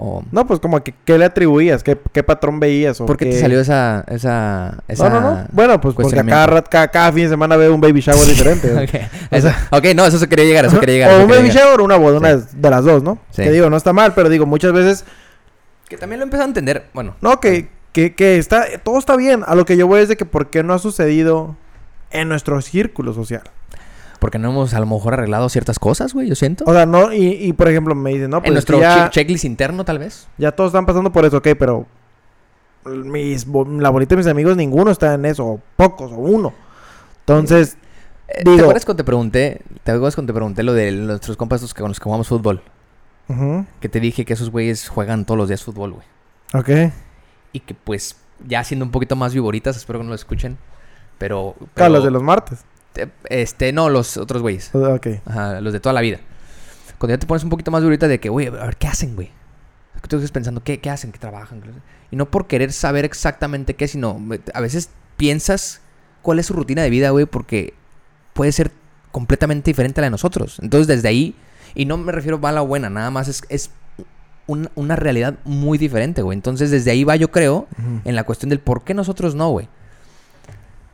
O 0.00 0.22
No, 0.30 0.46
pues 0.46 0.60
como 0.60 0.80
que 0.84 0.94
qué 1.04 1.18
le 1.18 1.24
atribuías, 1.24 1.82
qué, 1.82 1.98
qué 2.12 2.22
patrón 2.22 2.60
veías 2.60 3.00
o 3.00 3.06
¿Por 3.06 3.16
qué 3.16 3.26
te 3.26 3.40
salió 3.40 3.58
esa, 3.60 4.04
esa, 4.06 4.78
esa 4.86 5.08
No, 5.08 5.20
no, 5.20 5.30
no. 5.34 5.46
Bueno, 5.50 5.80
pues 5.80 5.94
porque 5.96 6.24
cada, 6.24 6.62
cada, 6.62 6.86
cada 6.88 7.12
fin 7.12 7.24
de 7.24 7.30
semana 7.30 7.56
veo 7.56 7.74
un 7.74 7.80
baby 7.80 8.00
shower 8.00 8.24
diferente. 8.26 8.70
güey. 8.72 8.84
Ok, 8.88 8.94
eso- 9.32 9.50
ok, 9.72 9.84
no, 9.96 10.06
eso 10.06 10.18
se 10.20 10.28
quería 10.28 10.44
llegar, 10.44 10.64
eso 10.66 10.78
quería 10.78 10.94
llegar. 10.94 11.10
o 11.20 11.22
un 11.24 11.28
baby 11.28 11.48
llegar. 11.48 11.64
shower 11.64 11.80
o 11.80 11.84
una 11.84 11.96
boda, 11.96 12.18
una 12.18 12.36
de 12.36 12.70
las 12.70 12.84
dos, 12.84 13.02
¿no? 13.02 13.18
Sí. 13.30 13.42
Que 13.42 13.50
digo, 13.50 13.68
no 13.70 13.76
está 13.76 13.92
mal, 13.92 14.14
pero 14.14 14.28
digo, 14.28 14.46
muchas 14.46 14.72
veces, 14.72 15.04
Que 15.88 15.96
también 15.96 16.20
lo 16.20 16.24
empezó 16.24 16.42
a 16.44 16.46
entender. 16.46 16.84
Bueno, 16.94 17.16
no, 17.20 17.40
que, 17.40 17.68
que, 17.92 18.14
que 18.14 18.38
está, 18.38 18.66
todo 18.84 18.98
está 19.00 19.16
bien. 19.16 19.42
A 19.48 19.56
lo 19.56 19.64
que 19.64 19.76
yo 19.76 19.88
voy 19.88 20.00
es 20.02 20.08
de 20.08 20.16
que 20.16 20.24
por 20.26 20.48
qué 20.50 20.62
no 20.62 20.74
ha 20.74 20.78
sucedido 20.78 21.56
en 22.12 22.28
nuestro 22.28 22.60
círculo 22.62 23.12
social. 23.14 23.42
Porque 24.18 24.38
no 24.38 24.50
hemos 24.50 24.74
a 24.74 24.80
lo 24.80 24.86
mejor 24.86 25.14
arreglado 25.14 25.48
ciertas 25.48 25.78
cosas, 25.78 26.12
güey, 26.14 26.28
yo 26.28 26.34
siento. 26.34 26.64
O 26.66 26.72
sea, 26.72 26.86
no, 26.86 27.12
y, 27.12 27.26
y 27.34 27.52
por 27.52 27.68
ejemplo, 27.68 27.94
me 27.94 28.10
dicen, 28.10 28.30
no, 28.30 28.38
pues 28.40 28.48
en 28.48 28.54
nuestro 28.54 28.80
ya, 28.80 29.10
checklist 29.10 29.44
interno, 29.44 29.84
tal 29.84 29.98
vez. 29.98 30.26
ya 30.38 30.50
todos 30.52 30.70
están 30.70 30.86
pasando 30.86 31.12
por 31.12 31.24
eso, 31.24 31.36
ok, 31.38 31.48
pero 31.58 31.86
mis, 32.84 33.46
la 33.46 33.90
bolita 33.90 34.14
de 34.14 34.16
mis 34.18 34.26
amigos, 34.26 34.56
ninguno 34.56 34.90
está 34.90 35.14
en 35.14 35.24
eso, 35.24 35.44
o 35.46 35.60
pocos, 35.76 36.10
o 36.12 36.16
uno. 36.16 36.52
Entonces, 37.20 37.76
Eh, 38.30 38.42
Digo- 38.44 38.56
¿Te 38.56 38.62
acuerdas 38.62 38.84
cuando 38.84 38.96
te 39.02 39.04
pregunté? 39.04 39.62
¿Te 39.84 39.90
acuerdas 39.92 40.14
cuando 40.14 40.30
te 40.32 40.34
pregunté 40.36 40.62
lo 40.62 40.74
de 40.74 40.92
nuestros 40.92 41.38
compas 41.38 41.62
estos 41.62 41.72
que 41.72 41.80
con 41.80 41.88
los 41.90 41.98
que 41.98 42.04
jugamos 42.04 42.28
fútbol? 42.28 42.60
ujú, 43.28 43.64
Que 43.80 43.88
te 43.88 44.00
dije 44.00 44.26
que 44.26 44.34
esos 44.34 44.50
güeyes 44.50 44.86
juegan 44.90 45.24
todos 45.24 45.38
los 45.38 45.48
días 45.48 45.64
fútbol, 45.64 45.92
güey. 45.94 46.04
ok. 46.52 46.92
Y 47.54 47.60
que 47.60 47.72
pues, 47.74 48.16
ya 48.46 48.62
siendo 48.64 48.84
un 48.84 48.90
poquito 48.90 49.16
más 49.16 49.32
viboritas, 49.32 49.78
espero 49.78 49.98
que 50.00 50.02
no 50.04 50.08
lo 50.10 50.14
escuchen. 50.14 50.58
Pero. 51.16 51.54
Claro, 51.56 51.70
pero- 51.74 51.88
los 51.88 52.04
de 52.04 52.10
los 52.10 52.22
martes. 52.22 52.64
Te- 52.92 53.10
Este, 53.30 53.72
no, 53.72 53.88
los 53.88 54.16
otros 54.16 54.42
güeyes. 54.42 54.70
Ok. 54.74 55.06
Ajá, 55.26 55.60
los 55.60 55.72
de 55.72 55.80
toda 55.80 55.92
la 55.92 56.00
vida. 56.00 56.18
Cuando 56.98 57.14
ya 57.14 57.18
te 57.18 57.26
pones 57.26 57.44
un 57.44 57.50
poquito 57.50 57.70
más 57.70 57.80
viborita 57.82 58.08
de 58.08 58.18
que, 58.18 58.28
güey, 58.28 58.48
a 58.48 58.50
ver, 58.50 58.76
¿qué 58.76 58.86
hacen, 58.88 59.14
güey? 59.14 59.30
Tú 60.08 60.16
estás 60.16 60.30
pensando, 60.32 60.62
¿qué, 60.62 60.80
¿qué 60.80 60.90
hacen? 60.90 61.12
¿Qué 61.12 61.18
trabajan? 61.18 61.60
Y 62.10 62.16
no 62.16 62.30
por 62.30 62.46
querer 62.46 62.72
saber 62.72 63.04
exactamente 63.04 63.74
qué, 63.74 63.88
sino 63.88 64.20
a 64.54 64.60
veces 64.60 64.90
piensas 65.16 65.80
cuál 66.22 66.38
es 66.38 66.46
su 66.46 66.54
rutina 66.54 66.82
de 66.82 66.90
vida, 66.90 67.10
güey, 67.10 67.26
porque 67.26 67.74
puede 68.32 68.52
ser 68.52 68.70
completamente 69.12 69.70
diferente 69.70 70.00
a 70.00 70.02
la 70.02 70.06
de 70.06 70.10
nosotros. 70.12 70.58
Entonces, 70.62 70.86
desde 70.86 71.08
ahí, 71.08 71.34
y 71.74 71.84
no 71.84 71.96
me 71.98 72.12
refiero 72.12 72.36
a 72.36 72.40
mala 72.40 72.62
o 72.62 72.66
buena, 72.66 72.88
nada 72.90 73.10
más 73.10 73.28
es, 73.28 73.42
es 73.48 73.70
un- 74.46 74.70
una 74.76 74.96
realidad 74.96 75.34
muy 75.44 75.76
diferente, 75.78 76.22
güey. 76.22 76.36
Entonces, 76.36 76.70
desde 76.70 76.90
ahí 76.90 77.04
va, 77.04 77.16
yo 77.16 77.30
creo, 77.30 77.66
en 78.04 78.14
la 78.16 78.24
cuestión 78.24 78.48
del 78.50 78.60
por 78.60 78.84
qué 78.84 78.94
nosotros 78.94 79.34
no, 79.34 79.50
güey. 79.50 79.68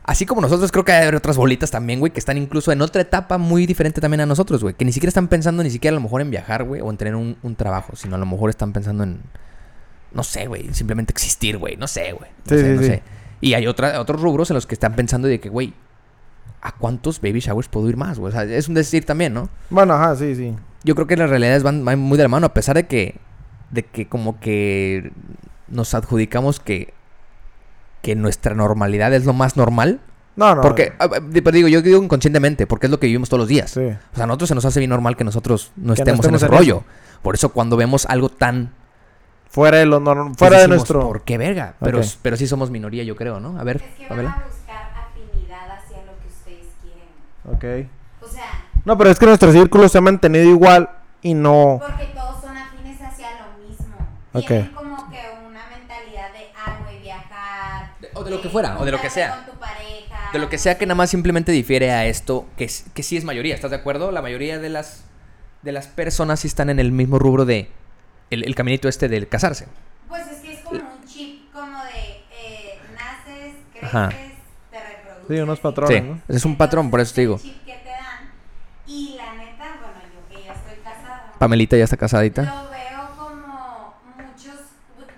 Así 0.07 0.27
como 0.27 0.39
nosotros, 0.39 0.71
creo 0.71 0.85
que 0.85 0.91
hay 0.91 1.07
otras 1.15 1.35
bolitas 1.35 1.71
también, 1.71 1.99
güey, 1.99 2.13
que 2.13 2.19
están 2.19 2.37
incluso 2.37 2.71
en 2.71 2.81
otra 2.81 3.01
etapa 3.01 3.39
muy 3.39 3.65
diferente 3.65 4.01
también 4.01 4.21
a 4.21 4.25
nosotros, 4.27 4.61
güey. 4.61 4.75
Que 4.75 4.85
ni 4.85 4.91
siquiera 4.91 5.09
están 5.09 5.27
pensando 5.27 5.63
ni 5.63 5.71
siquiera 5.71 5.95
a 5.95 5.99
lo 5.99 6.01
mejor 6.03 6.21
en 6.21 6.29
viajar, 6.29 6.63
güey, 6.63 6.79
o 6.81 6.91
en 6.91 6.97
tener 6.97 7.15
un, 7.15 7.37
un 7.41 7.55
trabajo, 7.55 7.95
sino 7.95 8.15
a 8.15 8.19
lo 8.19 8.25
mejor 8.27 8.51
están 8.51 8.71
pensando 8.71 9.03
en, 9.03 9.21
no 10.13 10.23
sé, 10.23 10.45
güey, 10.45 10.71
simplemente 10.73 11.11
existir, 11.11 11.57
güey, 11.57 11.75
no 11.75 11.87
sé, 11.87 12.11
güey. 12.13 12.29
No 12.29 12.55
Sí, 12.55 12.57
sé, 12.57 12.63
sí, 12.63 12.75
no 12.75 12.81
sí. 12.81 12.87
sé. 12.87 13.03
Y 13.41 13.53
hay 13.55 13.67
otra, 13.67 13.99
otros 13.99 14.21
rubros 14.21 14.49
en 14.51 14.53
los 14.55 14.65
que 14.67 14.75
están 14.75 14.95
pensando 14.95 15.27
de 15.27 15.39
que, 15.39 15.49
güey, 15.49 15.73
¿a 16.61 16.71
cuántos 16.71 17.19
baby 17.19 17.39
showers 17.39 17.67
puedo 17.67 17.89
ir 17.89 17.97
más, 17.97 18.19
güey? 18.19 18.29
O 18.29 18.31
sea, 18.31 18.43
es 18.43 18.67
un 18.67 18.75
decir 18.75 19.05
también, 19.05 19.33
¿no? 19.33 19.49
Bueno, 19.71 19.95
ajá, 19.95 20.15
sí, 20.15 20.35
sí. 20.35 20.55
Yo 20.83 20.93
creo 20.95 21.07
que 21.07 21.17
las 21.17 21.29
realidades 21.31 21.63
van, 21.63 21.83
van 21.83 21.99
muy 21.99 22.17
de 22.17 22.23
la 22.23 22.29
mano, 22.29 22.45
a 22.45 22.53
pesar 22.53 22.75
de 22.75 22.85
que, 22.87 23.15
de 23.71 23.83
que 23.83 24.07
como 24.07 24.39
que 24.39 25.11
nos 25.67 25.93
adjudicamos 25.95 26.59
que, 26.59 26.93
que 28.05 28.15
nuestra 28.15 28.53
normalidad 28.53 29.11
es 29.15 29.25
lo 29.25 29.33
más 29.33 29.57
normal. 29.57 29.99
No, 30.35 30.53
no. 30.53 30.61
Porque, 30.61 30.93
ah, 30.99 31.05
ah, 31.11 31.19
pero 31.31 31.51
digo, 31.51 31.67
yo 31.67 31.81
digo 31.81 32.03
inconscientemente, 32.03 32.67
porque 32.67 32.85
es 32.85 32.91
lo 32.91 32.99
que 32.99 33.07
vivimos 33.07 33.29
todos 33.29 33.39
los 33.39 33.47
días. 33.47 33.71
Sí. 33.71 33.79
O 33.79 34.15
sea, 34.15 34.25
a 34.25 34.27
nosotros 34.27 34.49
se 34.49 34.53
nos 34.53 34.63
hace 34.65 34.79
bien 34.79 34.91
normal 34.91 35.17
que 35.17 35.23
nosotros 35.23 35.71
no 35.75 35.81
Que 35.81 35.87
no 35.87 35.93
estemos 35.93 36.25
en 36.25 36.35
estemos 36.35 36.43
ese 36.43 36.45
en 36.45 36.51
rollo. 36.51 36.75
eso. 36.81 37.21
Por 37.23 37.33
eso 37.33 37.49
cuando 37.49 37.77
vemos 37.77 38.05
algo 38.05 38.29
tan... 38.29 38.73
Fuera 39.49 39.77
de 39.79 39.87
lo 39.87 39.99
normal, 39.99 40.35
fuera 40.37 40.57
de 40.57 40.63
decimos, 40.63 40.77
nuestro... 40.77 40.99
¿Por 41.07 41.23
qué 41.23 41.39
verga? 41.39 41.73
Pero, 41.79 41.99
Ok. 42.01 42.05
pero 42.21 42.37
sí 42.37 42.45
somos 42.45 42.69
minoría, 42.69 43.03
yo 43.03 43.15
creo, 43.15 43.39
¿no? 43.39 43.59
A 43.59 43.63
ver, 43.63 43.77
Es 43.77 43.83
que 44.07 44.13
van 44.13 44.27
a 44.27 44.43
buscar 44.47 44.91
afinidad 45.09 45.71
hacia 45.79 45.97
lo 46.05 46.11
que 46.19 46.27
ustedes 46.27 46.67
quieren. 46.83 47.85
Ok. 47.87 47.89
O 48.21 48.27
sea, 48.31 48.65
No, 48.85 48.97
pero 48.99 49.09
es 49.09 49.17
que 49.17 49.25
nuestro 49.25 49.51
círculo 49.51 49.89
se 49.89 49.97
ha 49.97 50.01
mantenido 50.01 50.43
igual 50.47 50.89
y 51.23 51.33
no... 51.33 51.79
porque 51.81 52.05
todos 52.13 52.41
son 52.41 52.55
afines 52.55 53.01
hacia 53.01 53.29
lo 53.39 53.67
mismo. 53.67 53.95
Ok. 54.33 54.84
De- 58.25 58.29
o 58.29 58.31
de 58.31 58.35
lo 58.37 58.41
que 58.41 58.49
fuera, 58.49 58.79
o 58.79 58.85
de 58.85 58.91
lo 58.91 58.99
que 59.01 59.09
sea. 59.09 59.43
Con 59.45 59.53
tu 59.53 59.59
pareja. 59.59 60.29
De 60.33 60.39
lo 60.39 60.49
que 60.49 60.57
sea 60.57 60.77
que 60.77 60.85
nada 60.85 60.95
más 60.95 61.09
simplemente 61.09 61.51
difiere 61.51 61.91
a 61.91 62.05
esto, 62.05 62.45
que, 62.57 62.65
es- 62.65 62.85
que 62.93 63.03
sí 63.03 63.15
es 63.17 63.23
mayoría, 63.23 63.55
¿estás 63.55 63.71
de 63.71 63.77
acuerdo? 63.77 64.11
La 64.11 64.21
mayoría 64.21 64.59
de 64.59 64.69
las, 64.69 65.03
de 65.61 65.71
las 65.71 65.87
personas 65.87 66.39
sí 66.41 66.47
están 66.47 66.69
en 66.69 66.79
el 66.79 66.91
mismo 66.91 67.19
rubro 67.19 67.45
de 67.45 67.69
el, 68.31 68.43
el 68.43 68.55
caminito 68.55 68.87
este 68.89 69.07
del 69.07 69.27
casarse. 69.27 69.67
Pues 70.09 70.27
es 70.27 70.39
que 70.39 70.53
es 70.53 70.59
como 70.61 70.79
un 70.79 71.05
chip, 71.07 71.51
como 71.53 71.83
de 71.83 72.23
eh, 72.31 72.79
naces, 72.93 73.53
creces, 73.71 73.87
Ajá. 73.87 74.09
te 74.09 74.79
reproduces. 74.79 75.27
Sí, 75.27 75.41
unos 75.41 75.59
patrones, 75.59 75.97
Sí, 75.97 76.01
¿no? 76.01 76.21
es 76.35 76.45
un 76.45 76.57
patrón, 76.57 76.89
por 76.91 76.99
eso 76.99 77.13
te 77.15 77.21
digo. 77.21 77.37
Chip 77.39 77.63
que 77.65 77.73
te 77.75 77.89
dan. 77.89 78.31
Y 78.87 79.15
la 79.17 79.33
neta, 79.35 79.77
bueno, 79.79 79.99
yo 80.13 80.35
que 80.37 80.43
ya 80.43 80.53
estoy 80.53 80.75
casada. 80.83 81.33
Pamelita 81.39 81.77
ya 81.77 81.83
está 81.85 81.97
casadita. 81.97 82.41
Lo 82.43 82.69
veo 82.71 83.15
como 83.17 83.95
muchos, 84.17 84.59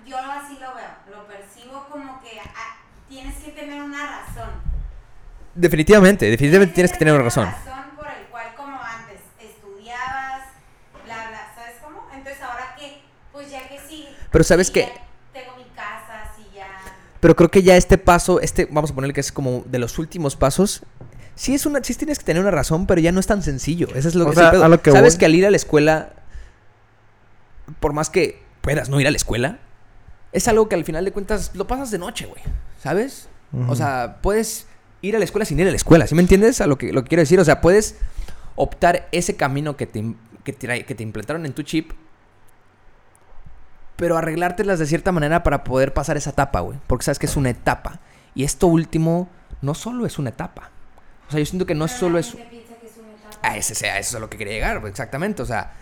yo 0.06 0.16
así 0.18 0.54
lo 0.60 0.74
veo, 0.74 0.88
lo 1.18 1.26
percibo 1.26 1.86
como 1.90 2.20
que 2.22 2.38
ah, 2.40 2.76
tienes 3.08 3.34
que 3.36 3.50
tener 3.52 3.82
una 3.82 4.06
razón. 4.26 4.50
Definitivamente, 5.60 6.30
definitivamente 6.30 6.74
tienes 6.74 6.92
que 6.92 6.98
tener 6.98 7.14
una 7.14 7.24
razón. 7.24 7.46
razón 7.46 7.96
por 7.96 8.06
el 8.06 8.26
cual 8.30 8.46
como 8.56 8.78
antes 8.80 9.20
estudiabas, 9.40 10.42
bla, 11.04 11.28
bla, 11.28 11.52
¿sabes 11.56 11.74
cómo? 11.82 12.06
Entonces 12.14 12.40
ahora 12.42 12.76
que, 12.78 13.02
pues 13.32 13.50
ya 13.50 13.68
que 13.68 13.78
sí. 13.88 14.08
Pero 14.30 14.44
¿sabes 14.44 14.68
ya 14.72 14.86
Tengo 15.32 15.56
mi 15.56 15.64
casa, 15.74 16.30
sí 16.36 16.44
ya. 16.54 16.68
Pero 17.18 17.34
creo 17.34 17.50
que 17.50 17.64
ya 17.64 17.76
este 17.76 17.98
paso, 17.98 18.40
este, 18.40 18.66
vamos 18.70 18.92
a 18.92 18.94
ponerle 18.94 19.12
que 19.14 19.20
es 19.20 19.32
como 19.32 19.64
de 19.66 19.80
los 19.80 19.98
últimos 19.98 20.36
pasos. 20.36 20.82
Sí 21.34 21.54
es 21.54 21.66
una, 21.66 21.82
sí 21.82 21.94
tienes 21.96 22.18
que 22.20 22.24
tener 22.24 22.40
una 22.40 22.52
razón, 22.52 22.86
pero 22.86 23.00
ya 23.00 23.10
no 23.10 23.18
es 23.18 23.26
tan 23.26 23.42
sencillo. 23.42 23.88
Eso 23.96 24.06
es 24.08 24.14
lo 24.14 24.26
O 24.26 24.30
que 24.30 24.36
sea, 24.36 24.50
es 24.52 24.58
lo 24.58 24.80
que 24.82 24.92
Sabes 24.92 25.14
voy- 25.14 25.18
que 25.18 25.26
al 25.26 25.34
ir 25.34 25.44
a 25.46 25.50
la 25.50 25.56
escuela, 25.56 26.10
por 27.80 27.92
más 27.94 28.10
que 28.10 28.40
puedas 28.60 28.88
no 28.88 29.00
ir 29.00 29.06
a 29.08 29.10
la 29.10 29.16
escuela, 29.16 29.58
es 30.30 30.46
algo 30.46 30.68
que 30.68 30.76
al 30.76 30.84
final 30.84 31.04
de 31.04 31.10
cuentas 31.12 31.50
lo 31.54 31.66
pasas 31.66 31.90
de 31.90 31.98
noche, 31.98 32.26
güey. 32.26 32.42
¿Sabes? 32.80 33.28
O 33.68 33.74
sea, 33.74 34.18
puedes 34.22 34.67
ir 35.02 35.14
a 35.16 35.18
la 35.18 35.24
escuela 35.24 35.44
sin 35.44 35.58
ir 35.60 35.66
a 35.66 35.70
la 35.70 35.76
escuela. 35.76 36.06
¿Sí 36.06 36.14
me 36.14 36.22
entiendes 36.22 36.60
a 36.60 36.66
lo 36.66 36.76
que, 36.78 36.92
lo 36.92 37.02
que 37.02 37.08
quiero 37.08 37.22
decir? 37.22 37.38
O 37.40 37.44
sea, 37.44 37.60
puedes 37.60 37.96
optar 38.56 39.08
ese 39.12 39.36
camino 39.36 39.76
que 39.76 39.86
te, 39.86 40.00
im- 40.00 40.16
que 40.44 40.52
te, 40.52 40.84
que 40.84 40.94
te 40.94 41.02
implantaron 41.02 41.46
en 41.46 41.52
tu 41.52 41.62
chip, 41.62 41.92
pero 43.96 44.16
arreglártelas 44.16 44.78
de 44.78 44.86
cierta 44.86 45.10
manera 45.12 45.42
para 45.42 45.64
poder 45.64 45.92
pasar 45.92 46.16
esa 46.16 46.30
etapa, 46.30 46.60
güey. 46.60 46.78
Porque 46.86 47.04
sabes 47.04 47.18
que 47.18 47.26
es 47.26 47.36
una 47.36 47.50
etapa. 47.50 48.00
Y 48.34 48.44
esto 48.44 48.66
último 48.68 49.28
no 49.60 49.74
solo 49.74 50.06
es 50.06 50.18
una 50.18 50.30
etapa. 50.30 50.70
O 51.28 51.30
sea, 51.32 51.40
yo 51.40 51.46
siento 51.46 51.66
que 51.66 51.74
no 51.74 51.86
Pero 51.86 51.98
solo 51.98 52.18
es... 52.18 52.32
gente 52.32 52.46
piensa 52.48 52.74
que 52.80 52.86
es 52.86 52.92
una 52.96 53.12
etapa. 53.12 53.48
A 53.48 53.56
ese, 53.56 53.74
sea, 53.74 53.98
eso 53.98 54.10
es 54.10 54.14
a 54.16 54.18
lo 54.20 54.30
que 54.30 54.38
quería 54.38 54.52
llegar, 54.54 54.78
güey, 54.80 54.90
exactamente. 54.90 55.42
O 55.42 55.46
sea, 55.46 55.72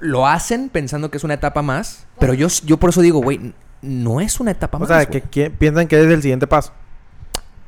lo 0.00 0.26
hacen 0.26 0.68
pensando 0.68 1.10
que 1.10 1.16
es 1.16 1.24
una 1.24 1.34
etapa 1.34 1.62
más, 1.62 2.06
pero 2.18 2.34
yo, 2.34 2.48
yo 2.64 2.76
por 2.78 2.90
eso 2.90 3.00
digo, 3.00 3.20
güey, 3.20 3.54
no 3.80 4.20
es 4.20 4.40
una 4.40 4.50
etapa 4.50 4.76
O 4.76 4.80
más. 4.80 4.88
sea, 4.88 5.04
güey. 5.06 5.22
que 5.22 5.50
piensan 5.50 5.88
que 5.88 5.98
es 5.98 6.06
el 6.06 6.20
siguiente 6.20 6.46
paso. 6.46 6.72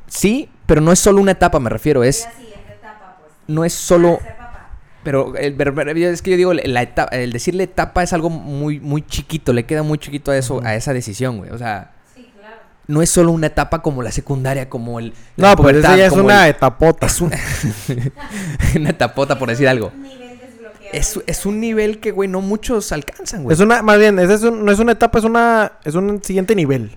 Sí, 0.08 0.48
pero 0.66 0.80
no 0.80 0.92
es 0.92 0.98
solo 0.98 1.20
una 1.20 1.32
etapa, 1.32 1.58
me 1.60 1.70
refiero. 1.70 2.02
Es 2.04 2.20
Es, 2.20 2.26
etapa, 2.26 3.16
pues. 3.20 3.32
no 3.48 3.64
es 3.64 3.72
solo... 3.72 4.18
Pero 5.02 5.36
el, 5.36 5.54
es 6.02 6.20
que 6.20 6.32
yo 6.32 6.36
digo, 6.36 6.52
la 6.52 6.82
etapa, 6.82 7.14
el 7.16 7.32
decirle 7.32 7.62
etapa 7.62 8.02
es 8.02 8.12
algo 8.12 8.28
muy, 8.28 8.80
muy 8.80 9.02
chiquito, 9.06 9.52
le 9.52 9.64
queda 9.64 9.84
muy 9.84 9.98
chiquito 9.98 10.32
a 10.32 10.36
eso, 10.36 10.60
a 10.64 10.74
esa 10.74 10.92
decisión, 10.92 11.38
güey. 11.38 11.50
O 11.50 11.58
sea, 11.58 11.92
Sí, 12.12 12.28
claro. 12.36 12.56
no 12.88 13.02
es 13.02 13.10
solo 13.10 13.30
una 13.30 13.46
etapa 13.46 13.82
como 13.82 14.02
la 14.02 14.10
secundaria, 14.10 14.68
como 14.68 14.98
el... 14.98 15.12
No, 15.36 15.46
la 15.46 15.54
pubertad, 15.54 15.92
esa 15.92 15.96
ya 15.96 16.06
es 16.06 16.12
una 16.12 16.44
el- 16.48 16.56
etapota. 16.56 17.06
es 17.06 17.20
una, 17.20 17.38
una 18.74 18.90
etapota, 18.90 19.38
por 19.38 19.48
Es 19.48 19.58
decir 19.58 19.68
algo. 19.68 19.92
Es, 20.92 21.20
es 21.26 21.46
un 21.46 21.60
nivel 21.60 22.00
que, 22.00 22.10
güey, 22.10 22.28
no 22.28 22.40
muchos 22.40 22.90
alcanzan, 22.90 23.44
güey. 23.44 23.54
Es 23.54 23.60
una, 23.60 23.82
más 23.82 23.98
bien, 23.98 24.18
esa 24.18 24.34
es 24.34 24.42
un- 24.42 24.64
no 24.64 24.72
es 24.72 24.78
una 24.80 24.90
etapa, 24.92 25.18
es 25.20 25.24
una, 25.24 25.72
es 25.84 25.94
un 25.94 26.20
siguiente 26.24 26.54
nivel. 26.56 26.96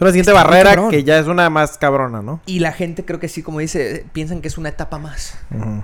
Es 0.00 0.02
una 0.02 0.12
siguiente 0.12 0.30
Está 0.30 0.44
barrera 0.44 0.88
que 0.88 1.04
ya 1.04 1.18
es 1.18 1.26
una 1.26 1.50
más 1.50 1.76
cabrona, 1.76 2.22
¿no? 2.22 2.40
Y 2.46 2.60
la 2.60 2.72
gente 2.72 3.04
creo 3.04 3.20
que 3.20 3.28
sí, 3.28 3.42
como 3.42 3.58
dice, 3.58 4.06
piensan 4.14 4.40
que 4.40 4.48
es 4.48 4.56
una 4.56 4.70
etapa 4.70 4.98
más. 4.98 5.36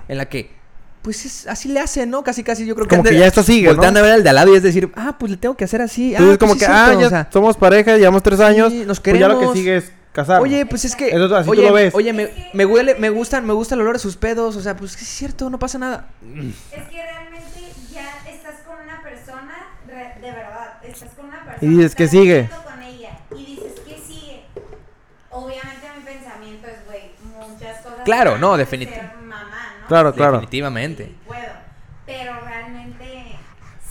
En 0.07 0.17
la 0.17 0.25
que, 0.25 0.55
pues 1.03 1.23
es- 1.25 1.45
así 1.45 1.69
le 1.69 1.79
hacen, 1.79 2.09
¿no? 2.09 2.23
Casi, 2.23 2.43
casi 2.43 2.65
yo 2.65 2.73
creo 2.73 2.87
que... 2.87 2.95
Como 2.95 3.07
que 3.07 3.15
ya 3.15 3.27
esto 3.27 3.43
sigue, 3.43 3.67
Voltean 3.67 3.93
¿no? 3.93 3.99
a 3.99 4.03
ver 4.03 4.11
al 4.13 4.23
de 4.23 4.29
al 4.29 4.35
lado 4.35 4.53
y 4.53 4.57
es 4.57 4.63
decir, 4.63 4.91
ah, 4.95 5.15
pues 5.19 5.31
le 5.31 5.37
tengo 5.37 5.55
que 5.55 5.65
hacer 5.65 5.83
así. 5.83 6.15
Ah, 6.15 6.17
Entonces, 6.17 6.37
pues 6.39 6.49
como 6.49 6.53
sí 6.53 6.59
que, 6.59 6.65
es 6.65 6.71
ah, 6.71 6.85
cierto, 6.85 6.99
ya 7.01 7.05
o 7.05 7.09
sea, 7.11 7.29
somos 7.31 7.57
pareja, 7.57 7.95
llevamos 7.95 8.23
tres 8.23 8.39
años. 8.39 8.71
Sí, 8.73 8.83
nos 8.87 8.99
pues 8.99 9.19
ya 9.19 9.27
lo 9.27 9.35
que 9.35 9.39
queremos. 9.41 9.55
sigue 9.57 9.77
es 9.77 9.91
casar. 10.13 10.41
Oye, 10.41 10.65
pues 10.65 10.83
es 10.85 10.95
que... 10.95 11.09
Eso- 11.09 11.35
así 11.35 11.45
tú 11.45 11.51
oye, 11.51 11.67
lo 11.67 11.73
ves. 11.73 11.93
Oye, 11.93 12.11
me, 12.11 12.29
me 12.53 12.65
huele, 12.65 12.95
me 12.95 13.11
gustan, 13.11 13.45
me 13.45 13.53
gusta 13.53 13.75
el 13.75 13.81
olor 13.81 13.97
a 13.97 13.99
sus 13.99 14.17
pedos. 14.17 14.55
O 14.55 14.61
sea, 14.61 14.75
pues 14.75 14.99
es 14.99 15.07
cierto, 15.07 15.49
no 15.51 15.59
pasa 15.59 15.77
nada. 15.77 16.07
Es 16.71 16.83
que 16.89 17.03
realmente 17.03 17.61
ya 17.93 18.09
estás 18.27 18.55
con 18.65 18.77
una 18.83 18.99
persona, 19.03 19.53
de 19.85 20.31
verdad, 20.31 20.79
estás 20.83 21.09
con 21.15 21.27
una 21.27 21.45
persona. 21.45 21.59
Y 21.61 21.67
dices, 21.77 21.93
¿qué 21.93 22.03
estás 22.05 22.19
sigue? 22.19 22.33
viviendo 22.41 22.63
con 22.63 22.81
ella, 22.81 23.19
y 23.37 23.45
dices, 23.45 23.73
¿qué 23.85 24.01
sigue? 24.05 24.43
Obviamente 25.29 25.87
mi 25.97 26.03
pensamiento 26.03 26.67
es, 26.67 26.85
güey, 26.85 27.11
muchas 27.37 27.77
cosas. 27.81 27.96
Claro, 28.07 28.37
no, 28.37 28.53
a 28.53 28.57
definit- 28.57 28.89
ser 28.89 29.11
mamá, 29.21 29.75
¿no? 29.81 29.87
Claro, 29.87 30.13
claro. 30.13 30.33
Definitivamente. 30.33 31.05
Sí, 31.05 31.17
puedo. 31.27 31.41
Pero 32.05 32.39
realmente, 32.41 33.35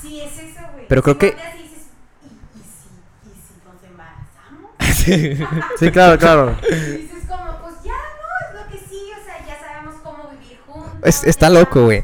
sí 0.01 0.21
es 0.21 0.33
eso, 0.39 0.61
güey. 0.73 0.87
Pero 0.89 1.03
creo 1.03 1.15
Si 1.15 1.19
que- 1.21 1.27
volteas 1.33 1.55
y 1.55 1.63
dices, 1.63 1.83
¿y, 2.23 2.59
y 2.59 2.63
si, 2.63 3.29
y 3.29 3.35
si 3.35 3.55
nos 3.65 3.83
embarazamos? 3.85 4.71
Sí, 5.79 5.91
claro, 5.91 6.19
claro. 6.19 6.57
Y 6.63 6.75
dices 7.03 7.25
como, 7.29 7.59
pues 7.61 7.75
ya, 7.85 7.93
no, 7.93 8.49
es 8.59 8.65
lo 8.65 8.73
que 8.73 8.79
sigue, 8.89 9.13
o 9.13 9.25
sea, 9.25 9.47
ya 9.47 9.59
sabemos 9.61 9.95
cómo 10.03 10.31
vivir 10.31 10.59
juntos. 10.67 10.93
Es- 11.03 11.25
está 11.25 11.51
loco, 11.51 11.85
güey. 11.85 12.03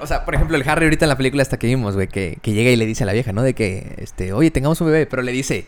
O 0.00 0.06
sea, 0.06 0.24
por 0.26 0.34
ejemplo, 0.34 0.56
el 0.56 0.68
Harry 0.68 0.84
ahorita 0.84 1.06
en 1.06 1.08
la 1.08 1.16
película 1.16 1.42
hasta 1.42 1.58
que 1.58 1.66
vimos, 1.66 1.94
güey, 1.94 2.08
que, 2.08 2.38
que 2.42 2.52
llega 2.52 2.70
y 2.70 2.76
le 2.76 2.84
dice 2.84 3.04
a 3.04 3.06
la 3.06 3.12
vieja, 3.14 3.32
¿no? 3.32 3.42
De 3.42 3.54
que, 3.54 3.94
este, 3.98 4.32
oye, 4.34 4.50
tengamos 4.50 4.78
un 4.82 4.88
bebé, 4.88 5.06
pero 5.06 5.22
le 5.22 5.32
dice, 5.32 5.66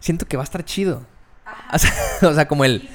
siento 0.00 0.26
que 0.26 0.36
va 0.36 0.42
a 0.42 0.44
estar 0.44 0.64
chido. 0.66 1.06
Ajá. 1.46 1.70
O 1.72 1.78
sea, 1.78 1.92
o 2.30 2.34
sea, 2.34 2.46
como 2.48 2.64
el, 2.66 2.82
Sí. 2.82 2.88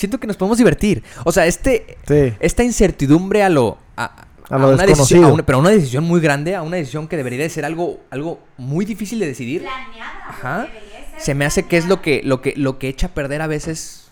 Siento 0.00 0.18
que 0.18 0.26
nos 0.26 0.36
podemos 0.36 0.58
divertir. 0.58 1.02
O 1.24 1.30
sea, 1.32 1.46
este, 1.46 1.96
Sí. 2.08 2.34
esta 2.40 2.62
incertidumbre 2.64 3.42
a 3.42 3.48
lo, 3.48 3.78
a, 3.96 4.26
A 4.48 4.58
lo 4.58 4.70
una 4.70 4.84
decisión, 4.86 5.24
a 5.24 5.32
una- 5.32 5.46
pero 5.46 5.58
a 5.58 5.60
una 5.60 5.70
decisión 5.70 6.02
muy 6.04 6.20
grande, 6.20 6.56
a 6.56 6.62
una 6.62 6.76
decisión 6.76 7.06
que 7.06 7.16
debería 7.16 7.38
de 7.38 7.48
ser 7.50 7.64
algo, 7.64 8.00
algo 8.10 8.40
muy 8.58 8.84
difícil 8.84 9.18
de 9.20 9.26
decidir. 9.26 9.62
Planeada. 9.62 10.10
Ajá. 10.28 10.58
debería 10.62 11.10
ser 11.12 11.20
Se 11.20 11.34
me 11.34 11.44
hace 11.44 11.64
que 11.64 11.76
es 11.76 11.86
lo 11.86 12.00
que, 12.02 12.22
lo 12.24 12.40
que, 12.40 12.54
lo 12.56 12.78
que 12.78 12.88
echa 12.88 13.08
a 13.08 13.10
perder 13.10 13.42
a 13.42 13.46
veces. 13.46 14.10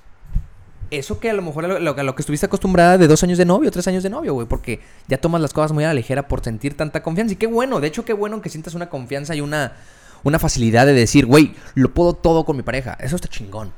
Eso 0.90 1.20
que 1.20 1.28
a 1.28 1.34
lo 1.34 1.42
mejor 1.42 1.64
a 1.66 1.68
lo, 1.68 1.78
lo- 1.80 1.90
a 1.98 2.02
lo 2.02 2.14
que 2.14 2.22
estuviste 2.22 2.46
acostumbrada 2.46 2.96
de 2.96 3.06
dos 3.08 3.22
años 3.22 3.36
de 3.36 3.44
novio, 3.44 3.70
tres 3.70 3.86
años 3.88 4.02
de 4.02 4.08
novio, 4.10 4.32
güey. 4.34 4.46
Porque 4.46 4.80
ya 5.06 5.18
tomas 5.18 5.40
las 5.42 5.52
cosas 5.52 5.72
muy 5.72 5.84
a 5.84 5.88
la 5.88 5.94
ligera 5.94 6.28
por 6.28 6.42
sentir 6.42 6.76
tanta 6.76 7.02
confianza. 7.02 7.32
Y 7.34 7.36
qué 7.36 7.46
bueno, 7.46 7.80
de 7.80 7.88
hecho, 7.88 8.04
qué 8.04 8.12
bueno 8.14 8.40
que 8.40 8.48
sientas 8.48 8.74
una 8.74 8.88
confianza 8.88 9.34
y 9.34 9.40
una, 9.42 9.72
una 10.22 10.38
facilidad 10.38 10.86
de 10.86 10.94
decir, 10.94 11.26
güey, 11.26 11.54
lo 11.74 11.92
puedo 11.92 12.14
todo 12.14 12.44
con 12.46 12.56
mi 12.56 12.62
pareja. 12.62 12.96
Eso 13.00 13.16
está 13.16 13.28
chingón. 13.28 13.72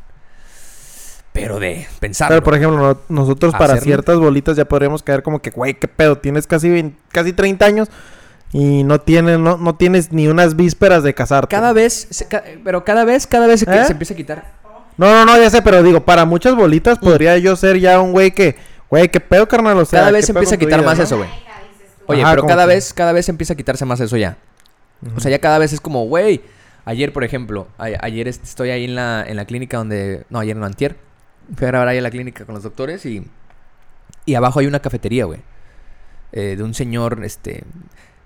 Pero 1.33 1.61
de 1.61 1.87
pensar. 2.01 2.29
Pero, 2.29 2.43
por 2.43 2.55
ejemplo, 2.57 2.77
no- 2.79 2.99
nosotros 3.09 3.53
para 3.53 3.75
Hacerlo. 3.75 3.85
ciertas 3.85 4.19
bolitas 4.19 4.57
ya 4.57 4.65
podríamos 4.65 5.03
caer 5.03 5.23
como 5.23 5.41
que, 5.41 5.51
güey, 5.51 5.75
qué 5.75 5.87
pedo, 5.89 6.19
tienes 6.19 6.47
casi 6.47 6.69
20 6.69 6.99
casi 7.13 7.33
30 7.33 7.67
años 7.67 7.89
y 8.53 8.83
no 8.83 9.01
tienes, 9.01 9.39
no, 9.39 9.57
no 9.57 9.77
tienes 9.77 10.11
ni 10.13 10.27
unas 10.27 10.57
vísperas 10.57 11.05
de 11.05 11.15
casarte. 11.15 11.55
Cada 11.55 11.73
vez, 11.73 12.09
se- 12.11 12.27
ca- 12.27 12.43
pero 12.65 12.85
cada 12.85 13.05
vez, 13.05 13.27
cada 13.29 13.47
vez 13.47 13.61
se, 13.61 13.71
¿Eh? 13.71 13.85
se 13.85 13.93
empieza 13.93 14.15
a 14.15 14.17
quitar. 14.17 14.53
No, 14.97 15.07
no, 15.13 15.25
no, 15.25 15.37
ya 15.41 15.49
sé, 15.51 15.63
pero 15.63 15.83
digo, 15.85 16.01
para 16.05 16.25
muchas 16.25 16.57
bolitas 16.57 16.99
podría 16.99 17.39
yo 17.39 17.55
ser 17.57 17.79
ya 17.79 18.01
un 18.01 18.11
güey 18.13 18.33
que, 18.33 18.57
güey, 18.91 19.09
qué 19.09 19.21
pedo, 19.21 19.47
carnal, 19.47 19.79
o 19.79 19.85
sea, 19.85 20.01
Cada 20.01 20.11
¿qué 20.11 20.17
vez 20.17 20.27
se 20.27 20.33
empieza 20.33 20.57
a 20.57 20.59
quitar 20.59 20.81
vida, 20.81 20.89
más 20.89 20.99
no? 20.99 21.05
eso, 21.05 21.17
güey. 21.17 21.29
Oye, 22.07 22.23
Ajá, 22.23 22.33
pero 22.33 22.47
cada 22.47 22.65
que- 22.65 22.75
vez, 22.75 22.93
cada 22.93 23.13
vez 23.13 23.29
empieza 23.29 23.53
a 23.53 23.57
quitarse 23.57 23.85
más 23.85 24.01
eso 24.01 24.17
ya. 24.17 24.37
O 25.17 25.21
sea, 25.21 25.31
ya 25.31 25.39
cada 25.39 25.59
vez 25.59 25.73
es 25.73 25.81
como, 25.81 26.05
güey. 26.07 26.43
Ayer, 26.85 27.13
por 27.13 27.23
ejemplo, 27.23 27.69
ayer 27.79 28.27
est- 28.27 28.43
estoy 28.43 28.71
ahí 28.71 28.85
en 28.85 28.97
la, 28.97 29.25
en 29.27 29.37
la 29.37 29.45
clínica 29.45 29.77
donde. 29.77 30.25
No, 30.29 30.41
ayer 30.41 30.57
no, 30.57 30.67
antier. 30.67 30.97
Fui 31.57 31.65
a 31.67 31.69
grabar 31.69 31.89
ahí 31.89 31.99
a 31.99 32.03
la 32.03 32.11
clínica 32.11 32.45
con 32.45 32.55
los 32.55 32.65
doctores 32.65 33.05
y. 33.07 33.25
Y 34.27 34.35
abajo 34.35 34.61
hay 34.61 34.67
una 34.67 34.81
cafetería, 34.81 35.25
güey. 35.25 35.41
eh, 36.33 36.55
de 36.57 36.63
un 36.63 36.75
señor, 36.75 37.25
este. 37.25 37.65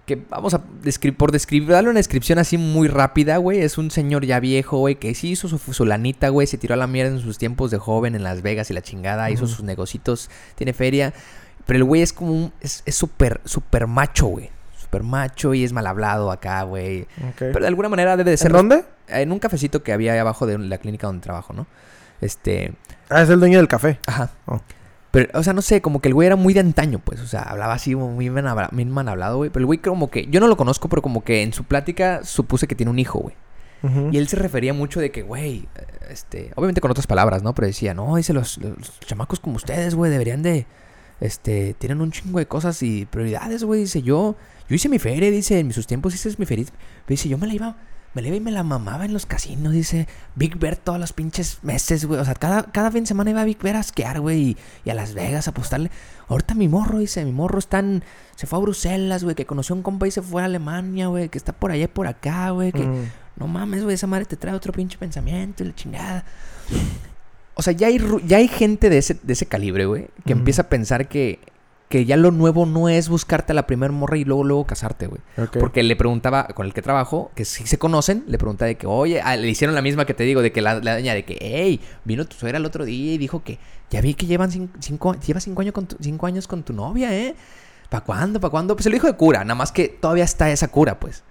Que 0.06 0.22
vamos 0.28 0.52
a 0.52 0.60
describir, 0.82 1.16
por 1.16 1.32
describir, 1.32 1.68
darle 1.70 1.88
una 1.88 1.98
descripción 1.98 2.38
así 2.38 2.58
muy 2.58 2.88
rápida, 2.88 3.38
güey. 3.38 3.60
Es 3.60 3.78
un 3.78 3.90
señor 3.90 4.26
ya 4.26 4.38
viejo, 4.38 4.76
güey, 4.76 4.96
que 4.96 5.14
sí 5.14 5.30
hizo 5.30 5.48
su, 5.48 5.56
su 5.58 5.86
lanita, 5.86 6.28
güey. 6.28 6.46
Se 6.46 6.58
tiró 6.58 6.74
a 6.74 6.76
la 6.76 6.86
mierda 6.86 7.12
en 7.12 7.20
sus 7.20 7.38
tiempos 7.38 7.70
de 7.70 7.78
joven 7.78 8.14
en 8.14 8.22
Las 8.22 8.42
Vegas 8.42 8.70
y 8.70 8.74
la 8.74 8.82
chingada. 8.82 9.30
Hizo 9.30 9.46
sus 9.46 9.62
negocitos, 9.62 10.28
tiene 10.56 10.74
feria. 10.74 11.14
Pero 11.64 11.78
el 11.78 11.84
güey 11.84 12.02
es 12.02 12.12
como 12.12 12.32
un. 12.32 12.52
Es 12.60 12.82
es 12.84 12.94
súper, 12.94 13.40
súper 13.44 13.86
macho, 13.86 14.26
güey. 14.26 14.50
Súper 14.78 15.02
macho 15.02 15.54
y 15.54 15.64
es 15.64 15.72
mal 15.72 15.86
hablado 15.86 16.30
acá, 16.30 16.62
güey. 16.64 17.02
Ok. 17.02 17.36
Pero 17.38 17.60
de 17.60 17.68
alguna 17.68 17.88
manera 17.88 18.18
debe 18.18 18.32
de 18.32 18.36
ser. 18.36 18.48
¿En 18.50 18.56
dónde? 18.58 18.84
En 19.08 19.32
un 19.32 19.38
cafecito 19.38 19.82
que 19.82 19.94
había 19.94 20.12
ahí 20.12 20.18
abajo 20.18 20.46
de 20.46 20.58
la 20.58 20.76
clínica 20.76 21.06
donde 21.06 21.22
trabajo, 21.22 21.54
¿no? 21.54 21.66
Este. 22.20 22.74
Ah, 23.10 23.22
es 23.22 23.28
el 23.30 23.40
dueño 23.40 23.58
del 23.58 23.68
café. 23.68 23.98
Ajá. 24.06 24.30
Oh. 24.46 24.60
Pero, 25.10 25.38
o 25.38 25.42
sea, 25.44 25.52
no 25.52 25.62
sé, 25.62 25.80
como 25.80 26.00
que 26.00 26.08
el 26.08 26.14
güey 26.14 26.26
era 26.26 26.36
muy 26.36 26.54
de 26.54 26.60
antaño, 26.60 26.98
pues. 27.04 27.20
O 27.20 27.26
sea, 27.26 27.42
hablaba 27.42 27.74
así 27.74 27.94
muy 27.94 28.28
bien, 28.28 28.46
habla- 28.46 28.68
bien 28.72 28.90
mal 28.90 29.08
hablado, 29.08 29.36
güey. 29.36 29.50
Pero 29.50 29.60
el 29.62 29.66
güey 29.66 29.78
como 29.78 30.10
que. 30.10 30.26
Yo 30.26 30.40
no 30.40 30.48
lo 30.48 30.56
conozco, 30.56 30.88
pero 30.88 31.02
como 31.02 31.22
que 31.22 31.42
en 31.42 31.52
su 31.52 31.64
plática 31.64 32.24
supuse 32.24 32.66
que 32.66 32.74
tiene 32.74 32.90
un 32.90 32.98
hijo, 32.98 33.18
güey. 33.20 33.34
Y 34.12 34.16
él 34.16 34.28
se 34.28 34.36
refería 34.36 34.72
mucho 34.72 34.98
de 34.98 35.10
que, 35.10 35.20
güey, 35.20 35.68
este, 36.08 36.52
obviamente 36.56 36.80
con 36.80 36.90
otras 36.90 37.06
palabras, 37.06 37.42
¿no? 37.42 37.54
Pero 37.54 37.66
decía, 37.66 37.92
no, 37.92 38.16
dice, 38.16 38.32
los, 38.32 38.56
los 38.56 38.98
chamacos 39.00 39.40
como 39.40 39.56
ustedes, 39.56 39.94
güey, 39.94 40.10
deberían 40.10 40.42
de, 40.42 40.64
este, 41.20 41.74
tienen 41.74 42.00
un 42.00 42.10
chingo 42.10 42.38
de 42.38 42.46
cosas 42.46 42.82
y 42.82 43.04
prioridades, 43.04 43.62
güey. 43.62 43.80
Dice, 43.80 44.00
yo, 44.00 44.36
yo 44.70 44.74
hice 44.74 44.88
mi 44.88 44.98
feria, 44.98 45.30
dice, 45.30 45.58
en 45.58 45.70
sus 45.74 45.86
tiempos 45.86 46.14
hice 46.14 46.34
mi 46.38 46.46
feria. 46.46 46.64
Dice, 47.06 47.28
yo 47.28 47.36
me 47.36 47.46
la 47.46 47.52
iba, 47.52 47.76
me 48.14 48.22
la 48.22 48.28
iba 48.28 48.36
y 48.36 48.40
me 48.40 48.50
la 48.50 48.62
mamaba 48.62 49.04
en 49.04 49.12
los 49.12 49.26
casinos, 49.26 49.72
dice, 49.72 50.08
Big 50.34 50.56
Bear 50.58 50.76
todos 50.76 50.98
los 50.98 51.12
pinches 51.12 51.58
meses, 51.62 52.04
güey. 52.04 52.20
O 52.20 52.24
sea, 52.24 52.34
cada, 52.34 52.62
cada 52.64 52.90
fin 52.90 53.02
de 53.02 53.08
semana 53.08 53.30
iba 53.30 53.40
a 53.40 53.44
Big 53.44 53.58
Bear 53.58 53.76
a 53.76 53.80
esquiar, 53.80 54.20
güey, 54.20 54.40
y, 54.40 54.56
y 54.84 54.90
a 54.90 54.94
Las 54.94 55.14
Vegas 55.14 55.48
a 55.48 55.50
apostarle. 55.50 55.90
Ahorita 56.28 56.54
mi 56.54 56.68
morro, 56.68 56.98
dice, 56.98 57.24
mi 57.24 57.32
morro 57.32 57.58
está 57.58 57.80
en, 57.80 58.04
se 58.36 58.46
fue 58.46 58.58
a 58.58 58.62
Bruselas, 58.62 59.24
güey, 59.24 59.34
que 59.34 59.46
conoció 59.46 59.74
a 59.74 59.76
un 59.76 59.82
compa 59.82 60.06
y 60.06 60.10
se 60.10 60.22
fue 60.22 60.42
a 60.42 60.44
Alemania, 60.46 61.08
güey, 61.08 61.28
que 61.28 61.38
está 61.38 61.52
por 61.52 61.72
allá 61.72 61.84
y 61.84 61.88
por 61.88 62.06
acá, 62.06 62.50
güey, 62.50 62.72
que... 62.72 62.84
Mm. 62.84 63.10
No 63.36 63.48
mames, 63.48 63.82
güey, 63.82 63.94
esa 63.94 64.06
madre 64.06 64.26
te 64.26 64.36
trae 64.36 64.54
otro 64.54 64.72
pinche 64.72 64.96
pensamiento 64.96 65.64
y 65.64 65.66
la 65.66 65.74
chingada. 65.74 66.24
O 67.54 67.62
sea, 67.62 67.72
ya 67.72 67.88
hay, 67.88 68.00
ya 68.26 68.36
hay 68.36 68.48
gente 68.48 68.90
de 68.90 68.98
ese, 68.98 69.18
de 69.20 69.32
ese 69.32 69.46
calibre, 69.46 69.86
güey, 69.86 70.08
que 70.24 70.32
empieza 70.32 70.62
a 70.62 70.68
pensar 70.68 71.08
que, 71.08 71.40
que 71.88 72.04
ya 72.06 72.16
lo 72.16 72.30
nuevo 72.30 72.66
no 72.66 72.88
es 72.88 73.08
buscarte 73.08 73.52
a 73.52 73.54
la 73.54 73.66
primer 73.66 73.92
morra 73.92 74.16
y 74.16 74.24
luego, 74.24 74.42
luego 74.42 74.64
casarte, 74.66 75.06
güey. 75.06 75.20
Porque 75.60 75.82
le 75.82 75.94
preguntaba, 75.96 76.48
con 76.48 76.66
el 76.66 76.72
que 76.74 76.82
trabajo, 76.82 77.30
que 77.36 77.44
sí 77.44 77.66
se 77.66 77.78
conocen, 77.78 78.24
le 78.26 78.36
preguntaba 78.38 78.66
de 78.68 78.76
que, 78.76 78.86
oye, 78.86 79.20
ah, 79.22 79.36
le 79.36 79.48
hicieron 79.48 79.74
la 79.74 79.82
misma 79.82 80.04
que 80.04 80.14
te 80.14 80.24
digo, 80.24 80.42
de 80.42 80.50
que 80.50 80.60
la, 80.60 80.74
la 80.80 80.94
doña 80.94 81.14
de 81.14 81.24
que, 81.24 81.38
hey, 81.40 81.80
vino 82.04 82.24
tu 82.24 82.36
suegra 82.36 82.58
el 82.58 82.64
otro 82.64 82.84
día 82.84 83.12
y 83.12 83.18
dijo 83.18 83.44
que 83.44 83.58
ya 83.90 84.00
vi 84.00 84.14
que 84.14 84.26
llevan 84.26 84.50
cin- 84.50 84.70
cinco, 84.80 85.14
lleva 85.20 85.40
cinco 85.40 85.60
años, 85.60 85.72
con 85.74 85.86
tu, 85.86 85.96
cinco 86.00 86.26
años 86.26 86.48
con 86.48 86.62
tu 86.64 86.72
novia, 86.72 87.14
¿eh? 87.14 87.36
¿Para 87.90 88.02
cuándo? 88.04 88.40
¿Para 88.40 88.50
cuándo? 88.50 88.74
Pues 88.74 88.84
se 88.84 88.90
lo 88.90 88.94
dijo 88.94 89.06
de 89.06 89.12
cura, 89.14 89.44
nada 89.44 89.54
más 89.54 89.70
que 89.70 89.86
todavía 89.88 90.24
está 90.24 90.50
esa 90.50 90.68
cura, 90.68 90.98
pues. 90.98 91.22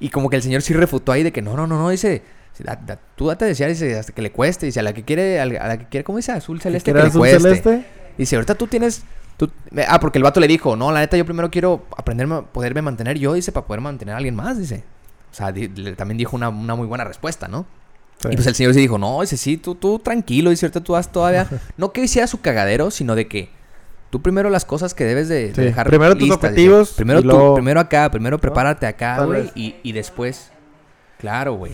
Y 0.00 0.08
como 0.10 0.30
que 0.30 0.36
el 0.36 0.42
señor 0.42 0.62
sí 0.62 0.72
refutó 0.72 1.12
ahí 1.12 1.22
de 1.24 1.32
que 1.32 1.42
no, 1.42 1.54
no, 1.54 1.66
no, 1.66 1.76
no, 1.76 1.90
dice, 1.90 2.22
da- 2.60 2.76
da- 2.76 2.98
tú 3.16 3.26
date 3.26 3.44
a 3.44 3.48
desear, 3.48 3.68
dice, 3.68 3.98
hasta 3.98 4.14
que 4.14 4.22
le 4.22 4.30
cueste, 4.32 4.64
dice, 4.64 4.80
a 4.80 4.84
la 4.84 4.94
que 4.94 5.02
quiere, 5.02 5.38
a 5.40 5.44
la, 5.44 5.60
a 5.60 5.68
la 5.68 5.78
que 5.78 5.86
quiere, 5.86 6.04
¿cómo 6.04 6.16
dice? 6.18 6.32
Azul 6.32 6.60
celeste, 6.62 6.92
que 6.92 6.94
¿Quieres 6.94 7.04
le 7.04 7.08
azul 7.10 7.20
cueste. 7.20 7.40
celeste? 7.62 7.86
Dice, 8.16 8.36
ahorita 8.36 8.54
tú 8.54 8.66
tienes... 8.68 9.02
tú- 9.38 9.50
ah, 9.88 9.98
porque 10.00 10.18
el 10.18 10.24
vato 10.24 10.38
le 10.40 10.46
dijo, 10.48 10.76
no, 10.76 10.92
la 10.92 11.00
neta, 11.00 11.16
yo 11.16 11.24
primero 11.24 11.50
quiero 11.50 11.86
aprenderme, 11.96 12.34
a 12.34 12.42
poderme 12.42 12.82
mantener 12.82 13.18
yo, 13.18 13.32
dice, 13.32 13.50
para 13.52 13.66
poder 13.66 13.80
mantener 13.80 14.12
a 14.14 14.18
alguien 14.18 14.34
más, 14.36 14.58
dice. 14.58 14.84
O 15.32 15.34
sea, 15.34 15.50
di- 15.52 15.68
le- 15.68 15.94
también 15.96 16.18
dijo 16.18 16.36
una, 16.36 16.50
una 16.50 16.74
muy 16.74 16.86
buena 16.86 17.04
respuesta, 17.04 17.48
¿no? 17.48 17.64
Sí. 18.20 18.28
Y 18.32 18.34
pues 18.34 18.46
el 18.46 18.54
señor 18.54 18.74
sí 18.74 18.80
dijo, 18.80 18.98
no, 18.98 19.20
dice, 19.22 19.36
sí, 19.38 19.56
tú, 19.56 19.74
tú 19.76 19.98
tranquilo, 20.00 20.50
dice, 20.50 20.66
ahorita 20.66 20.80
tú 20.82 20.92
vas 20.92 21.10
todavía... 21.10 21.48
no 21.78 21.92
que 21.92 22.02
hiciera 22.02 22.26
su 22.26 22.40
cagadero, 22.42 22.90
sino 22.90 23.14
de 23.14 23.26
que 23.28 23.48
tú 24.10 24.20
primero 24.22 24.50
las 24.50 24.64
cosas 24.64 24.92
que 24.92 25.04
debes 25.04 25.28
de, 25.28 25.52
dejar 25.52 25.86
primero 25.86 26.14
tus 26.14 26.22
dice. 26.24 26.34
objetivos 26.34 26.90
Primero 26.94 27.22
tú, 27.22 27.54
primero 27.54 27.78
acá, 27.78 28.10
primero 28.10 28.38
prepárate 28.38 28.86
acá, 28.86 29.24
güey, 29.24 29.50
y, 29.54 29.76
y 29.82 29.92
después... 29.92 30.50
Claro, 31.18 31.54
güey. 31.54 31.72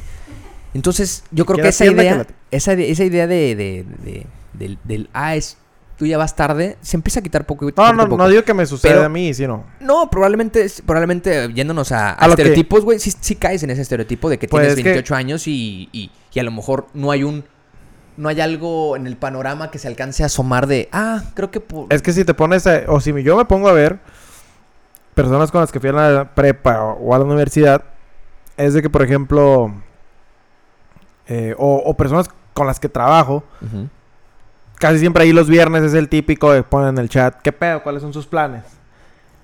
Entonces, 0.75 1.23
yo 1.31 1.47
creo 1.47 1.63
que 1.63 1.69
esa 1.69 1.85
que 1.85 1.93
idea, 1.93 2.17
la- 2.17 2.27
esa, 2.51 2.73
ide- 2.75 2.91
esa 2.91 3.05
idea 3.05 3.27
de, 3.27 3.55
de- 3.55 3.85
de- 4.03 4.27
del, 4.53 4.79
del, 4.85 5.09
ah, 5.13 5.37
es, 5.37 5.57
tú 5.97 6.07
ya 6.07 6.19
vas 6.19 6.35
tarde, 6.35 6.77
se 6.81 6.97
empieza 6.97 7.21
a 7.21 7.23
quitar 7.23 7.47
poco, 7.47 7.67
No, 7.77 7.93
no, 7.93 8.05
poco. 8.05 8.17
no 8.17 8.29
digo 8.29 8.43
que 8.43 8.53
me 8.55 8.67
suceda 8.67 8.95
Pero- 8.95 9.05
a 9.07 9.09
mí, 9.09 9.33
sino. 9.35 9.65
No, 9.81 10.11
probablemente, 10.11 10.67
probablemente 10.85 11.53
yéndonos 11.53 11.93
a, 11.93 12.11
a 12.11 12.13
A 12.13 12.29
lo 12.29 12.35
que- 12.37 12.43
estereotipos, 12.43 12.85
güey, 12.85 12.99
sí, 12.99 13.13
sí 13.19 13.37
caes 13.37 13.63
en 13.63 13.71
ese 13.71 13.83
estereotipo 13.83 14.29
de 14.29 14.39
que 14.39 14.49
Pues 14.49 14.63
tienes 14.63 14.79
es 14.79 14.83
que- 14.83 14.91
28 14.91 15.15
años 15.15 15.47
y, 15.47 15.89
y, 15.93 16.11
y 16.33 16.39
a 16.41 16.43
lo 16.43 16.51
mejor 16.51 16.87
no 16.95 17.11
hay 17.11 17.23
un... 17.23 17.45
No 18.17 18.29
hay 18.29 18.41
algo 18.41 18.95
en 18.97 19.09
el 19.09 19.17
panorama 19.17 19.73
que 19.73 19.79
se 19.81 19.89
alcance 19.89 20.23
a 20.23 20.27
asomar 20.27 20.69
de... 20.69 20.89
Ah, 20.93 21.23
creo 21.35 21.51
que... 21.51 21.59
por- 21.61 21.93
Es 21.93 22.01
que 22.03 22.13
si 22.13 22.25
te 22.25 22.33
pones, 22.35 22.65
a- 22.67 22.83
o 22.89 23.01
si 23.01 23.13
yo 23.25 23.37
me 23.37 23.45
pongo 23.45 23.69
a 23.69 23.73
ver 23.73 23.99
personas 25.15 25.51
con 25.51 25.61
las 25.61 25.71
que 25.73 25.81
fui 25.81 25.91
a 25.91 25.93
la 25.93 26.35
prepa 26.35 26.81
o, 26.83 27.15
a 27.15 27.19
la 27.19 27.25
universidad, 27.25 27.83
es 28.57 28.73
de 28.75 28.83
que, 28.83 28.91
por 28.91 29.03
ejemplo, 29.03 29.73
eh, 31.27 31.55
o, 31.59 31.77
o 31.85 31.95
personas 31.97 32.29
con 32.53 32.67
las 32.67 32.79
que 32.81 32.89
trabajo. 32.89 33.43
Casi 34.79 34.99
siempre 34.99 35.25
ahí 35.25 35.33
los 35.33 35.49
viernes 35.49 35.83
es 35.83 35.95
el 35.95 36.09
típico 36.09 36.53
de 36.53 36.63
ponen 36.63 36.91
en 36.91 36.99
el 36.99 37.09
chat, 37.09 37.41
¿qué 37.43 37.53
pedo? 37.53 37.83
¿Cuáles 37.83 38.03
son 38.03 38.13
sus 38.13 38.27
planes? 38.27 38.63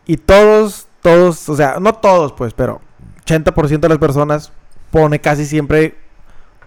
Y 0.07 0.17
todos, 0.17 0.87
todos, 1.03 1.49
o 1.49 1.57
sea, 1.57 1.79
no 1.81 1.93
todos 1.95 2.33
pues, 2.33 2.53
pero 2.55 2.81
80% 3.27 3.81
de 3.81 3.89
las 3.89 3.99
personas 3.99 4.53
pone 4.91 5.21
casi 5.21 5.47
siempre 5.47 5.95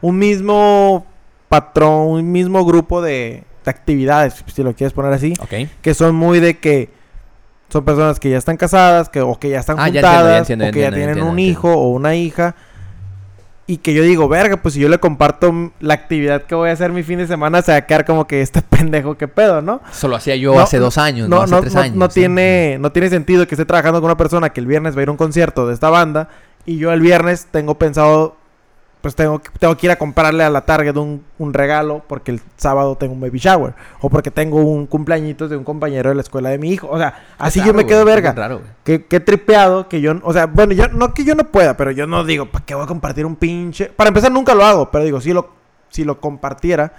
un 0.01 0.18
mismo 0.18 1.05
patrón, 1.49 2.07
un 2.07 2.32
mismo 2.32 2.66
grupo 2.66 3.01
de, 3.01 3.43
de 3.64 3.72
actividades, 3.72 4.43
si 4.53 4.64
lo 4.64 4.74
quieres 4.74 4.93
poner 4.93 5.14
así, 5.14 5.34
que 5.82 5.93
son 5.93 6.16
muy 6.16 6.39
de 6.39 6.57
que 6.57 6.89
son 7.70 7.84
personas 7.86 8.20
que 8.20 8.30
ya 8.30 8.38
están 8.38 8.57
casadas, 8.57 9.09
que 9.09 9.22
o 9.22 9.39
que 9.39 9.49
ya 9.49 9.59
están 9.59 9.78
Ah, 9.80 9.89
ya 9.89 10.01
juntadas, 10.01 10.41
entiendo, 10.41 10.66
ya 10.66 10.68
entiendo, 10.68 10.68
o 10.68 10.72
que 10.72 10.80
ya 10.80 10.88
entiendo, 10.88 11.07
ya 11.07 11.14
tienen 11.14 11.32
un 11.32 11.39
hijo 11.39 11.74
o 11.74 11.89
una 11.89 12.16
hija. 12.16 12.55
Y 13.66 13.78
que 13.78 13.93
yo 13.93 14.03
digo, 14.03 14.28
verga, 14.28 14.57
pues 14.57 14.74
si 14.74 14.82
yo 14.82 14.89
le 14.89 14.97
comparto 14.99 15.72
la 15.80 15.93
actividad 15.93 16.43
que 16.43 16.53
voy 16.53 16.70
a 16.70 16.74
hacer 16.74 16.91
mi 16.91 17.01
fin 17.01 17.20
de 17.20 17.28
semana, 17.28 17.61
se 17.61 17.72
va 17.72 17.78
a 17.78 17.86
quedar 17.86 18.03
como 18.05 18.28
que 18.28 18.41
este 18.41 18.61
pendejo, 18.70 19.18
qué 19.18 19.30
pedo, 19.30 19.61
¿no? 19.61 19.82
Eso 19.89 20.09
lo 20.09 20.18
hacía 20.18 20.36
yo 20.36 20.53
No, 20.53 20.59
hace 20.59 20.80
dos 20.80 20.97
años, 20.97 21.30
no, 21.30 21.38
No, 21.38 21.41
hace 21.43 21.51
no, 21.55 21.61
tres 21.61 21.74
no- 21.74 21.80
años. 21.82 21.95
no 21.95 22.09
¿sí? 22.09 22.20
tiene, 22.22 22.78
no 22.82 22.91
tiene 22.91 23.09
sentido 23.09 23.47
que 23.47 23.55
esté 23.55 23.64
trabajando 23.66 24.01
con 24.01 24.05
una 24.09 24.18
persona 24.18 24.49
que 24.49 24.59
el 24.59 24.68
viernes 24.68 24.95
va 24.97 24.99
a 24.99 25.03
ir 25.03 25.07
a 25.07 25.11
un 25.11 25.18
concierto 25.18 25.66
de 25.66 25.74
esta 25.74 25.89
banda 25.89 26.28
y 26.66 26.78
yo 26.78 26.91
el 26.91 26.99
viernes 26.99 27.47
tengo 27.51 27.78
pensado, 27.78 28.36
pues 29.04 29.16
tengo, 29.16 29.39
que- 29.39 29.49
tengo 29.60 29.76
que 29.76 29.86
ir 29.88 29.91
a 29.91 29.97
comprarle 29.97 30.45
a 30.45 30.49
la 30.49 30.62
Target 30.62 30.95
un, 30.95 31.26
un 31.38 31.54
regalo 31.54 32.04
porque 32.08 32.32
el 32.32 32.39
sábado 32.56 32.95
tengo 32.95 33.12
un 33.14 33.20
baby 33.20 33.38
shower 33.38 33.74
o 33.99 34.10
porque 34.10 34.32
tengo 34.32 34.62
un 34.62 34.88
cumpleañitos 34.88 35.49
de 35.49 35.58
un 35.58 35.66
compañero 35.66 36.08
de 36.08 36.16
la 36.16 36.22
escuela 36.22 36.49
de 36.49 36.58
mi 36.58 36.72
hijo. 36.72 36.88
O 36.89 36.97
sea, 36.97 37.14
así 37.38 37.60
yo 37.66 37.74
me 37.74 37.86
quedo 37.86 38.06
verga. 38.06 38.32
raro. 38.32 38.62
Qué, 38.86 39.06
qué 39.06 39.20
tripeado 39.20 39.89
que 39.89 39.99
yo, 39.99 40.14
o 40.24 40.32
sea, 40.32 40.45
bueno, 40.45 40.72
yo 40.74 40.88
no 40.88 41.14
que 41.14 41.26
yo 41.26 41.36
no 41.36 41.43
pueda, 41.43 41.76
pero 41.76 41.91
yo 41.91 42.08
no 42.08 42.24
digo, 42.24 42.45
¿para 42.45 42.64
qué 42.64 42.76
voy 42.76 42.86
a 42.86 42.88
compartir 42.88 43.26
un 43.26 43.36
pinche? 43.36 43.88
Para 43.88 44.08
empezar 44.08 44.32
nunca 44.32 44.56
lo 44.56 44.64
hago, 44.64 44.89
pero 44.89 45.04
digo, 45.04 45.20
si 45.20 45.34
lo, 45.34 45.49
si 45.89 46.06
lo 46.06 46.22
compartiera, 46.22 46.93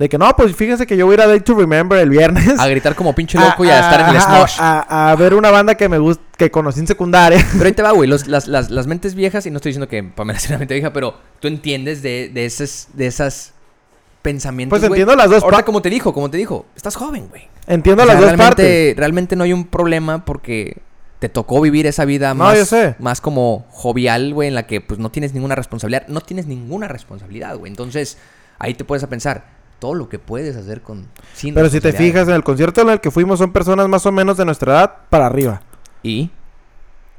de 0.00 0.08
que 0.08 0.16
no, 0.18 0.34
pues 0.34 0.56
fíjense 0.56 0.86
que 0.86 0.96
yo 0.96 1.04
voy 1.06 1.12
a 1.12 1.14
ir 1.16 1.20
a 1.20 1.26
Day 1.28 1.40
to 1.40 1.54
Remember 1.54 1.98
el 1.98 2.08
viernes. 2.10 2.58
A 2.58 2.66
gritar 2.68 2.94
como 2.96 3.14
pinche 3.14 3.38
loco 3.38 3.64
y 3.64 3.68
a, 3.68 3.80
estar 3.80 4.00
en 4.00 4.08
el 4.08 4.16
ajá, 4.16 4.36
smosh. 4.38 4.56
A, 4.58 5.10
a 5.10 5.14
ver 5.14 5.34
una 5.34 5.50
banda 5.50 5.74
que 5.76 5.88
me 5.90 5.98
gusta, 5.98 6.22
que 6.38 6.50
conocí 6.50 6.80
en 6.80 6.86
secundaria. 6.86 7.46
Pero 7.52 7.66
ahí 7.66 7.72
te 7.72 7.82
va, 7.82 7.92
güey. 7.92 8.08
los- 8.08 8.26
las, 8.26 8.48
las, 8.48 8.70
las 8.70 8.86
mentes 8.86 9.14
viejas, 9.14 9.44
y 9.44 9.50
no 9.50 9.58
estoy 9.58 9.70
diciendo 9.70 9.88
que 9.88 10.02
Pamela 10.02 10.38
sea 10.38 10.52
una 10.52 10.58
mente 10.60 10.72
vieja, 10.74 10.92
pero 10.92 11.14
tú 11.38 11.48
entiendes 11.48 12.00
de, 12.02 12.30
de 12.32 12.46
esas, 12.46 12.88
de 12.94 13.06
esas 13.06 13.52
pensamientos. 14.22 14.78
Pues 14.78 14.88
entiendo 14.88 15.14
las 15.16 15.28
dos 15.30 15.42
Ahorita, 15.42 15.58
pa- 15.60 15.64
como 15.66 15.82
te 15.82 15.90
dijo, 15.90 16.12
como 16.14 16.30
te 16.30 16.38
dijo, 16.38 16.64
estás 16.74 16.96
joven, 16.96 17.28
güey. 17.28 17.48
entiendo 17.66 18.02
O 18.02 18.06
sea, 18.06 18.14
las 18.14 18.22
dos 18.24 18.32
partes. 18.38 18.96
realmente 18.96 19.36
no 19.36 19.44
hay 19.44 19.52
un 19.52 19.66
problema 19.66 20.24
porque 20.24 20.78
te 21.18 21.28
tocó 21.28 21.60
vivir 21.60 21.86
esa 21.86 22.06
vida 22.06 22.30
No, 22.30 22.44
más, 22.44 22.56
yo 22.58 22.64
sé. 22.64 22.96
más 22.98 23.20
como 23.20 23.66
jovial, 23.70 24.32
güey, 24.32 24.48
en 24.48 24.54
la 24.54 24.66
que 24.66 24.80
pues 24.80 24.98
no 24.98 25.10
tienes 25.10 25.34
ninguna 25.34 25.54
responsabilidad. 25.56 26.06
No 26.08 26.22
tienes 26.22 26.46
ninguna 26.46 26.88
responsabilidad, 26.88 27.56
güey. 27.58 27.70
Entonces, 27.70 28.16
ahí 28.58 28.72
te 28.72 28.84
puedes 28.84 29.04
a 29.04 29.08
pensar 29.08 29.59
todo 29.80 29.94
lo 29.94 30.08
que 30.08 30.18
puedes 30.20 30.56
hacer 30.56 30.82
con 30.82 31.08
sin 31.34 31.54
Pero 31.54 31.68
si 31.68 31.80
te 31.80 31.92
fijas 31.92 32.28
en 32.28 32.34
el 32.34 32.44
concierto 32.44 32.82
en 32.82 32.90
el 32.90 33.00
que 33.00 33.10
fuimos 33.10 33.38
son 33.40 33.52
personas 33.52 33.88
más 33.88 34.06
o 34.06 34.12
menos 34.12 34.36
de 34.36 34.44
nuestra 34.44 34.72
edad 34.72 34.94
para 35.10 35.26
arriba. 35.26 35.62
Y 36.04 36.30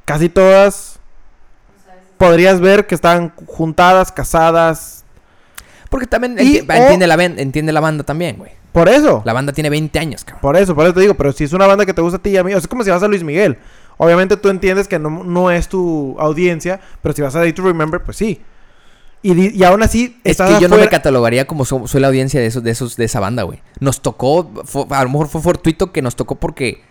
Casi 0.05 0.29
todas 0.29 0.99
podrías 2.17 2.59
ver 2.59 2.87
que 2.87 2.95
están 2.95 3.33
juntadas, 3.47 4.11
casadas. 4.11 5.03
porque 5.89 6.07
también 6.07 6.37
Y 6.39 6.59
enti- 6.59 6.69
o- 6.69 6.73
entiende, 6.73 7.07
la, 7.07 7.15
entiende 7.23 7.71
la 7.73 7.79
banda 7.81 8.03
también, 8.03 8.37
güey. 8.37 8.51
Por 8.71 8.87
eso. 8.87 9.21
La 9.25 9.33
banda 9.33 9.51
tiene 9.51 9.69
20 9.69 9.99
años, 9.99 10.23
cabrón. 10.23 10.41
Por 10.41 10.55
eso, 10.55 10.73
por 10.75 10.85
eso 10.85 10.93
te 10.93 11.01
digo, 11.01 11.15
pero 11.15 11.33
si 11.33 11.43
es 11.43 11.51
una 11.53 11.67
banda 11.67 11.85
que 11.85 11.93
te 11.93 12.01
gusta 12.01 12.17
a 12.17 12.21
ti 12.21 12.29
y 12.29 12.37
a 12.37 12.43
mí, 12.43 12.51
o 12.51 12.55
sea, 12.55 12.59
es 12.61 12.67
como 12.67 12.83
si 12.85 12.89
vas 12.89 13.03
a 13.03 13.07
Luis 13.09 13.23
Miguel. 13.23 13.57
Obviamente 13.97 14.37
tú 14.37 14.47
entiendes 14.49 14.87
que 14.87 14.97
no, 14.97 15.09
no 15.25 15.51
es 15.51 15.67
tu 15.67 16.15
audiencia, 16.19 16.79
pero 17.01 17.13
si 17.13 17.21
vas 17.21 17.35
a 17.35 17.39
Day 17.39 17.51
to 17.53 17.63
Remember, 17.63 18.01
pues 18.01 18.15
sí. 18.17 18.41
Y, 19.23 19.55
y 19.55 19.63
aún 19.63 19.83
así, 19.83 20.19
Es 20.23 20.37
que 20.37 20.59
yo 20.59 20.67
no 20.67 20.77
me 20.77 20.89
catalogaría 20.89 21.45
como 21.45 21.63
so- 21.63 21.87
soy 21.87 22.01
la 22.01 22.07
audiencia 22.07 22.39
de 22.39 22.47
esos, 22.47 22.63
de 22.63 22.71
esos, 22.71 22.95
de 22.95 23.05
esa 23.05 23.19
banda, 23.19 23.43
güey. 23.43 23.61
Nos 23.79 24.01
tocó, 24.01 24.49
fue- 24.65 24.85
a 24.89 25.03
lo 25.03 25.09
mejor 25.09 25.27
fue 25.27 25.41
fortuito 25.41 25.91
que 25.91 26.01
nos 26.01 26.15
tocó 26.15 26.35
porque 26.35 26.81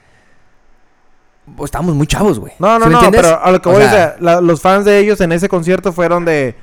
pues, 1.57 1.69
estábamos 1.69 1.95
muy 1.95 2.07
chavos, 2.07 2.39
güey. 2.39 2.53
No, 2.59 2.79
no, 2.79 2.87
¿Sí 2.87 2.93
no, 2.93 3.11
pero 3.11 3.43
a 3.43 3.51
lo 3.51 3.61
que 3.61 3.69
O 3.69 3.73
voy, 3.73 3.83
sea, 3.83 3.91
sea, 3.91 4.17
la- 4.21 4.41
los 4.41 4.61
fans 4.61 4.85
de 4.85 4.99
ellos 4.99 5.21
en 5.21 5.33
ese 5.33 5.49
concierto 5.49 5.93
fueron 5.93 6.25
de, 6.25 6.55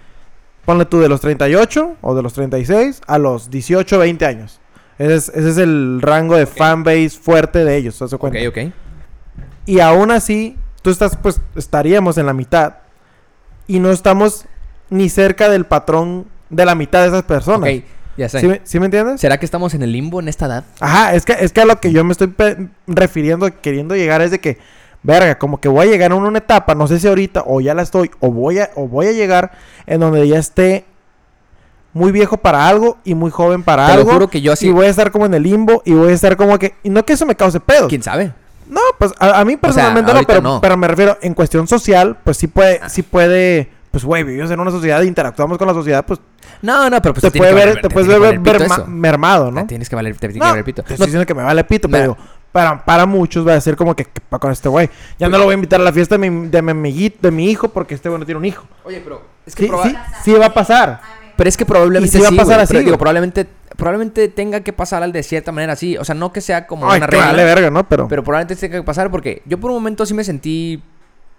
ponle 0.66 0.86
tú, 0.86 1.00
de 1.00 1.10
los 1.10 1.20
38 1.20 1.98
o 2.02 2.16
de 2.16 2.22
los 2.24 2.34
36 2.34 3.02
a 3.06 3.18
los 3.18 3.50
18, 3.50 4.00
20 4.00 4.26
años. 4.26 4.62
Ese 4.98 5.16
es, 5.16 5.30
ese 5.30 5.50
es 5.50 5.58
el 5.58 6.02
rango 6.02 6.36
de 6.38 6.46
fanbase 6.46 7.10
fuerte 7.10 7.66
de 7.66 7.76
ellos, 7.76 7.98
¿te 7.98 8.06
das 8.06 8.14
Ok, 8.14 8.20
cuenta? 8.22 8.40
ok. 8.48 8.58
Y 9.66 9.80
aún 9.82 10.12
así, 10.12 10.58
tú 10.82 10.90
estás, 10.90 11.18
pues, 11.18 11.42
estaríamos 11.56 12.18
en 12.18 12.26
la 12.26 12.34
mitad. 12.34 12.76
Y 13.68 13.80
no 13.80 13.92
estamos 13.92 14.46
ni 14.90 15.10
cerca 15.10 15.50
del 15.50 15.66
patrón 15.66 16.26
de 16.50 16.66
la 16.66 16.76
mitad 16.76 17.02
de 17.02 17.08
esas 17.10 17.24
personas. 17.24 17.70
Ok, 17.70 17.84
ya 18.18 18.30
sé. 18.30 18.40
¿Sí, 18.40 18.48
me, 18.48 18.62
sí 18.64 18.80
me 18.80 18.86
entiendes? 18.86 19.20
¿Será 19.22 19.38
que 19.38 19.46
estamos 19.46 19.74
en 19.74 19.84
el 19.84 19.92
limbo 19.92 20.20
en 20.20 20.28
esta 20.28 20.46
edad? 20.46 20.64
Ajá, 20.80 21.14
es 21.14 21.26
que, 21.26 21.34
es 21.40 21.52
que 21.52 21.62
a 21.62 21.66
lo 21.66 21.80
que 21.80 21.92
yo 21.92 22.04
me 22.04 22.12
estoy 22.14 22.34
refiriendo, 22.88 23.50
queriendo 23.62 23.96
llegar 23.96 24.22
es 24.22 24.32
de 24.32 24.40
que, 24.40 24.58
verga, 25.04 25.38
como 25.38 25.60
que 25.60 25.68
voy 25.70 25.88
a 25.88 25.90
llegar 25.92 26.12
a 26.12 26.16
una 26.16 26.38
etapa, 26.38 26.74
no 26.76 26.88
sé 26.88 27.00
si 27.00 27.08
ahorita 27.08 27.44
o 27.46 27.62
ya 27.62 27.74
la 27.74 27.82
estoy, 27.84 28.10
o 28.20 28.32
voy 28.32 28.60
a, 28.60 28.70
o 28.76 28.88
voy 28.88 29.08
a 29.08 29.12
llegar 29.12 29.52
en 29.86 30.00
donde 30.00 30.28
ya 30.28 30.40
esté 30.40 30.86
muy 31.94 32.12
viejo 32.12 32.38
para 32.38 32.68
algo 32.68 32.98
y 33.04 33.16
muy 33.16 33.32
joven 33.32 33.64
para 33.64 33.88
Te 33.88 33.94
algo. 33.94 34.12
juro 34.12 34.28
que 34.30 34.42
yo 34.42 34.54
así- 34.54 34.68
Y 34.68 34.72
voy 34.72 34.86
a 34.86 34.90
estar 34.90 35.12
como 35.12 35.26
en 35.26 35.34
el 35.34 35.44
limbo 35.44 35.82
y 35.86 35.94
voy 35.94 36.12
a 36.12 36.14
estar 36.14 36.38
como 36.38 36.58
que, 36.60 36.76
y 36.84 36.90
no 36.90 37.04
que 37.06 37.14
eso 37.14 37.26
me 37.26 37.36
cause 37.36 37.60
pedos. 37.60 37.88
¿Quién 37.90 38.04
sabe? 38.04 38.32
No, 38.70 38.82
pues 39.00 39.14
a, 39.20 39.40
a 39.40 39.46
mí 39.46 39.56
personalmente 39.58 40.14
no, 40.14 40.22
pero, 40.28 40.42
no. 40.42 40.62
pero 40.62 40.76
me 40.78 40.88
refiero, 40.88 41.18
en 41.22 41.34
cuestión 41.34 41.68
social, 41.68 42.18
pues 42.24 42.38
sí 42.38 42.48
puede, 42.48 42.82
sí 42.90 43.02
puede, 43.02 43.70
pues 43.98 44.06
güey, 44.06 44.24
vivimos 44.24 44.52
en 44.52 44.60
una 44.60 44.70
sociedad, 44.72 45.02
interactuamos 45.02 45.58
con 45.58 45.68
la 45.68 45.74
sociedad, 45.74 46.06
pues 46.06 46.20
No, 46.62 46.90
no, 46.90 47.02
pero 47.02 47.14
pues 47.16 47.24
te 47.24 47.32
tiene 47.32 47.48
puede 47.48 47.50
que 47.60 47.66
ver, 47.66 47.76
valer- 47.78 47.82
te 47.82 47.90
puedes 47.90 48.08
que 48.10 48.20
ver 48.20 48.40
merma- 48.40 48.86
mermado, 48.86 49.52
¿no? 49.52 49.62
Te 49.62 49.68
Tienes 49.70 49.90
que 49.90 49.96
valer, 49.96 50.14
te 50.16 50.28
tiene 50.28 50.40
No, 50.40 50.46
que 50.46 50.50
valer 50.52 50.64
pito. 50.66 50.84
te 50.84 50.94
estoy 50.94 51.04
No, 51.04 51.06
diciendo 51.08 51.26
que 51.26 51.34
me 51.34 51.42
vale 51.44 51.64
pito, 51.64 51.90
pero 51.90 52.04
digo, 52.04 52.18
para, 52.52 52.86
para 52.86 53.06
muchos 53.08 53.48
va 53.48 53.56
a 53.56 53.62
ser 53.62 53.76
como 53.76 53.96
que, 53.96 54.06
¿qué 54.06 54.22
pa' 54.30 54.38
con 54.40 54.52
este 54.52 54.70
güey. 54.70 54.90
Ya 55.18 55.28
no 55.30 55.38
lo 55.40 55.46
voy 55.46 55.54
a 55.54 55.56
invitar 55.56 55.82
a 55.82 55.84
la 55.84 55.92
fiesta 55.92 56.18
de 56.18 56.30
mi, 56.30 56.48
de 56.48 56.62
mi 56.62 56.72
amiguito, 56.72 57.18
de 57.22 57.32
mi 57.32 57.50
hijo, 57.50 57.70
porque 57.70 57.96
este 57.96 58.08
güey 58.10 58.20
no 58.20 58.26
tiene 58.26 58.38
un 58.40 58.46
hijo. 58.46 58.66
Oye, 58.84 59.02
pero 59.04 59.22
es 59.46 59.56
que 59.56 59.64
Sí, 59.64 59.70
proba- 59.70 59.84
sí, 59.84 59.96
sí 60.24 60.34
va 60.34 60.46
a 60.48 60.54
pasar. 60.54 61.02
Pero 61.36 61.50
es 61.50 61.58
que 61.58 61.66
probablemente 61.66 62.18
Y 62.18 62.20
sí 62.20 62.24
va 62.24 62.30
a 62.30 62.44
pasar 62.44 62.60
así, 62.60 62.74
pero 62.74 62.84
digo, 62.86 62.98
probablemente, 62.98 63.48
probablemente 63.76 64.28
tenga 64.30 64.62
que 64.62 64.74
pasar 64.74 65.04
al 65.04 65.12
de 65.12 65.22
cierta 65.22 65.52
manera 65.52 65.74
así. 65.74 65.96
O 65.98 66.04
sea, 66.04 66.16
no 66.16 66.34
que 66.34 66.42
sea 66.42 66.66
como 66.66 66.90
Ay, 66.90 66.98
una 66.98 67.06
que 67.08 67.12
regla. 67.12 67.28
vale 67.28 67.44
verga, 67.44 67.70
¿no? 67.70 67.88
Pero, 67.88 68.08
Pero 68.08 68.24
probablemente 68.24 68.56
tenga 68.56 68.78
que 68.80 68.84
pasar 68.84 69.12
porque 69.12 69.44
yo 69.46 69.60
por 69.60 69.70
un 69.72 69.78
momento 69.78 70.06
sí 70.06 70.14
me 70.16 70.24
sentí 70.24 70.82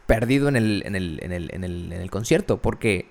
perdido 0.09 0.49
en 0.49 0.57
el, 0.57 0.83
en 0.87 0.97
el, 0.97 1.21
en 1.23 1.33
el, 1.33 1.51
en 1.53 1.63
el, 1.65 1.93
en 1.93 2.01
el 2.01 2.11
concierto. 2.11 2.57
Porque, 2.57 3.09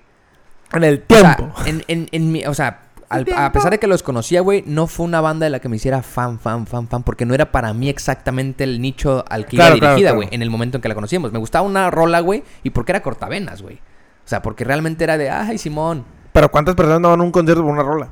en 0.73 0.83
el 0.83 1.03
o 1.09 1.15
sea, 1.15 1.35
tiempo. 1.37 1.53
en, 1.65 1.83
en, 1.87 2.09
en 2.11 2.31
mi, 2.31 2.43
o 2.45 2.53
sea, 2.53 2.81
al- 3.07 3.25
a 3.37 3.51
pesar 3.53 3.71
de 3.71 3.77
que 3.79 3.87
los 3.87 4.03
conocía, 4.03 4.41
güey, 4.41 4.63
no 4.65 4.87
fue 4.87 5.05
una 5.05 5.21
banda 5.21 5.45
de 5.45 5.49
la 5.51 5.59
que 5.59 5.69
me 5.69 5.75
hiciera 5.77 6.01
fan, 6.01 6.39
fan, 6.39 6.67
fan, 6.67 6.87
fan. 6.89 7.03
Porque 7.03 7.25
no 7.25 7.33
era 7.33 7.51
para 7.51 7.71
mí 7.73 7.87
exactamente 7.87 8.63
el 8.65 8.81
nicho 8.81 9.23
al 9.29 9.45
que 9.45 9.55
Claro, 9.55 9.75
iba 9.75 9.79
claro, 9.79 9.95
dirigida, 9.95 10.09
claro. 10.09 10.17
güey, 10.17 10.29
en 10.35 10.41
el 10.41 10.49
momento 10.49 10.77
en 10.77 10.81
que 10.81 10.89
la 10.89 10.95
conocíamos. 10.95 11.31
Me 11.31 11.39
gustaba 11.39 11.65
una 11.65 11.89
rola, 11.91 12.19
güey, 12.19 12.43
y 12.63 12.71
porque 12.71 12.91
era 12.91 13.01
cortavenas, 13.01 13.61
güey. 13.61 13.75
O 13.75 14.27
sea, 14.29 14.41
porque 14.41 14.65
realmente 14.65 15.05
era 15.05 15.17
de, 15.17 15.29
ay, 15.29 15.57
Simón. 15.57 16.03
Pero 16.33 16.51
¿cuántas 16.51 16.75
personas 16.75 16.99
no 16.99 17.11
van 17.11 17.21
a 17.21 17.23
un 17.23 17.31
concierto 17.31 17.61
por 17.63 17.71
una 17.71 17.83
rola? 17.83 18.09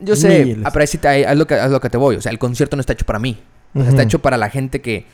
Yo 0.00 0.14
sé, 0.16 0.56
ah, 0.64 0.70
pero 0.72 0.84
haz 0.84 1.36
lo, 1.36 1.46
que, 1.48 1.54
haz 1.56 1.70
lo 1.72 1.80
que 1.80 1.90
te 1.90 1.98
voy. 1.98 2.14
O 2.16 2.22
sea, 2.22 2.30
el 2.30 2.38
concierto 2.38 2.76
no 2.76 2.80
está 2.80 2.92
hecho 2.92 3.04
para 3.04 3.18
mí. 3.18 3.34
Sea, 3.74 3.82
Ujú. 3.82 3.90
está 3.90 4.02
hecho 4.04 4.20
para 4.20 4.36
la 4.36 4.48
gente 4.48 4.80
que... 4.80 5.04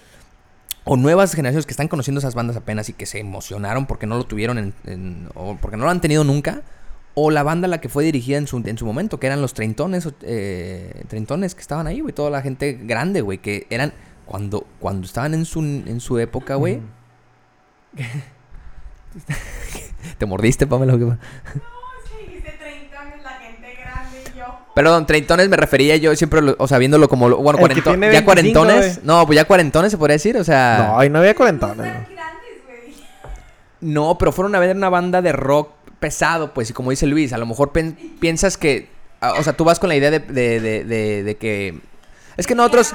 O 0.84 0.96
nuevas 0.96 1.34
generaciones 1.34 1.64
que 1.66 1.72
están 1.72 1.88
conociendo 1.88 2.18
esas 2.18 2.34
bandas 2.34 2.56
apenas 2.56 2.88
y 2.90 2.92
que 2.92 3.06
se 3.06 3.18
emocionaron 3.18 3.86
porque 3.86 4.06
no 4.06 4.16
lo 4.18 4.24
tuvieron 4.24 4.58
en, 4.58 4.74
en- 4.84 5.28
o 5.34 5.56
porque 5.56 5.76
no 5.78 5.84
lo 5.84 5.90
han 5.90 6.00
tenido 6.02 6.24
nunca. 6.24 6.60
O 7.14 7.30
la 7.30 7.42
banda 7.42 7.66
a 7.66 7.70
la 7.70 7.80
que 7.80 7.88
fue 7.88 8.04
dirigida 8.04 8.36
en 8.38 8.46
su, 8.46 8.58
en 8.58 8.76
su 8.76 8.84
momento, 8.84 9.18
que 9.20 9.26
eran 9.28 9.40
los 9.40 9.54
treintones, 9.54 10.04
o- 10.06 10.12
eh, 10.22 11.04
treintones 11.08 11.54
que 11.54 11.60
estaban 11.62 11.86
ahí, 11.86 12.00
güey. 12.00 12.12
Toda 12.12 12.28
la 12.30 12.42
gente 12.42 12.74
grande, 12.82 13.20
güey. 13.22 13.38
Que 13.38 13.66
eran... 13.70 13.92
Cuando, 14.26 14.66
cuando 14.80 15.06
estaban 15.06 15.34
en 15.34 15.44
su, 15.44 15.60
en 15.60 16.00
su 16.00 16.18
época, 16.18 16.54
güey. 16.54 16.80
¿Te 20.18 20.26
mordiste, 20.26 20.66
Pamela? 20.66 20.94
o 20.94 20.98
qué 20.98 21.04
fue? 21.06 21.16
Dijiste 22.26 22.50
30 22.58 23.00
años, 23.00 23.22
la 23.22 23.30
gente 23.32 23.74
grande 23.80 24.18
y 24.34 24.38
yo. 24.38 24.58
Perdón, 24.74 25.06
treintones 25.06 25.48
me 25.48 25.56
refería 25.56 25.96
yo 25.96 26.14
siempre, 26.16 26.42
lo- 26.42 26.56
o 26.58 26.66
sea, 26.66 26.78
viéndolo 26.78 27.08
como, 27.08 27.28
lo- 27.28 27.36
bueno, 27.38 27.58
cuarento- 27.58 27.92
ya 27.92 27.96
25, 27.96 28.24
cuarentones. 28.24 29.00
No, 29.04 29.24
pues 29.26 29.36
ya 29.36 29.44
cuarentones 29.44 29.92
se 29.92 29.98
podría 29.98 30.14
decir, 30.14 30.36
o 30.36 30.42
sea. 30.44 30.86
No, 30.88 30.98
ahí 30.98 31.08
no 31.08 31.20
había 31.20 31.34
cuarentones. 31.34 31.76
No 31.76 31.84
¿no? 31.84 31.88
están 31.90 32.14
grandes, 32.14 32.64
güey. 32.66 32.94
No, 33.80 34.18
pero 34.18 34.32
fueron 34.32 34.54
a 34.54 34.58
ver 34.58 34.74
una 34.76 34.88
banda 34.88 35.22
de 35.22 35.32
rock 35.32 35.70
pesado, 36.00 36.52
pues, 36.52 36.70
y 36.70 36.72
como 36.72 36.90
dice 36.90 37.06
Luis, 37.06 37.32
a 37.32 37.38
lo 37.38 37.46
mejor 37.46 37.72
piensas 38.20 38.56
que, 38.58 38.88
ah, 39.20 39.34
o 39.38 39.42
sea, 39.42 39.52
tú 39.54 39.64
vas 39.64 39.78
con 39.78 39.88
la 39.88 39.96
idea 39.96 40.10
de, 40.10 40.18
de, 40.20 40.60
de, 40.60 40.84
de- 40.84 41.22
de 41.22 41.36
que... 41.36 41.78
Es 42.36 42.46
que 42.48 42.54
nosotros... 42.56 42.92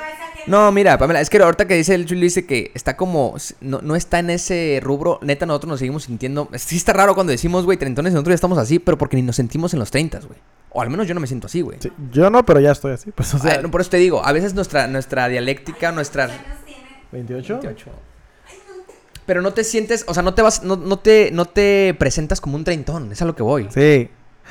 No 0.49 0.71
mira, 0.71 0.97
Pamela, 0.97 1.21
es 1.21 1.29
que 1.29 1.37
ahorita 1.37 1.67
que 1.67 1.75
dice 1.75 1.93
el 1.95 2.01
Luis 2.03 2.19
dice 2.35 2.45
que 2.45 2.71
está 2.73 2.97
como... 2.97 3.35
No, 3.61 3.81
no 3.81 3.95
está 3.95 4.19
en 4.19 4.29
ese 4.31 4.79
rubro, 4.83 5.19
neta, 5.21 5.45
nosotros 5.45 5.69
nos 5.69 5.79
seguimos 5.79 6.03
sintiendo... 6.03 6.49
Sí 6.55 6.77
está 6.77 6.93
raro 6.93 7.13
cuando 7.15 7.31
decimos, 7.31 7.65
güey, 7.65 7.77
treintones, 7.77 8.11
y 8.11 8.13
nosotros 8.15 8.31
ya 8.31 8.35
estamos 8.35 8.57
así, 8.57 8.79
pero 8.79 8.97
porque 8.97 9.15
ni 9.15 9.21
nos 9.21 9.35
sentimos 9.35 9.73
en 9.73 9.79
los 9.79 9.91
treintas, 9.91 10.25
güey. 10.25 10.39
O 10.71 10.81
al 10.81 10.89
menos 10.89 11.07
yo 11.07 11.13
no 11.13 11.19
me 11.19 11.27
siento 11.27 11.47
así, 11.47 11.61
güey. 11.61 11.77
Sí, 11.81 11.91
yo 12.11 12.29
no, 12.29 12.45
pero 12.45 12.59
ya 12.59 12.71
estoy 12.71 12.93
así. 12.93 13.11
Pues, 13.11 13.33
o 13.33 13.37
Ah, 13.37 13.39
sea, 13.41 13.61
no, 13.61 13.71
por 13.71 13.81
eso 13.81 13.89
te 13.91 13.97
digo, 13.97 14.23
a 14.25 14.31
veces 14.31 14.53
nuestra, 14.53 14.87
nuestra 14.87 15.27
dialéctica, 15.27 15.91
nuestra... 15.91 16.27
¿Cuántos 16.27 16.45
años 16.47 16.65
tiene? 16.65 16.81
28. 17.11 17.53
28. 17.61 17.85
Pero 19.25 19.41
no 19.41 19.53
te 19.53 19.63
sientes, 19.63 20.05
o 20.07 20.13
sea, 20.13 20.23
no 20.23 20.33
te 20.33 20.41
vas, 20.41 20.63
no, 20.63 20.75
no 20.75 20.97
te, 20.99 21.29
no 21.31 21.45
te 21.45 21.95
presentas 21.99 22.41
como 22.41 22.55
un 22.55 22.63
treintón, 22.63 23.11
es 23.11 23.21
a 23.21 23.25
lo 23.25 23.35
que 23.35 23.43
voy. 23.43 23.67
Sí. 23.69 24.09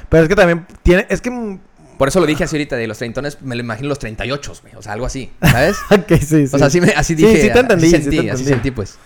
Pero 0.08 0.22
es 0.22 0.28
que 0.28 0.36
también 0.36 0.66
tiene, 0.82 1.06
es 1.08 1.20
que... 1.20 1.58
Por 1.98 2.08
eso 2.08 2.20
lo 2.20 2.26
dije 2.26 2.44
así 2.44 2.56
ahorita, 2.56 2.76
de 2.76 2.86
los 2.86 2.96
treintones, 2.98 3.42
me 3.42 3.54
lo 3.56 3.60
imagino 3.60 3.88
los 3.88 3.98
38, 3.98 4.52
güey, 4.62 4.74
o 4.76 4.82
sea, 4.82 4.92
algo 4.94 5.04
así, 5.06 5.30
¿sabes? 5.42 5.76
Ok, 5.90 6.08
sí, 6.20 6.46
sí. 6.46 6.50
O 6.54 6.58
sea, 6.58 6.68
así, 6.68 6.80
me, 6.80 6.88
así 6.90 7.14
Sí, 7.16 7.22
dije, 7.26 7.42
sí 7.42 7.52
te 7.52 7.58
entendí, 7.58 7.86
así 7.88 7.96
sí 7.96 7.98
te 7.98 8.02
sentí, 8.02 8.18
así 8.18 8.28
entendí. 8.42 8.44
sentí, 8.48 8.70
pues. 8.70 8.98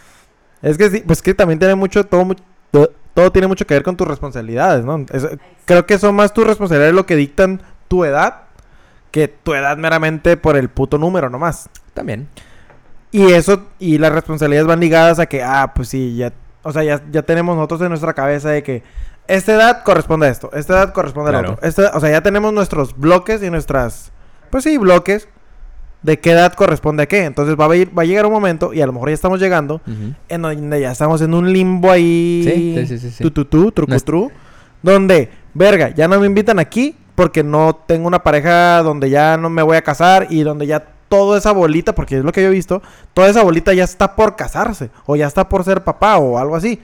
Es 0.63 0.79
que 0.79 0.91
sí, 0.91 1.03
pues 1.07 1.23
que 1.23 1.35
también 1.35 1.59
tiene 1.59 1.75
mucho, 1.75 2.05
todo, 2.05 2.29
todo 3.15 3.33
tiene 3.33 3.49
mucho 3.49 3.67
que 3.67 3.75
ver 3.75 3.83
con 3.83 3.97
tus 3.97 4.07
responsabilidades, 4.07 4.85
¿no? 4.85 5.05
Es- 5.13 5.27
creo 5.65 5.87
que 5.87 5.99
son 5.99 6.15
más 6.15 6.33
tus 6.33 6.47
responsabilidades 6.47 6.95
lo 6.95 7.07
que 7.07 7.17
dictan 7.17 7.61
tu 7.89 8.05
edad 8.05 8.43
que 9.11 9.29
tu 9.29 9.53
edad 9.55 9.77
meramente 9.77 10.37
por 10.39 10.57
el 10.57 10.71
puto 10.71 10.97
número 10.97 11.29
nomás. 11.29 11.69
También. 11.93 12.29
Y 13.11 13.33
eso, 13.33 13.67
y 13.79 13.99
las 13.99 14.11
responsabilidades 14.13 14.67
van 14.67 14.81
ligadas 14.81 15.19
a 15.19 15.27
que, 15.27 15.43
ah, 15.43 15.73
pues 15.75 15.89
sí, 15.89 16.17
ya, 16.17 16.33
o 16.63 16.73
sea, 16.73 16.83
ya, 16.83 17.03
ya 17.11 17.21
tenemos 17.23 17.55
nosotros 17.55 17.83
en 17.83 17.89
nuestra 17.91 18.15
cabeza 18.15 18.49
de 18.49 18.63
que 18.63 18.83
esta 19.29 19.55
edad 19.55 19.83
corresponde 19.85 20.27
a 20.27 20.31
esto, 20.31 20.51
esta 20.53 20.75
edad 20.75 20.93
corresponde 20.93 21.31
a 21.31 21.33
Claro. 21.33 21.49
lo 21.49 21.55
otro. 21.55 21.69
Esta- 21.69 21.93
o 21.95 22.01
sea, 22.01 22.11
ya 22.11 22.23
tenemos 22.23 22.53
nuestros 22.53 22.97
bloques 22.97 23.43
y 23.43 23.51
nuestras, 23.51 24.13
pues 24.51 24.65
sí, 24.65 24.77
bloques 24.79 25.29
de 26.03 26.19
qué 26.19 26.33
edad 26.33 26.53
corresponde 26.55 27.05
a 27.05 27.07
qué. 27.07 27.25
Entonces 27.25 27.55
va 27.59 27.67
a, 27.67 27.77
ir- 27.77 27.97
va 27.97 28.03
a 28.03 28.05
llegar 28.05 28.27
un 28.27 28.33
momento, 28.33 28.73
y 28.75 28.81
a 28.81 28.87
lo 28.87 28.93
mejor 28.93 29.09
ya 29.11 29.15
estamos 29.15 29.39
llegando, 29.41 29.81
en 30.29 30.43
donde 30.43 30.81
ya 30.81 30.91
estamos 30.93 31.23
en 31.23 31.33
un 31.35 31.53
limbo 31.53 31.91
ahí. 31.91 32.43
Sí, 32.45 32.87
sí, 32.87 32.99
sí, 32.99 33.11
sí. 33.13 33.23
Tu, 33.23 33.31
tu, 33.31 33.45
tu, 33.45 33.71
truco, 33.73 33.91
No 33.91 33.97
es- 33.97 34.05
tru, 34.05 34.31
Donde, 34.83 35.31
verga, 35.55 35.91
ya 35.91 36.09
no 36.09 36.19
me 36.19 36.27
invitan 36.27 36.59
aquí 36.59 36.97
porque 37.15 37.45
no 37.45 37.77
tengo 37.87 38.09
una 38.09 38.25
pareja 38.25 38.83
donde 38.83 39.11
ya 39.11 39.37
no 39.37 39.49
me 39.49 39.63
voy 39.63 39.77
a 39.77 39.83
casar 39.83 40.27
y 40.31 40.43
donde 40.43 40.67
ya 40.67 40.85
toda 41.09 41.39
esa 41.39 41.53
bolita, 41.53 41.95
porque 41.95 42.17
es 42.19 42.25
lo 42.25 42.33
que 42.33 42.41
yo 42.43 42.49
he 42.49 42.51
visto, 42.51 42.83
toda 43.15 43.29
esa 43.29 43.43
bolita 43.45 43.73
ya 43.75 43.85
está 43.85 44.17
por 44.17 44.35
casarse 44.35 44.91
o 45.07 45.15
ya 45.15 45.27
está 45.29 45.49
por 45.49 45.63
ser 45.63 45.85
papá 45.85 46.17
o 46.17 46.37
algo 46.39 46.57
así. 46.57 46.81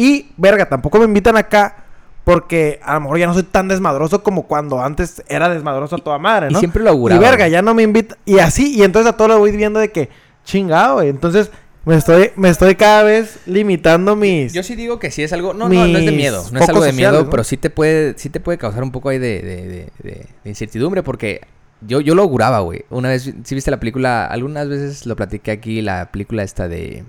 Y, 0.00 0.30
verga, 0.36 0.68
tampoco 0.68 0.98
me 0.98 1.04
invitan 1.04 1.36
acá 1.36 1.84
porque 2.24 2.78
a 2.82 2.94
lo 2.94 3.00
mejor 3.00 3.18
ya 3.18 3.26
no 3.26 3.34
soy 3.34 3.42
tan 3.42 3.66
desmadroso 3.68 4.22
como 4.22 4.46
cuando 4.46 4.80
antes 4.82 5.22
era 5.28 5.48
desmadroso 5.48 5.96
a 5.96 5.98
toda 5.98 6.18
madre, 6.18 6.48
Y 6.50 6.52
¿no? 6.52 6.58
siempre 6.58 6.82
lo 6.82 6.90
Y 6.90 6.92
auguraba. 6.92 7.20
verga, 7.20 7.48
ya 7.48 7.60
no 7.62 7.74
me 7.74 7.82
invita. 7.82 8.16
Y 8.24 8.38
así, 8.38 8.74
y 8.76 8.82
entonces 8.82 9.12
a 9.12 9.16
todo 9.16 9.28
lo 9.28 9.38
voy 9.38 9.50
viendo 9.56 9.80
de 9.80 9.90
que, 9.90 10.08
chingado, 10.44 10.94
güey. 10.96 11.08
Entonces, 11.08 11.50
me 11.84 11.96
estoy, 11.96 12.30
me 12.36 12.48
estoy 12.50 12.76
cada 12.76 13.02
vez 13.02 13.40
limitando 13.46 14.14
mis. 14.16 14.52
Yo 14.52 14.62
sí 14.62 14.76
digo 14.76 14.98
que 14.98 15.10
sí 15.10 15.22
es 15.22 15.32
algo, 15.32 15.54
no, 15.54 15.68
no, 15.68 15.86
no 15.86 15.98
es 15.98 16.06
de 16.06 16.12
miedo, 16.12 16.44
no 16.52 16.60
es 16.60 16.68
algo 16.68 16.82
de 16.84 16.92
miedo, 16.92 17.10
sociales, 17.10 17.24
¿no? 17.24 17.30
pero 17.30 17.42
sí 17.44 17.56
te 17.56 17.70
puede, 17.70 18.14
sí 18.18 18.28
te 18.30 18.38
puede 18.38 18.58
causar 18.58 18.82
un 18.82 18.92
poco 18.92 19.08
ahí 19.08 19.18
de, 19.18 19.40
de, 19.42 19.66
de- 19.66 19.92
de- 20.02 20.26
incertidumbre 20.44 21.02
porque 21.02 21.40
Yo, 21.80 22.00
yo 22.02 22.14
lo 22.14 22.22
auguraba, 22.22 22.60
güey. 22.60 22.84
Una 22.90 23.08
vez, 23.08 23.32
si 23.44 23.54
viste 23.54 23.70
la 23.70 23.80
película, 23.80 24.26
algunas 24.26 24.68
veces 24.68 25.06
lo 25.06 25.16
platiqué 25.16 25.50
aquí, 25.50 25.80
la 25.80 26.10
película 26.12 26.42
esta 26.42 26.68
de 26.68 27.04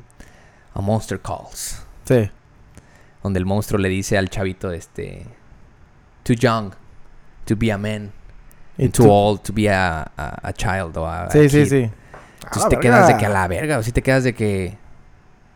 A 0.74 0.80
Monster 0.82 1.20
Calls. 1.20 1.86
Sí. 2.06 2.30
Donde 3.24 3.40
el 3.40 3.46
monstruo 3.46 3.80
le 3.80 3.90
dice 3.90 4.18
al 4.18 4.30
chavito, 4.30 4.72
este... 4.72 5.26
Too 6.24 6.34
young 6.34 6.72
to 7.46 7.56
be 7.58 7.72
a 7.72 7.78
man. 7.78 8.12
And 8.80 8.92
too 8.92 9.10
old 9.10 9.42
to 9.44 9.54
be 9.54 9.70
a, 9.70 10.02
a, 10.18 10.48
a 10.48 10.54
child 10.54 10.96
o 10.98 11.06
a, 11.06 11.24
a 11.26 11.32
Sí, 11.32 11.50
sí, 11.50 11.58
kid". 11.64 11.66
sí. 11.70 11.76
Entonces 12.44 12.64
Ah, 12.66 12.70
te 12.70 12.76
verga. 12.78 12.80
quedas 12.82 13.08
de 13.08 13.18
que 13.18 13.26
a 13.26 13.30
la 13.30 13.48
verga, 13.48 13.78
o 13.78 13.84
sí 13.84 13.92
te 13.92 14.02
quedas 14.02 14.24
de 14.24 14.34
que... 14.34 14.78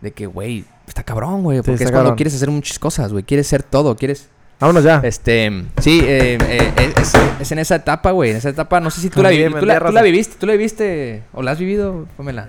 De 0.02 0.12
que, 0.12 0.26
güey, 0.28 0.66
está 0.88 1.04
cabrón, 1.04 1.42
güey. 1.44 1.58
Porque 1.60 1.74
es 1.74 1.80
cuando 1.82 1.98
cabrón. 2.00 2.16
quieres 2.16 2.36
hacer 2.36 2.50
muchas 2.52 2.78
cosas, 2.78 3.12
güey. 3.12 3.24
Quieres 3.24 3.48
ser 3.48 3.64
todo, 3.64 3.96
quieres... 3.96 4.30
Vámonos 4.60 4.84
ya. 4.84 5.02
Este, 5.04 5.66
sí, 5.82 6.00
eh, 6.04 6.38
eh, 6.42 6.94
es, 6.98 7.14
es 7.42 7.52
en 7.52 7.60
esa 7.60 7.76
etapa, 7.76 8.12
güey. 8.12 8.32
En 8.32 8.38
esa 8.38 8.50
etapa, 8.50 8.80
no 8.80 8.90
sé 8.90 9.02
si 9.02 9.10
tú 9.10 9.22
la, 9.22 9.30
También, 9.30 9.52
vivi- 9.52 9.60
tú, 9.60 9.66
la, 9.66 9.74
vendía 9.74 9.80
tú 9.80 9.94
la 9.94 10.00
raza. 10.00 10.04
viviste, 10.04 10.36
tú 10.40 10.46
la 10.46 10.54
viviste 10.54 11.24
o 11.34 11.42
la 11.42 11.52
has 11.52 11.60
vivido, 11.60 12.08
Pamela. 12.16 12.48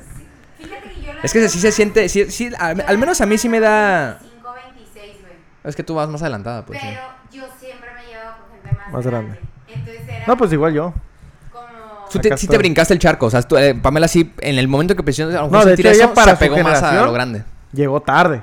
Fíjate 0.58 0.88
que 0.94 1.00
yo 1.02 1.12
la 1.14 1.20
Es 1.22 1.32
que 1.32 1.48
sí 1.48 1.58
se 1.58 1.72
siente, 1.72 2.08
sí, 2.08 2.30
sí, 2.30 2.50
al, 2.58 2.84
al 2.86 2.98
menos 2.98 3.20
a 3.20 3.26
mí 3.26 3.38
sí 3.38 3.48
me 3.48 3.58
da... 3.60 4.20
5, 5.66 5.70
26, 5.70 5.70
güey. 5.70 5.70
Es 5.70 5.76
que 5.76 5.82
tú 5.82 5.94
vas 5.94 6.08
más 6.08 6.22
adelantada, 6.22 6.64
pues. 6.64 6.80
sí. 6.80 6.86
Pero 6.88 7.02
yo 7.32 7.44
siempre 7.58 7.90
me 7.94 8.06
llevaba 8.06 8.36
con 8.38 8.50
gente 8.52 8.76
más, 8.76 8.92
Más 8.92 9.06
grande. 9.06 9.30
grande. 9.32 9.48
Entonces 9.68 10.08
era 10.08 10.24
No, 10.26 10.36
pues 10.36 10.52
igual 10.52 10.72
yo. 10.74 10.94
como... 11.52 11.66
Tú 12.10 12.18
te, 12.20 12.36
sí 12.36 12.46
te 12.46 12.58
brincaste 12.58 12.94
el 12.94 13.00
charco, 13.00 13.26
o 13.26 13.30
sea, 13.30 13.42
tú, 13.42 13.56
eh, 13.56 13.74
Pamela 13.74 14.08
sí, 14.08 14.32
en 14.40 14.58
el 14.58 14.68
momento 14.68 14.94
que 14.94 15.00
empezó 15.02 15.24
a 15.24 15.26
lo 15.26 15.32
mejor 15.32 15.50
No, 15.50 15.64
de 15.64 15.74
hecho, 15.74 15.88
ella 15.88 16.04
eso, 16.04 16.14
para 16.14 16.24
se 16.24 16.30
su 16.30 16.36
apegó 16.36 16.58
más 16.68 16.82
a 16.82 17.02
lo 17.04 17.12
grande. 17.12 17.44
Llegó 17.72 18.00
tarde. 18.00 18.42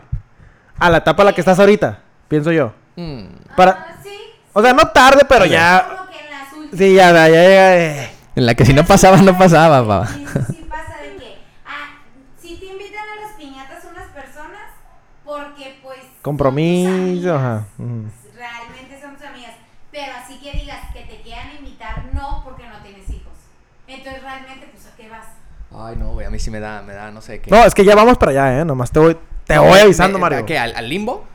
A 0.80 0.89
la 0.89 0.97
etapa 0.97 1.21
en 1.24 1.28
la 1.28 1.34
que 1.34 1.41
estás 1.41 1.59
ahorita, 1.59 1.99
pienso 2.28 2.51
yo. 2.51 2.74
Mm. 2.95 3.26
para- 3.55 3.71
Ah, 3.71 3.95
sí. 4.03 4.09
O 4.53 4.61
sea, 4.61 4.74
no 4.74 4.88
tarde, 4.89 5.26
pero 5.28 5.45
ya. 5.45 5.88
Como 5.97 6.09
que 6.11 6.19
en 6.19 6.30
las 6.32 6.53
últimas... 6.53 6.78
Sí, 6.78 6.93
ya, 6.93 7.11
ya, 7.11 7.28
ya, 7.30 7.43
ya, 7.43 7.78
eh. 7.78 8.09
En 8.36 8.45
la 8.45 8.53
que 8.55 8.65
si 8.65 8.74
no 8.74 8.84
pasaba, 8.84 9.17
no 9.21 9.38
pasaba, 9.38 9.82
papá. 9.86 10.07
Sí, 10.07 10.26
sí 10.49 10.65
pasa 10.69 10.97
de 11.01 11.15
que, 11.17 11.38
ah, 11.65 12.01
si 12.39 12.57
te 12.57 12.65
invitan 12.65 13.03
a 13.17 13.21
las 13.28 13.34
piñatas 13.38 13.84
unas 13.91 14.07
personas, 14.09 14.69
porque 15.24 15.80
pues... 15.82 15.99
son 15.99 16.07
tus 16.09 16.12
Compromiso, 16.24 17.36
ajá. 17.36 17.65
ujú. 17.78 18.05
Realmente 18.36 18.99
son 18.99 19.15
tus 19.15 19.26
amigas. 19.28 19.51
Pero 19.91 20.13
así 20.24 20.39
que 20.39 20.51
digas 20.57 20.80
que 20.93 21.01
te 21.01 21.21
quieran 21.21 21.49
invitar, 21.59 22.05
no, 22.13 22.41
porque 22.43 22.63
no 22.67 22.82
tienes 22.82 23.07
hijos. 23.09 23.34
Entonces 23.88 24.24
realmente, 24.24 24.67
pues, 24.71 24.88
¿a 24.88 24.95
qué 24.95 25.09
vas? 25.09 25.28
Ay, 25.76 25.95
no, 25.97 26.13
güey, 26.13 26.26
a 26.26 26.30
mí 26.32 26.39
sí 26.39 26.49
me 26.49 26.59
da, 26.59 26.82
me 26.82 26.93
da, 26.93 27.11
no 27.11 27.21
sé 27.21 27.39
qué. 27.41 27.51
No, 27.51 27.63
es 27.63 27.76
que 27.76 27.86
ya 27.86 27.93
vamos 27.95 28.17
para 28.17 28.32
allá, 28.32 28.61
eh. 28.61 28.65
Nomás 28.65 28.89
te 28.91 28.99
voy, 28.99 29.17
te 29.45 29.57
voy 29.59 29.80
avisando, 29.80 30.17
Mario. 30.17 30.39
¿a 30.39 30.45
qué? 30.45 30.57
¿Al, 30.57 30.76
al 30.76 30.89
limbo? 30.89 31.26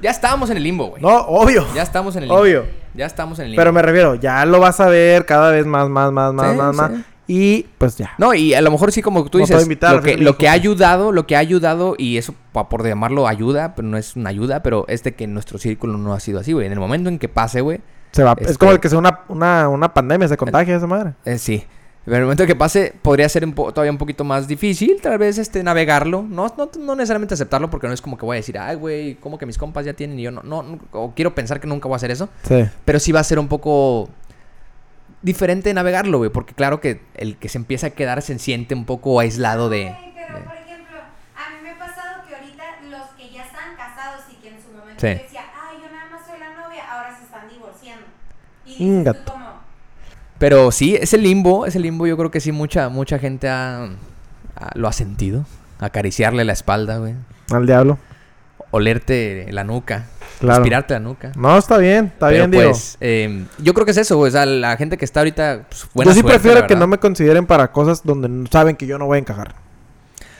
Ya 0.00 0.10
estábamos 0.10 0.50
en 0.50 0.56
el 0.56 0.62
limbo, 0.62 0.86
güey. 0.86 1.02
No, 1.02 1.14
obvio. 1.26 1.66
Ya 1.74 1.82
estamos 1.82 2.16
en 2.16 2.24
el 2.24 2.28
limbo. 2.28 2.40
Obvio. 2.42 2.66
Ya 2.94 3.06
estamos 3.06 3.38
en 3.38 3.44
el 3.46 3.50
limbo. 3.52 3.60
Pero 3.60 3.72
me 3.72 3.82
refiero, 3.82 4.14
ya 4.14 4.44
lo 4.46 4.60
vas 4.60 4.80
a 4.80 4.88
ver 4.88 5.24
cada 5.26 5.50
vez 5.50 5.66
más, 5.66 5.88
más, 5.88 6.10
más, 6.12 6.32
más, 6.32 6.50
Sí, 6.52 6.56
más, 6.56 6.70
sí. 6.76 6.82
más. 6.82 6.90
Y 7.28 7.66
pues 7.78 7.96
ya. 7.96 8.12
No, 8.18 8.34
y 8.34 8.54
a 8.54 8.60
lo 8.60 8.70
mejor 8.70 8.92
sí, 8.92 9.02
como 9.02 9.24
tú 9.28 9.38
dices, 9.38 9.62
invitar 9.62 9.96
lo, 9.96 10.02
que, 10.02 10.16
lo 10.16 10.36
que 10.36 10.48
ha 10.48 10.52
ayudado, 10.52 11.10
lo 11.10 11.26
que 11.26 11.34
ha 11.34 11.40
ayudado, 11.40 11.94
y 11.98 12.18
eso 12.18 12.34
pa- 12.52 12.68
por 12.68 12.86
llamarlo 12.86 13.26
ayuda, 13.26 13.74
pero 13.74 13.88
no 13.88 13.96
es 13.96 14.14
una 14.16 14.30
ayuda, 14.30 14.62
pero 14.62 14.84
es 14.88 15.02
de 15.02 15.14
que 15.14 15.26
nuestro 15.26 15.58
círculo 15.58 15.98
no 15.98 16.14
ha 16.14 16.20
sido 16.20 16.38
así, 16.38 16.52
güey. 16.52 16.66
En 16.66 16.72
el 16.72 16.78
momento 16.78 17.08
en 17.08 17.18
que 17.18 17.28
pase, 17.28 17.60
güey, 17.62 17.80
Se 18.12 18.22
va. 18.22 18.36
Este- 18.38 18.52
Es 18.52 18.58
como 18.58 18.70
el 18.72 18.78
que 18.80 18.88
sea 18.88 18.98
una, 18.98 19.20
una, 19.28 19.68
una 19.68 19.92
pandemia, 19.92 20.28
se 20.28 20.36
contagia 20.36 20.76
esa 20.76 20.86
madre. 20.86 21.14
eh, 21.24 21.38
sí. 21.38 21.64
Pero 22.04 22.18
en 22.18 22.20
el 22.20 22.26
momento 22.26 22.44
en 22.44 22.46
que 22.46 22.54
pase, 22.54 22.94
podría 23.02 23.28
ser 23.28 23.44
un 23.44 23.52
po- 23.52 23.72
todavía 23.72 23.90
un 23.90 23.98
poquito 23.98 24.22
más 24.22 24.46
difícil, 24.46 25.00
tal 25.02 25.18
vez, 25.18 25.38
este, 25.38 25.64
navegarlo. 25.64 26.22
No, 26.22 26.46
no, 26.56 26.70
no 26.78 26.94
necesariamente 26.94 27.34
aceptarlo, 27.34 27.68
porque 27.68 27.88
no 27.88 27.92
es 27.92 28.00
como 28.00 28.16
que 28.16 28.24
voy 28.24 28.36
a 28.36 28.38
decir, 28.38 28.56
ay, 28.56 28.76
güey, 28.76 29.16
como 29.16 29.36
que 29.38 29.44
mis 29.46 29.58
compas 29.58 29.84
ya 29.84 29.92
tienen 29.94 30.16
y 30.20 30.22
yo 30.22 30.30
no, 30.30 30.40
no, 30.44 30.62
no, 30.62 30.78
o 30.92 31.12
quiero 31.16 31.34
pensar 31.34 31.58
que 31.58 31.66
nunca 31.66 31.88
voy 31.88 31.94
a 31.94 31.96
hacer 31.96 32.12
eso. 32.12 32.28
Sí. 32.46 32.64
Pero 32.84 33.00
sí 33.00 33.10
va 33.10 33.18
a 33.18 33.24
ser 33.24 33.40
un 33.40 33.48
poco 33.48 34.08
diferente 35.26 35.74
navegarlo, 35.74 36.18
güey, 36.18 36.30
porque 36.30 36.54
claro 36.54 36.80
que 36.80 37.00
el 37.14 37.36
que 37.36 37.48
se 37.48 37.58
empieza 37.58 37.88
a 37.88 37.90
quedar 37.90 38.22
se 38.22 38.38
siente 38.38 38.74
un 38.74 38.84
poco 38.86 39.20
aislado 39.20 39.68
de... 39.68 39.88
Ay, 39.88 40.12
pero, 40.14 40.38
de- 40.38 40.44
por 40.44 40.54
ejemplo, 40.54 40.96
a 41.36 41.50
mí 41.50 41.56
me 41.62 41.70
ha 41.70 41.78
pasado 41.78 42.22
que 42.26 42.34
ahorita 42.34 42.64
los 42.90 43.08
que 43.16 43.30
ya 43.30 43.44
están 43.44 43.76
casados 43.76 44.22
y 44.32 44.36
que 44.36 44.48
en 44.48 44.62
su 44.62 44.68
momento 44.70 45.00
Sí. 45.00 45.08
decía, 45.08 45.42
ay, 45.68 45.78
yo 45.82 45.90
nada 45.94 46.08
más 46.10 46.26
soy 46.26 46.38
la 46.38 46.50
novia, 46.62 46.82
ahora 46.90 47.16
se 47.18 47.24
están 47.24 47.48
divorciando. 47.48 48.06
Y 48.64 49.04
tú 49.04 49.30
como, 49.32 49.46
Pero 50.38 50.70
sí, 50.72 50.96
ese 50.96 51.18
limbo, 51.18 51.66
ese 51.66 51.78
limbo 51.80 52.06
yo 52.06 52.16
creo 52.16 52.30
que 52.30 52.40
sí 52.40 52.52
mucha, 52.52 52.88
mucha 52.88 53.18
gente 53.18 53.48
ha, 53.48 53.84
ha- 54.56 54.70
lo 54.74 54.88
ha 54.88 54.92
sentido. 54.92 55.44
Acariciarle 55.78 56.44
la 56.44 56.52
espalda, 56.54 56.98
güey. 56.98 57.14
Al 57.50 57.66
diablo. 57.66 57.98
Olerte 58.76 59.46
la 59.50 59.64
nuca. 59.64 60.06
Claro. 60.40 60.58
Respirarte 60.60 60.94
la 60.94 61.00
nuca. 61.00 61.32
No, 61.36 61.56
está 61.56 61.78
bien, 61.78 62.06
está 62.06 62.28
Pero 62.28 62.46
bien, 62.46 62.50
digo. 62.50 62.70
pues, 62.70 62.98
eh, 63.00 63.44
yo 63.58 63.72
creo 63.72 63.84
que 63.86 63.92
es 63.92 63.96
eso, 63.96 64.16
güey. 64.18 64.28
O 64.28 64.32
sea, 64.32 64.44
la 64.44 64.76
gente 64.76 64.98
que 64.98 65.04
está 65.06 65.20
ahorita, 65.20 65.64
pues, 65.68 65.86
buena 65.94 66.10
Yo 66.10 66.14
sí 66.14 66.20
suerte, 66.20 66.38
prefiero 66.40 66.66
que 66.66 66.76
no 66.76 66.86
me 66.86 66.98
consideren 66.98 67.46
para 67.46 67.72
cosas 67.72 68.02
donde 68.04 68.48
saben 68.50 68.76
que 68.76 68.86
yo 68.86 68.98
no 68.98 69.06
voy 69.06 69.16
a 69.16 69.20
encajar. 69.20 69.54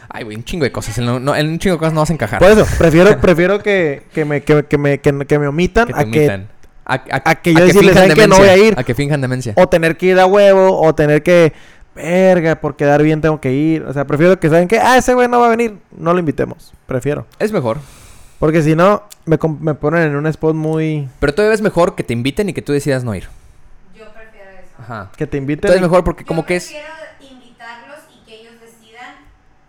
Ay, 0.09 0.25
güey, 0.25 0.37
un 0.37 0.45
chingo 0.45 0.65
de 0.65 0.73
cosas. 0.73 0.97
En, 0.99 1.07
lo- 1.07 1.19
no- 1.19 1.35
en 1.35 1.49
un 1.49 1.59
chingo 1.59 1.75
de 1.77 1.79
cosas 1.79 1.95
no 1.95 2.01
vas 2.01 2.11
a 2.11 2.13
encajar. 2.13 2.39
Por 2.39 2.51
eso, 2.51 2.67
prefiero, 2.79 3.19
prefiero 3.21 3.59
que, 3.63 4.03
que, 4.13 4.25
me, 4.25 4.43
que, 4.43 4.65
que 4.65 4.79
me, 4.79 5.01
que, 5.01 5.27
que 5.27 5.39
me 5.39 5.49
omitan 5.49 5.89
que 5.89 5.95
a 5.95 6.05
que. 6.05 6.31
A, 6.85 6.95
a- 6.95 7.31
a 7.31 7.35
que 7.37 7.53
yo 7.55 7.61
decirle, 7.65 7.89
finjan 7.93 7.95
¿saben 8.11 8.17
qué? 8.17 8.29
No 8.29 8.37
voy 8.37 8.49
a 8.49 8.57
ir. 8.57 8.75
A 8.79 8.85
que 8.85 8.95
finjan 8.95 9.21
demencia. 9.21 9.55
o 9.57 9.67
tener 9.69 9.97
que 9.97 10.07
ir 10.07 10.21
a 10.21 10.27
huevo 10.27 10.81
o 10.81 10.95
tener 10.95 11.23
que 11.23 11.53
verga, 11.95 12.61
por 12.61 12.77
quedar 12.77 13.03
bien 13.03 13.21
tengo 13.23 13.41
que 13.41 13.53
ir. 13.53 13.83
O 13.85 13.93
sea, 13.95 14.07
prefiero 14.07 14.39
que 14.39 14.49
saben 14.51 14.69
que 14.69 14.79
ah, 14.79 14.99
ese 14.99 15.15
güey 15.15 15.27
no 15.27 15.41
va 15.41 15.47
a 15.47 15.51
venir, 15.51 15.79
no 15.97 16.13
lo 16.13 16.19
invitemos. 16.21 16.73
Prefiero. 16.87 17.27
Es 17.39 17.51
mejor. 17.51 17.79
Porque 18.39 18.63
si 18.63 18.75
no, 18.77 19.03
me, 19.25 19.39
me 19.61 19.75
ponen 19.75 20.03
en 20.03 20.17
un 20.17 20.27
spot 20.27 20.55
muy 20.55 21.09
Pero 21.21 21.35
todavía 21.35 21.55
es 21.55 21.63
mejor 21.63 21.95
que 21.95 22.05
te 22.05 22.13
inviten 22.13 22.49
y 22.49 22.53
que 22.53 22.63
tú 22.63 22.73
decidas 22.73 23.03
no 23.05 23.15
ir. 23.15 23.29
yo 23.97 24.05
prefiero 24.13 24.51
eso. 24.51 24.75
Ajá. 24.79 25.11
que 25.17 25.27
te 25.27 25.37
inviten. 25.39 25.59
Entonces 25.69 25.77
es 25.77 25.83
mejor 25.83 26.05
porque 26.05 26.23
Yo 26.25 26.29
como 26.29 26.45
que 26.45 26.57
es... 26.57 26.67
prefiero 26.67 26.93
invitarlos 27.21 27.99
y 28.15 28.25
que 28.27 28.41
ellos 28.43 28.55
decidan, 28.61 29.15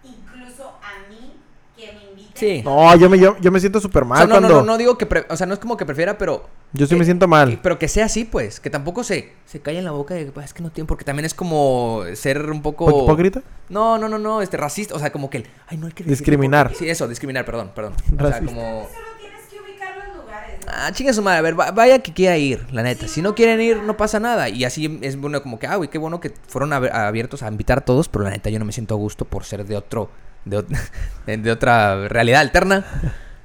incluso 0.04 0.78
a 0.84 1.10
mí, 1.10 1.38
que 1.78 1.94
me 1.94 2.04
inviten. 2.12 2.27
Sí. 2.38 2.62
No, 2.64 2.96
yo 2.96 3.10
me, 3.10 3.18
yo, 3.20 3.36
yo 3.40 3.52
me 3.52 3.60
siento 3.60 3.80
súper 3.80 4.04
O 4.04 4.06
mal 4.06 4.18
sea, 4.20 4.28
no, 4.28 4.36
no, 4.36 4.40
cuando... 4.42 4.60
no, 4.62 4.66
no 4.74 4.78
digo 4.78 4.98
que... 4.98 5.06
pre- 5.06 5.26
O 5.30 5.36
sea, 5.36 5.48
no 5.48 5.54
es 5.54 5.60
como 5.60 5.76
que 5.78 5.86
prefiera, 5.86 6.18
pero... 6.18 6.48
yo 6.74 6.86
sí 6.86 6.96
me 6.96 7.04
siento 7.06 7.28
mal. 7.28 7.50
que- 7.52 7.58
pero 7.58 7.80
que 7.80 7.88
sea 7.88 8.06
así, 8.06 8.26
pues. 8.26 8.60
Que 8.60 8.70
tampoco 8.70 9.04
se, 9.04 9.34
se 9.46 9.60
calle 9.60 9.80
en 9.80 9.86
la 9.86 9.92
boca 9.92 10.14
de 10.14 10.26
que 10.26 10.32
"Pues, 10.32 10.46
es 10.48 10.54
que 10.54 10.62
no 10.64 10.70
tiene... 10.70 10.88
Porque 10.88 11.04
también 11.04 11.26
es 11.26 11.34
como 11.34 12.04
ser 12.14 12.50
un 12.52 12.62
poco... 12.62 13.04
¿Hipócrita? 13.04 13.42
No, 13.70 13.98
no, 13.98 14.08
no, 14.08 14.20
no. 14.20 14.42
Este, 14.42 14.58
racista. 14.58 14.94
O 14.96 15.00
sea, 15.00 15.12
como 15.12 15.30
que... 15.30 15.38
el, 15.40 15.48
Ay, 15.68 15.78
no 15.78 15.88
hay 15.88 15.94
que 15.94 16.04
Discriminar. 16.04 16.68
porque- 16.68 16.80
Sí, 16.86 16.90
eso. 16.90 17.08
Discriminar, 17.08 17.44
perdón, 17.46 17.72
perdón. 17.76 17.94
O 17.94 18.06
sea, 18.06 18.18
Racista. 18.30 18.46
como... 18.46 18.62
Solo 18.84 19.06
tienes 19.20 19.42
que 19.50 19.60
ubicar 19.60 19.96
los 20.08 20.18
lugares. 20.18 20.60
¿no? 20.66 20.72
Ah, 20.72 20.92
chinga 20.92 21.14
su 21.14 21.22
madre, 21.24 21.40
a 21.40 21.42
ver, 21.42 21.60
va- 21.60 21.72
vaya 21.72 22.00
que 22.00 22.14
quiera 22.14 22.38
ir, 22.38 22.68
la 22.72 22.84
neta. 22.84 23.08
Si 23.08 23.22
no 23.22 23.34
quieren 23.34 23.60
ir, 23.62 23.78
no 23.82 23.98
pasa 23.98 24.20
nada. 24.20 24.50
Y 24.50 24.64
así 24.64 25.00
es 25.02 25.20
bueno 25.20 25.42
como 25.42 25.58
que, 25.60 25.66
ah, 25.68 25.76
güey, 25.78 25.90
qué 25.90 25.98
bueno 25.98 26.20
que 26.20 26.34
fueron 26.48 26.70
ab- 26.72 26.92
abiertos 26.94 27.42
a 27.42 27.48
invitar 27.48 27.80
a 27.80 27.82
todos, 27.82 28.10
pero 28.10 28.24
la 28.26 28.30
neta 28.32 28.50
yo 28.52 28.60
no 28.60 28.66
me 28.66 28.72
siento 28.74 28.94
a 28.94 28.98
gusto 28.98 29.26
por 29.26 29.44
ser 29.44 29.66
de 29.66 29.76
otro, 29.76 30.10
de, 30.50 30.64
de- 31.38 31.52
otra 31.52 32.08
realidad 32.08 32.42
alterna. 32.42 32.86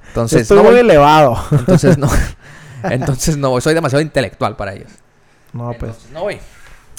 Entonces, 0.07 0.41
Estoy 0.43 0.57
no 0.57 0.63
muy 0.63 0.71
voy. 0.73 0.79
elevado. 0.81 1.37
Entonces 1.51 1.97
no. 1.97 2.07
Entonces 2.83 3.37
no 3.37 3.49
voy. 3.51 3.61
Soy 3.61 3.73
demasiado 3.73 4.01
intelectual 4.01 4.55
para 4.55 4.73
ellos. 4.73 4.89
no, 5.53 5.67
pues. 5.79 5.91
Entonces, 5.91 6.11
no 6.11 6.21
voy. 6.21 6.37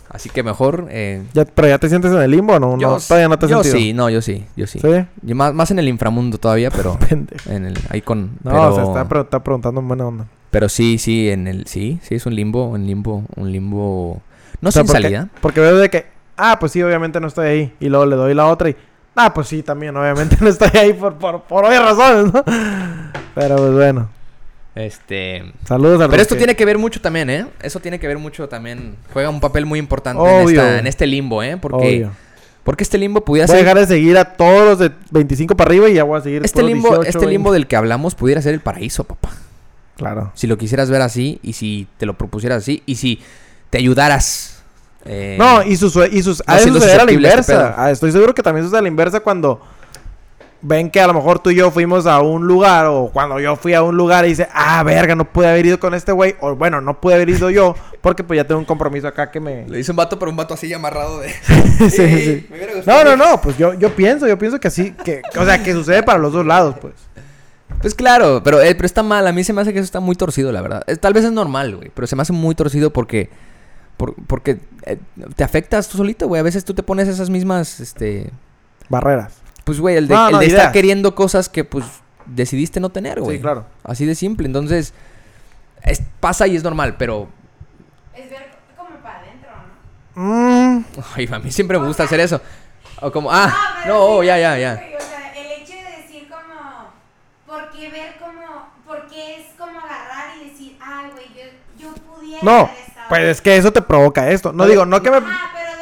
Así 0.08 0.28
que 0.30 0.42
mejor. 0.42 0.86
eh, 0.90 1.24
Ya, 1.32 1.44
¿Pero 1.44 1.68
ya 1.68 1.78
te 1.78 1.88
sientes 1.88 2.12
en 2.12 2.18
el 2.20 2.30
limbo 2.30 2.54
o 2.54 2.60
no? 2.60 2.78
yo 2.78 2.90
no 2.90 2.98
todavía 3.00 3.28
no 3.28 3.38
te 3.38 3.46
has 3.46 3.50
yo 3.50 3.62
sentido. 3.64 3.78
sí, 3.82 3.92
no, 3.94 4.10
yo 4.10 4.22
sí, 4.22 4.44
yo 4.56 4.66
sí. 4.66 4.80
Más, 5.22 5.52
más 5.54 5.70
en 5.70 5.78
el 5.80 5.88
inframundo 5.88 6.38
todavía, 6.38 6.70
pero 6.70 6.96
en 7.10 7.64
el 7.66 7.78
ahí 7.90 8.00
con. 8.02 8.32
No, 8.44 8.50
pero, 8.50 8.68
o 8.68 8.74
sea, 8.74 8.84
está, 8.84 9.08
pre- 9.08 9.20
está 9.22 9.42
preguntando 9.42 9.80
en 9.80 9.88
buena 9.88 10.06
onda. 10.06 10.26
pero 10.50 10.68
sí, 10.68 10.98
sí, 10.98 11.30
en 11.30 11.48
el 11.48 11.66
sí, 11.66 11.98
sí 12.02 12.14
es 12.14 12.26
un 12.26 12.34
limbo, 12.36 12.66
un 12.68 12.86
limbo, 12.86 13.24
un 13.36 13.50
limbo. 13.50 14.20
No 14.60 14.68
O 14.68 14.72
sea, 14.72 14.82
sin 14.82 14.86
porque- 14.86 15.02
salida. 15.02 15.28
Porque 15.40 15.60
veo 15.60 15.76
de 15.78 15.90
que, 15.90 16.06
ah, 16.36 16.58
pues 16.60 16.70
sí, 16.72 16.82
obviamente 16.82 17.18
no 17.18 17.26
estoy 17.26 17.46
ahí. 17.48 17.74
Y 17.80 17.88
luego 17.88 18.06
le 18.06 18.14
doy 18.16 18.34
la 18.34 18.46
otra 18.46 18.68
y, 18.70 18.76
ah, 19.16 19.32
pues 19.34 19.48
sí, 19.48 19.62
también, 19.62 19.96
obviamente 19.96 20.36
no 20.40 20.48
estoy 20.48 20.70
ahí 20.78 20.92
por, 20.92 21.14
por, 21.14 21.42
por 21.42 21.64
obvias 21.64 21.82
razones, 21.82 22.32
¿no? 22.32 22.44
Pero 23.34 23.56
pues 23.56 23.72
bueno, 23.72 24.08
Este. 24.74 25.52
saludos 25.66 26.00
a 26.02 26.08
Pero 26.08 26.22
esto 26.22 26.34
que- 26.34 26.38
tiene 26.40 26.56
que 26.56 26.64
ver 26.64 26.78
mucho 26.78 27.00
también, 27.00 27.30
¿eh? 27.30 27.46
Eso 27.62 27.80
tiene 27.80 27.98
que 27.98 28.06
ver 28.08 28.18
mucho 28.18 28.48
también. 28.48 28.96
Juega 29.12 29.28
un 29.30 29.40
papel 29.40 29.66
muy 29.66 29.78
importante 29.78 30.22
en, 30.22 30.48
esta- 30.48 30.78
en 30.78 30.86
este 30.86 31.06
limbo, 31.06 31.42
¿eh? 31.42 31.56
Porque, 31.56 31.76
Obvio. 31.76 32.10
porque 32.64 32.82
este 32.84 32.98
limbo 32.98 33.24
pudiera 33.24 33.46
Voy 33.46 33.54
a 33.54 33.58
ser. 33.58 33.64
dejar 33.66 33.78
de 33.80 33.86
seguir 33.86 34.16
a 34.18 34.24
todos 34.36 34.64
los 34.64 34.78
de 34.78 34.90
25 35.10 35.56
para 35.56 35.68
arriba 35.68 35.88
y 35.88 35.94
ya 35.94 36.04
voy 36.04 36.18
a 36.18 36.22
seguir 36.22 36.44
Este 36.44 36.62
limbo, 36.62 36.88
18, 36.90 37.08
este 37.08 37.26
limbo 37.26 37.50
20. 37.50 37.52
del 37.52 37.66
que 37.66 37.76
hablamos 37.76 38.14
pudiera 38.14 38.40
ser 38.42 38.54
el 38.54 38.60
paraíso, 38.60 39.04
papá. 39.04 39.30
Claro. 39.96 40.32
Si 40.34 40.46
lo 40.48 40.58
quisieras 40.58 40.90
ver 40.90 41.02
así 41.02 41.38
y 41.42 41.52
si 41.52 41.86
te 41.98 42.06
lo 42.06 42.14
propusieras 42.14 42.58
así 42.58 42.82
y 42.86 42.96
si 42.96 43.20
te 43.70 43.78
ayudaras. 43.78 44.53
Eh, 45.04 45.36
No, 45.38 45.62
y 45.62 45.76
sus, 45.76 45.96
y 46.10 46.22
sus 46.22 46.42
ha 46.46 46.56
de 46.56 46.62
suceder 46.62 47.00
a 47.00 47.04
la 47.04 47.10
este 47.10 47.14
inversa. 47.14 47.74
Ah, 47.76 47.90
estoy 47.90 48.12
seguro 48.12 48.34
que 48.34 48.42
también 48.42 48.64
sucede 48.64 48.78
a 48.78 48.82
la 48.82 48.88
inversa 48.88 49.20
cuando 49.20 49.60
ven 50.64 50.90
que 50.90 50.98
a 50.98 51.06
lo 51.06 51.12
mejor 51.12 51.38
tú 51.40 51.50
y 51.50 51.56
yo 51.56 51.70
fuimos 51.70 52.06
a 52.06 52.20
un 52.20 52.46
lugar 52.46 52.86
o 52.86 53.10
cuando 53.12 53.38
yo 53.38 53.54
fui 53.54 53.74
a 53.74 53.82
un 53.82 53.96
lugar 53.96 54.24
y 54.24 54.28
dice, 54.28 54.48
ah, 54.52 54.82
verga, 54.82 55.14
no 55.14 55.30
pude 55.30 55.46
haber 55.46 55.66
ido 55.66 55.78
con 55.78 55.94
este 55.94 56.10
güey. 56.10 56.34
O 56.40 56.56
bueno, 56.56 56.80
no 56.80 57.00
pude 57.00 57.14
haber 57.14 57.28
ido 57.28 57.50
yo 57.50 57.74
porque 58.00 58.24
pues 58.24 58.38
ya 58.38 58.44
tengo 58.44 58.58
un 58.58 58.64
compromiso 58.64 59.06
acá 59.06 59.30
que 59.30 59.40
me... 59.40 59.68
Le 59.68 59.78
hice 59.78 59.92
un 59.92 59.96
vato, 59.96 60.18
pero 60.18 60.30
un 60.30 60.36
vato 60.36 60.54
así 60.54 60.72
amarrado 60.72 61.20
de. 61.20 61.28
Sí, 61.90 61.90
sí. 61.90 62.46
Me 62.50 62.56
hubiera 62.56 62.74
gustado. 62.74 63.04
No, 63.04 63.16
no, 63.16 63.24
no, 63.24 63.40
pues 63.40 63.58
yo, 63.58 63.74
yo 63.74 63.94
pienso, 63.94 64.26
yo 64.26 64.38
pienso 64.38 64.58
que 64.58 64.68
así, 64.68 64.92
que, 64.92 65.22
o 65.36 65.44
sea, 65.44 65.62
que 65.62 65.72
sucede 65.72 66.02
para 66.02 66.18
los 66.18 66.32
dos 66.32 66.46
lados, 66.46 66.76
pues. 66.80 66.94
Pues 67.80 67.94
claro, 67.94 68.40
pero, 68.42 68.62
eh, 68.62 68.74
pero 68.74 68.86
está 68.86 69.02
mal. 69.02 69.26
A 69.26 69.32
mí 69.32 69.44
se 69.44 69.52
me 69.52 69.60
hace 69.60 69.72
que 69.72 69.78
eso 69.78 69.84
está 69.84 70.00
muy 70.00 70.14
torcido, 70.14 70.52
la 70.52 70.62
verdad. 70.62 70.82
Eh, 70.86 70.96
tal 70.96 71.12
vez 71.12 71.24
es 71.24 71.32
normal, 71.32 71.76
güey. 71.76 71.90
Pero 71.92 72.06
se 72.06 72.16
me 72.16 72.22
hace 72.22 72.32
muy 72.32 72.54
torcido 72.54 72.90
porque. 72.90 73.28
Por- 73.96 74.14
porque 74.26 74.60
eh, 74.86 74.98
te 75.36 75.44
afectas 75.44 75.88
tú 75.88 75.96
solito, 75.98 76.26
güey. 76.28 76.40
A 76.40 76.42
veces 76.42 76.64
tú 76.64 76.74
te 76.74 76.82
pones 76.82 77.08
esas 77.08 77.30
mismas, 77.30 77.80
este... 77.80 78.30
Barreras. 78.88 79.34
Pues, 79.64 79.80
güey, 79.80 79.96
el 79.96 80.08
de, 80.08 80.14
No, 80.14 80.26
el 80.26 80.32
no, 80.32 80.38
de 80.40 80.46
estar 80.46 80.72
queriendo 80.72 81.14
cosas 81.14 81.48
que, 81.48 81.64
pues, 81.64 81.84
decidiste 82.26 82.80
no 82.80 82.90
tener, 82.90 83.20
güey. 83.20 83.36
Sí, 83.38 83.42
claro. 83.42 83.66
Así 83.82 84.04
de 84.04 84.14
simple. 84.14 84.46
Entonces, 84.46 84.92
es- 85.82 86.02
pasa 86.20 86.46
y 86.46 86.56
es 86.56 86.62
normal, 86.64 86.96
pero... 86.98 87.28
Es 88.14 88.28
ver 88.30 88.50
como 88.76 88.90
para 88.98 89.20
adentro, 89.20 89.50
¿no? 90.16 90.22
Mm, 90.22 90.84
Ay, 91.14 91.28
a 91.32 91.38
mí 91.38 91.50
siempre 91.50 91.78
me 91.78 91.86
gusta 91.86 92.02
hacer 92.04 92.20
eso. 92.20 92.40
O 93.00 93.10
como, 93.10 93.30
ah, 93.32 93.52
pero 93.82 93.94
no, 93.94 94.00
sí, 94.00 94.06
oh, 94.10 94.22
ya, 94.22 94.38
ya, 94.38 94.54
sí, 94.54 94.60
ya. 94.60 94.74
güey, 94.74 94.94
O 94.96 95.00
sea, 95.00 95.32
el 95.34 95.62
hecho 95.62 95.72
de 95.72 96.02
decir 96.02 96.28
como, 96.28 96.90
¿por 97.46 97.70
qué 97.70 97.90
ver 97.90 98.14
como, 98.18 98.68
por 98.86 99.06
qué 99.08 99.40
es 99.40 99.46
como 99.58 99.78
agarrar 99.80 100.36
y 100.40 100.50
decir, 100.50 100.78
ay, 100.80 101.10
güey, 101.12 101.26
yo, 101.34 101.86
yo 101.88 101.94
pudiera 101.94 102.42
no, 102.44 102.70
pues 103.08 103.20
ahí"? 103.20 103.26
es 103.28 103.40
que 103.40 103.56
eso 103.56 103.72
te 103.72 103.82
provoca 103.82 104.30
esto. 104.30 104.52
No 104.52 104.66
digo, 104.66 104.84
no 104.86 105.02
que 105.02 105.10
me... 105.10 105.20
Pero 105.20 105.32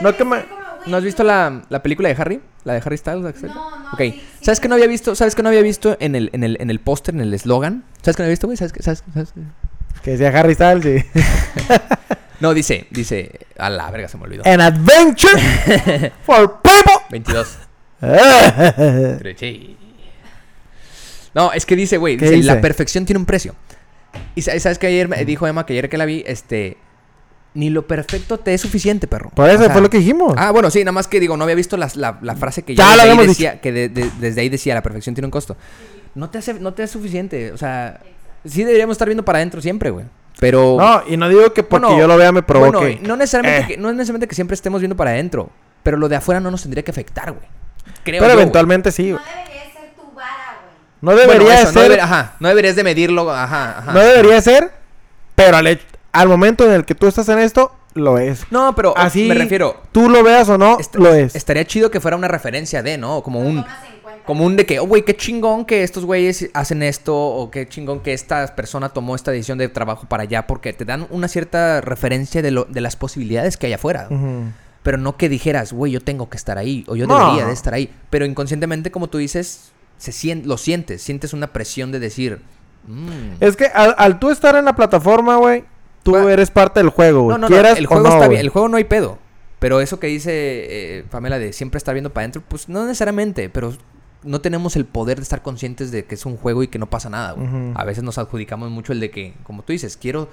no 0.01 0.17
que 0.17 0.25
me- 0.25 0.63
¿No 0.87 0.97
has 0.97 1.05
visto 1.05 1.23
la, 1.23 1.63
la 1.69 1.81
película 1.83 2.09
de 2.09 2.17
Harry? 2.21 2.41
¿La 2.65 2.73
de 2.75 2.83
Harry 2.85 2.97
Styles? 2.99 3.25
Axel? 3.25 3.51
No, 3.51 3.71
no, 3.79 3.89
Ok. 3.93 3.99
sí, 4.01 4.11
sí, 4.13 4.45
¿Sabes 4.45 4.59
que 4.59 4.67
no 4.69 4.75
había 4.75 4.89
visto? 4.89 5.15
¿Sabes 5.15 5.35
que 5.37 5.43
no 5.45 5.49
había 5.49 5.63
visto 5.63 5.97
en 6.01 6.17
el, 6.17 6.31
en 6.33 6.43
el, 6.43 6.57
en 6.61 6.71
el 6.71 6.81
póster, 6.81 7.15
en 7.15 7.21
el 7.21 7.33
eslogan? 7.35 7.85
¿Sabes 8.03 8.17
que 8.17 8.23
no 8.23 8.25
había 8.25 8.33
visto, 8.33 8.49
güey? 8.49 8.57
¿Sabes 8.57 8.73
que, 8.73 8.83
sabes, 8.83 9.05
sabes? 9.15 9.33
Que 10.03 10.13
decía 10.17 10.29
Harry 10.37 10.55
Styles, 10.55 10.83
sí. 10.85 11.21
No, 12.41 12.53
dice, 12.53 12.89
dice... 12.91 13.47
A 13.57 13.71
la 13.71 13.89
verga, 13.93 14.09
se 14.09 14.17
me 14.19 14.25
olvidó. 14.25 14.43
An 14.45 14.61
adventure 14.61 16.11
for 16.27 16.61
people. 16.61 16.95
22. 17.11 17.59
Eh. 18.03 19.17
Treche. 19.21 19.77
No, 21.35 21.53
es 21.53 21.65
que 21.65 21.77
dice, 21.77 21.97
güey, 21.99 22.17
¿Qué 22.17 22.25
dice, 22.25 22.37
dice? 22.39 22.47
la 22.55 22.61
perfección 22.61 23.07
tiene 23.07 23.21
un 23.21 23.27
precio. 23.27 23.55
Y 24.35 24.43
sa- 24.43 24.59
sabes 24.59 24.79
que 24.79 24.89
ayer 24.89 25.07
me 25.09 25.25
dijo 25.25 25.47
Emma 25.47 25.65
que 25.65 25.73
ayer 25.75 25.89
que 25.89 25.97
la 25.97 26.05
vi, 26.05 26.25
este, 26.27 26.77
ni 27.55 27.69
lo 27.71 27.87
perfecto 27.87 28.39
te 28.39 28.55
es 28.55 28.61
suficiente, 28.61 29.07
perro. 29.07 29.31
Por 29.35 29.49
eso 29.49 29.61
O 29.61 29.65
sea, 29.65 29.73
fue 29.73 29.83
lo 29.83 29.91
que 29.91 29.99
dijimos. 29.99 30.35
Ah, 30.39 30.51
bueno, 30.53 30.71
sí, 30.71 30.81
nada 30.81 30.93
más 30.93 31.07
que 31.09 31.21
digo, 31.21 31.37
no 31.37 31.45
había 31.45 31.57
visto 31.57 31.77
la, 31.77 31.91
la 32.23 32.35
frase 32.37 32.63
que 32.63 32.75
Ya 32.75 32.89
ya, 32.89 32.97
lo 32.97 33.03
desde, 33.11 33.21
ahí 33.23 33.27
decía, 33.29 33.61
que 33.61 33.73
de- 33.73 33.89
de- 33.89 34.11
desde 34.21 34.41
ahí 34.41 34.49
decía, 34.49 34.75
la 34.75 34.83
perfección 34.83 35.15
tiene 35.15 35.27
un 35.27 35.31
costo. 35.31 35.57
No 36.15 36.31
te 36.31 36.39
hace, 36.39 36.55
no 36.55 36.73
te 36.75 36.83
es 36.83 36.91
suficiente, 36.91 37.53
o 37.53 37.59
sea, 37.59 38.01
sí 38.45 38.65
deberíamos 38.65 38.95
estar 38.95 39.07
viendo 39.09 39.25
para 39.25 39.39
adentro 39.39 39.61
siempre, 39.61 39.91
güey. 39.91 40.07
Pero 40.41 40.77
no, 40.79 41.03
y 41.07 41.17
no 41.17 41.29
digo 41.29 41.53
que 41.53 41.63
porque 41.63 41.87
Bueno, 41.87 42.01
yo 42.01 42.07
lo 42.09 42.17
vea 42.17 42.33
me 42.33 42.43
provoque. 42.43 42.77
bueno, 42.79 42.99
no 43.03 43.17
necesariamente 43.17 43.65
Eh. 43.73 43.77
que, 43.77 43.81
no 43.81 43.91
es 43.91 43.95
necesariamente 43.97 44.27
que 44.29 44.35
siempre 44.35 44.55
estemos 44.55 44.81
viendo 44.81 44.97
para 44.97 45.11
adentro, 45.11 45.51
pero 45.83 45.97
lo 45.99 46.09
de 46.09 46.17
afuera 46.17 46.41
no 46.41 46.51
nos 46.51 46.63
tendría 46.63 46.83
que 46.83 46.91
afectar, 46.91 47.33
güey. 47.33 47.45
Creo 48.03 48.21
Pero 48.21 48.35
yo, 48.35 48.41
eventualmente 48.41 48.91
sí. 48.93 49.11
No 49.11 49.19
güey. 49.19 49.25
debería 49.45 49.63
ser 49.73 49.95
tu 49.95 50.11
vara, 50.15 50.59
güey. 50.63 50.75
No 51.03 51.13
Bueno, 51.13 51.33
debería 51.33 51.55
eso, 51.61 51.73
no 51.73 51.81
ser. 51.81 51.91
deber- 51.93 52.01
ajá, 52.01 52.35
no 52.41 52.49
deberías 52.49 52.77
de 52.77 52.85
medirlo, 52.85 53.31
ajá, 53.31 53.79
ajá. 53.79 53.93
No 53.93 54.01
debería 54.01 54.41
ser, 54.41 54.71
pero 55.35 55.57
al, 55.59 55.67
hecho- 55.67 55.85
al 56.13 56.29
momento 56.29 56.65
en 56.67 56.73
el 56.73 56.85
que 56.85 56.95
tú 56.95 57.07
estás 57.07 57.29
en 57.29 57.39
esto, 57.39 57.73
lo 57.95 58.19
es. 58.19 58.45
No, 58.51 58.75
pero 58.75 58.97
Así 58.97 59.29
me 59.29 59.35
refiero, 59.35 59.77
Tú 59.93 60.09
lo 60.09 60.23
veas 60.23 60.49
o 60.49 60.57
no, 60.59 60.79
lo 60.95 61.15
es. 61.15 61.35
estaría 61.35 61.65
chido 61.67 61.91
que 61.91 62.01
fuera 62.01 62.17
una 62.17 62.29
referencia 62.29 62.83
de, 62.83 62.99
¿no? 62.99 63.23
Como 63.23 63.41
un 63.41 63.65
como 64.25 64.45
un 64.47 64.57
de 64.57 64.65
que, 64.65 64.79
oh, 64.79 64.87
güey, 64.87 65.05
qué 65.05 65.17
chingón 65.17 65.65
que 65.65 65.83
estos 65.83 66.05
güeyes 66.05 66.49
hacen 66.55 66.85
esto 66.85 67.17
o 67.17 67.51
qué 67.51 67.69
chingón 67.69 67.99
que 68.01 68.13
esta 68.13 68.55
persona 68.55 68.89
tomó 68.91 69.17
esta 69.17 69.33
decisión 69.33 69.59
de 69.59 69.69
trabajo 69.69 70.07
para 70.07 70.23
allá 70.23 70.47
porque 70.47 70.73
te 70.73 70.85
dan 70.85 71.09
una 71.11 71.27
cierta 71.27 71.81
referencia 71.81 72.41
de 72.41 72.53
lo 72.53 72.65
de 72.65 72.81
las 72.81 72.95
posibilidades 72.95 73.57
que 73.57 73.67
hay 73.67 73.73
afuera. 73.73 74.07
Pero 74.85 74.97
no 74.99 75.17
que 75.17 75.29
dijeras, 75.29 75.73
güey, 75.73 75.91
yo 75.93 76.01
tengo 76.01 76.29
que 76.31 76.37
estar 76.37 76.57
ahí 76.57 76.85
o 76.87 76.95
yo 76.95 77.07
No. 77.09 77.19
debería 77.19 77.47
de 77.47 77.53
estar 77.53 77.75
ahí. 77.75 77.93
Pero 78.11 78.25
inconscientemente, 78.25 78.93
como 78.93 79.09
tú 79.09 79.19
dices, 79.19 79.73
se 79.99 80.13
sien- 80.13 80.43
lo 80.47 80.57
sientes, 80.57 81.03
sientes 81.03 81.33
una 81.33 81.49
presión 81.53 81.91
de 81.91 81.99
decir, 81.99 82.41
mm, 82.87 83.35
Es 83.41 83.57
que 83.57 83.67
al, 83.67 83.95
al 83.99 84.19
tú 84.21 84.31
estar 84.31 84.55
en 84.57 84.65
la 84.67 84.75
plataforma, 84.77 85.37
güey, 85.37 85.65
tú 86.03 86.17
eres 86.29 86.51
parte 86.51 86.81
del 86.81 86.91
juego, 86.91 87.23
güey. 87.23 87.39
no, 87.39 87.49
no, 87.49 87.49
no, 87.49 87.69
el 87.69 87.87
juego 87.87 88.03
no, 88.03 88.15
está 88.15 88.29
bien, 88.29 88.41
el 88.41 88.49
juego 88.51 88.69
no 88.69 88.77
hay 88.77 88.85
pedo. 88.85 89.19
Pero 89.59 89.81
eso 89.81 90.01
que 90.01 90.09
dice 90.09 90.31
eh, 90.35 91.05
Pamela 91.11 91.39
de 91.39 91.53
siempre 91.53 91.79
estar 91.79 91.95
viendo 91.95 92.11
para 92.13 92.25
adentro, 92.25 92.43
pues 92.49 92.69
no 92.69 92.85
necesariamente, 92.85 93.49
pero 93.49 93.73
no 94.25 94.41
tenemos 94.41 94.75
el 94.77 94.85
poder 94.87 95.19
de 95.19 95.23
estar 95.23 95.43
conscientes 95.43 95.91
de 95.93 96.05
que 96.05 96.17
es 96.17 96.27
un 96.27 96.37
juego 96.37 96.63
y 96.65 96.69
que 96.69 96.79
no 96.81 96.87
pasa 96.91 97.09
nada, 97.11 97.33
güey. 97.33 97.49
A 97.75 97.85
veces 97.85 98.03
nos 98.03 98.19
adjudicamos 98.19 98.71
mucho 98.71 98.93
el 98.93 98.99
de 99.01 99.11
que, 99.11 99.35
como 99.45 99.63
tú 99.63 99.73
dices, 99.73 99.97
quiero, 99.97 100.29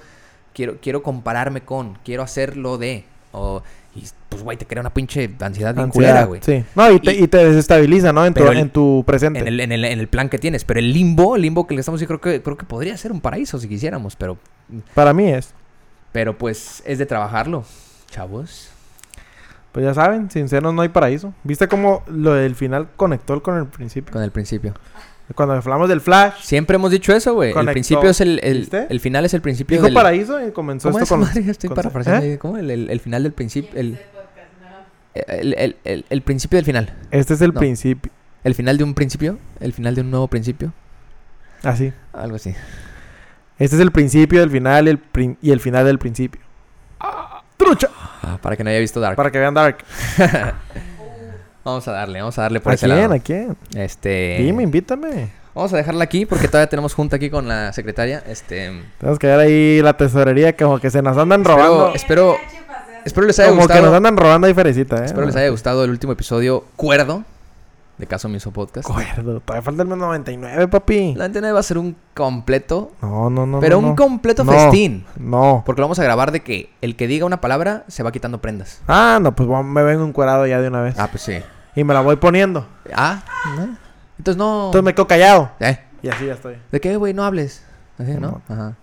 quiero, 0.52 0.78
quiero 0.82 1.02
compararme 1.04 1.60
con, 1.60 1.96
quiero 2.04 2.22
hacerlo 2.24 2.76
de, 2.78 3.04
o, 3.32 3.62
y 3.94 4.02
pues, 4.28 4.42
güey, 4.42 4.56
te 4.56 4.66
crea 4.66 4.80
una 4.80 4.92
pinche 4.94 5.30
ansiedad 5.40 5.74
bien 5.74 5.86
Ansiedad, 5.86 5.90
culera, 5.92 6.24
güey. 6.24 6.40
Sí. 6.44 6.64
No, 6.74 6.90
y 6.92 6.98
te, 7.00 7.14
Y- 7.14 7.24
y 7.24 7.28
te 7.28 7.38
desestabiliza, 7.44 8.12
¿no? 8.12 8.26
En 8.26 8.34
tu, 8.34 8.44
el- 8.48 8.58
en 8.58 8.70
tu 8.70 9.04
presente. 9.06 9.38
En 9.40 9.46
el, 9.48 9.60
en, 9.60 9.70
el, 9.72 9.84
en 9.84 9.98
el 10.00 10.08
plan 10.08 10.28
que 10.28 10.38
tienes, 10.38 10.64
pero 10.64 10.80
el 10.80 10.92
limbo, 10.92 11.36
el 11.36 11.42
limbo 11.42 11.66
que 11.68 11.74
le 11.74 11.80
estamos 11.80 12.00
diciendo, 12.00 12.20
creo 12.20 12.34
que, 12.34 12.42
creo 12.42 12.56
que 12.56 12.66
podría 12.66 12.96
ser 12.96 13.12
un 13.12 13.20
paraíso 13.20 13.58
si 13.60 13.68
quisiéramos, 13.68 14.14
pero, 14.16 14.38
Para 14.94 15.12
mí 15.12 15.28
es. 15.28 15.52
Pero 16.12 16.36
pues 16.36 16.82
es 16.86 16.98
de 16.98 17.06
trabajarlo, 17.06 17.64
chavos. 18.10 18.70
Pues 19.72 19.84
ya 19.84 19.94
saben, 19.94 20.30
sin 20.30 20.48
senos 20.48 20.74
no 20.74 20.82
hay 20.82 20.88
paraíso. 20.88 21.32
¿Viste 21.44 21.68
cómo 21.68 22.02
lo 22.08 22.34
del 22.34 22.56
final 22.56 22.88
conectó 22.96 23.40
con 23.42 23.56
el 23.56 23.66
principio? 23.66 24.12
Con 24.12 24.22
el 24.22 24.32
principio. 24.32 24.74
Cuando 25.36 25.54
hablamos 25.54 25.88
del 25.88 26.00
flash, 26.00 26.40
Siempre 26.42 26.74
hemos 26.74 26.90
dicho 26.90 27.12
eso, 27.14 27.34
güey. 27.34 27.52
El 27.56 27.66
principio 27.66 28.10
es 28.10 28.20
el, 28.20 28.40
el, 28.42 28.68
el 28.88 28.98
final 29.00 29.24
es 29.24 29.32
el 29.34 29.40
principio 29.40 29.76
dijo 29.76 29.84
del... 29.84 29.94
paraíso 29.94 30.44
y 30.44 30.50
comenzó 30.50 30.88
¿Cómo 30.90 30.98
esto 30.98 31.04
es, 31.04 31.18
con... 31.20 31.20
madre? 31.28 31.48
Estoy 31.48 31.68
con- 31.68 31.76
parafraseando. 31.76 32.26
¿Eh? 32.26 32.38
¿Cómo? 32.38 32.58
El, 32.58 32.68
el, 32.68 32.90
el 32.90 32.98
final 32.98 33.22
del 33.22 33.32
principio... 33.32 33.78
El, 33.78 33.94
Ese 33.94 34.02
podcast, 34.12 35.30
¿no? 35.30 35.34
el, 35.40 35.54
el, 35.54 35.76
el, 35.84 36.04
el 36.10 36.22
principio 36.22 36.56
del 36.56 36.64
final. 36.64 36.92
Este 37.12 37.34
es 37.34 37.40
el 37.42 37.54
No. 37.54 37.60
principio. 37.60 38.10
El 38.42 38.56
final 38.56 38.76
de 38.76 38.82
un 38.82 38.94
principio. 38.94 39.38
El 39.60 39.72
final 39.72 39.94
de 39.94 40.00
un 40.00 40.10
nuevo 40.10 40.26
principio. 40.26 40.72
Así. 41.62 41.92
Algo 42.12 42.34
así. 42.34 42.52
Este 43.60 43.76
es 43.76 43.82
el 43.82 43.92
principio 43.92 44.40
del 44.40 44.50
final 44.50 44.86
y 44.88 44.90
el, 44.90 44.98
prin- 44.98 45.36
y 45.40 45.52
el 45.52 45.60
final 45.60 45.84
del 45.84 45.98
principio. 46.00 46.40
¡Trucha! 47.56 47.88
Ah, 48.22 48.38
para 48.40 48.56
que 48.56 48.64
no 48.64 48.70
haya 48.70 48.80
visto 48.80 48.98
Dark. 49.00 49.16
Para 49.16 49.30
que 49.30 49.38
vean 49.38 49.54
Dark. 49.54 49.78
Vamos 51.62 51.86
a 51.86 51.92
darle, 51.92 52.20
vamos 52.20 52.38
a 52.38 52.42
darle 52.42 52.58
por 52.60 52.72
¿A 52.72 52.74
ese 52.74 52.86
quién? 52.86 52.98
lado. 52.98 53.14
¿A 53.14 53.18
quién? 53.18 53.54
Este... 53.76 54.38
Dime, 54.40 54.62
invítame. 54.62 55.30
Vamos 55.54 55.70
a 55.74 55.76
dejarla 55.76 56.04
aquí 56.04 56.24
porque 56.24 56.48
todavía 56.48 56.68
tenemos 56.70 56.94
junta 56.94 57.16
aquí 57.16 57.28
con 57.28 57.46
la 57.48 57.70
secretaria. 57.74 58.22
Este... 58.26 58.82
Tenemos 58.98 59.18
que 59.18 59.26
ver 59.26 59.38
ahí 59.40 59.82
la 59.82 59.94
tesorería 59.94 60.56
como 60.56 60.78
que 60.80 60.90
se 60.90 61.02
nos 61.02 61.18
andan 61.18 61.42
Espero- 61.42 61.56
robando. 61.56 61.94
espero-. 61.94 62.36
Espero 63.04 63.26
les 63.26 63.38
haya 63.40 63.50
Como 63.50 63.60
que 63.62 63.66
gustado. 63.66 63.86
nos 63.86 63.94
andan 63.94 64.16
robando 64.16 64.46
ahí 64.46 64.54
ferecita, 64.54 65.02
¿eh? 65.02 65.04
Espero 65.04 65.26
les 65.26 65.36
haya 65.36 65.50
gustado 65.50 65.84
el 65.84 65.90
último 65.90 66.14
episodio 66.14 66.64
cuerdo 66.76 67.24
de 68.00 68.06
Caso 68.06 68.28
Miso 68.28 68.50
Podcast. 68.50 68.88
Acuerdo. 68.90 69.40
Todavía 69.40 69.62
falta 69.62 69.82
el 69.82 69.88
99, 69.90 70.68
papi. 70.68 71.14
La 71.14 71.24
99 71.28 71.52
va 71.52 71.60
a 71.60 71.62
ser 71.62 71.78
un 71.78 71.94
completo, 72.14 72.90
No, 73.02 73.30
no, 73.30 73.46
no. 73.46 73.60
pero 73.60 73.80
no, 73.80 73.88
un 73.88 73.94
completo 73.96 74.42
No. 74.42 74.52
festín. 74.52 75.04
No. 75.16 75.62
Porque 75.64 75.80
lo 75.80 75.86
vamos 75.86 75.98
a 75.98 76.02
grabar 76.04 76.32
de 76.32 76.40
que 76.40 76.70
el 76.80 76.96
que 76.96 77.06
diga 77.06 77.26
una 77.26 77.40
palabra 77.40 77.84
se 77.88 78.02
va 78.02 78.10
quitando 78.10 78.40
prendas. 78.40 78.80
Ah, 78.88 79.18
no, 79.22 79.36
pues 79.36 79.48
me 79.64 79.82
vengo 79.82 80.04
encuerado 80.04 80.46
ya 80.46 80.60
de 80.60 80.68
una 80.68 80.80
vez. 80.80 80.98
Ah, 80.98 81.08
pues 81.10 81.22
sí. 81.22 81.38
Y 81.76 81.84
me 81.84 81.94
la 81.94 82.00
voy 82.00 82.16
poniendo. 82.16 82.66
Ah, 82.94 83.22
¿no? 83.56 83.76
entonces 84.18 84.36
no. 84.36 84.66
Entonces 84.66 84.82
me 84.84 84.94
quedo 84.94 85.06
callado. 85.06 85.50
Eh, 85.60 85.78
Y 86.02 86.08
así 86.08 86.26
ya 86.26 86.32
estoy. 86.34 86.56
¿De 86.72 86.80
qué, 86.80 86.96
güey? 86.96 87.14
No 87.14 87.24
hables. 87.24 87.62
Así, 87.98 88.12
¿no? 88.14 88.40
Ajá. 88.48 88.74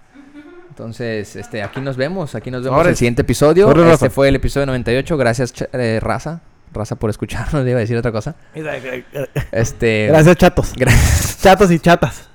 Entonces, 0.69 1.35
este, 1.35 1.63
aquí 1.63 1.81
nos 1.81 1.97
vemos. 1.97 2.35
Aquí 2.35 2.51
nos 2.51 2.63
vemos 2.63 2.81
en 2.83 2.87
el 2.89 2.95
siguiente 2.95 3.23
episodio. 3.23 3.71
Este 3.91 4.11
fue 4.11 4.29
el 4.29 4.35
episodio 4.35 4.67
98. 4.67 5.17
Gracias, 5.17 5.53
eh, 5.73 5.99
Raza. 6.01 6.41
Raza 6.73 6.95
por 6.95 7.09
escucharnos. 7.09 7.63
Le 7.65 7.71
iba 7.71 7.77
a 7.79 7.81
decir 7.81 7.97
otra 7.97 8.11
cosa. 8.11 8.35
Este. 9.51 10.07
Gracias, 10.07 10.35
chatos. 10.37 10.73
Gracias. 10.75 11.37
Chatos 11.41 11.71
y 11.71 11.79
chatas. 11.79 12.29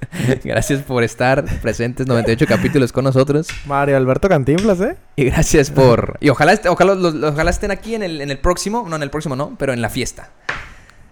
Gracias 0.44 0.82
por 0.82 1.02
estar 1.02 1.44
presentes 1.60 2.06
98 2.06 2.46
capítulos 2.46 2.92
con 2.92 3.04
nosotros. 3.04 3.48
Mario 3.66 3.96
Alberto 3.96 4.28
Cantinflas, 4.28 4.80
¿eh? 4.80 4.96
Y 5.16 5.24
gracias 5.24 5.70
por. 5.70 6.16
Y 6.20 6.28
ojalá, 6.28 6.52
est- 6.52 6.66
ojalá, 6.66 6.94
los- 6.94 7.14
los- 7.14 7.32
ojalá 7.32 7.50
estén 7.50 7.70
aquí 7.70 7.94
en 7.94 8.02
el, 8.02 8.20
en 8.20 8.30
el 8.30 8.38
próximo. 8.38 8.86
No, 8.88 8.96
en 8.96 9.02
el 9.02 9.10
próximo 9.10 9.34
no, 9.36 9.56
pero 9.58 9.72
en 9.72 9.82
la 9.82 9.90
fiesta. 9.90 10.30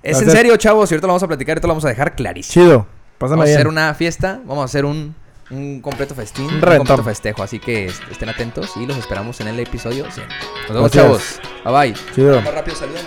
Es 0.02 0.22
en 0.22 0.30
serio, 0.30 0.56
chavos. 0.56 0.90
Y 0.90 0.94
ahorita 0.94 1.06
lo 1.08 1.12
vamos 1.12 1.22
a 1.24 1.26
platicar. 1.28 1.54
Ahorita 1.54 1.66
lo 1.66 1.72
vamos 1.74 1.84
a 1.84 1.88
dejar 1.88 2.14
clarísimo. 2.14 2.64
Chido. 2.64 2.86
Pásame 3.18 3.38
Vamos 3.40 3.50
a 3.50 3.54
hacer 3.54 3.68
una 3.68 3.94
fiesta. 3.94 4.40
Vamos 4.44 4.62
a 4.62 4.64
hacer 4.66 4.84
un, 4.84 5.14
un 5.50 5.80
completo 5.80 6.14
festín, 6.14 6.46
un, 6.46 6.54
un 6.54 6.76
completo 6.78 7.04
festejo. 7.04 7.42
Así 7.42 7.58
que 7.58 7.86
estén 7.86 8.28
atentos 8.28 8.76
y 8.76 8.86
los 8.86 8.96
esperamos 8.96 9.40
en 9.40 9.48
el 9.48 9.60
episodio 9.60 10.10
100. 10.10 10.28
Nos 10.68 10.76
vemos, 10.76 10.90
chavos. 10.90 11.40
Bye 11.64 11.92
bye. 11.92 11.94
Chido. 12.14 12.36
Vamos 12.36 12.54
rápido, 12.54 12.76
saluden. 12.76 13.06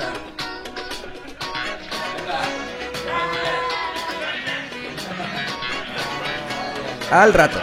Al 7.12 7.34
rato. 7.34 7.60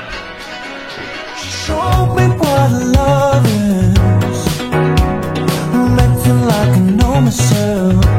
Myself. 7.27 8.16